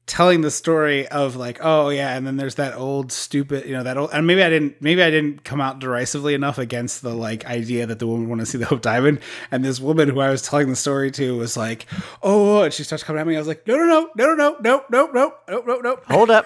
telling 0.06 0.42
the 0.42 0.52
story 0.52 1.08
of 1.08 1.36
like, 1.36 1.60
oh 1.62 1.90
yeah, 1.90 2.16
and 2.16 2.28
then 2.28 2.38
there's 2.38 2.56
that 2.56 2.76
old 2.76 3.12
stupid, 3.12 3.66
you 3.66 3.72
know, 3.72 3.84
that 3.84 3.98
old. 3.98 4.10
And 4.12 4.28
maybe 4.28 4.44
I 4.44 4.50
didn't, 4.50 4.82
maybe 4.82 5.02
I 5.02 5.10
didn't 5.10 5.44
come 5.44 5.62
out 5.62 5.80
derisively 5.80 6.34
enough 6.34 6.58
against 6.58 7.02
the 7.02 7.14
like 7.14 7.46
idea 7.46 7.86
that 7.86 8.00
the 8.00 8.08
woman 8.08 8.28
want 8.28 8.42
to 8.42 8.46
see 8.46 8.58
the 8.58 8.66
Hope 8.66 8.82
Diamond. 8.82 9.20
And 9.52 9.64
this 9.64 9.80
woman 9.80 10.10
who 10.10 10.20
I 10.20 10.30
was 10.30 10.42
telling 10.42 10.70
the 10.70 10.76
story 10.76 11.12
to 11.12 11.38
was 11.38 11.56
like, 11.56 11.86
oh, 12.22 12.64
and 12.64 12.74
she 12.74 12.84
starts 12.84 13.04
coming 13.04 13.22
at 13.22 13.28
me. 13.28 13.36
I 13.36 13.40
was 13.40 13.48
like, 13.48 13.66
no, 13.66 13.78
no, 13.78 13.86
no, 13.86 14.10
no, 14.16 14.34
no, 14.36 14.60
no, 14.60 14.86
no, 14.90 15.12
no, 15.12 15.34
no, 15.48 15.62
no, 15.62 15.80
no. 15.80 16.00
Hold 16.08 16.32
up. 16.32 16.46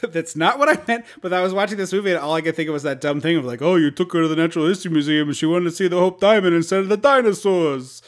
That's 0.00 0.36
not 0.36 0.58
what 0.58 0.68
I 0.68 0.80
meant. 0.86 1.04
But 1.20 1.32
I 1.32 1.42
was 1.42 1.52
watching 1.52 1.76
this 1.76 1.92
movie 1.92 2.10
and 2.10 2.20
all 2.20 2.34
I 2.34 2.40
could 2.40 2.54
think 2.54 2.68
of 2.68 2.72
was 2.72 2.84
that 2.84 3.00
dumb 3.00 3.20
thing 3.20 3.36
of 3.36 3.44
like, 3.44 3.62
oh, 3.62 3.74
you 3.74 3.90
took 3.90 4.12
her 4.12 4.22
to 4.22 4.28
the 4.28 4.36
Natural 4.36 4.66
History 4.68 4.92
Museum 4.92 5.28
and 5.28 5.36
she 5.36 5.46
wanted 5.46 5.64
to 5.64 5.70
see 5.72 5.88
the 5.88 5.98
Hope 5.98 6.20
Diamond 6.20 6.54
instead 6.54 6.80
of 6.80 6.88
the 6.88 6.96
dinosaurs. 6.96 8.02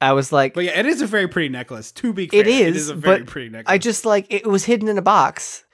I 0.00 0.12
was 0.12 0.32
like, 0.32 0.54
But 0.54 0.64
yeah, 0.64 0.78
it 0.78 0.86
is 0.86 1.02
a 1.02 1.06
very 1.06 1.28
pretty 1.28 1.48
necklace. 1.50 1.92
To 1.92 2.12
be 2.12 2.26
fair, 2.28 2.40
it 2.40 2.46
is, 2.46 2.60
it 2.68 2.76
is 2.76 2.88
a 2.90 2.94
very 2.94 3.24
pretty 3.24 3.50
necklace. 3.50 3.72
I 3.72 3.78
just 3.78 4.04
like 4.06 4.26
it 4.32 4.46
was 4.46 4.64
hidden 4.64 4.88
in 4.88 4.96
a 4.98 5.02
box. 5.02 5.64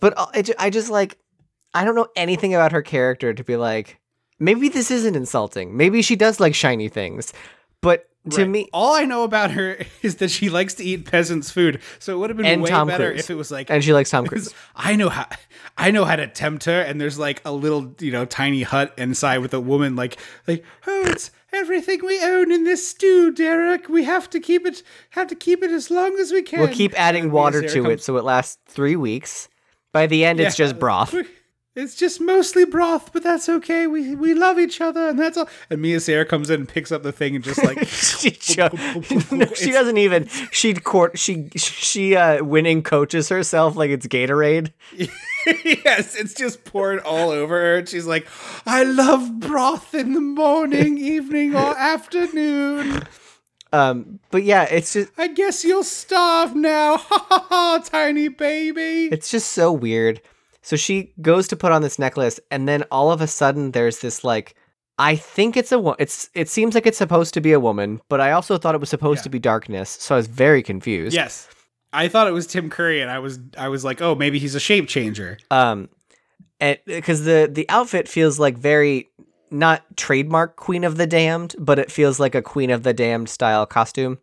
But 0.00 0.14
uh, 0.16 0.26
it, 0.34 0.50
I 0.58 0.70
just 0.70 0.90
like 0.90 1.18
I 1.74 1.84
don't 1.84 1.94
know 1.94 2.08
anything 2.16 2.54
about 2.54 2.72
her 2.72 2.82
character 2.82 3.34
to 3.34 3.44
be 3.44 3.56
like 3.56 3.98
maybe 4.38 4.68
this 4.68 4.90
isn't 4.90 5.16
insulting. 5.16 5.76
Maybe 5.76 6.02
she 6.02 6.16
does 6.16 6.40
like 6.40 6.54
shiny 6.54 6.88
things. 6.88 7.32
But 7.82 8.08
to 8.30 8.38
Right. 8.40 8.48
me 8.48 8.68
all 8.72 8.94
I 8.94 9.04
know 9.04 9.22
about 9.24 9.50
her 9.50 9.76
is 10.02 10.16
that 10.16 10.30
she 10.30 10.48
likes 10.48 10.72
to 10.74 10.84
eat 10.84 11.04
peasants' 11.04 11.50
food. 11.50 11.82
So 11.98 12.14
it 12.14 12.18
would 12.20 12.30
have 12.30 12.38
been 12.38 12.62
way 12.62 12.70
Tom 12.70 12.88
better 12.88 13.10
Cruise. 13.10 13.20
if 13.20 13.30
it 13.30 13.34
was 13.34 13.50
like 13.50 13.70
and 13.70 13.84
she 13.84 13.92
likes 13.92 14.08
Tom 14.08 14.26
Cruise. 14.28 14.54
I 14.74 14.96
know 14.96 15.10
how 15.10 15.26
I 15.76 15.90
know 15.90 16.06
how 16.06 16.16
to 16.16 16.26
tempt 16.26 16.64
her, 16.64 16.80
and 16.80 16.98
there's 16.98 17.18
like 17.18 17.42
a 17.44 17.52
little, 17.52 17.94
you 18.00 18.12
know, 18.12 18.24
tiny 18.24 18.62
hut 18.62 18.94
inside 18.96 19.38
with 19.38 19.52
a 19.52 19.60
woman 19.60 19.94
like 19.96 20.16
like, 20.48 20.64
oh, 20.86 21.02
it's 21.06 21.30
everything 21.54 22.00
we 22.04 22.22
own 22.22 22.50
in 22.52 22.64
this 22.64 22.88
stew, 22.88 23.30
Derek. 23.30 23.88
We 23.88 24.04
have 24.04 24.28
to 24.30 24.40
keep 24.40 24.66
it 24.66 24.82
have 25.10 25.28
to 25.28 25.34
keep 25.34 25.62
it 25.62 25.70
as 25.70 25.90
long 25.90 26.18
as 26.18 26.32
we 26.32 26.42
can. 26.42 26.60
We'll 26.60 26.68
keep 26.68 26.98
adding 26.98 27.30
water 27.30 27.62
to 27.62 27.68
Sarah 27.68 27.90
it 27.90 28.02
so 28.02 28.16
it 28.16 28.24
lasts 28.24 28.58
3 28.66 28.96
weeks. 28.96 29.48
By 29.92 30.06
the 30.06 30.24
end 30.24 30.40
it's 30.40 30.56
just 30.56 30.78
broth. 30.78 31.14
It's 31.76 31.96
just 31.96 32.20
mostly 32.20 32.64
broth, 32.64 33.12
but 33.12 33.24
that's 33.24 33.48
okay. 33.48 33.88
We 33.88 34.14
we 34.14 34.32
love 34.32 34.60
each 34.60 34.80
other, 34.80 35.08
and 35.08 35.18
that's 35.18 35.36
all. 35.36 35.48
And 35.68 35.82
Mia 35.82 35.98
Sara 35.98 36.24
comes 36.24 36.48
in 36.48 36.60
and 36.60 36.68
picks 36.68 36.92
up 36.92 37.02
the 37.02 37.10
thing 37.10 37.34
and 37.34 37.42
just 37.42 37.64
like 37.64 37.84
she, 37.88 38.30
cho- 38.30 38.68
no, 39.32 39.46
she 39.54 39.72
doesn't 39.72 39.96
even 39.98 40.28
she 40.52 40.72
court 40.74 41.18
she 41.18 41.48
she 41.56 42.14
uh 42.14 42.44
winning 42.44 42.84
coaches 42.84 43.28
herself 43.28 43.74
like 43.74 43.90
it's 43.90 44.06
Gatorade. 44.06 44.70
yes, 44.94 46.14
it's 46.14 46.34
just 46.34 46.64
poured 46.64 47.00
all 47.00 47.30
over 47.30 47.58
her. 47.60 47.78
And 47.78 47.88
she's 47.88 48.06
like, 48.06 48.28
I 48.66 48.84
love 48.84 49.40
broth 49.40 49.94
in 49.96 50.12
the 50.12 50.20
morning, 50.20 50.96
evening, 50.96 51.56
or 51.56 51.76
afternoon. 51.76 53.02
Um 53.72 54.20
but 54.30 54.44
yeah, 54.44 54.62
it's 54.70 54.92
just 54.92 55.10
I 55.18 55.26
guess 55.26 55.64
you'll 55.64 55.82
starve 55.82 56.54
now. 56.54 56.98
Ha 56.98 57.26
ha 57.28 57.46
ha, 57.48 57.82
tiny 57.84 58.28
baby. 58.28 59.08
It's 59.10 59.28
just 59.28 59.50
so 59.50 59.72
weird. 59.72 60.20
So 60.64 60.76
she 60.76 61.12
goes 61.20 61.46
to 61.48 61.56
put 61.56 61.70
on 61.72 61.82
this 61.82 61.98
necklace, 61.98 62.40
and 62.50 62.66
then 62.66 62.82
all 62.90 63.12
of 63.12 63.20
a 63.20 63.26
sudden, 63.26 63.70
there's 63.72 63.98
this 64.00 64.24
like, 64.24 64.54
I 64.98 65.14
think 65.14 65.56
it's 65.56 65.70
a 65.72 65.78
wo- 65.78 65.96
it's 65.98 66.30
it 66.34 66.48
seems 66.48 66.74
like 66.74 66.86
it's 66.86 66.98
supposed 66.98 67.34
to 67.34 67.40
be 67.40 67.52
a 67.52 67.60
woman, 67.60 68.00
but 68.08 68.20
I 68.20 68.32
also 68.32 68.56
thought 68.58 68.74
it 68.74 68.80
was 68.80 68.88
supposed 68.88 69.20
Yeah. 69.20 69.24
to 69.24 69.28
be 69.30 69.38
darkness, 69.38 69.90
so 69.90 70.14
I 70.14 70.18
was 70.18 70.26
very 70.26 70.62
confused. 70.62 71.14
yes. 71.14 71.48
I 71.92 72.08
thought 72.08 72.26
it 72.26 72.32
was 72.32 72.48
Tim 72.48 72.70
Curry, 72.70 73.00
and 73.02 73.08
I 73.10 73.20
was 73.20 73.38
I 73.56 73.68
was 73.68 73.84
like, 73.84 74.00
oh, 74.02 74.16
maybe 74.16 74.40
he's 74.40 74.56
a 74.56 74.60
shape 74.60 74.88
changer. 74.88 75.38
Um, 75.50 75.88
and 76.58 76.78
because 76.86 77.24
the 77.24 77.48
the 77.52 77.68
outfit 77.68 78.08
feels 78.08 78.40
like 78.40 78.56
very 78.58 79.08
not 79.50 79.82
trademark 79.96 80.56
Queen 80.56 80.82
of 80.82 80.96
the 80.96 81.06
Damned, 81.06 81.54
but 81.58 81.78
it 81.78 81.92
feels 81.92 82.18
like 82.18 82.34
a 82.34 82.42
Queen 82.42 82.70
of 82.70 82.82
the 82.82 82.92
Damned 82.94 83.28
style 83.28 83.64
costume. 83.66 84.18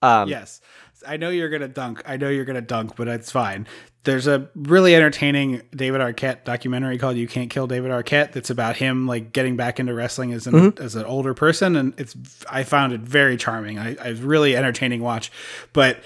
Um, 0.00 0.28
yes, 0.28 0.60
I 1.06 1.16
know 1.16 1.28
you're 1.28 1.50
gonna 1.50 1.68
dunk. 1.68 2.02
I 2.06 2.16
know 2.16 2.28
you're 2.30 2.44
gonna 2.44 2.60
dunk, 2.60 2.96
but 2.96 3.06
it's 3.06 3.30
fine. 3.30 3.68
There's 4.04 4.26
a 4.26 4.48
really 4.54 4.96
entertaining 4.96 5.62
David 5.74 6.00
Arquette 6.00 6.44
documentary 6.44 6.98
called 6.98 7.16
"You 7.16 7.28
Can't 7.28 7.50
Kill 7.50 7.66
David 7.66 7.90
Arquette." 7.90 8.32
That's 8.32 8.50
about 8.50 8.76
him 8.76 9.06
like 9.06 9.32
getting 9.32 9.56
back 9.56 9.78
into 9.78 9.94
wrestling 9.94 10.32
as 10.32 10.46
an 10.46 10.54
mm-hmm. 10.54 10.82
as 10.82 10.96
an 10.96 11.04
older 11.04 11.34
person, 11.34 11.76
and 11.76 11.94
it's 11.98 12.16
I 12.50 12.64
found 12.64 12.92
it 12.92 13.00
very 13.00 13.36
charming. 13.36 13.78
I, 13.78 13.96
I 13.96 14.10
was 14.10 14.20
really 14.20 14.56
entertaining 14.56 15.02
watch, 15.02 15.30
but 15.72 16.02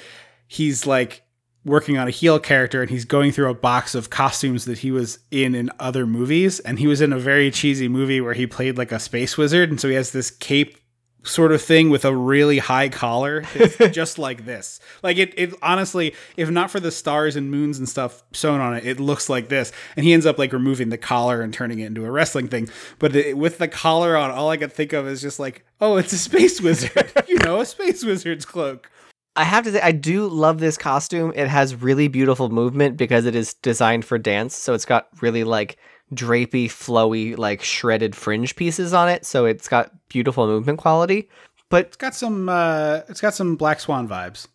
he's 0.46 0.86
like 0.86 1.22
working 1.66 1.98
on 1.98 2.06
a 2.06 2.12
heel 2.12 2.38
character 2.38 2.80
and 2.80 2.90
he's 2.90 3.04
going 3.04 3.32
through 3.32 3.50
a 3.50 3.54
box 3.54 3.96
of 3.96 4.08
costumes 4.08 4.66
that 4.66 4.78
he 4.78 4.92
was 4.92 5.18
in 5.32 5.52
in 5.52 5.68
other 5.80 6.06
movies 6.06 6.60
and 6.60 6.78
he 6.78 6.86
was 6.86 7.00
in 7.00 7.12
a 7.12 7.18
very 7.18 7.50
cheesy 7.50 7.88
movie 7.88 8.20
where 8.20 8.34
he 8.34 8.46
played 8.46 8.78
like 8.78 8.92
a 8.92 9.00
space 9.00 9.36
wizard 9.36 9.68
and 9.68 9.80
so 9.80 9.88
he 9.88 9.94
has 9.94 10.12
this 10.12 10.30
cape 10.30 10.78
sort 11.26 11.52
of 11.52 11.60
thing 11.60 11.90
with 11.90 12.04
a 12.04 12.14
really 12.14 12.58
high 12.58 12.88
collar 12.88 13.44
it's 13.54 13.76
just 13.94 14.18
like 14.18 14.44
this. 14.44 14.80
Like 15.02 15.18
it, 15.18 15.34
it 15.36 15.54
honestly 15.62 16.14
if 16.36 16.50
not 16.50 16.70
for 16.70 16.80
the 16.80 16.90
stars 16.90 17.36
and 17.36 17.50
moons 17.50 17.78
and 17.78 17.88
stuff 17.88 18.22
sewn 18.32 18.60
on 18.60 18.74
it 18.74 18.86
it 18.86 19.00
looks 19.00 19.28
like 19.28 19.48
this. 19.48 19.72
And 19.96 20.04
he 20.04 20.12
ends 20.12 20.26
up 20.26 20.38
like 20.38 20.52
removing 20.52 20.88
the 20.88 20.98
collar 20.98 21.42
and 21.42 21.52
turning 21.52 21.80
it 21.80 21.86
into 21.86 22.04
a 22.04 22.10
wrestling 22.10 22.48
thing. 22.48 22.68
But 22.98 23.14
it, 23.16 23.36
with 23.36 23.58
the 23.58 23.68
collar 23.68 24.16
on 24.16 24.30
all 24.30 24.50
i 24.50 24.56
could 24.56 24.72
think 24.72 24.92
of 24.92 25.06
is 25.06 25.20
just 25.20 25.38
like 25.38 25.64
oh 25.80 25.96
it's 25.96 26.12
a 26.12 26.18
space 26.18 26.60
wizard. 26.62 27.12
You 27.28 27.38
know 27.38 27.60
a 27.60 27.66
space 27.66 28.04
wizard's 28.04 28.44
cloak. 28.44 28.90
I 29.36 29.44
have 29.44 29.64
to 29.64 29.72
say, 29.72 29.80
I 29.82 29.92
do 29.92 30.26
love 30.28 30.60
this 30.60 30.78
costume. 30.78 31.30
It 31.36 31.46
has 31.46 31.74
really 31.74 32.08
beautiful 32.08 32.48
movement 32.48 32.96
because 32.96 33.26
it 33.26 33.34
is 33.34 33.52
designed 33.52 34.06
for 34.06 34.16
dance. 34.16 34.56
So 34.56 34.72
it's 34.72 34.86
got 34.86 35.08
really 35.20 35.44
like 35.44 35.76
drapey, 36.14 36.66
flowy, 36.66 37.36
like 37.36 37.62
shredded 37.62 38.14
fringe 38.14 38.56
pieces 38.56 38.92
on 38.92 39.08
it. 39.08 39.24
So 39.24 39.44
it's 39.44 39.68
got 39.68 39.92
beautiful 40.08 40.46
movement 40.46 40.78
quality. 40.78 41.28
But 41.68 41.86
it's 41.86 41.96
got 41.96 42.14
some 42.14 42.48
uh 42.48 43.00
it's 43.08 43.20
got 43.20 43.34
some 43.34 43.56
black 43.56 43.80
swan 43.80 44.08
vibes 44.08 44.46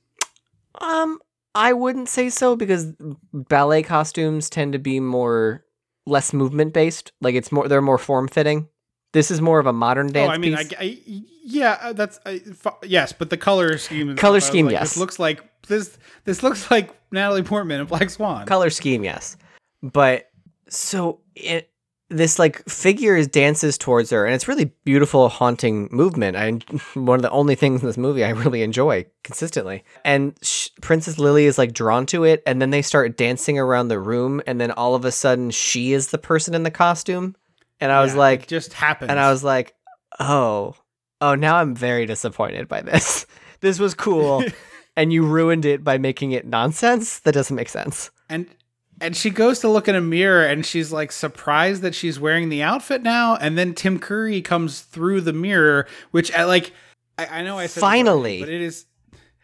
um, 0.82 1.19
I 1.53 1.73
wouldn't 1.73 2.10
say 2.10 2.30
so 2.30 2.56
because 2.56 2.94
ballet 3.34 3.84
costumes 3.84 4.49
tend 4.49 4.73
to 4.73 4.80
be 4.80 4.99
more 4.99 5.65
less 6.06 6.34
movement 6.34 6.73
based. 6.73 7.11
Like 7.22 7.36
it's 7.36 7.52
more, 7.52 7.68
they're 7.68 7.82
more 7.82 7.98
form 7.98 8.28
fitting. 8.28 8.68
This 9.14 9.30
is 9.30 9.41
more 9.41 9.60
of 9.60 9.68
a 9.68 9.73
modern 9.73 10.11
dance 10.11 10.30
oh, 10.30 10.34
I 10.34 10.38
mean, 10.38 10.56
piece. 10.56 10.73
I, 10.80 10.84
I, 10.84 10.98
yeah, 11.44 11.78
uh, 11.82 11.94
that's 11.94 12.19
I, 12.26 12.41
f- 12.65 12.78
yes, 12.84 13.11
but 13.11 13.30
the 13.30 13.36
color 13.36 13.78
scheme. 13.78 14.15
Color 14.15 14.36
was 14.36 14.45
scheme, 14.45 14.68
like, 14.68 14.73
yes. 14.73 14.91
This 14.91 14.98
looks 14.98 15.19
like 15.19 15.44
this. 15.68 15.98
This 16.23 16.44
looks 16.44 16.72
like 16.72 16.95
Natalie 17.11 17.44
Portman 17.44 17.82
in 17.82 17.88
Black 17.88 18.10
Swan. 18.10 18.45
color 18.45 18.69
scheme, 18.69 19.03
yes. 19.03 19.36
But 19.84 20.31
so 20.72 21.19
it 21.35 21.69
this 22.10 22.38
like 22.38 22.68
figure 22.68 23.15
is 23.15 23.27
dances 23.27 23.77
towards 23.77 24.10
her, 24.10 24.26
and 24.26 24.35
it's 24.35 24.48
really 24.48 24.65
beautiful, 24.84 25.30
haunting 25.30 25.88
movement. 25.91 26.35
I 26.35 26.52
one 26.99 27.18
of 27.18 27.22
the 27.22 27.31
only 27.31 27.56
things 27.56 27.81
in 27.81 27.88
this 27.88 27.98
movie 27.98 28.23
I 28.23 28.30
really 28.30 28.64
enjoy 28.64 29.06
consistently. 29.23 29.84
And 30.03 30.38
sh- 30.41 30.69
Princess 30.81 31.18
Lili 31.18 31.45
is 31.45 31.57
like 31.57 31.73
drawn 31.73 32.06
to 32.07 32.23
it, 32.23 32.43
and 32.45 32.61
then 32.61 32.69
they 32.69 32.81
start 32.81 33.18
dancing 33.18 33.57
around 33.57 33.88
the 33.88 33.99
room, 33.99 34.41
and 34.45 34.60
then 34.60 34.72
all 34.72 34.95
of 34.95 35.06
a 35.06 35.11
sudden 35.11 35.52
she 35.52 35.93
is 35.93 36.07
the 36.07 36.18
person 36.18 36.53
in 36.53 36.64
the 36.64 36.72
costume, 36.72 37.35
and 37.80 37.91
I 37.91 38.02
was 38.02 38.15
like, 38.15 38.43
it 38.43 38.49
just 38.49 38.73
happens. 38.73 39.10
and 39.10 39.19
I 39.19 39.31
was 39.31 39.43
like, 39.43 39.73
oh, 40.19 40.76
oh, 41.22 41.35
now 41.35 41.56
I'm 41.57 41.76
very 41.76 42.06
disappointed 42.06 42.68
by 42.68 42.81
this. 42.81 43.26
this 43.61 43.80
was 43.80 43.93
cool. 43.93 44.43
And 44.98 45.14
you 45.14 45.26
ruined 45.26 45.64
it 45.64 45.85
by 45.85 45.98
making 45.98 46.34
it 46.34 46.45
nonsense. 46.45 47.19
That 47.19 47.34
doesn't 47.34 47.56
make 47.56 47.69
sense. 47.69 48.11
and 48.27 48.45
and 49.02 49.18
she 49.18 49.30
goes 49.30 49.60
to 49.60 49.68
look 49.68 49.88
in 49.88 49.95
a 49.95 50.02
mirror 50.02 50.45
and 50.45 50.65
she's 50.65 50.91
like 50.91 51.11
surprised 51.11 51.82
that 51.82 51.94
she's 51.95 52.19
wearing 52.19 52.48
the 52.49 52.61
outfit 52.64 53.02
now 53.02 53.36
and 53.36 53.57
then 53.57 53.73
tim 53.73 53.99
curry 53.99 54.41
comes 54.41 54.82
through 54.82 55.19
the 55.19 55.34
mirror 55.34 55.88
which 56.11 56.32
i 56.34 56.44
like 56.45 56.72
i, 57.18 57.40
I 57.40 57.41
know 57.44 57.57
i 57.57 57.65
said 57.68 57.82
Finally. 57.82 58.40
but 58.40 58.49
it 58.49 58.61
is 58.61 58.86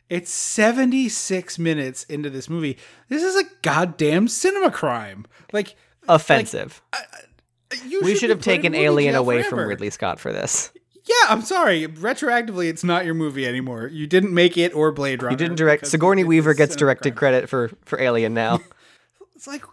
it's 0.10 0.32
76 0.32 1.60
minutes 1.60 2.04
into 2.06 2.30
this 2.30 2.50
movie 2.50 2.78
this 3.10 3.24
is 3.24 3.36
a 3.36 3.44
goddamn 3.62 4.28
cinema 4.28 4.72
crime 4.72 5.26
like 5.52 5.76
Offensive. 6.10 6.82
Uh, 6.94 6.98
uh, 7.14 7.76
you 7.86 8.00
we 8.02 8.12
should 8.12 8.20
should 8.22 8.30
have 8.30 8.42
taken 8.42 8.74
Alien 8.74 9.14
away 9.16 9.42
forever. 9.44 9.58
from 9.58 9.68
Ridley 9.68 9.90
Scott 9.90 10.22
for 10.22 10.32
this. 10.32 10.72
yeah 11.04 11.14
i'm 11.28 11.42
sorry 11.42 11.86
retroactively 11.88 12.70
it's 12.70 12.84
not 12.84 13.04
your 13.04 13.14
movie 13.14 13.46
anymore 13.46 13.88
you 13.88 14.08
didn't 14.08 14.34
make 14.34 14.58
it 14.58 14.74
or 14.74 14.94
blade 14.94 15.22
runner 15.22 15.34
You 15.34 15.38
didn't 15.38 15.58
direct. 15.58 15.86
Sigourney 15.88 16.24
Weaver 16.24 16.54
gets 16.54 16.76
directed 16.78 17.12
crime. 17.12 17.18
credit 17.18 17.50
for 17.50 17.70
for 17.84 18.00
Alien 18.00 18.34
now. 18.34 18.62
It's 19.38 19.46
like, 19.46 19.64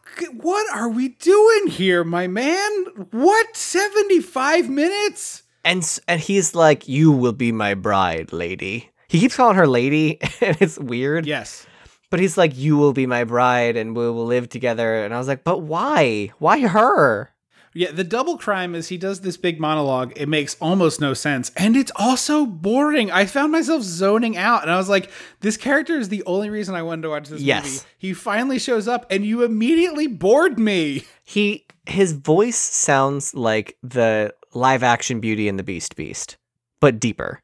what 0.43 0.71
are 0.77 0.91
we 0.91 1.09
doing 1.09 1.69
here, 1.69 2.05
my 2.05 2.27
man? 2.27 2.85
What? 3.13 3.57
75 3.57 4.69
minutes? 4.69 5.43
and 5.65 5.99
and 6.07 6.21
he's 6.21 6.55
like, 6.55 6.87
"You 6.87 7.11
will 7.11 7.33
be 7.33 7.51
my 7.51 7.73
bride, 7.73 8.31
lady." 8.31 8.91
He 9.09 9.21
keeps 9.21 9.37
calling 9.37 9.57
her 9.57 9.67
lady, 9.67 10.21
and 10.43 10.55
it's 10.61 10.79
weird. 10.79 11.25
Yes. 11.25 11.67
But 12.11 12.21
he's 12.21 12.37
like, 12.37 12.55
"You 12.59 12.77
will 12.77 12.93
be 12.93 13.07
my 13.07 13.25
bride, 13.25 13.79
and 13.79 13.97
we 13.97 14.05
will 14.05 14.27
live 14.27 14.51
together." 14.51 15.03
And 15.03 15.15
I 15.15 15.19
was 15.19 15.29
like, 15.29 15.45
"But 15.45 15.63
why? 15.63 16.31
Why 16.39 16.61
her?" 16.61 17.31
Yeah, 17.75 17.91
the 17.91 18.05
double 18.05 18.39
crime 18.39 18.75
is 18.77 18.89
he 18.89 18.97
does 18.97 19.21
this 19.21 19.37
big 19.37 19.59
monologue. 19.59 20.13
It 20.15 20.29
makes 20.29 20.57
almost 20.61 21.01
no 21.01 21.13
sense. 21.13 21.51
And 21.57 21.77
it's 21.77 21.91
also 21.97 22.47
boring. 22.47 23.11
I 23.11 23.27
found 23.27 23.51
myself 23.51 23.83
zoning 23.83 24.37
out. 24.37 24.63
And 24.63 24.71
I 24.71 24.77
was 24.77 24.89
like, 24.89 25.11
this 25.41 25.57
character 25.57 25.99
is 25.99 26.09
the 26.09 26.23
only 26.25 26.51
reason 26.51 26.77
I 26.77 26.83
wanted 26.83 27.03
to 27.03 27.11
watch 27.11 27.29
this 27.29 27.43
Yes. 27.43 27.65
movie. 27.65 27.79
He 27.99 28.15
finally 28.15 28.61
shows 28.61 28.87
up 28.87 29.07
and 29.11 29.25
you 29.27 29.43
immediately 29.43 30.07
bored 30.07 30.59
me. 30.59 31.05
He 31.25 31.67
his 31.87 32.13
voice 32.13 32.57
sounds 32.57 33.35
like 33.35 33.77
the 33.83 34.33
live 34.55 34.83
action 34.83 35.21
Beauty 35.21 35.49
and 35.49 35.59
the 35.59 35.63
Beast 35.65 35.97
beast, 35.97 36.37
but 36.81 37.01
deeper. 37.01 37.41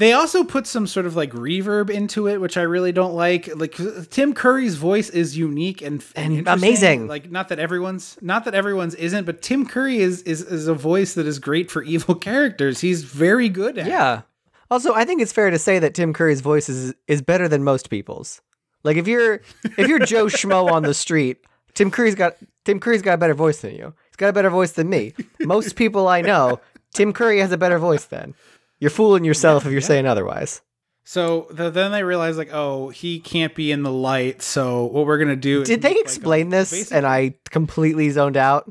They 0.00 0.14
also 0.14 0.44
put 0.44 0.66
some 0.66 0.86
sort 0.86 1.04
of 1.04 1.14
like 1.14 1.30
reverb 1.32 1.90
into 1.90 2.26
it, 2.26 2.40
which 2.40 2.56
I 2.56 2.62
really 2.62 2.90
don't 2.90 3.12
like. 3.12 3.50
Like 3.54 3.76
Tim 4.08 4.32
Curry's 4.32 4.76
voice 4.76 5.10
is 5.10 5.36
unique 5.36 5.82
and 5.82 6.02
And 6.16 6.32
interesting. 6.38 6.52
amazing. 6.68 7.06
Like 7.06 7.30
not 7.30 7.48
that 7.50 7.58
everyone's 7.58 8.16
not 8.22 8.46
that 8.46 8.54
everyone's 8.54 8.94
isn't, 8.94 9.26
but 9.26 9.42
Tim 9.42 9.66
Curry 9.66 9.98
is 9.98 10.22
is 10.22 10.40
is 10.40 10.66
a 10.68 10.74
voice 10.74 11.12
that 11.14 11.26
is 11.26 11.38
great 11.38 11.70
for 11.70 11.82
evil 11.82 12.14
characters. 12.28 12.80
He's 12.80 13.04
very 13.04 13.50
good 13.50 13.76
at. 13.76 13.86
it. 13.86 13.90
Yeah. 13.90 14.22
Also, 14.70 14.94
I 14.94 15.04
think 15.04 15.20
it's 15.20 15.32
fair 15.32 15.50
to 15.50 15.58
say 15.58 15.78
that 15.80 15.92
Tim 15.94 16.14
Curry's 16.14 16.40
voice 16.40 16.70
is 16.70 16.94
is 17.06 17.20
better 17.20 17.46
than 17.46 17.62
most 17.62 17.90
people's. 17.90 18.40
Like 18.82 18.96
if 18.96 19.06
you're 19.06 19.42
if 19.76 19.86
you're 19.86 19.98
Joe 19.98 20.26
Schmo 20.38 20.72
on 20.72 20.82
the 20.82 20.94
street, 20.94 21.44
Tim 21.74 21.90
Curry's 21.90 22.14
got 22.14 22.36
Tim 22.64 22.80
Curry's 22.80 23.02
got 23.02 23.14
a 23.14 23.18
better 23.18 23.34
voice 23.34 23.60
than 23.60 23.74
you. 23.74 23.92
He's 24.08 24.16
got 24.16 24.30
a 24.30 24.32
better 24.32 24.48
voice 24.48 24.72
than 24.72 24.88
me. 24.88 25.12
Most 25.40 25.76
people 25.76 26.08
I 26.08 26.22
know, 26.22 26.58
Tim 26.94 27.12
Curry 27.12 27.40
has 27.40 27.52
a 27.52 27.58
better 27.58 27.78
voice 27.78 28.06
than. 28.06 28.34
You're 28.80 28.90
fooling 28.90 29.24
yourself 29.24 29.66
if 29.66 29.72
you're 29.72 29.80
saying 29.80 30.06
otherwise. 30.06 30.62
So 31.04 31.46
the, 31.50 31.70
then 31.70 31.92
they 31.92 32.02
realize 32.02 32.36
like, 32.36 32.50
oh, 32.52 32.88
he 32.88 33.20
can't 33.20 33.54
be 33.54 33.72
in 33.72 33.82
the 33.82 33.90
light. 33.92 34.42
So 34.42 34.84
what 34.86 35.06
we're 35.06 35.18
gonna 35.18 35.36
do? 35.36 35.62
is 35.62 35.68
Did 35.68 35.82
they 35.82 35.90
make, 35.90 35.96
like, 35.98 36.06
a- 36.06 36.08
explain 36.08 36.48
this 36.50 36.92
and 36.92 37.06
I 37.06 37.34
completely 37.50 38.10
zoned 38.10 38.36
out? 38.36 38.70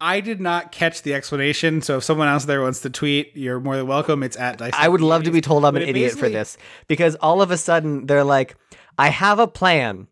I 0.00 0.20
did 0.20 0.40
not 0.40 0.72
catch 0.72 1.02
the 1.02 1.12
explanation. 1.12 1.82
So 1.82 1.98
if 1.98 2.04
someone 2.04 2.26
else 2.28 2.46
there 2.46 2.62
wants 2.62 2.80
to 2.80 2.90
tweet, 2.90 3.36
you're 3.36 3.60
more 3.60 3.76
than 3.76 3.86
welcome. 3.86 4.22
It's 4.22 4.36
at 4.36 4.56
Dice. 4.56 4.72
I 4.74 4.88
would 4.88 5.02
love 5.02 5.24
to 5.24 5.30
be 5.30 5.42
told 5.42 5.64
I'm 5.64 5.74
But 5.74 5.82
an 5.82 5.88
idiot 5.90 6.12
for 6.12 6.30
this 6.30 6.56
because 6.88 7.16
all 7.16 7.42
of 7.42 7.50
a 7.50 7.58
sudden 7.58 8.06
they're 8.06 8.24
like, 8.24 8.56
I 8.96 9.08
have 9.08 9.38
a 9.38 9.46
plan, 9.46 10.08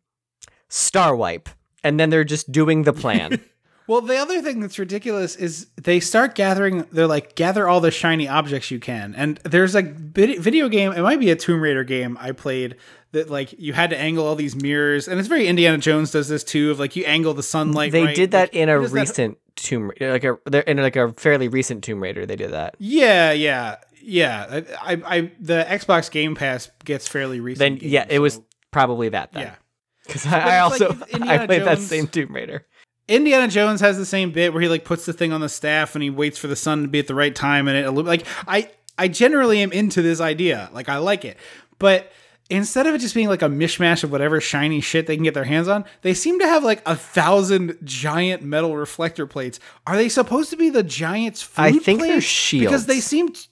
star 0.69 1.17
wipe. 1.17 1.49
And 1.85 1.99
then 1.99 2.11
they're 2.11 2.25
just 2.25 2.51
doing 2.53 2.83
the 2.83 2.93
plan. 2.93 3.41
Well, 3.89 4.03
the 4.03 4.17
other 4.19 4.43
thing 4.43 4.61
that's 4.61 4.79
ridiculous 4.79 5.35
is 5.35 5.67
they 5.77 5.99
start 5.99 6.35
gathering. 6.35 6.87
They're 6.93 7.07
like, 7.07 7.35
gather 7.35 7.67
all 7.67 7.81
the 7.81 7.91
shiny 7.91 8.29
objects 8.29 8.71
you 8.71 8.79
can. 8.79 9.15
And 9.17 9.39
there's 9.45 9.75
a 9.75 9.81
video 9.83 10.69
game. 10.69 10.93
It 10.93 11.01
might 11.01 11.19
be 11.19 11.31
a 11.31 11.37
Tomb 11.37 11.63
Raider 11.63 11.85
game 11.85 12.19
I 12.21 12.33
played 12.33 12.77
that 13.13 13.31
like 13.31 13.55
you 13.59 13.73
had 13.73 13.89
to 13.91 13.99
angle 13.99 14.27
all 14.27 14.35
these 14.35 14.55
mirrors, 14.55 15.09
and 15.09 15.19
it's 15.19 15.27
very 15.29 15.47
Indiana 15.47 15.79
Jones 15.79 16.11
does 16.11 16.29
this 16.29 16.45
too. 16.45 16.71
Of 16.71 16.79
like 16.79 16.97
you 16.97 17.05
angle 17.05 17.33
the 17.33 17.43
sunlight. 17.43 17.91
they 17.93 18.05
right. 18.05 18.15
did 18.15 18.33
that 18.33 18.53
Like, 18.53 18.55
in 18.55 18.69
a 18.69 18.79
does 18.79 18.93
that- 18.93 19.01
recent 19.01 19.39
Tomb 19.57 19.89
Raider, 19.89 20.13
like 20.13 20.25
a 20.25 20.39
they're 20.45 20.61
in 20.63 20.77
like 20.77 20.97
a 20.97 21.13
fairly 21.15 21.49
recent 21.49 21.83
Tomb 21.83 22.03
Raider. 22.03 22.27
They 22.27 22.37
did 22.37 22.53
that. 22.53 22.75
Yeah, 22.79 23.33
yeah, 23.33 23.77
yeah. 24.03 24.61
I, 24.83 24.93
I, 24.95 25.03
I, 25.17 25.33
the 25.41 25.67
Xbox 25.67 26.11
Game 26.11 26.35
Pass 26.35 26.71
gets 26.85 27.09
fairly 27.09 27.41
recent. 27.41 27.59
Then 27.61 27.77
games, 27.77 27.91
yeah, 27.91 28.07
it 28.09 28.19
was 28.19 28.41
probably 28.71 29.09
that 29.09 29.33
then. 29.33 29.45
yeah. 29.45 29.55
because 30.07 30.27
I, 30.27 30.39
I 30.39 30.67
it's 30.69 30.81
like 30.81 30.91
also 30.91 31.05
I 31.23 31.47
played 31.47 31.65
that 31.65 31.79
same 31.79 32.07
Tomb 32.07 32.35
Raider. 32.35 32.67
Indiana 33.09 33.49
Jones 33.49 33.81
has 33.81 33.97
the 33.97 34.07
same 34.07 34.31
bit 34.31 34.53
where 34.53 34.63
he 34.63 34.69
like 34.69 34.85
puts 34.85 35.07
the 35.07 35.13
thing 35.13 35.33
on 35.33 35.41
the 35.41 35.49
staff 35.49 35.95
and 35.97 36.03
he 36.03 36.11
waits 36.11 36.39
for 36.39 36.47
the 36.47 36.57
sun 36.57 36.83
to 36.83 36.89
be 36.89 36.99
at 36.99 37.07
the 37.07 37.15
right 37.15 37.35
time 37.35 37.67
and 37.67 37.77
it 37.77 37.91
like 37.91 38.27
I 38.47 38.71
I 38.99 39.09
generally 39.09 39.61
am 39.61 39.73
into 39.73 40.03
this 40.03 40.21
idea. 40.21 40.69
Like 40.73 40.89
I 40.89 40.99
like 40.99 41.25
it. 41.25 41.37
But 41.79 42.13
instead 42.51 42.87
of 42.87 42.95
it 42.95 42.99
just 42.99 43.15
being 43.15 43.29
like 43.29 43.43
a 43.43 43.49
mishmash 43.49 44.05
of 44.05 44.11
whatever 44.11 44.41
shiny 44.41 44.81
shit 44.81 45.07
they 45.07 45.17
can 45.17 45.25
get 45.25 45.35
their 45.35 45.45
hands 45.45 45.69
on, 45.69 45.85
they 46.03 46.15
seem 46.15 46.39
to 46.41 46.47
have 46.47 46.65
like 46.65 46.83
a 46.87 46.97
thousand 46.97 47.79
giant 47.85 48.43
metal 48.43 48.77
reflector 48.77 49.27
plates. 49.27 49.61
Are 49.87 49.97
they 49.97 50.09
supposed 50.09 50.51
to 50.51 50.57
be 50.57 50.69
the 50.69 50.83
giants' 50.83 51.43
food 51.43 51.63
I 51.63 51.73
think 51.73 52.01
they're 52.01 52.13
plates? 52.21 52.51
Because 52.53 52.87
they 52.87 52.95
shields. 53.01 53.07
seem 53.07 53.29
t- 53.33 53.43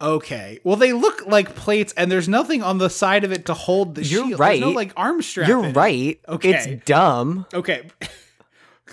Okay. 0.00 0.58
Well, 0.64 0.76
they 0.76 0.92
look 0.92 1.24
like 1.26 1.54
plates, 1.54 1.94
and 1.96 2.10
there's 2.10 2.28
nothing 2.28 2.62
on 2.62 2.78
the 2.78 2.90
side 2.90 3.24
of 3.24 3.32
it 3.32 3.46
to 3.46 3.54
hold 3.54 3.94
the 3.94 4.02
You're 4.02 4.26
shield. 4.26 4.40
There's 4.40 4.60
no 4.60 4.66
right. 4.68 4.74
like 4.76 4.92
arm 4.96 5.22
strap. 5.22 5.48
You're 5.48 5.66
it. 5.66 5.76
right. 5.76 6.20
Okay. 6.28 6.50
It's 6.50 6.84
dumb. 6.84 7.46
Okay. 7.54 7.88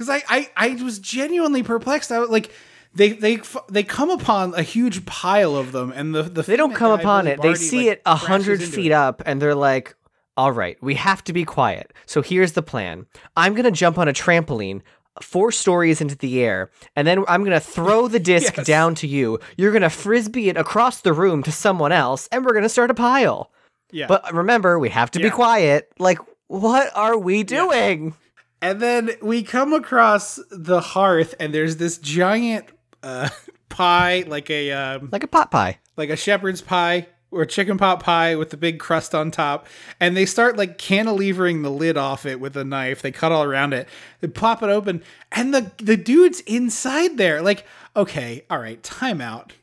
Because 0.02 0.24
I, 0.28 0.36
I 0.36 0.50
I 0.56 0.84
was 0.84 0.98
genuinely 0.98 1.62
perplexed. 1.62 2.12
I 2.12 2.18
was 2.18 2.30
like, 2.30 2.52
they 2.96 3.10
they 3.12 3.40
they 3.70 3.84
come 3.84 4.10
upon 4.10 4.56
a 4.56 4.64
huge 4.64 5.06
pile 5.06 5.56
of 5.56 5.74
them, 5.74 5.94
and 5.96 6.16
the 6.16 6.24
the 6.24 6.42
They 6.42 6.56
don't 6.56 6.74
come 6.74 7.00
upon 7.00 7.28
it. 7.28 7.40
They 7.40 7.54
see 7.54 7.90
like, 7.90 7.98
it 7.98 8.02
a 8.08 8.16
hundred 8.16 8.64
feet 8.64 8.88
it. 8.88 8.94
up, 8.94 9.22
and 9.28 9.40
they're 9.40 9.54
like, 9.54 9.96
"All 10.36 10.52
right, 10.52 10.76
we 10.82 10.96
have 10.96 11.24
to 11.26 11.34
be 11.34 11.46
quiet." 11.46 11.94
So 12.08 12.24
here's 12.24 12.54
the 12.54 12.64
plan: 12.64 13.06
I'm 13.38 13.54
gonna 13.54 13.70
jump 13.70 14.00
on 14.00 14.08
a 14.08 14.14
trampoline. 14.14 14.82
Four 15.22 15.52
stories 15.52 16.02
into 16.02 16.16
the 16.18 16.42
air, 16.42 16.72
and 16.96 17.06
then 17.06 17.24
I'm 17.28 17.44
gonna 17.44 17.60
throw 17.60 18.08
the 18.08 18.20
disc 18.34 18.58
Yes. 18.58 18.66
down 18.66 18.96
to 18.96 19.08
you. 19.08 19.40
You're 19.56 19.72
gonna 19.74 19.90
frisbee 19.92 20.50
it 20.50 20.58
across 20.58 21.02
the 21.02 21.14
room 21.14 21.44
to 21.44 21.52
someone 21.52 21.92
else, 21.92 22.28
and 22.32 22.44
we're 22.44 22.54
gonna 22.54 22.70
start 22.70 22.90
a 22.90 22.96
pile. 22.96 23.52
Yeah. 23.92 24.08
But 24.08 24.34
remember, 24.34 24.80
we 24.80 24.90
have 24.90 25.12
to 25.12 25.20
be 25.20 25.30
quiet. 25.30 25.92
Like, 26.00 26.18
what 26.48 26.90
are 26.96 27.18
we 27.20 27.44
doing? 27.44 28.16
And 28.62 28.80
then 28.80 29.12
we 29.22 29.44
come 29.44 29.74
across 29.74 30.40
the 30.52 30.80
hearth, 30.82 31.34
and 31.40 31.54
there's 31.54 31.78
this 31.78 31.98
giant 31.98 32.66
uh, 33.02 33.30
pie, 33.70 34.24
like 34.28 34.50
a 34.50 34.72
um, 34.72 35.10
Like 35.12 35.24
a 35.24 35.28
pot 35.28 35.50
pie. 35.52 35.80
like 35.98 36.10
a 36.10 36.16
shepherd's 36.16 36.62
pie 36.62 37.08
or 37.32 37.46
chicken 37.46 37.78
pot 37.78 38.02
pie 38.02 38.36
with 38.36 38.50
the 38.50 38.58
big 38.58 38.78
crust 38.78 39.16
on 39.16 39.32
top. 39.32 39.66
And 40.00 40.16
they 40.18 40.26
start 40.26 40.58
like 40.58 40.78
cantilevering 40.78 41.64
the 41.64 41.70
lid 41.72 41.98
off 41.98 42.26
it 42.26 42.40
with 42.40 42.56
a 42.58 42.64
knife. 42.66 43.02
They 43.02 43.12
cut 43.12 43.32
all 43.32 43.44
around 43.44 43.74
it. 43.74 43.88
They 44.20 44.28
pop 44.28 44.62
it 44.62 44.70
open, 44.70 45.02
and 45.32 45.54
the 45.54 45.72
the 45.78 45.98
dude's 45.98 46.42
inside 46.42 47.18
there. 47.18 47.42
Like, 47.42 47.66
okay, 47.96 48.44
all 48.50 48.60
right, 48.60 48.82
time 48.84 49.22
out. 49.22 49.54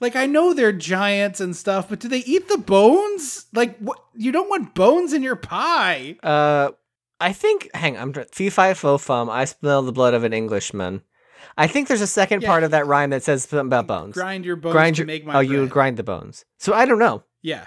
Like 0.00 0.16
I 0.16 0.26
know 0.26 0.52
they're 0.52 0.70
giants 0.72 1.40
and 1.40 1.56
stuff, 1.56 1.88
but 1.88 1.98
do 1.98 2.08
they 2.08 2.18
eat 2.18 2.46
the 2.48 2.58
bones? 2.58 3.46
Like 3.54 3.78
what? 3.78 3.98
You 4.14 4.30
don't 4.30 4.50
want 4.50 4.74
bones 4.74 5.12
in 5.12 5.22
your 5.22 5.36
pie. 5.36 6.16
Uh, 6.22 6.72
I 7.24 7.32
think. 7.32 7.70
Hang, 7.74 7.96
on, 7.96 8.16
I'm 8.16 8.24
fee 8.32 8.50
fi 8.50 8.74
fo 8.74 8.98
fum. 8.98 9.28
I 9.30 9.44
smell 9.46 9.82
the 9.82 9.92
blood 9.92 10.14
of 10.14 10.24
an 10.24 10.32
Englishman. 10.32 11.02
I 11.56 11.66
think 11.66 11.88
there's 11.88 12.00
a 12.00 12.06
second 12.06 12.42
Yeah. 12.42 12.48
part 12.48 12.64
of 12.64 12.70
that 12.72 12.86
rhyme 12.86 13.10
that 13.10 13.22
says 13.22 13.44
something 13.44 13.66
about 13.66 13.86
bones. 13.86 14.14
Grind 14.14 14.44
your 14.44 14.56
bones 14.56 14.72
Grind 14.72 14.96
to 14.96 15.00
your. 15.00 15.06
make 15.06 15.24
my 15.26 15.34
oh, 15.36 15.40
you 15.40 15.58
bread. 15.58 15.70
grind 15.70 15.96
the 15.96 16.02
bones. 16.02 16.44
So 16.58 16.72
I 16.72 16.84
don't 16.84 16.98
know. 16.98 17.22
Yeah. 17.42 17.66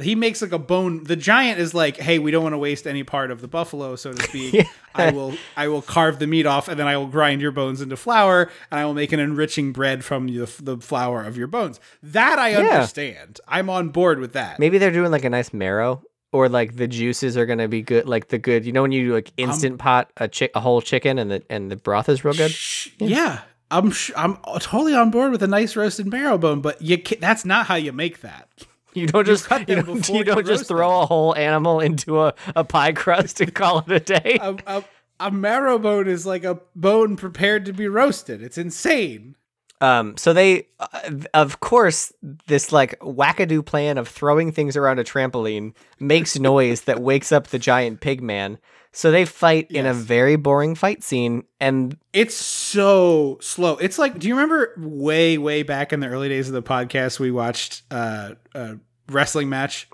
He 0.00 0.14
makes 0.14 0.42
like 0.42 0.52
a 0.52 0.58
bone. 0.58 1.04
The 1.04 1.16
giant 1.16 1.58
is 1.58 1.72
like, 1.72 1.96
"Hey, 1.96 2.18
we 2.18 2.30
don't 2.30 2.42
want 2.42 2.52
to 2.52 2.58
waste 2.58 2.86
any 2.86 3.02
part 3.02 3.30
of 3.30 3.40
the 3.40 3.48
buffalo, 3.48 3.96
so 3.96 4.12
to 4.12 4.22
speak. 4.28 4.52
Yeah. 4.52 4.64
I 4.94 5.10
will, 5.10 5.34
I 5.56 5.68
will 5.68 5.80
carve 5.82 6.18
the 6.18 6.26
meat 6.26 6.44
off, 6.44 6.68
and 6.68 6.78
then 6.78 6.86
I 6.86 6.96
will 6.98 7.06
grind 7.06 7.40
your 7.40 7.50
bones 7.52 7.80
into 7.80 7.96
flour, 7.96 8.50
and 8.70 8.78
I 8.80 8.84
will 8.84 8.92
make 8.94 9.12
an 9.12 9.20
enriching 9.20 9.72
bread 9.72 10.04
from 10.04 10.26
the, 10.26 10.44
the 10.62 10.76
flour 10.78 11.22
of 11.22 11.38
your 11.38 11.46
bones. 11.46 11.80
That 12.02 12.38
I 12.38 12.50
Yeah. 12.50 12.58
understand. 12.58 13.40
I'm 13.48 13.70
on 13.70 13.88
board 13.88 14.18
with 14.18 14.34
that. 14.34 14.58
Maybe 14.58 14.76
they're 14.76 14.90
doing 14.90 15.10
like 15.10 15.24
a 15.24 15.30
nice 15.30 15.52
marrow, 15.54 16.02
or 16.36 16.48
like 16.48 16.76
the 16.76 16.86
juices 16.86 17.36
are 17.36 17.46
gonna 17.46 17.68
be 17.68 17.82
good. 17.82 18.06
Like 18.06 18.28
the 18.28 18.38
good. 18.38 18.66
You 18.66 18.72
know 18.72 18.82
when 18.82 18.92
you 18.92 19.14
like 19.14 19.28
Um, 19.38 19.44
instant 19.50 19.78
pot 19.78 20.10
a 20.18 20.28
chick 20.28 20.50
a 20.54 20.60
whole 20.60 20.80
chicken 20.82 21.18
and 21.18 21.30
the 21.30 21.42
and 21.48 21.70
the 21.70 21.76
broth 21.76 22.08
is 22.08 22.24
real 22.24 22.34
good. 22.34 22.50
Shh, 22.50 22.88
yeah. 22.98 23.40
I'm, 23.68 23.90
sh- 23.90 24.12
I'm 24.16 24.36
totally 24.60 24.94
on 24.94 25.10
board 25.10 25.32
with 25.32 25.42
a 25.42 25.48
nice 25.48 25.74
roasted 25.74 26.06
marrow 26.06 26.38
bone, 26.38 26.60
but 26.60 26.80
you, 26.80 26.98
ca- 27.02 27.18
that's 27.20 27.44
not 27.44 27.66
how 27.66 27.74
you 27.74 27.92
make 27.92 28.20
that. 28.20 28.48
You 28.94 29.08
don't 29.08 29.26
just 29.26 29.46
cut 29.46 29.68
you 29.68 29.82
don't, 29.82 30.08
you 30.08 30.18
you 30.18 30.24
don't 30.24 30.46
just 30.46 30.68
throw 30.68 30.88
them. 30.88 31.02
a 31.02 31.06
whole 31.06 31.34
animal 31.34 31.80
into 31.80 32.22
a, 32.22 32.32
a 32.54 32.62
pie 32.64 32.92
crust 32.92 33.40
and 33.40 33.52
call 33.52 33.80
it 33.80 33.90
a 33.90 33.98
day. 34.00 34.38
A, 34.40 34.56
a, 34.68 34.84
a 35.18 35.30
marrow 35.32 35.78
bone 35.80 36.06
is 36.06 36.24
like 36.24 36.44
a 36.44 36.60
bone 36.76 37.16
prepared 37.16 37.64
to 37.66 37.72
be 37.72 37.88
roasted. 37.88 38.40
It's 38.40 38.56
insane. 38.56 39.34
Um, 39.80 40.16
so 40.16 40.32
they, 40.32 40.68
uh, 40.80 41.10
of 41.34 41.60
course, 41.60 42.12
this 42.46 42.72
like 42.72 42.98
wackadoo 43.00 43.64
plan 43.64 43.98
of 43.98 44.08
throwing 44.08 44.52
things 44.52 44.76
around 44.76 44.98
a 44.98 45.04
trampoline 45.04 45.74
makes 46.00 46.38
noise 46.38 46.82
that 46.82 47.00
wakes 47.00 47.32
up 47.32 47.48
the 47.48 47.58
giant 47.58 48.00
pig 48.00 48.22
man. 48.22 48.58
So 48.92 49.10
they 49.10 49.26
fight 49.26 49.70
in 49.70 49.84
a 49.84 49.92
very 49.92 50.36
boring 50.36 50.74
fight 50.74 51.02
scene, 51.02 51.44
and 51.60 51.98
It's 52.14 52.34
so 52.34 53.36
slow. 53.42 53.76
It's 53.76 53.98
like, 53.98 54.18
do 54.18 54.26
you 54.26 54.34
remember 54.34 54.72
way, 54.78 55.36
way 55.36 55.62
back 55.62 55.92
in 55.92 56.00
the 56.00 56.06
early 56.06 56.30
days 56.30 56.48
of 56.48 56.54
the 56.54 56.62
podcast, 56.62 57.20
we 57.20 57.30
watched 57.30 57.82
uh, 57.90 58.36
a 58.54 58.78
wrestling 59.10 59.50
match, 59.50 59.90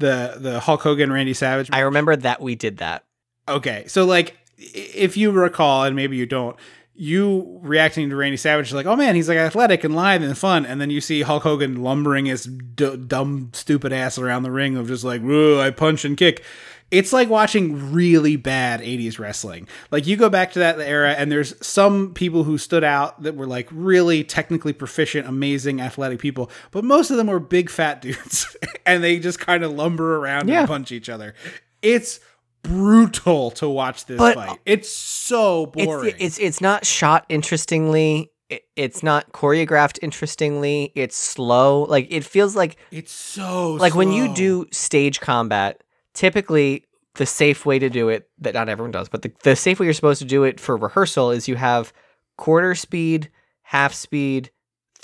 the 0.00 0.34
the 0.36 0.58
Hulk 0.58 0.82
Hogan 0.82 1.12
Randy 1.12 1.32
Savage. 1.32 1.70
I 1.72 1.80
remember 1.80 2.16
that 2.16 2.40
we 2.40 2.56
did 2.56 2.78
that. 2.78 3.04
okay, 3.48 3.84
so 3.86 4.04
like, 4.04 4.36
if 4.56 5.16
you 5.16 5.30
recall, 5.30 5.84
and 5.84 5.94
maybe 5.94 6.16
you 6.16 6.26
don't, 6.26 6.56
you 6.96 7.58
reacting 7.62 8.08
to 8.10 8.16
Randy 8.16 8.36
Savage 8.36 8.72
like, 8.72 8.86
oh 8.86 8.96
man, 8.96 9.14
he's 9.14 9.28
like 9.28 9.38
athletic 9.38 9.82
and 9.84 9.94
lithe 9.96 10.22
and 10.22 10.36
fun, 10.38 10.64
and 10.64 10.80
then 10.80 10.90
you 10.90 11.00
see 11.00 11.22
Hulk 11.22 11.42
Hogan 11.42 11.82
lumbering 11.82 12.26
his 12.26 12.44
d- 12.44 12.96
dumb, 12.96 13.50
stupid 13.52 13.92
ass 13.92 14.18
around 14.18 14.42
the 14.44 14.50
ring 14.50 14.76
of 14.76 14.86
just 14.88 15.04
like, 15.04 15.20
whoa, 15.22 15.60
I 15.60 15.70
punch 15.70 16.04
and 16.04 16.16
kick. 16.16 16.44
It's 16.90 17.12
like 17.12 17.28
watching 17.28 17.92
really 17.92 18.36
bad 18.36 18.80
80s 18.80 19.18
wrestling. 19.18 19.66
Like 19.90 20.06
you 20.06 20.16
go 20.16 20.28
back 20.28 20.52
to 20.52 20.60
that 20.60 20.78
era 20.78 21.12
and 21.12 21.32
there's 21.32 21.54
some 21.66 22.14
people 22.14 22.44
who 22.44 22.56
stood 22.56 22.84
out 22.84 23.20
that 23.24 23.34
were 23.34 23.46
like 23.48 23.66
really 23.72 24.22
technically 24.22 24.72
proficient, 24.72 25.26
amazing 25.26 25.80
athletic 25.80 26.20
people, 26.20 26.50
but 26.70 26.84
most 26.84 27.10
of 27.10 27.16
them 27.16 27.26
were 27.26 27.40
big 27.40 27.68
fat 27.70 28.00
dudes 28.02 28.56
and 28.86 29.02
they 29.02 29.18
just 29.18 29.40
kind 29.40 29.64
of 29.64 29.72
lumber 29.72 30.18
around 30.18 30.48
Yeah. 30.48 30.60
and 30.60 30.68
punch 30.68 30.92
each 30.92 31.08
other. 31.08 31.34
It's 31.82 32.20
brutal 32.64 33.52
to 33.52 33.68
watch 33.68 34.06
this 34.06 34.18
But- 34.18 34.34
fight. 34.34 34.58
It's 34.66 34.90
so 34.90 35.66
boring. 35.66 36.08
It's 36.18 36.20
it's 36.20 36.38
it's 36.38 36.60
not 36.60 36.84
shot 36.84 37.24
interestingly. 37.28 38.32
It, 38.50 38.62
it's 38.76 39.02
not 39.02 39.32
choreographed 39.32 39.98
interestingly. 40.02 40.90
It's 40.96 41.16
slow. 41.16 41.82
Like 41.84 42.08
it 42.10 42.24
feels 42.24 42.56
like 42.56 42.76
It's 42.90 43.12
so 43.12 43.74
like 43.74 43.94
when 43.94 44.10
you 44.10 44.34
do 44.34 44.66
stage 44.72 45.20
combat, 45.20 45.82
typically 46.14 46.84
the 47.14 47.26
safe 47.26 47.64
way 47.64 47.78
to 47.78 47.88
do 47.88 48.08
it 48.08 48.28
that 48.38 48.54
not 48.54 48.68
everyone 48.68 48.90
does, 48.90 49.08
but 49.08 49.22
the, 49.22 49.32
the 49.44 49.54
safe 49.54 49.78
way 49.78 49.86
you're 49.86 49.92
supposed 49.92 50.20
to 50.20 50.26
do 50.26 50.42
it 50.42 50.58
for 50.58 50.76
rehearsal 50.76 51.30
is 51.30 51.46
you 51.46 51.54
have 51.54 51.92
quarter 52.36 52.74
speed, 52.74 53.30
half 53.62 53.94
speed, 53.94 54.50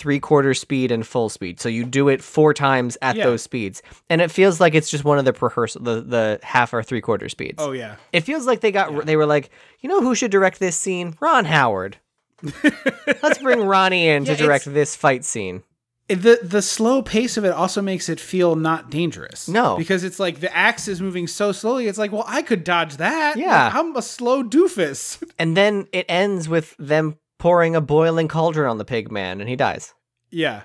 three 0.00 0.18
quarter 0.18 0.54
speed, 0.54 0.90
and 0.90 1.06
full 1.06 1.28
speed. 1.28 1.60
So 1.60 1.68
you 1.68 1.84
do 1.84 2.08
it 2.08 2.22
four 2.22 2.54
times 2.54 2.96
at 3.02 3.16
Yeah. 3.16 3.24
those 3.26 3.42
speeds, 3.42 3.82
and 4.08 4.20
it 4.20 4.30
feels 4.30 4.58
like 4.60 4.74
it's 4.74 4.90
just 4.90 5.04
one 5.04 5.18
of 5.18 5.24
the 5.26 5.32
rehearsal, 5.32 5.82
the 5.82 6.00
the 6.00 6.40
half 6.42 6.72
or 6.72 6.82
three 6.82 7.00
quarter 7.02 7.28
speeds. 7.28 7.56
Oh 7.58 7.72
yeah. 7.72 7.96
It 8.12 8.22
feels 8.22 8.46
like 8.46 8.60
they 8.60 8.72
got 8.72 9.04
they 9.06 9.16
were 9.16 9.26
like, 9.26 9.50
you 9.80 9.88
know 9.88 10.00
who 10.00 10.14
should 10.14 10.30
direct 10.30 10.58
this 10.58 10.76
scene? 10.76 11.14
Ron 11.20 11.44
Howard. 11.44 11.98
Let's 13.22 13.38
bring 13.38 13.60
Ronnie 13.64 14.08
in 14.08 14.24
Yeah, 14.24 14.34
to 14.34 14.42
direct 14.42 14.64
this 14.72 14.96
fight 14.96 15.24
scene. 15.24 15.62
the 16.08 16.40
the 16.42 16.62
slow 16.62 17.02
pace 17.02 17.36
of 17.36 17.44
it 17.44 17.52
also 17.52 17.80
makes 17.82 18.08
it 18.08 18.18
feel 18.18 18.56
not 18.56 18.90
dangerous. 18.90 19.46
No. 19.48 19.76
because 19.76 20.02
it's 20.04 20.18
like 20.18 20.40
the 20.40 20.52
axe 20.56 20.88
is 20.88 21.00
moving 21.00 21.26
so 21.28 21.52
slowly. 21.52 21.86
It's 21.86 21.98
like, 21.98 22.10
well, 22.12 22.24
I 22.26 22.42
could 22.42 22.64
dodge 22.64 22.96
that. 22.96 23.36
Yeah. 23.36 23.66
Like, 23.66 23.74
I'm 23.74 23.94
a 23.94 24.02
slow 24.02 24.42
doofus. 24.42 25.22
And 25.38 25.56
then 25.56 25.86
it 25.92 26.06
ends 26.08 26.48
with 26.48 26.74
them 26.78 27.16
pouring 27.40 27.74
a 27.74 27.80
boiling 27.80 28.28
cauldron 28.28 28.70
on 28.70 28.78
the 28.78 28.84
pig 28.84 29.10
man 29.10 29.40
and 29.40 29.48
he 29.50 29.56
dies. 29.56 29.92
yeah. 30.30 30.62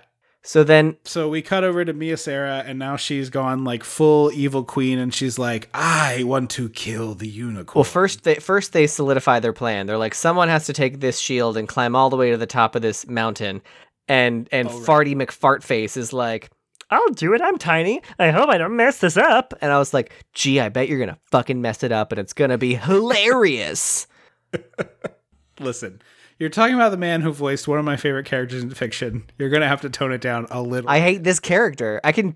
So 0.47 0.63
then 0.63 0.97
So 1.05 1.27
we 1.27 1.41
cut 1.41 1.63
over 1.63 1.83
to 1.83 1.91
Mia 1.91 2.17
Sara, 2.17 2.63
and 2.67 2.77
now 2.77 2.97
she's 2.97 3.31
gone 3.31 3.63
like 3.63 3.83
full 3.83 4.31
evil 4.31 4.63
queen, 4.63 4.99
and 4.99 5.11
she's 5.11 5.39
like, 5.39 5.69
I 5.73 6.21
want 6.23 6.51
to 6.51 6.69
kill 6.69 7.15
the 7.15 7.27
unicorn. 7.27 7.73
well 7.79 7.83
first 7.83 8.23
they 8.25 8.35
first 8.35 8.71
they 8.71 8.85
solidify 8.85 9.39
their 9.39 9.53
plan. 9.53 9.87
They're 9.87 9.97
like 9.97 10.13
someone 10.13 10.47
has 10.49 10.67
to 10.67 10.73
take 10.73 10.99
this 10.99 11.17
shield 11.17 11.57
and 11.57 11.67
climb 11.67 11.95
all 11.95 12.11
the 12.11 12.15
way 12.15 12.29
to 12.29 12.37
the 12.37 12.45
top 12.45 12.75
of 12.75 12.83
this 12.83 13.07
mountain. 13.07 13.63
And 14.07 14.47
and 14.51 14.67
Oh, 14.69 14.77
right. 14.77 14.87
Farty 14.87 15.15
McFartface 15.15 15.97
is 15.97 16.13
like 16.13 16.51
I'll 16.91 17.09
do 17.13 17.33
it. 17.33 17.41
I'm 17.41 17.57
tiny. 17.57 18.03
I 18.19 18.29
hope 18.29 18.47
I 18.47 18.59
don't 18.59 18.75
mess 18.75 18.99
this 18.99 19.17
up. 19.17 19.55
And 19.61 19.71
I 19.71 19.79
was 19.79 19.95
like, 19.95 20.11
gee, 20.35 20.59
I 20.59 20.69
bet 20.69 20.87
you're 20.87 20.99
going 20.99 21.09
to 21.09 21.17
fucking 21.31 21.59
mess 21.59 21.81
it 21.81 21.91
up 21.91 22.11
and 22.11 22.19
it's 22.19 22.33
going 22.33 22.51
to 22.51 22.59
be 22.59 22.75
hilarious. 22.75 24.05
listen. 25.59 26.03
You're 26.37 26.49
talking 26.49 26.75
about 26.75 26.89
the 26.89 26.97
man 26.97 27.21
who 27.21 27.31
voiced 27.31 27.67
one 27.67 27.79
of 27.79 27.85
my 27.85 27.95
favorite 27.95 28.25
characters 28.25 28.61
in 28.61 28.69
fiction. 28.71 29.29
You're 29.37 29.49
gonna 29.49 29.67
have 29.67 29.81
to 29.81 29.89
tone 29.89 30.11
it 30.11 30.21
down 30.21 30.47
a 30.51 30.61
little. 30.61 30.89
I 30.89 30.99
hate 30.99 31.23
this 31.23 31.39
character. 31.39 32.01
I 32.03 32.11
can 32.11 32.35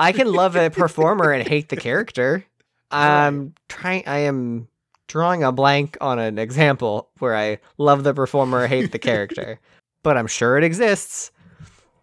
I 0.00 0.12
can 0.12 0.32
love 0.32 0.56
a 0.56 0.70
performer 0.70 1.30
and 1.32 1.46
hate 1.46 1.68
the 1.68 1.76
character. 1.76 2.44
I'm 2.90 3.54
trying 3.68 4.04
I 4.06 4.18
am 4.20 4.68
drawing 5.08 5.44
a 5.44 5.52
blank 5.52 5.98
on 6.00 6.18
an 6.18 6.38
example 6.38 7.10
where 7.18 7.36
I 7.36 7.58
love 7.76 8.04
the 8.04 8.14
performer, 8.14 8.66
hate 8.66 8.92
the 8.92 8.98
character. 8.98 9.60
but 10.02 10.16
I'm 10.16 10.26
sure 10.26 10.56
it 10.56 10.64
exists. 10.64 11.30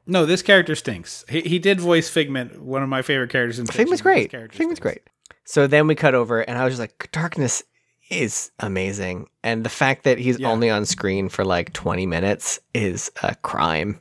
no, 0.05 0.26
this 0.26 0.41
character 0.41 0.76
stinks. 0.76 1.26
He, 1.30 1.41
he 1.41 1.59
did 1.59 1.80
voice 1.80 2.09
Figment, 2.09 2.61
one 2.61 2.84
of 2.84 2.89
my 2.89 3.01
favorite 3.01 3.31
characters 3.31 3.57
in 3.57 3.65
fiction. 3.65 3.80
Figment's 3.80 4.01
great. 4.01 4.31
Figment's 4.31 4.55
stinks. 4.57 4.80
great. 4.80 5.01
So 5.43 5.65
then 5.65 5.88
we 5.88 5.95
cut 5.95 6.13
over 6.13 6.41
and 6.41 6.57
I 6.57 6.65
was 6.65 6.73
just 6.73 6.80
like, 6.81 7.09
Darkness 7.11 7.63
is 8.11 8.51
amazing. 8.59 9.27
And 9.43 9.63
the 9.63 9.69
fact 9.69 10.03
that 10.03 10.19
he's 10.19 10.39
Yeah. 10.39 10.49
only 10.51 10.69
on 10.69 10.85
screen 10.85 11.29
for 11.29 11.43
like 11.45 11.73
20 11.73 12.05
minutes 12.05 12.59
is 12.73 13.11
a 13.23 13.35
crime. 13.35 13.99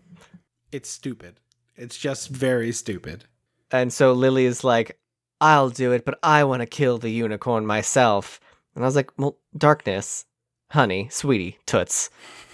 It's 0.72 0.88
stupid. 0.90 1.40
It's 1.76 1.96
just 1.96 2.28
very 2.28 2.72
stupid. 2.72 3.24
And 3.70 3.92
so 3.92 4.12
Lili 4.12 4.44
is 4.44 4.64
like, 4.64 4.98
I'll 5.40 5.70
do 5.70 5.92
it, 5.92 6.04
but 6.04 6.18
I 6.22 6.44
want 6.44 6.60
to 6.60 6.66
kill 6.66 6.98
the 6.98 7.10
unicorn 7.10 7.64
myself. 7.64 8.40
And 8.74 8.84
I 8.84 8.86
was 8.86 8.96
like, 8.96 9.10
well, 9.16 9.38
darkness, 9.56 10.26
honey, 10.70 11.08
sweetie, 11.10 11.58
toots. 11.66 12.10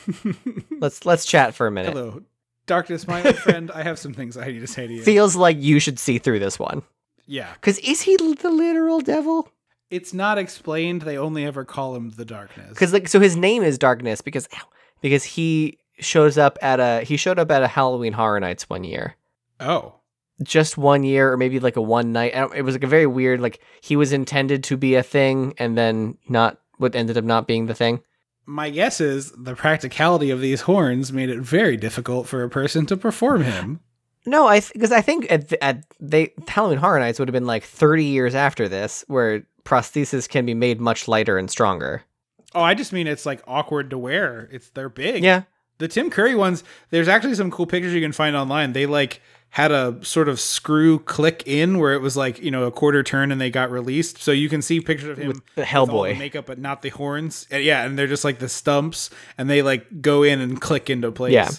let's 0.80 1.04
let's 1.04 1.24
chat 1.24 1.54
for 1.54 1.66
a 1.66 1.70
minute. 1.70 1.92
Hello. 1.94 2.22
Darkness, 2.66 3.06
my 3.06 3.22
old 3.24 3.36
friend, 3.36 3.70
I 3.70 3.82
have 3.82 3.98
some 3.98 4.12
things 4.14 4.36
I 4.36 4.46
need 4.46 4.60
to 4.60 4.66
say 4.66 4.86
to 4.86 4.92
you. 4.92 5.02
Feels 5.02 5.36
like 5.36 5.56
you 5.60 5.78
should 5.78 5.98
see 5.98 6.18
through 6.18 6.38
this 6.40 6.58
one. 6.58 6.82
yeah. 7.26 7.52
Because 7.54 7.78
is 7.80 8.02
he 8.02 8.16
the 8.16 8.50
literal 8.50 9.00
devil? 9.00 9.48
It's 9.90 10.12
not 10.12 10.38
explained. 10.38 11.02
They 11.02 11.16
only 11.16 11.44
ever 11.44 11.64
call 11.64 11.94
him 11.94 12.10
the 12.10 12.24
Darkness. 12.24 12.70
Because 12.70 12.92
like, 12.92 13.08
so 13.08 13.20
his 13.20 13.36
name 13.36 13.62
is 13.62 13.78
Darkness 13.78 14.20
because 14.20 14.48
ow, 14.56 14.66
because 15.00 15.24
he 15.24 15.78
shows 15.98 16.36
up 16.38 16.58
at 16.60 16.80
a 16.80 17.04
he 17.04 17.16
showed 17.16 17.38
up 17.38 17.50
at 17.50 17.62
a 17.62 17.68
Halloween 17.68 18.12
Horror 18.12 18.40
Nights 18.40 18.68
one 18.68 18.84
year. 18.84 19.16
Oh. 19.60 19.94
just 20.42 20.76
one 20.76 21.02
year 21.02 21.32
or 21.32 21.36
maybe 21.38 21.60
like 21.60 21.76
a 21.76 21.80
one 21.82 22.12
night. 22.12 22.34
It 22.54 22.62
was 22.62 22.74
like 22.74 22.84
a 22.84 22.88
very 22.88 23.06
weird 23.06 23.40
like 23.40 23.60
he 23.80 23.96
was 23.96 24.12
intended 24.12 24.62
to 24.64 24.76
be 24.76 24.94
a 24.96 25.02
thing 25.02 25.54
and 25.56 25.78
then 25.78 26.18
not 26.28 26.58
what 26.78 26.94
ended 26.94 27.16
up 27.16 27.24
not 27.24 27.46
being 27.46 27.66
the 27.66 27.74
thing. 27.74 28.02
My 28.44 28.68
guess 28.70 29.00
is 29.00 29.32
the 29.32 29.54
practicality 29.56 30.30
of 30.30 30.40
these 30.40 30.62
horns 30.62 31.12
made 31.12 31.30
it 31.30 31.40
very 31.40 31.76
difficult 31.76 32.28
for 32.28 32.42
a 32.44 32.50
person 32.50 32.86
to 32.86 32.96
perform 32.96 33.42
him. 33.42 33.80
No, 34.28 34.48
I 34.48 34.60
because 34.72 34.90
I 34.90 35.02
think 35.02 35.30
at, 35.30 35.50
th- 35.50 35.58
at 35.62 35.84
they 36.00 36.32
Halloween 36.48 36.78
Horror 36.78 36.98
Nights 36.98 37.20
would 37.20 37.28
have 37.28 37.32
been 37.32 37.46
like 37.46 37.62
30 37.62 38.04
years 38.06 38.34
after 38.34 38.68
this 38.68 39.04
where 39.06 39.44
prosthesis 39.66 40.28
can 40.28 40.46
be 40.46 40.54
made 40.54 40.80
much 40.80 41.06
lighter 41.08 41.36
and 41.36 41.50
stronger. 41.50 42.02
Oh, 42.54 42.62
I 42.62 42.72
just 42.74 42.92
mean 42.92 43.06
it's 43.06 43.26
like 43.26 43.42
awkward 43.46 43.90
to 43.90 43.98
wear. 43.98 44.48
It's 44.50 44.70
they're 44.70 44.88
big. 44.88 45.22
Yeah. 45.22 45.42
The 45.78 45.88
Tim 45.88 46.08
Curry 46.08 46.34
ones, 46.34 46.64
there's 46.88 47.08
actually 47.08 47.34
some 47.34 47.50
cool 47.50 47.66
pictures 47.66 47.92
you 47.92 48.00
can 48.00 48.12
find 48.12 48.34
online. 48.34 48.72
They 48.72 48.86
like 48.86 49.20
had 49.50 49.70
a 49.70 49.98
sort 50.02 50.28
of 50.28 50.40
screw 50.40 50.98
click 51.00 51.42
in 51.46 51.78
where 51.78 51.92
it 51.92 52.00
was 52.00 52.16
like, 52.16 52.38
you 52.42 52.50
know, 52.50 52.64
a 52.64 52.70
quarter 52.72 53.02
turn 53.02 53.30
and 53.30 53.38
they 53.40 53.50
got 53.50 53.70
released. 53.70 54.18
So 54.22 54.32
you 54.32 54.48
can 54.48 54.62
see 54.62 54.80
pictures 54.80 55.10
of 55.10 55.18
him 55.18 55.28
With 55.28 55.40
the 55.54 55.62
Hellboy. 55.64 56.14
the 56.14 56.18
makeup, 56.18 56.46
but 56.46 56.58
not 56.58 56.80
the 56.80 56.88
horns. 56.88 57.46
And 57.50 57.62
yeah, 57.62 57.84
and 57.84 57.98
they're 57.98 58.06
just 58.06 58.24
like 58.24 58.38
the 58.38 58.48
stumps 58.48 59.10
and 59.36 59.50
they 59.50 59.60
like 59.60 60.00
go 60.00 60.22
in 60.22 60.40
and 60.40 60.58
click 60.60 60.88
into 60.88 61.12
place. 61.12 61.34
Yeah. 61.34 61.50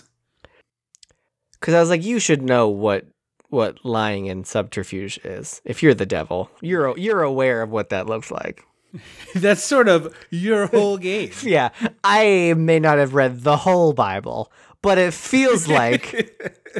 Cuz 1.59 1.73
I 1.75 1.79
was 1.79 1.89
like 1.89 2.03
you 2.03 2.19
should 2.19 2.41
know 2.41 2.69
what 2.69 3.05
what 3.49 3.83
lying 3.85 4.29
and 4.29 4.45
subterfuge 4.45 5.19
is. 5.23 5.61
If 5.65 5.81
you're 5.81 5.93
the 5.93 6.05
devil, 6.05 6.49
you're 6.61 6.97
you're 6.97 7.23
aware 7.23 7.61
of 7.61 7.69
what 7.69 7.89
that 7.89 8.07
looks 8.07 8.31
like. 8.31 8.63
That's 9.35 9.63
sort 9.63 9.87
of 9.89 10.15
your 10.29 10.67
whole 10.67 10.97
game. 10.97 11.31
Yeah, 11.43 11.69
I 12.03 12.53
may 12.57 12.79
not 12.79 12.97
have 12.97 13.13
read 13.13 13.41
the 13.41 13.57
whole 13.57 13.93
Bible, 13.93 14.51
but 14.81 14.97
it 14.97 15.13
feels 15.13 15.67
like 15.79 16.31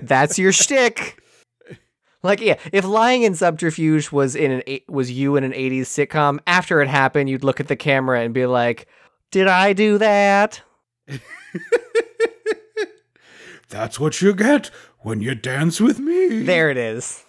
that's 0.01 0.37
your 0.39 0.51
shtick. 0.51 1.21
Like, 2.23 2.41
yeah, 2.41 2.55
if 2.73 2.83
lying 2.83 3.21
in 3.23 3.35
subterfuge 3.35 4.11
was 4.11 4.35
in 4.35 4.51
an 4.51 4.63
eight- 4.67 4.89
was 4.89 5.11
you 5.11 5.35
in 5.35 5.43
an 5.43 5.51
'80s 5.53 5.81
sitcom, 5.83 6.39
after 6.47 6.81
it 6.81 6.87
happened, 6.87 7.29
you'd 7.29 7.43
look 7.43 7.59
at 7.59 7.67
the 7.67 7.75
camera 7.75 8.21
and 8.21 8.33
be 8.33 8.45
like, 8.45 8.87
"Did 9.31 9.47
I 9.47 9.73
do 9.73 9.97
that?" 9.99 10.61
That's 13.69 13.99
what 13.99 14.21
you 14.21 14.33
get 14.33 14.71
when 14.99 15.21
you 15.21 15.35
dance 15.35 15.79
with 15.79 15.99
me. 15.99 16.43
There 16.43 16.69
it 16.69 16.77
is. 16.77 17.23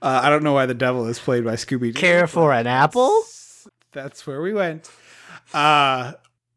Uh, 0.00 0.20
I 0.22 0.30
don't 0.30 0.42
know 0.44 0.52
why 0.52 0.66
the 0.66 0.74
devil 0.74 1.06
is 1.06 1.18
played 1.18 1.44
by 1.44 1.54
Scooby 1.54 1.92
Doo. 1.92 2.00
Care 2.00 2.26
for 2.26 2.52
an 2.52 2.66
apple? 2.66 3.22
That's 3.92 4.26
where 4.26 4.40
we 4.40 4.52
went. 4.52 4.90
Uh 5.52 6.12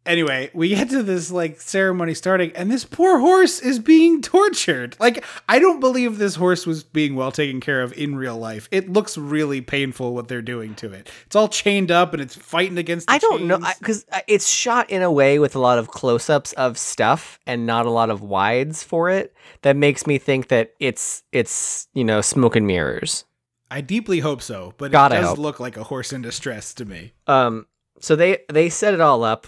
anyway, 0.06 0.50
we 0.54 0.70
get 0.70 0.90
to 0.90 1.04
this 1.04 1.32
like 1.32 1.62
ceremony 1.62 2.14
starting 2.14 2.52
and 2.56 2.72
this 2.72 2.86
poor 2.86 3.20
horse 3.20 3.60
is 3.60 3.80
being 3.80 4.22
tortured. 4.22 4.96
Like 5.00 5.24
I 5.48 5.60
don't 5.60 5.80
believe 5.80 6.18
this 6.18 6.36
horse 6.36 6.66
was 6.66 6.84
being 6.84 7.16
well 7.16 7.32
taken 7.32 7.60
care 7.60 7.82
of 7.82 7.94
in 7.94 8.16
real 8.16 8.38
life. 8.38 8.68
It 8.72 8.92
looks 8.92 9.18
really 9.18 9.62
painful 9.62 10.14
what 10.14 10.28
they're 10.28 10.42
doing 10.42 10.76
to 10.76 10.92
it. 10.92 11.10
It's 11.26 11.36
all 11.36 11.48
chained 11.48 11.92
up 11.92 12.14
and 12.14 12.22
it's 12.22 12.36
fighting 12.36 12.78
against 12.78 13.08
the 13.08 13.14
I 13.14 13.18
don't 13.20 13.46
know 13.48 13.60
because 13.80 14.06
it's 14.28 14.48
shot 14.48 14.90
in 14.90 15.02
a 15.02 15.12
way 15.12 15.40
with 15.40 15.56
a 15.56 15.60
lot 15.60 15.78
of 15.78 15.90
close-ups 15.90 16.54
of 16.54 16.78
stuff 16.78 17.40
and 17.46 17.66
not 17.66 17.86
a 17.86 17.92
lot 17.92 18.10
of 18.10 18.22
wides 18.22 18.84
for 18.84 19.10
it. 19.10 19.36
That 19.62 19.76
makes 19.76 20.08
me 20.08 20.18
think 20.18 20.48
that 20.50 20.74
it's 20.80 21.24
it's 21.32 21.88
you 21.94 22.04
know 22.04 22.22
smoke 22.22 22.56
and 22.56 22.68
mirrors. 22.68 23.26
I 23.70 23.80
deeply 23.80 24.20
hope 24.20 24.42
so, 24.42 24.74
but 24.78 24.92
God, 24.92 25.14
it 25.14 25.22
does 25.22 25.38
look 25.38 25.62
like 25.62 25.78
a 25.78 25.84
horse 25.84 26.12
in 26.12 26.22
distress 26.22 26.74
to 26.74 26.84
me. 26.84 27.14
Um, 27.26 27.68
so 28.02 28.18
they 28.18 28.40
they 28.52 28.70
set 28.70 28.94
it 28.94 29.00
all 29.00 29.24
up, 29.24 29.48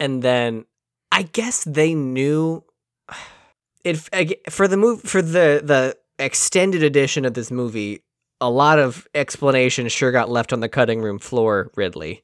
and 0.00 0.22
then 0.22 0.64
I 1.12 1.22
guess 1.22 1.64
they 1.64 1.94
knew 1.94 2.64
it 3.84 4.50
for 4.50 4.68
the 4.68 4.76
move 4.76 5.02
for 5.02 5.22
the 5.22 5.60
the 5.62 5.96
extended 6.18 6.82
edition 6.82 7.24
of 7.24 7.34
this 7.34 7.50
movie. 7.50 8.02
A 8.40 8.50
lot 8.50 8.78
of 8.78 9.06
explanation 9.14 9.88
sure 9.88 10.12
got 10.12 10.28
left 10.28 10.52
on 10.52 10.60
the 10.60 10.68
cutting 10.68 11.00
room 11.00 11.18
floor. 11.18 11.70
Ridley, 11.74 12.22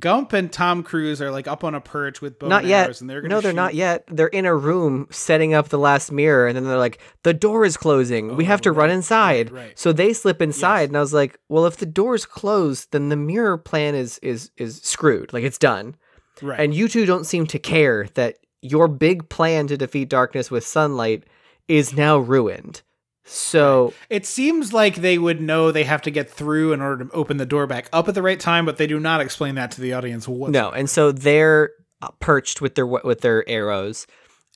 Gump 0.00 0.32
and 0.32 0.50
Tom 0.52 0.82
Cruise 0.82 1.22
are 1.22 1.30
like 1.30 1.46
up 1.46 1.62
on 1.62 1.76
a 1.76 1.80
perch 1.80 2.20
with 2.20 2.40
bow 2.40 2.48
not 2.48 2.62
and 2.62 2.70
yet. 2.70 2.84
arrows 2.86 3.00
and 3.00 3.08
they're 3.08 3.20
gonna 3.20 3.34
no, 3.36 3.40
they're 3.40 3.52
shoot- 3.52 3.56
not 3.56 3.74
yet. 3.74 4.04
They're 4.08 4.26
in 4.26 4.46
a 4.46 4.54
room 4.56 5.06
setting 5.10 5.54
up 5.54 5.68
the 5.68 5.78
last 5.78 6.10
mirror, 6.10 6.48
and 6.48 6.56
then 6.56 6.64
they're 6.64 6.76
like, 6.76 6.98
"The 7.22 7.34
door 7.34 7.64
is 7.64 7.76
closing. 7.76 8.34
we 8.34 8.44
Oh, 8.44 8.46
have 8.48 8.62
to 8.62 8.70
oh, 8.70 8.72
run 8.72 8.90
inside." 8.90 9.52
right, 9.52 9.66
right. 9.66 9.78
So 9.78 9.92
they 9.92 10.12
slip 10.12 10.42
inside, 10.42 10.80
Yes. 10.80 10.88
and 10.88 10.96
I 10.96 11.00
was 11.00 11.14
like, 11.14 11.38
"Well, 11.48 11.66
if 11.66 11.76
the 11.76 11.86
door's 11.86 12.26
closed, 12.26 12.88
then 12.90 13.10
the 13.10 13.16
mirror 13.16 13.56
plan 13.58 13.94
is 13.94 14.18
is 14.22 14.50
is 14.56 14.80
screwed. 14.82 15.32
Like 15.32 15.44
it's 15.44 15.58
done." 15.58 15.94
Right. 16.42 16.58
And 16.60 16.74
you 16.74 16.88
two 16.88 17.06
don't 17.06 17.24
seem 17.24 17.46
to 17.48 17.58
care 17.58 18.06
that 18.14 18.38
your 18.62 18.88
big 18.88 19.28
plan 19.28 19.66
to 19.68 19.76
defeat 19.76 20.08
darkness 20.08 20.50
with 20.50 20.66
sunlight 20.66 21.24
is 21.68 21.94
now 21.96 22.18
ruined. 22.18 22.82
So 23.26 23.94
It 24.10 24.26
seems 24.26 24.72
like 24.72 24.96
they 24.96 25.16
would 25.18 25.40
know 25.40 25.70
they 25.72 25.84
have 25.84 26.02
to 26.02 26.10
get 26.10 26.30
through 26.30 26.72
in 26.72 26.80
order 26.82 27.04
to 27.06 27.10
open 27.12 27.38
the 27.38 27.46
door 27.46 27.66
back 27.66 27.88
up 27.92 28.08
at 28.08 28.14
the 28.14 28.22
right 28.22 28.38
time, 28.38 28.66
but 28.66 28.76
they 28.76 28.86
do 28.86 29.00
not 29.00 29.20
explain 29.20 29.54
that 29.54 29.70
to 29.72 29.80
the 29.80 29.92
audience 29.94 30.28
whatsoever. 30.28 30.52
no, 30.52 30.70
and 30.70 30.90
so 30.90 31.10
they're 31.12 31.70
uh, 32.02 32.08
perched 32.20 32.60
with 32.60 32.74
their 32.74 32.86
with 32.86 33.20
their 33.22 33.48
arrows, 33.48 34.06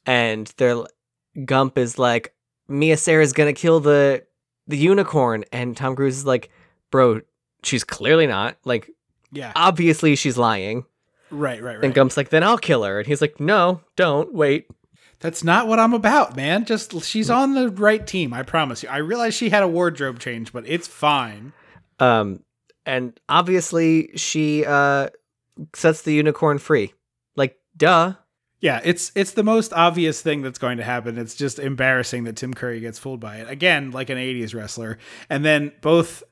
and 0.04 0.52
their 0.58 0.82
Gump 1.46 1.78
is 1.78 1.98
like, 1.98 2.34
Mia 2.68 2.96
Sara's 2.98 3.32
gonna 3.32 3.52
kill 3.54 3.80
the 3.80 4.24
the 4.66 4.76
unicorn, 4.76 5.44
and 5.50 5.74
Tom 5.74 5.96
Cruise 5.96 6.18
is 6.18 6.26
like, 6.26 6.50
bro, 6.90 7.22
she's 7.62 7.84
clearly 7.84 8.26
not. 8.26 8.58
Like, 8.64 8.90
Yeah. 9.32 9.52
obviously 9.56 10.14
she's 10.14 10.36
lying. 10.36 10.84
Right, 11.30 11.62
right, 11.62 11.76
right. 11.76 11.84
And 11.84 11.94
Gump's 11.94 12.16
like, 12.16 12.30
then 12.30 12.42
I'll 12.42 12.58
kill 12.58 12.84
her, 12.84 12.98
and 12.98 13.06
he's 13.06 13.20
like, 13.20 13.40
no, 13.40 13.80
don't 13.96 14.34
wait. 14.34 14.68
That's 15.20 15.42
not 15.42 15.66
what 15.66 15.80
I'm 15.80 15.94
about, 15.94 16.36
man. 16.36 16.64
Just 16.64 17.02
she's 17.02 17.28
on 17.28 17.54
the 17.54 17.70
right 17.70 18.06
team, 18.06 18.32
I 18.32 18.42
promise 18.42 18.82
you. 18.82 18.88
I 18.88 18.98
realize 18.98 19.34
she 19.34 19.50
had 19.50 19.62
a 19.62 19.68
wardrobe 19.68 20.20
change, 20.20 20.52
but 20.52 20.64
it's 20.66 20.86
fine. 20.86 21.52
Um, 21.98 22.44
and 22.86 23.18
obviously 23.28 24.16
she 24.16 24.64
uh 24.64 25.08
sets 25.74 26.02
the 26.02 26.14
unicorn 26.14 26.58
free. 26.58 26.94
Like, 27.36 27.58
duh. 27.76 28.14
Yeah, 28.60 28.80
it's 28.84 29.12
it's 29.14 29.32
the 29.32 29.44
most 29.44 29.72
obvious 29.72 30.20
thing 30.20 30.42
that's 30.42 30.58
going 30.58 30.78
to 30.78 30.84
happen. 30.84 31.16
It's 31.16 31.36
just 31.36 31.60
embarrassing 31.60 32.24
that 32.24 32.36
Tim 32.36 32.54
Curry 32.54 32.80
gets 32.80 32.98
fooled 32.98 33.20
by 33.20 33.36
it. 33.36 33.48
Again, 33.48 33.92
like 33.92 34.10
an 34.10 34.18
80s 34.18 34.52
wrestler. 34.54 34.98
And 35.30 35.44
then 35.44 35.72
both 35.80 36.24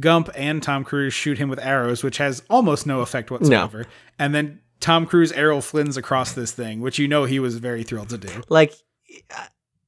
Gump 0.00 0.28
and 0.34 0.62
Tom 0.62 0.84
Cruise 0.84 1.14
shoot 1.14 1.38
him 1.38 1.48
with 1.48 1.58
arrows, 1.60 2.02
which 2.02 2.18
has 2.18 2.42
almost 2.50 2.86
no 2.86 3.00
effect 3.00 3.30
whatsoever. 3.30 3.86
And 4.18 4.34
then 4.34 4.60
Tom 4.80 5.06
Cruise 5.06 5.32
arrow 5.32 5.60
flins 5.60 5.96
across 5.96 6.32
this 6.32 6.52
thing, 6.52 6.80
which 6.80 6.98
you 6.98 7.08
know 7.08 7.24
he 7.24 7.40
was 7.40 7.56
very 7.58 7.82
thrilled 7.82 8.10
to 8.10 8.18
do. 8.18 8.42
Like, 8.48 8.74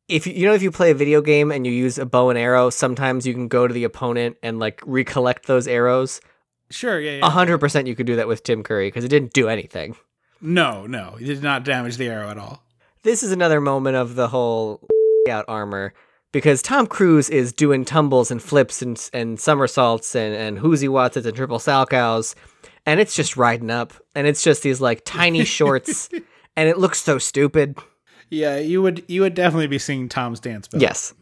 if 0.08 0.26
you 0.26 0.32
you 0.32 0.46
know 0.46 0.54
if 0.54 0.62
you 0.62 0.70
play 0.70 0.90
a 0.90 0.94
video 0.94 1.20
game 1.20 1.52
and 1.52 1.66
you 1.66 1.72
use 1.72 1.98
a 1.98 2.06
bow 2.06 2.30
and 2.30 2.38
arrow, 2.38 2.70
sometimes 2.70 3.26
you 3.26 3.34
can 3.34 3.48
go 3.48 3.68
to 3.68 3.74
the 3.74 3.84
opponent 3.84 4.36
and 4.42 4.58
like 4.58 4.80
recollect 4.86 5.46
those 5.46 5.68
arrows. 5.68 6.20
Sure, 6.70 7.00
yeah, 7.00 7.12
A 7.12 7.16
yeah. 7.18 7.30
hundred 7.30 7.58
percent, 7.58 7.86
you 7.86 7.94
could 7.94 8.06
do 8.06 8.16
that 8.16 8.28
with 8.28 8.42
Tim 8.42 8.62
Curry 8.62 8.88
because 8.88 9.04
it 9.04 9.08
didn't 9.08 9.32
do 9.32 9.48
anything. 9.48 9.96
No, 10.40 10.86
no, 10.86 11.16
it 11.20 11.24
did 11.24 11.42
not 11.42 11.64
damage 11.64 11.96
the 11.98 12.08
arrow 12.08 12.30
at 12.30 12.38
all. 12.38 12.62
This 13.02 13.22
is 13.22 13.32
another 13.32 13.60
moment 13.60 13.96
of 13.96 14.14
the 14.14 14.28
whole 14.28 14.86
out 15.28 15.44
armor 15.48 15.92
because 16.32 16.62
Tom 16.62 16.86
Cruise 16.86 17.28
is 17.30 17.52
doing 17.52 17.84
tumbles 17.84 18.30
and 18.30 18.42
flips 18.42 18.82
and 18.82 19.10
and 19.12 19.38
somersaults 19.40 20.14
and 20.14 20.34
and 20.34 20.58
whoozy 20.58 20.88
watsits 20.88 21.26
and 21.26 21.36
triple 21.36 21.58
salchows, 21.58 22.34
and 22.86 23.00
it's 23.00 23.14
just 23.14 23.36
riding 23.36 23.70
up, 23.70 23.92
and 24.14 24.26
it's 24.26 24.42
just 24.42 24.62
these 24.62 24.80
like 24.80 25.02
tiny 25.04 25.44
shorts, 25.56 26.08
and 26.56 26.68
it 26.68 26.78
looks 26.78 27.00
so 27.00 27.18
stupid. 27.18 27.76
Yeah, 28.30 28.58
you 28.58 28.80
would 28.82 29.04
you 29.08 29.22
would 29.22 29.34
definitely 29.34 29.66
be 29.66 29.78
seeing 29.78 30.08
Tom's 30.08 30.38
dance. 30.40 30.68
Bill. 30.68 30.80
Yes, 30.80 31.12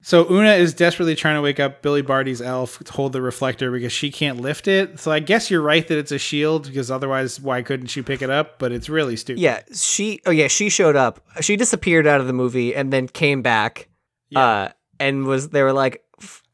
So 0.00 0.26
Oona 0.30 0.52
is 0.54 0.72
desperately 0.72 1.14
trying 1.14 1.34
to 1.36 1.42
wake 1.42 1.60
up 1.60 1.82
Billy 1.82 2.00
Barty's 2.02 2.40
elf 2.40 2.78
to 2.84 2.92
hold 2.92 3.12
the 3.12 3.20
reflector 3.20 3.70
because 3.70 3.92
she 3.92 4.10
can't 4.10 4.40
lift 4.40 4.66
it. 4.68 4.98
So 4.98 5.10
I 5.12 5.18
guess 5.20 5.50
you're 5.50 5.60
right 5.62 5.86
that 5.86 5.98
it's 5.98 6.12
a 6.12 6.18
shield 6.18 6.66
because 6.66 6.90
otherwise 6.90 7.40
why 7.40 7.60
couldn't 7.62 7.88
she 7.88 8.00
pick 8.00 8.22
it 8.22 8.30
up? 8.30 8.58
But 8.58 8.72
it's 8.72 8.88
really 8.88 9.16
stupid. 9.16 9.40
yeah, 9.40 9.60
she 9.74 10.20
oh 10.24 10.30
yeah, 10.30 10.48
she 10.48 10.70
showed 10.70 10.96
up. 10.96 11.20
She 11.42 11.56
disappeared 11.56 12.06
out 12.06 12.22
of 12.22 12.26
the 12.26 12.32
movie 12.32 12.74
and 12.74 12.90
then 12.90 13.06
came 13.08 13.42
back, 13.42 13.88
uh, 14.36 14.68
and 15.00 15.24
was 15.26 15.50
they 15.50 15.62
were 15.62 15.72
like. 15.72 16.00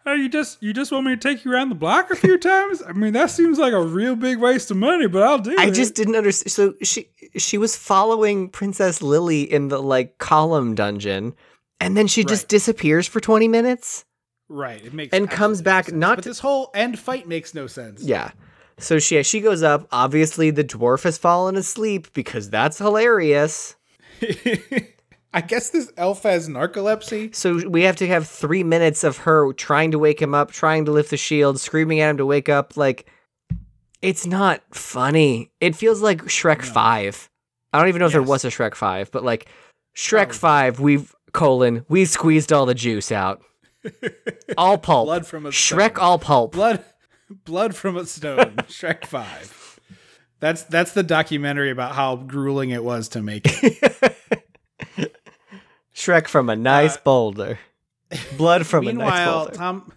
Hey, 0.02 0.16
you 0.16 0.28
just 0.30 0.62
you 0.62 0.72
just 0.72 0.90
want 0.92 1.04
me 1.04 1.14
to 1.14 1.20
take 1.20 1.44
you 1.44 1.52
around 1.52 1.68
the 1.68 1.74
block 1.74 2.10
a 2.10 2.16
few 2.16 2.38
times? 2.38 2.82
I 2.88 2.92
mean, 2.92 3.12
that 3.12 3.30
seems 3.30 3.58
like 3.58 3.74
a 3.74 3.82
real 3.82 4.16
big 4.16 4.38
waste 4.38 4.70
of 4.70 4.78
money, 4.78 5.06
but 5.06 5.22
I'll 5.22 5.38
do 5.38 5.50
it. 5.50 5.58
I 5.58 5.66
it. 5.66 5.72
just 5.74 5.94
didn't 5.94 6.16
understand. 6.16 6.50
So 6.52 6.74
she 6.82 7.10
she 7.36 7.58
was 7.58 7.76
following 7.76 8.48
Princess 8.48 9.02
Lili 9.02 9.42
in 9.42 9.68
the 9.68 9.80
like 9.80 10.16
column 10.16 10.74
dungeon, 10.74 11.34
and 11.80 11.98
then 11.98 12.06
she 12.06 12.24
just 12.24 12.44
Right. 12.44 12.48
disappears 12.48 13.06
for 13.06 13.20
twenty 13.20 13.46
minutes. 13.46 14.06
right. 14.48 14.82
It 14.82 14.94
makes 14.94 15.14
and 15.14 15.30
comes 15.30 15.60
back 15.60 15.88
no 15.88 15.90
sense. 15.90 16.00
not 16.00 16.16
But 16.16 16.22
to- 16.22 16.28
this 16.30 16.38
whole 16.38 16.70
end 16.74 16.98
fight 16.98 17.28
makes 17.28 17.52
no 17.54 17.66
sense. 17.66 18.02
Yeah. 18.02 18.30
So 18.78 18.98
she 18.98 19.22
she 19.22 19.42
goes 19.42 19.62
up. 19.62 19.86
Obviously, 19.92 20.50
the 20.50 20.64
dwarf 20.64 21.02
has 21.02 21.18
fallen 21.18 21.56
asleep 21.56 22.08
because 22.14 22.48
that's 22.48 22.78
hilarious. 22.78 23.76
I 25.32 25.40
guess 25.42 25.70
this 25.70 25.92
elf 25.96 26.24
has 26.24 26.48
narcolepsy. 26.48 27.34
So 27.34 27.68
we 27.68 27.82
have 27.82 27.96
to 27.96 28.06
have 28.08 28.26
three 28.26 28.64
minutes 28.64 29.04
of 29.04 29.18
her 29.18 29.52
trying 29.52 29.92
to 29.92 29.98
wake 29.98 30.20
him 30.20 30.34
up, 30.34 30.50
trying 30.50 30.84
to 30.86 30.92
lift 30.92 31.10
the 31.10 31.16
shield, 31.16 31.60
screaming 31.60 32.00
at 32.00 32.10
him 32.10 32.16
to 32.16 32.26
wake 32.26 32.48
up. 32.48 32.76
Like, 32.76 33.06
it's 34.02 34.26
not 34.26 34.62
funny. 34.72 35.50
It 35.60 35.76
feels 35.76 36.02
like 36.02 36.22
Shrek 36.22 36.62
5. 36.62 37.30
I 37.72 37.78
don't 37.78 37.88
even 37.88 38.00
know 38.00 38.06
if 38.06 38.12
there 38.12 38.22
was 38.22 38.44
a 38.44 38.48
Shrek 38.48 38.74
5, 38.74 39.12
but 39.12 39.24
like, 39.24 39.48
Shrek 39.96 40.32
5, 40.32 40.80
we've, 40.80 41.14
colon, 41.32 41.84
we 41.88 42.04
squeezed 42.04 42.52
all 42.52 42.66
the 42.66 42.74
juice 42.74 43.12
out. 43.12 43.40
All 44.58 44.76
pulp. 44.76 45.06
Blood 45.06 45.26
from 45.26 45.46
a 45.46 45.50
Shrek 45.50 45.98
all 45.98 46.18
pulp. 46.18 46.52
Blood, 46.52 46.84
blood 47.30 47.74
from 47.74 47.96
a 47.96 48.04
stone. 48.04 48.56
Shrek 48.68 49.06
Five. 49.06 49.80
That's 50.38 50.64
that's 50.64 50.92
the 50.92 51.02
documentary 51.02 51.70
about 51.70 51.94
how 51.94 52.16
grueling 52.16 52.70
it 52.70 52.84
was 52.84 53.08
to 53.10 53.22
make 53.22 53.42
it. 53.46 54.16
Shrek 55.94 56.28
from 56.28 56.48
a 56.48 56.56
nice 56.56 56.96
boulder. 56.96 57.58
Blood 58.36 58.66
from 58.66 58.86
a 58.88 58.92
nice 58.92 59.02
Uh, 59.02 59.04
Meanwhile, 59.04 59.38
boulder. 59.44 59.56
Tom. 59.56 59.92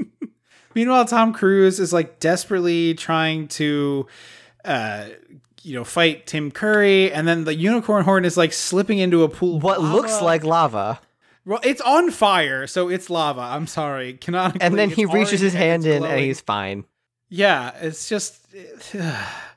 Meanwhile, 0.74 1.04
Tom 1.06 1.32
Cruise 1.32 1.78
is 1.78 1.92
like 1.92 2.18
desperately 2.18 2.94
trying 2.94 3.48
to, 3.48 4.06
uh, 4.64 5.06
you 5.62 5.74
know, 5.74 5.84
fight 5.84 6.26
Tim 6.26 6.50
Curry, 6.50 7.12
and 7.12 7.28
then 7.28 7.44
the 7.44 7.54
unicorn 7.54 8.04
horn 8.04 8.24
is 8.24 8.36
like 8.36 8.52
slipping 8.52 8.98
into 8.98 9.22
a 9.22 9.28
pool. 9.28 9.60
what 9.60 9.82
looks 9.82 10.22
like 10.22 10.44
lava. 10.44 10.98
well, 11.44 11.60
it's 11.62 11.80
on 11.82 12.10
fire, 12.10 12.66
so 12.66 12.88
it's 12.88 13.10
lava. 13.10 13.42
I'm 13.42 13.66
sorry, 13.66 14.14
canonically. 14.14 14.62
And 14.62 14.78
then 14.78 14.88
he 14.90 15.04
reaches 15.04 15.40
his 15.40 15.52
hand 15.52 15.84
in 15.84 16.04
and 16.04 16.20
he's 16.20 16.40
fine. 16.40 16.84
Yeah, 17.28 17.72
it's 17.80 18.08
just 18.08 18.40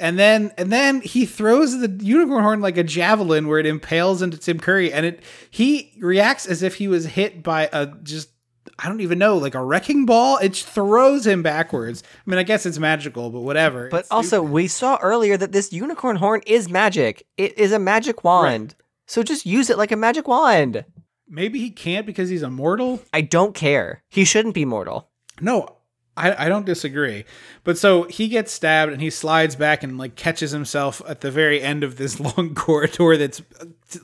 and 0.00 0.18
then 0.18 0.52
and 0.58 0.72
then 0.72 1.00
he 1.00 1.24
throws 1.26 1.78
the 1.78 1.88
unicorn 2.04 2.42
horn 2.42 2.60
like 2.60 2.76
a 2.76 2.82
javelin 2.84 3.46
where 3.48 3.58
it 3.58 3.66
impales 3.66 4.22
into 4.22 4.36
Tim 4.38 4.58
Curry 4.58 4.92
and 4.92 5.06
it 5.06 5.22
he 5.50 5.92
reacts 6.00 6.46
as 6.46 6.62
if 6.62 6.76
he 6.76 6.88
was 6.88 7.06
hit 7.06 7.42
by 7.42 7.68
a 7.72 7.86
just 8.02 8.30
I 8.78 8.88
don't 8.88 9.02
even 9.02 9.18
know, 9.18 9.36
like 9.36 9.54
a 9.54 9.62
wrecking 9.62 10.04
ball. 10.06 10.38
It 10.38 10.56
throws 10.56 11.26
him 11.26 11.42
backwards. 11.42 12.02
I 12.26 12.30
mean, 12.30 12.38
I 12.38 12.42
guess 12.44 12.64
it's 12.66 12.78
magical, 12.78 13.30
but 13.30 13.42
whatever. 13.42 13.88
But 13.90 14.00
It's 14.00 14.10
also, 14.10 14.38
stupid. 14.38 14.50
we 14.52 14.66
saw 14.68 14.96
earlier 15.02 15.36
that 15.36 15.52
this 15.52 15.70
unicorn 15.72 16.16
horn 16.16 16.40
is 16.46 16.68
magic. 16.70 17.24
It 17.36 17.56
is 17.58 17.70
a 17.72 17.78
magic 17.78 18.24
wand. 18.24 18.74
So 19.06 19.22
just 19.22 19.44
use 19.46 19.68
it 19.70 19.76
like 19.78 19.92
a 19.92 19.96
magic 19.96 20.26
wand. 20.26 20.84
maybe 21.28 21.58
he 21.60 21.70
can't 21.70 22.06
because 22.06 22.30
he's 22.30 22.42
immortal. 22.42 23.00
I 23.12 23.20
don't 23.20 23.54
care. 23.54 24.02
He 24.08 24.24
shouldn't 24.24 24.54
be 24.54 24.64
mortal. 24.64 25.08
No, 25.42 25.76
I, 26.16 26.46
I 26.46 26.48
don't 26.48 26.64
disagree. 26.64 27.24
But 27.64 27.76
so 27.76 28.04
he 28.04 28.28
gets 28.28 28.52
stabbed 28.52 28.92
and 28.92 29.02
he 29.02 29.10
slides 29.10 29.56
back 29.56 29.82
and 29.82 29.98
like 29.98 30.14
catches 30.14 30.52
himself 30.52 31.02
at 31.08 31.22
the 31.22 31.30
very 31.30 31.60
end 31.60 31.82
of 31.82 31.96
this 31.96 32.20
long 32.36 32.54
corridor 32.54 33.16
that's 33.16 33.42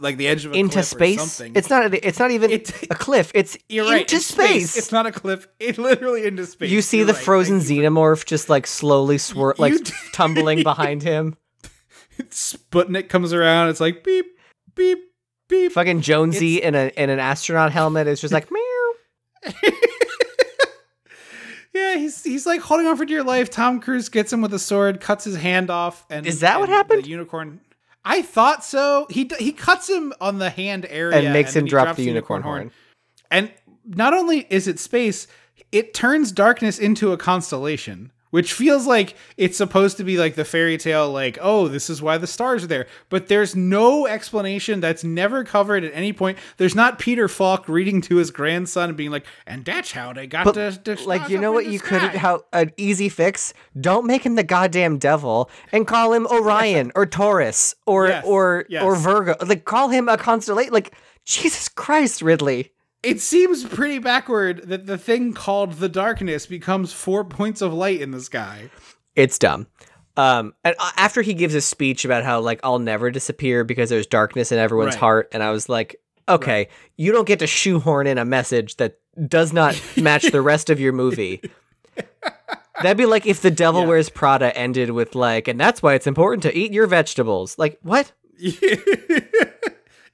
like 0.01 0.17
the 0.17 0.27
edge 0.27 0.45
of 0.45 0.53
a 0.53 0.55
into 0.57 0.73
cliff 0.75 0.85
or 0.85 0.89
space. 0.89 1.19
something. 1.33 1.53
It's 1.55 1.71
not. 1.71 1.95
It's 1.95 2.19
not 2.19 2.31
even 2.33 2.51
It- 2.51 2.83
a 2.91 2.95
cliff. 2.97 3.31
It's 3.35 3.57
You're 3.69 3.85
right. 3.87 4.01
into 4.03 4.17
in 4.17 4.21
space. 4.23 4.77
It's 4.77 4.91
not 4.91 5.07
a 5.07 5.13
cliff. 5.13 5.47
It 5.61 5.79
literally 5.79 6.27
into 6.27 6.47
space. 6.47 6.71
you 6.71 6.83
see 6.83 6.97
You're 6.99 7.07
the 7.07 7.13
right. 7.13 7.23
frozen 7.23 7.59
xenomorph 7.61 8.25
just 8.25 8.49
like 8.49 8.67
slowly 8.67 9.17
swir- 9.19 9.59
like 9.59 9.75
tumbling 10.13 10.63
behind 10.65 11.03
him. 11.05 11.37
Sputnik 12.31 13.09
comes 13.09 13.33
around. 13.33 13.69
It's 13.69 13.81
like 13.81 14.03
beep, 14.05 14.27
beep, 14.75 14.99
beep. 15.49 15.73
Fucking 15.73 16.01
Jonesy 16.01 16.61
in 16.61 16.75
a 16.75 16.91
in 16.97 17.09
an 17.09 17.19
astronaut 17.21 17.73
helmet 17.73 18.07
is 18.09 18.21
just 18.21 18.33
like 18.35 18.51
meow. 18.51 19.53
Yeah, 21.91 21.99
he's 21.99 22.23
he's 22.23 22.47
like 22.47 22.61
holding 22.61 22.87
on 22.87 22.97
for 22.97 23.05
dear 23.05 23.23
life. 23.23 23.51
Tom 23.51 23.81
Cruise 23.81 24.09
gets 24.09 24.33
him 24.33 24.41
with 24.41 24.55
a 24.55 24.59
sword, 24.59 25.01
cuts 25.01 25.25
his 25.25 25.37
hand 25.37 25.71
off, 25.71 26.05
and 26.11 26.27
Is 26.27 26.41
that 26.41 26.61
what 26.61 26.69
happened? 26.69 27.05
The 27.05 27.09
unicorn. 27.09 27.61
I 28.05 28.23
thought 28.23 28.65
so. 28.65 29.07
He 29.11 29.31
he 29.39 29.53
cuts 29.53 29.89
him 29.89 30.13
on 30.21 30.39
the 30.39 30.51
hand 30.51 30.87
area 30.89 31.19
and 31.19 31.33
makes 31.33 31.55
then 31.55 31.65
him 31.65 31.69
drop 31.69 31.97
the 31.97 32.05
unicorn 32.05 32.43
horn. 32.43 32.71
And 33.31 33.53
not 33.85 34.15
only 34.15 34.47
is 34.51 34.69
it 34.69 34.79
space, 34.79 35.27
it 35.73 35.95
turns 35.95 36.33
darkness 36.33 36.79
into 36.79 37.13
a 37.13 37.17
constellation, 37.17 38.13
which 38.31 38.53
feels 38.53 38.87
like 38.87 39.17
it's 39.37 39.57
supposed 39.57 39.97
to 39.99 40.05
be 40.05 40.17
like 40.17 40.35
the 40.35 40.45
fairy 40.45 40.79
tale, 40.79 41.11
like, 41.11 41.39
oh, 41.41 41.69
this 41.69 41.91
is 41.91 42.01
why 42.01 42.17
the 42.19 42.27
stars 42.27 42.65
are 42.65 42.69
there. 42.69 42.87
But 43.09 43.29
there's 43.29 43.55
no 43.57 44.07
explanation 44.07 44.81
that's 44.81 45.05
never 45.05 45.45
covered 45.45 45.85
at 45.85 45.93
any 45.95 46.13
point. 46.13 46.39
There's 46.57 46.75
not 46.75 46.99
Peter 46.99 47.29
Falk 47.29 47.69
reading 47.69 48.01
to 48.03 48.17
his 48.17 48.31
grandson 48.31 48.91
and 48.91 48.97
being 48.97 49.11
like, 49.11 49.27
and 49.47 49.65
that's 49.65 49.93
how 49.93 50.13
they 50.13 50.27
got 50.27 50.45
But 50.45 50.55
the, 50.55 50.81
the 50.83 51.01
like 51.07 51.29
you 51.29 51.39
know 51.39 51.53
what 51.53 51.67
you 51.67 51.81
could 51.81 52.01
sky." 52.01 52.19
how 52.19 52.45
an 52.53 52.73
easy 52.77 53.09
fix 53.09 53.53
don't 53.81 54.07
make 54.07 54.25
him 54.25 54.35
the 54.35 54.45
goddamn 54.45 54.99
devil 54.99 55.51
and 55.73 55.87
call 55.87 56.13
him 56.13 56.27
orion 56.27 56.93
or 56.95 57.07
taurus 57.07 57.75
or 57.87 58.09
Yes, 58.09 58.25
or 58.27 58.65
yes. 58.69 58.83
or 58.83 58.97
virgo 58.97 59.35
like 59.47 59.65
call 59.65 59.89
him 59.89 60.09
a 60.09 60.17
constellation 60.17 60.73
like 60.73 60.95
jesus 61.25 61.69
christ 61.69 62.23
ridley 62.23 62.73
It 63.03 63.21
seems 63.21 63.65
pretty 63.65 63.99
backward 63.99 64.69
that 64.69 64.87
the 64.87 64.99
thing 64.99 65.33
called 65.33 65.75
the 65.75 65.89
darkness 65.89 66.47
becomes 66.47 66.93
four 66.93 67.25
points 67.25 67.63
of 67.63 67.73
light 67.73 68.01
in 68.01 68.11
the 68.11 68.21
sky. 68.21 68.71
it's 69.17 69.39
dumb 69.39 69.67
um 70.17 70.53
and 70.65 70.75
after 70.97 71.23
he 71.23 71.35
gives 71.35 71.55
a 71.55 71.61
speech 71.61 72.05
about 72.05 72.25
how 72.25 72.41
like 72.41 72.59
i'll 72.65 72.79
never 72.81 73.11
disappear 73.11 73.63
because 73.65 73.89
there's 73.91 74.07
darkness 74.09 74.51
in 74.53 74.59
everyone's 74.59 74.95
Right. 74.95 75.01
heart 75.01 75.29
and 75.33 75.43
i 75.43 75.51
was 75.51 75.69
like 75.69 75.97
okay 76.29 76.69
you 76.97 77.13
don't 77.13 77.27
get 77.29 77.39
to 77.39 77.47
shoehorn 77.47 78.07
in 78.09 78.19
a 78.19 78.25
message 78.25 78.77
that 78.77 78.99
does 79.29 79.53
not 79.53 79.81
match 79.97 80.25
the 80.31 80.43
rest 80.43 80.69
of 80.69 80.79
your 80.81 80.93
movie 80.93 81.41
That'd 82.83 82.97
be 82.97 83.05
like 83.07 83.27
if 83.27 83.43
the 83.43 83.51
Devil 83.51 83.83
Yeah. 83.83 83.89
Wears 83.89 84.09
Prada 84.09 84.57
ended 84.57 84.91
with 84.91 85.15
like, 85.15 85.49
and 85.49 85.61
that's 85.61 85.83
why 85.83 85.93
it's 85.93 86.07
important 86.07 86.43
to 86.45 86.57
eat 86.57 86.73
your 86.73 86.87
vegetables. 86.87 87.59
Like 87.59 87.79
what? 87.83 88.11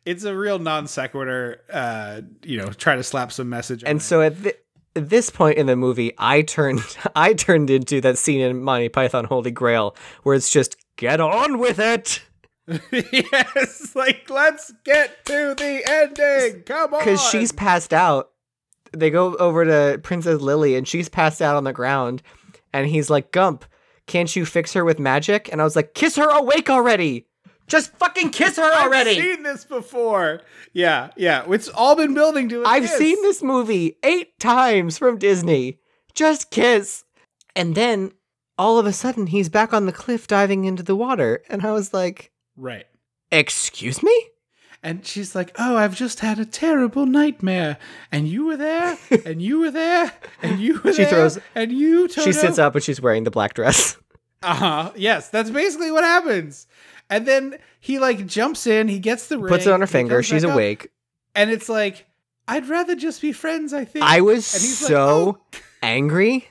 it's 0.07 0.25
a 0.25 0.35
real 0.35 0.59
non 0.59 0.87
sequitur. 0.87 1.61
Uh, 1.71 2.23
you 2.43 2.57
know, 2.57 2.69
try 2.71 2.97
to 2.97 3.03
slap 3.03 3.31
some 3.33 3.51
message. 3.51 3.85
on 3.85 3.91
And 3.91 4.01
it. 4.01 4.03
so 4.05 4.23
at, 4.23 4.35
thi- 4.37 4.53
at 4.95 5.11
this 5.11 5.29
point 5.29 5.59
in 5.59 5.67
the 5.67 5.77
movie, 5.77 6.15
I 6.17 6.41
turned 6.43 6.81
I 7.15 7.35
turned 7.35 7.69
into 7.69 8.01
that 8.01 8.17
scene 8.17 8.41
in 8.41 8.63
Monty 8.63 8.89
Python 8.89 9.27
Holy 9.27 9.51
Grail 9.51 9.95
where 10.23 10.35
it's 10.35 10.51
just 10.51 10.77
get 10.97 11.21
on 11.21 11.59
with 11.59 11.79
it 11.79 12.23
yes, 12.91 13.95
like 13.95 14.29
let's 14.29 14.73
get 14.85 15.25
to 15.27 15.55
the 15.57 15.83
ending. 15.87 16.63
Come 16.65 16.95
on, 16.95 17.01
because 17.01 17.23
she's 17.29 17.53
passed 17.53 17.93
out. 17.95 18.31
They 18.93 19.09
go 19.11 19.37
over 19.37 19.65
to 19.65 20.01
Princess 20.03 20.41
Lili 20.41 20.75
and 20.75 20.87
she's 20.89 21.09
passed 21.09 21.41
out 21.41 21.55
on 21.55 21.63
the 21.65 21.73
ground, 21.73 22.23
and 22.73 22.89
he's 22.89 23.09
like, 23.09 23.31
"Gump, 23.31 23.65
can't 24.09 24.35
you 24.35 24.45
fix 24.45 24.73
her 24.73 24.85
with 24.85 24.99
magic?" 24.99 25.49
And 25.53 25.61
I 25.61 25.65
was 25.65 25.77
like, 25.77 25.95
"Kiss 25.95 26.17
her 26.17 26.29
awake 26.29 26.69
already! 26.69 27.27
Just 27.67 27.93
fucking 27.97 28.31
kiss 28.31 28.57
her 28.57 28.63
already. 28.83 29.11
I've 29.11 29.17
seen 29.17 29.43
this 29.43 29.65
before. 29.65 30.41
Yeah, 30.73 31.11
yeah. 31.17 31.45
It's 31.49 31.69
all 31.69 31.97
been 31.97 32.15
building 32.15 32.49
to. 32.51 32.63
it. 32.63 32.67
I've 32.67 32.85
kiss. 32.85 32.97
seen 32.99 33.21
this 33.23 33.43
movie 33.43 33.97
eight 34.03 34.39
times 34.39 34.99
from 34.99 35.19
Disney. 35.19 35.79
Just 36.15 36.51
kiss. 36.51 37.05
And 37.55 37.75
then 37.75 38.13
all 38.59 38.79
of 38.79 38.87
a 38.87 38.93
sudden 38.93 39.27
he's 39.29 39.49
back 39.49 39.73
on 39.75 39.87
the 39.87 39.93
cliff 39.93 40.27
diving 40.27 40.65
into 40.65 40.83
the 40.83 40.97
water. 40.97 41.43
And 41.51 41.63
I 41.65 41.73
was 41.73 41.93
like, 41.93 42.31
Right. 42.57 42.87
Excuse 43.33 44.03
me? 44.03 44.29
And 44.83 45.05
she's 45.05 45.35
like, 45.35 45.51
"Oh, 45.59 45.77
I've 45.77 45.97
just 45.97 46.21
had 46.21 46.39
a 46.39 46.45
terrible 46.45 47.07
nightmare, 47.07 47.77
and 48.13 48.29
you 48.29 48.47
were 48.47 48.57
there, 48.57 48.97
and 49.25 49.43
you 49.43 49.59
were 49.59 49.71
there, 49.73 50.13
and 50.43 50.61
you 50.61 50.81
were 50.85 50.93
She 50.93 51.03
there, 51.03 51.11
throws- 51.11 51.39
and 51.57 51.73
you." 51.73 52.07
Toto. 52.07 52.21
She 52.23 52.33
sits 52.33 52.59
up 52.59 52.75
and 52.77 52.85
she's 52.85 53.01
wearing 53.01 53.25
the 53.25 53.31
black 53.33 53.55
dress. 53.55 53.97
Uh 54.43 54.55
huh. 54.55 54.93
Yes, 54.95 55.29
that's 55.31 55.51
basically 55.51 55.91
what 55.91 56.05
happens. 56.05 56.69
And 57.09 57.27
then 57.27 57.59
he 57.81 57.99
like 57.99 58.27
jumps 58.27 58.67
in, 58.67 58.89
he 58.89 58.99
gets 58.99 59.29
the 59.29 59.39
ring, 59.39 59.49
Puts 59.49 59.67
it 59.67 59.73
on 59.73 59.81
her 59.81 59.87
finger. 59.87 60.23
She's 60.23 60.43
back 60.43 60.51
up, 60.51 60.55
awake. 60.55 60.89
and 61.35 61.51
it's 61.51 61.69
like, 61.69 62.07
I'd 62.49 62.69
rather 62.69 62.95
just 62.97 63.21
be 63.23 63.33
friends. 63.33 63.73
I 63.73 63.85
think. 63.85 64.05
I 64.05 64.21
was 64.21 64.53
And 64.55 64.63
he's 64.63 64.83
like, 64.83 64.89
so 64.89 65.39
"Oh." 65.55 65.59
angry. 65.83 66.49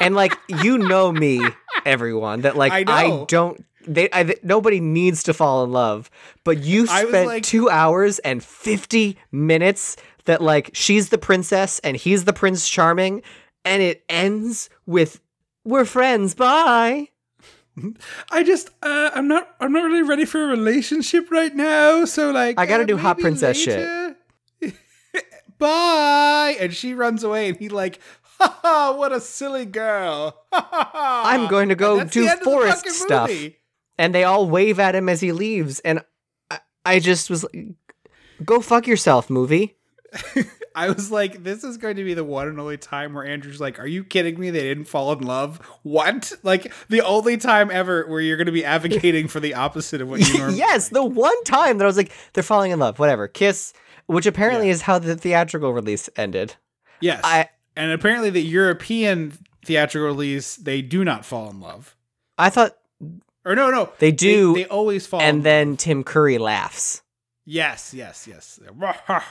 and 0.00 0.14
like, 0.14 0.36
you 0.62 0.78
know 0.78 1.12
me, 1.12 1.40
everyone, 1.84 2.42
that 2.42 2.56
like 2.56 2.72
I 2.72 2.84
I, 2.86 3.24
don't. 3.26 3.64
They, 3.86 4.08
I, 4.12 4.34
nobody 4.42 4.80
needs 4.80 5.22
to 5.24 5.32
fall 5.34 5.64
in 5.64 5.72
love, 5.72 6.10
but 6.44 6.58
you 6.58 6.86
spent 6.86 7.26
like- 7.26 7.42
two 7.42 7.70
hours 7.70 8.18
and 8.20 8.42
fifty 8.42 9.16
minutes 9.32 9.96
that 10.26 10.42
like 10.42 10.70
she's 10.74 11.08
the 11.08 11.16
princess 11.18 11.78
and 11.78 11.96
he's 11.96 12.24
the 12.24 12.32
prince 12.34 12.68
charming, 12.68 13.22
and 13.64 13.82
it 13.82 14.04
ends 14.08 14.68
with 14.84 15.20
we're 15.64 15.84
friends. 15.86 16.34
Bye. 16.34 17.08
I 18.30 18.42
just, 18.42 18.70
uh, 18.82 19.10
I'm 19.14 19.28
not, 19.28 19.54
I'm 19.60 19.72
not 19.72 19.84
really 19.84 20.02
ready 20.02 20.24
for 20.24 20.42
a 20.44 20.46
relationship 20.46 21.30
right 21.30 21.54
now. 21.54 22.04
So 22.04 22.30
like, 22.30 22.58
I 22.58 22.66
gotta 22.66 22.84
uh, 22.84 22.86
do 22.86 22.96
hot 22.96 23.18
princess 23.18 23.56
shit. 23.56 24.16
Bye. 25.58 26.56
And 26.60 26.72
she 26.72 26.94
runs 26.94 27.24
away, 27.24 27.48
and 27.48 27.56
he 27.56 27.68
like, 27.68 28.00
ha 28.38 28.58
ha, 28.62 28.94
what 28.96 29.12
a 29.12 29.20
silly 29.20 29.64
girl. 29.64 30.36
I'm 30.52 31.48
going 31.48 31.68
to 31.70 31.74
go 31.74 32.04
do 32.04 32.22
the 32.22 32.28
end 32.30 32.38
of 32.38 32.44
the 32.44 32.44
forest 32.44 32.88
stuff. 32.90 33.28
movie. 33.28 33.56
and 33.98 34.14
they 34.14 34.24
all 34.24 34.48
wave 34.48 34.78
at 34.78 34.94
him 34.94 35.08
as 35.08 35.20
he 35.20 35.32
leaves 35.32 35.80
and 35.80 36.00
i, 36.50 36.60
I 36.84 36.98
just 37.00 37.28
was 37.28 37.44
like 37.52 37.74
go 38.44 38.60
fuck 38.60 38.86
yourself 38.86 39.28
movie 39.28 39.76
I 40.74 40.90
was 40.90 41.10
like, 41.10 41.42
this 41.42 41.64
is 41.64 41.76
going 41.76 41.96
to 41.96 42.04
be 42.04 42.14
the 42.14 42.24
one 42.24 42.48
and 42.48 42.58
only 42.60 42.76
time 42.76 43.14
where 43.14 43.24
Andrew's 43.24 43.60
like, 43.60 43.78
Are 43.78 43.86
you 43.86 44.04
kidding 44.04 44.38
me? 44.38 44.50
They 44.50 44.60
didn't 44.62 44.84
fall 44.86 45.12
in 45.12 45.20
love? 45.20 45.58
What? 45.82 46.32
Like, 46.42 46.72
the 46.88 47.00
only 47.02 47.36
time 47.36 47.70
ever 47.70 48.06
where 48.06 48.20
you're 48.20 48.36
going 48.36 48.46
to 48.46 48.52
be 48.52 48.64
advocating 48.64 49.28
for 49.28 49.40
the 49.40 49.54
opposite 49.54 50.00
of 50.00 50.08
what 50.08 50.20
you 50.20 50.32
normally 50.38 50.58
yes, 50.58 50.88
the 50.90 51.04
one 51.04 51.42
time 51.44 51.78
that 51.78 51.84
I 51.84 51.86
was 51.86 51.96
like, 51.96 52.12
they're 52.32 52.42
falling 52.42 52.70
in 52.70 52.78
love, 52.78 52.98
whatever. 52.98 53.28
Kiss, 53.28 53.72
which 54.06 54.26
apparently 54.26 54.66
Yeah. 54.68 54.72
is 54.74 54.82
how 54.82 54.98
the 54.98 55.16
theatrical 55.16 55.72
release 55.72 56.08
ended. 56.16 56.54
Yes. 57.00 57.20
I- 57.24 57.48
and 57.76 57.92
apparently, 57.92 58.30
the 58.30 58.42
European 58.42 59.38
theatrical 59.64 60.06
release, 60.08 60.56
they 60.56 60.82
do 60.82 61.04
not 61.04 61.24
fall 61.24 61.48
in 61.48 61.60
love. 61.60 61.94
I 62.36 62.50
thought, 62.50 62.76
Or 63.44 63.54
no, 63.54 63.70
no. 63.70 63.90
They 64.00 64.10
do, 64.10 64.54
They, 64.54 64.66
always 64.66 65.06
fall 65.06 65.20
in 65.20 65.26
and 65.26 65.44
then 65.44 65.76
Tim 65.76 66.02
Curry 66.02 66.38
laughs. 66.38 67.02
Yes, 67.50 67.94
yes, 67.94 68.26
yes. 68.28 68.60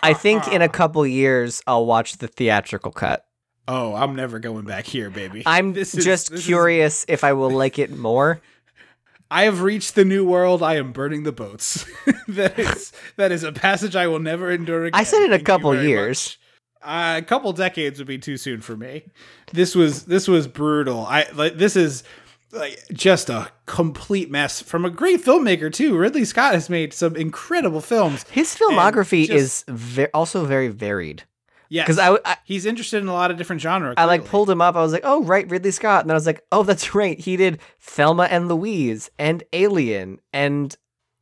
I 0.02 0.14
think 0.16 0.48
in 0.48 0.64
a 0.64 0.70
couple 0.70 1.06
years 1.06 1.62
I'll 1.68 1.86
watch 1.86 2.18
the 2.18 2.28
theatrical 2.28 2.92
cut. 2.92 3.24
Oh, 3.68 3.94
I'm 3.94 4.16
never 4.16 4.40
going 4.40 4.66
back 4.66 4.86
here, 4.88 5.12
baby. 5.12 5.44
I'm 5.46 5.74
This 5.74 5.94
is- 5.94 6.04
just 6.04 6.32
is- 6.32 6.44
curious 6.44 7.06
if 7.08 7.24
I 7.24 7.34
will 7.34 7.52
like 7.52 7.78
it 7.78 7.96
more. 7.96 8.42
I 9.30 9.44
have 9.44 9.62
reached 9.62 9.94
the 9.94 10.06
new 10.06 10.26
world. 10.26 10.64
I 10.64 10.78
am 10.78 10.94
burning 10.94 11.24
the 11.24 11.32
boats. 11.34 11.86
that 12.30 12.58
is 12.58 12.92
that 13.18 13.32
is 13.32 13.44
a 13.44 13.52
passage 13.52 13.96
I 13.96 14.08
will 14.08 14.20
never 14.20 14.50
endure 14.50 14.86
again. 14.86 15.00
I 15.00 15.04
said 15.04 15.22
in 15.24 15.34
a 15.34 15.40
couple 15.40 15.76
years. 15.80 16.38
Uh, 16.82 17.16
a 17.18 17.22
couple 17.22 17.52
decades 17.54 18.00
would 18.00 18.08
be 18.08 18.18
too 18.18 18.38
soon 18.38 18.62
for 18.62 18.78
me. 18.78 19.04
This 19.52 19.76
was 19.76 20.06
this 20.06 20.28
was 20.28 20.48
brutal. 20.48 21.06
I 21.06 21.28
like 21.34 21.58
this 21.58 21.76
is 21.76 22.04
like 22.52 22.80
just 22.94 23.30
a 23.30 23.50
complete 23.66 24.32
mess 24.32 24.62
from 24.62 24.86
a 24.86 24.90
great 24.90 25.24
filmmaker 25.24 25.72
too. 25.72 25.98
Ridley 25.98 26.26
Scott 26.26 26.54
has 26.54 26.70
made 26.70 26.94
some 26.94 27.16
incredible 27.16 27.82
films. 27.82 28.26
His 28.30 28.56
filmography 28.56 29.28
just- 29.28 29.68
is 29.68 29.76
ve- 29.76 30.08
also 30.14 30.46
very 30.46 30.68
varied. 30.70 31.24
Yes, 31.70 31.86
'Cause 31.88 32.00
I- 32.00 32.18
I- 32.24 32.38
he's 32.46 32.66
interested 32.66 33.02
in 33.04 33.10
a 33.10 33.14
lot 33.14 33.30
of 33.30 33.36
different 33.38 33.62
genres. 33.62 33.96
I 33.98 34.06
like 34.06 34.24
pulled 34.24 34.50
him 34.50 34.62
up. 34.62 34.78
I 34.78 34.82
was 34.82 34.94
like, 34.94 35.02
oh, 35.04 35.22
right, 35.24 35.50
Ridley 35.52 35.72
Scott. 35.72 36.02
And 36.02 36.10
then 36.10 36.16
I 36.16 36.18
was 36.18 36.26
like, 36.26 36.42
oh, 36.52 36.64
that's 36.64 36.96
right. 36.96 37.20
He 37.20 37.36
did 37.36 37.60
Thelma 37.82 38.24
and 38.24 38.48
Louise 38.48 39.10
and 39.20 39.44
Alien 39.52 40.20
and 40.32 40.74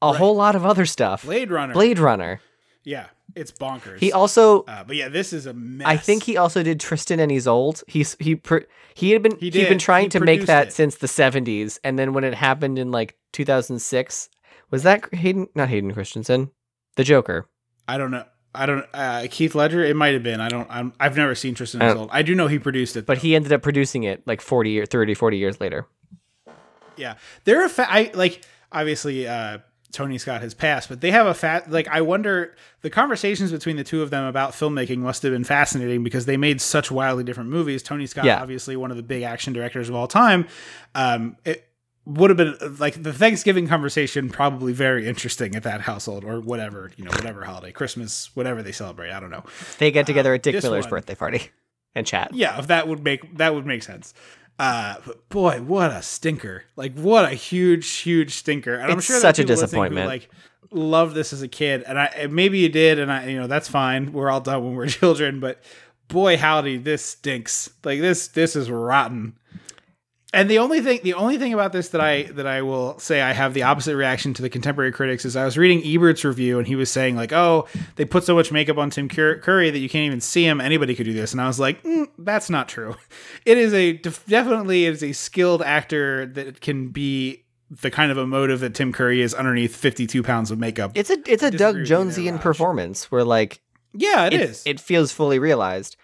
a 0.03 0.09
Right. 0.09 0.17
whole 0.17 0.35
lot 0.35 0.55
of 0.55 0.63
other 0.63 0.85
stuff. 0.85 1.23
Blade 1.23 1.49
Runner. 1.49 1.73
Blade 1.73 1.97
Runner. 1.97 2.41
Yeah, 2.83 3.07
it's 3.35 3.51
bonkers. 3.51 3.99
He 3.99 4.11
also, 4.11 4.63
uh, 4.63 4.83
but 4.83 4.95
yeah, 4.95 5.09
this 5.09 5.33
is 5.33 5.45
a 5.45 5.53
mess. 5.53 5.87
I 5.87 5.97
think 5.97 6.23
he 6.23 6.37
also 6.37 6.63
did 6.63 6.79
Tristan 6.79 7.19
and 7.19 7.31
Isolde. 7.31 7.83
He's 7.87 8.15
he 8.19 8.35
pr- 8.35 8.59
he 8.93 9.11
had 9.11 9.21
been 9.21 9.37
He 9.39 9.51
had 9.51 9.69
been 9.69 9.77
trying 9.77 10.05
He 10.05 10.09
to 10.09 10.19
make 10.19 10.45
that 10.45 10.67
it. 10.67 10.73
since 10.73 10.95
the 10.95 11.07
70s 11.07 11.79
and 11.83 11.99
then 11.99 12.13
when 12.13 12.23
it 12.23 12.33
happened 12.33 12.79
in 12.79 12.91
like 12.91 13.17
2006 13.33 14.29
was 14.71 14.83
that 14.83 15.13
Hayden 15.13 15.47
not 15.55 15.69
Hayden 15.69 15.93
Christensen 15.93 16.51
the 16.95 17.03
Joker 17.03 17.47
I 17.87 17.97
don't 17.97 18.11
know. 18.11 18.23
I 18.57 18.65
don't. 18.65 18.85
Uh, 18.93 19.27
Keith 19.29 19.53
Ledger. 19.53 19.83
It 19.83 19.97
might 19.97 20.13
have 20.13 20.23
been. 20.23 20.39
I 20.39 20.47
don't. 20.47 20.65
I'm, 20.71 20.93
I've 20.97 21.17
never 21.17 21.35
seen 21.35 21.55
Tristan 21.55 21.81
I 21.81 21.87
and 21.89 21.99
Isolde. 21.99 22.09
I 22.13 22.21
do 22.21 22.33
know 22.33 22.47
he 22.47 22.57
produced 22.57 22.95
it, 22.95 23.05
but 23.05 23.15
though. 23.17 23.21
he 23.21 23.35
ended 23.35 23.51
up 23.51 23.61
producing 23.61 24.03
it 24.03 24.25
like 24.25 24.39
40 24.39 24.69
year 24.69 24.85
30 24.85 25.13
40 25.13 25.37
years 25.37 25.59
later 25.59 25.87
Yeah, 26.97 27.15
there 27.43 27.61
are 27.61 27.65
a 27.65 27.69
fa- 27.69 27.87
I 27.91 28.11
like 28.13 28.43
obviously 28.71 29.27
uh 29.27 29.59
Tony 29.95 30.17
Scott 30.19 30.41
has 30.41 30.53
passed, 30.53 30.89
but 30.89 31.01
they 31.01 31.09
have 31.11 31.25
a 31.25 31.33
fat 31.33 31.71
like 31.71 31.87
I 31.87 32.01
wonder 32.01 32.53
the 32.81 32.89
conversations 32.89 33.51
between 33.51 33.77
the 33.77 33.83
two 33.83 34.01
of 34.03 34.09
them 34.11 34.25
about 34.25 34.51
filmmaking 34.51 34.97
must 34.99 35.23
have 35.23 35.31
been 35.31 35.43
fascinating 35.43 36.03
because 36.03 36.25
they 36.25 36.37
made 36.37 36.61
such 36.61 36.91
wildly 36.91 37.23
different 37.23 37.49
movies. 37.49 37.81
Tony 37.81 38.05
Scott, 38.05 38.25
Yeah. 38.25 38.41
obviously 38.41 38.75
one 38.75 38.91
of 38.91 38.97
the 38.97 39.03
big 39.03 39.23
action 39.23 39.53
directors 39.53 39.89
of 39.89 39.95
all 39.95 40.07
time. 40.07 40.47
Um, 40.93 41.37
it 41.45 41.67
would 42.05 42.29
have 42.29 42.37
been 42.37 42.55
like 42.77 43.01
the 43.01 43.11
Thanksgiving 43.13 43.67
conversation 43.67 44.29
probably 44.29 44.73
very 44.73 45.07
interesting 45.07 45.55
at 45.55 45.63
that 45.63 45.81
household 45.81 46.23
or 46.23 46.39
whatever 46.39 46.91
you 46.97 47.03
know 47.05 47.11
whatever 47.11 47.43
holiday, 47.45 47.71
Christmas, 47.71 48.29
whatever 48.35 48.61
they 48.61 48.71
celebrate. 48.71 49.09
I 49.11 49.19
don't 49.19 49.31
know. 49.31 49.43
they 49.79 49.89
get 49.89 50.05
together 50.05 50.33
at 50.35 50.43
Dick 50.43 50.61
Miller's 50.61 50.83
one- 50.85 50.89
birthday 50.91 51.15
party 51.15 51.49
and 51.95 52.05
chat 52.05 52.31
Yeah, 52.33 52.59
if 52.59 52.67
that 52.67 52.87
would 52.87 53.03
make 53.03 53.37
that 53.37 53.55
would 53.55 53.65
make 53.65 53.81
sense. 53.81 54.13
Uh, 54.57 54.95
but 55.05 55.27
boy, 55.29 55.61
what 55.61 55.91
a 55.91 56.01
stinker! 56.01 56.63
Like, 56.75 56.95
what 56.97 57.25
a 57.25 57.35
huge, 57.35 57.89
huge 57.97 58.33
stinker! 58.35 58.75
And 58.75 58.91
I'm 58.91 58.97
It's 58.99 59.07
sure 59.07 59.19
such 59.19 59.39
a 59.39 59.43
there 59.43 59.53
are 59.53 59.57
people 59.57 59.61
listening 59.63 59.83
who, 59.83 59.89
disappointment. 59.89 60.07
like, 60.07 60.29
loved 60.71 61.15
this 61.15 61.33
as 61.33 61.41
a 61.41 61.47
kid, 61.47 61.83
and 61.85 61.99
I 61.99 62.27
maybe 62.29 62.59
you 62.59 62.69
did, 62.69 62.97
and 62.99 63.11
I, 63.11 63.27
you 63.27 63.39
know, 63.39 63.47
that's 63.47 63.67
fine. 63.67 64.13
We're 64.13 64.29
all 64.29 64.41
done 64.41 64.63
when 64.63 64.75
we're 64.75 64.87
children, 65.01 65.39
but 65.39 65.61
boy, 66.07 66.37
howdy, 66.37 66.77
this 66.77 67.03
stinks. 67.03 67.69
Like 67.83 67.99
this, 67.99 68.27
this 68.29 68.55
is 68.55 68.69
rotten. 68.71 69.37
And 70.35 70.49
the 70.49 70.59
only 70.59 70.81
thing, 70.81 70.99
the 71.01 71.13
only 71.13 71.37
thing 71.37 71.53
about 71.53 71.71
this 71.71 71.89
that 71.89 72.01
I 72.01 72.23
that 72.23 72.45
I 72.45 72.61
will 72.61 72.99
say 72.99 73.21
I 73.21 73.31
have 73.31 73.53
the 73.53 73.63
opposite 73.63 73.95
reaction 73.95 74.33
to 74.33 74.41
the 74.41 74.49
contemporary 74.49 74.91
critics 74.91 75.23
is 75.23 75.37
I 75.37 75.45
was 75.45 75.57
reading 75.57 75.81
Ebert's 75.81 76.25
review 76.25 76.57
and 76.59 76.67
he 76.67 76.75
was 76.75 76.91
saying 76.91 77.15
like, 77.15 77.31
oh, 77.31 77.67
they 77.95 78.03
put 78.03 78.25
so 78.25 78.35
much 78.35 78.51
makeup 78.51 78.77
on 78.77 78.89
Tim 78.89 79.07
Curry 79.07 79.69
that 79.69 79.79
you 79.79 79.87
can't 79.87 80.05
even 80.05 80.19
see 80.19 80.45
him. 80.45 80.59
Anybody 80.59 80.93
could 80.93 81.05
do 81.05 81.13
this, 81.13 81.31
and 81.31 81.41
I 81.41 81.47
was 81.47 81.57
like, 81.57 81.81
mm, 81.83 82.07
that's 82.17 82.49
not 82.49 82.67
true. 82.67 82.95
It 83.45 83.59
is 83.59 83.75
a 83.75 83.93
definitely 83.93 84.85
it 84.85 84.93
is 84.93 85.03
a 85.03 85.11
skilled 85.11 85.61
actor 85.61 86.25
that 86.25 86.61
can 86.61 86.87
be 86.87 87.43
the 87.69 87.91
kind 87.91 88.11
of 88.11 88.17
emotive 88.17 88.59
that 88.61 88.73
Tim 88.73 88.91
Curry 88.91 89.21
is 89.21 89.35
underneath 89.35 89.75
52 89.75 90.23
pounds 90.23 90.49
of 90.49 90.57
makeup. 90.57 90.91
it's 90.95 91.11
a 91.11 91.17
it's 91.27 91.43
a 91.43 91.51
Doug 91.51 91.75
disagree 91.75 91.81
with 91.81 92.17
you 92.17 92.23
there, 92.23 92.33
Jonesian 92.33 92.41
performance 92.41 93.11
where 93.11 93.23
like 93.23 93.61
yeah, 93.93 94.25
it, 94.25 94.33
it 94.33 94.41
is. 94.41 94.63
it 94.65 94.79
feels 94.79 95.11
fully 95.11 95.39
realized 95.39 95.95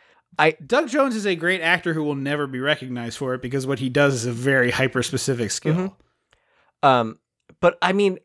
I 0.41 0.51
Doug 0.65 0.89
Jones 0.89 1.15
is 1.15 1.27
a 1.27 1.35
great 1.35 1.61
actor 1.61 1.93
who 1.93 2.03
will 2.03 2.15
never 2.15 2.47
be 2.47 2.59
recognized 2.59 3.19
for 3.19 3.35
it 3.35 3.43
because 3.43 3.67
what 3.67 3.77
he 3.77 3.89
does 3.89 4.15
is 4.15 4.25
a 4.25 4.31
very 4.31 4.71
hyper 4.71 5.03
specific 5.03 5.51
skill. 5.51 5.95
Mhm. 6.83 6.87
Um, 6.87 7.19
but 7.59 7.77
I 7.79 7.93
mean, 7.93 8.17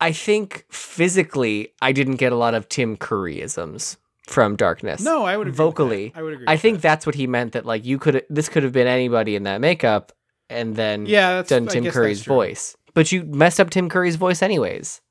I 0.00 0.12
think 0.12 0.64
physically, 0.70 1.74
I 1.82 1.92
didn't 1.92 2.16
get 2.16 2.32
a 2.32 2.36
lot 2.36 2.54
of 2.54 2.70
Tim 2.70 2.96
Curryisms 2.96 3.98
from 4.26 4.56
Darkness. 4.56 5.02
No, 5.02 5.24
I 5.24 5.36
would 5.36 5.54
vocally. 5.54 6.10
I 6.14 6.22
would 6.22 6.32
agree. 6.34 6.46
I 6.48 6.56
think 6.56 6.76
that. 6.76 6.82
that's 6.82 7.06
what 7.06 7.14
he 7.14 7.26
meant. 7.26 7.52
That 7.52 7.66
like 7.66 7.84
you 7.84 7.98
could, 7.98 8.24
this 8.30 8.48
could 8.48 8.62
have 8.62 8.72
been 8.72 8.86
anybody 8.86 9.36
in 9.36 9.42
that 9.42 9.60
makeup, 9.60 10.12
and 10.48 10.74
then 10.74 11.04
yeah, 11.04 11.42
done 11.42 11.68
I 11.68 11.72
Tim 11.72 11.90
Curry's 11.90 12.24
voice. 12.24 12.78
But 12.94 13.12
you 13.12 13.24
messed 13.24 13.60
up 13.60 13.68
Tim 13.68 13.90
Curry's 13.90 14.16
voice 14.16 14.40
anyways. 14.40 15.02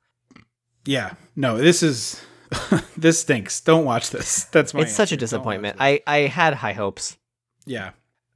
Yeah, 0.84 1.14
no, 1.36 1.56
this 1.56 1.84
is 1.84 2.20
this 2.96 3.20
stinks. 3.20 3.60
Don't 3.60 3.84
watch 3.84 4.10
this. 4.10 4.44
That's 4.44 4.74
my. 4.74 4.80
it's 4.82 4.92
such 4.94 5.12
a 5.12 5.14
answer. 5.14 5.36
Don't 5.36 5.44
watch 5.44 5.54
disappointment. 5.56 5.76
I 5.80 6.02
I 6.06 6.18
had 6.28 6.54
high 6.54 6.72
hopes. 6.72 7.16
Yeah. 7.66 7.90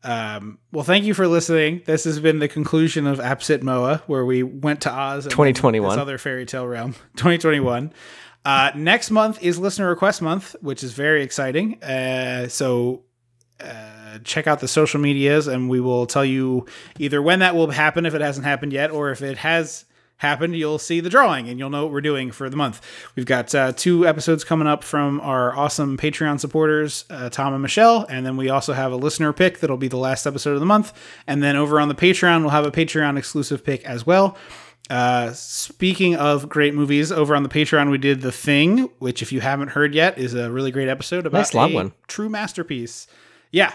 Um, 0.04 0.58
well, 0.72 0.84
thank 0.84 1.04
you 1.04 1.14
for 1.14 1.28
listening. 1.28 1.82
This 1.86 2.04
has 2.04 2.18
been 2.18 2.40
the 2.40 2.48
conclusion 2.48 3.06
of 3.06 3.18
Apsit 3.18 3.62
Moa, 3.62 4.02
where 4.06 4.24
we 4.24 4.42
went 4.42 4.80
to 4.82 4.92
Oz, 4.92 5.24
2021. 5.24 5.90
this 5.90 5.98
other 5.98 6.18
fairy 6.18 6.44
tale 6.44 6.66
realm, 6.66 6.92
2021. 7.16 7.92
Uh, 8.44 8.72
next 8.74 9.10
month 9.12 9.40
is 9.42 9.58
listener 9.58 9.88
request 9.88 10.20
month, 10.20 10.56
which 10.60 10.82
is 10.82 10.92
very 10.92 11.22
exciting. 11.22 11.80
Uh, 11.82 12.48
so 12.48 13.04
uh, 13.60 14.18
check 14.24 14.48
out 14.48 14.58
the 14.58 14.66
social 14.66 15.00
medias, 15.00 15.46
and 15.46 15.70
we 15.70 15.80
will 15.80 16.06
tell 16.06 16.24
you 16.24 16.66
either 16.98 17.22
when 17.22 17.38
that 17.38 17.54
will 17.54 17.70
happen 17.70 18.04
if 18.04 18.14
it 18.14 18.20
hasn't 18.20 18.44
happened 18.44 18.72
yet, 18.72 18.90
or 18.90 19.12
if 19.12 19.22
it 19.22 19.38
has 19.38 19.84
happened, 20.22 20.56
you'll 20.56 20.78
see 20.78 21.00
the 21.00 21.10
drawing 21.10 21.48
and 21.48 21.58
you'll 21.58 21.68
know 21.70 21.84
what 21.84 21.92
we're 21.92 22.00
doing 22.00 22.30
for 22.30 22.48
the 22.48 22.56
month. 22.56 22.80
We've 23.14 23.26
got 23.26 23.54
uh, 23.54 23.72
two 23.72 24.06
episodes 24.06 24.44
coming 24.44 24.66
up 24.66 24.82
from 24.82 25.20
our 25.20 25.54
awesome 25.54 25.98
Patreon 25.98 26.40
supporters, 26.40 27.04
uh, 27.10 27.28
Tom 27.28 27.52
and 27.52 27.60
Michelle, 27.60 28.06
and 28.08 28.24
then 28.24 28.36
we 28.36 28.48
also 28.48 28.72
have 28.72 28.92
a 28.92 28.96
listener 28.96 29.32
pick 29.32 29.60
that'll 29.60 29.76
be 29.76 29.88
the 29.88 29.98
last 29.98 30.26
episode 30.26 30.54
of 30.54 30.60
the 30.60 30.66
month. 30.66 30.92
And 31.26 31.42
then 31.42 31.56
over 31.56 31.78
on 31.78 31.88
the 31.88 31.94
Patreon, 31.94 32.40
we'll 32.40 32.50
have 32.50 32.64
a 32.66 32.70
Patreon 32.72 33.18
exclusive 33.18 33.64
pick 33.64 33.84
as 33.84 34.06
well. 34.06 34.36
Uh, 34.90 35.32
speaking 35.32 36.16
of 36.16 36.48
great 36.48 36.74
movies, 36.74 37.12
over 37.12 37.34
on 37.36 37.42
the 37.42 37.48
Patreon, 37.48 37.90
we 37.90 37.98
did 37.98 38.20
The 38.20 38.32
Thing, 38.32 38.90
which, 38.98 39.22
if 39.22 39.32
you 39.32 39.40
haven't 39.40 39.68
heard 39.68 39.94
yet, 39.94 40.18
is 40.18 40.34
a 40.34 40.50
really 40.50 40.70
great 40.70 40.88
episode 40.88 41.24
about 41.26 41.38
Nice 41.38 41.54
long 41.54 41.72
a 41.72 41.74
one. 41.74 41.92
true 42.08 42.28
masterpiece. 42.28 43.06
Yeah. 43.50 43.72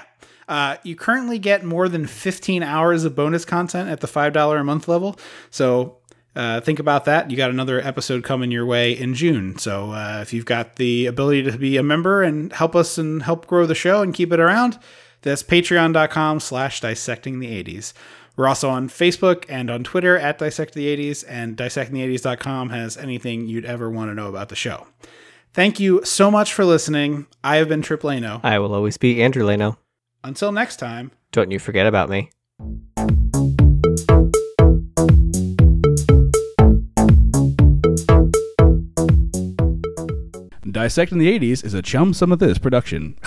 Uh, 0.47 0.77
you 0.83 0.95
currently 0.95 1.39
get 1.39 1.65
more 1.65 1.89
than 1.89 2.05
15 2.07 2.63
hours 2.63 3.03
of 3.03 3.15
bonus 3.15 3.43
content 3.45 3.89
at 3.89 3.99
the 3.99 4.07
$5 4.07 4.59
a 4.59 4.63
month 4.63 4.87
level. 4.87 5.17
So 5.49 5.96
uh, 6.37 6.61
think 6.61 6.77
about 6.77 7.05
that. 7.05 7.31
You 7.31 7.35
got 7.35 7.49
another 7.49 7.81
episode 7.81 8.23
coming 8.23 8.51
your 8.51 8.65
way 8.65 8.91
in 8.91 9.15
June. 9.15 9.57
So 9.57 9.91
uh, 9.91 10.19
if 10.21 10.31
you've 10.33 10.45
got 10.45 10.75
the 10.75 11.07
ability 11.07 11.43
to 11.43 11.57
be 11.57 11.77
a 11.77 11.83
member 11.83 12.21
and 12.21 12.53
help 12.53 12.75
us 12.75 12.99
and 12.99 13.23
help 13.23 13.47
grow 13.47 13.65
the 13.65 13.73
show 13.73 14.03
and 14.03 14.13
keep 14.13 14.31
it 14.31 14.39
around, 14.39 14.77
that's 15.23 15.41
patreon.com 15.41 16.39
slash 16.39 16.79
dissecting 16.79 17.39
the 17.39 17.63
80s. 17.63 17.93
We're 18.35 18.47
also 18.47 18.69
on 18.69 18.87
Facebook 18.87 19.45
and 19.49 19.71
on 19.71 19.83
Twitter 19.83 20.15
at 20.15 20.37
Dissect 20.37 20.75
the 20.75 20.95
80s, 20.95 21.25
and 21.27 21.57
dissectingthe80s.com 21.57 22.69
has 22.69 22.95
anything 22.95 23.47
you'd 23.47 23.65
ever 23.65 23.89
want 23.89 24.11
to 24.11 24.13
know 24.13 24.29
about 24.29 24.49
the 24.49 24.55
show. 24.55 24.85
Thank 25.53 25.79
you 25.79 26.05
so 26.05 26.29
much 26.29 26.53
for 26.53 26.63
listening. 26.63 27.25
I 27.43 27.55
have 27.55 27.67
been 27.67 27.81
Trip 27.81 28.03
Lano. 28.03 28.39
I 28.43 28.59
will 28.59 28.75
always 28.75 28.97
be 28.97 29.23
Andrew 29.23 29.43
Leno. 29.43 29.79
Until 30.23 30.51
next 30.51 30.75
time. 30.75 31.11
Don't 31.31 31.49
you 31.49 31.57
forget 31.57 31.87
about 31.87 32.09
me. 32.09 32.29
Dissecting 40.77 41.17
the 41.17 41.39
80s 41.39 41.65
is 41.65 41.73
a 41.73 41.81
Chum 41.81 42.13
Some 42.13 42.31
of 42.31 42.37
This 42.37 42.59
production. 42.59 43.17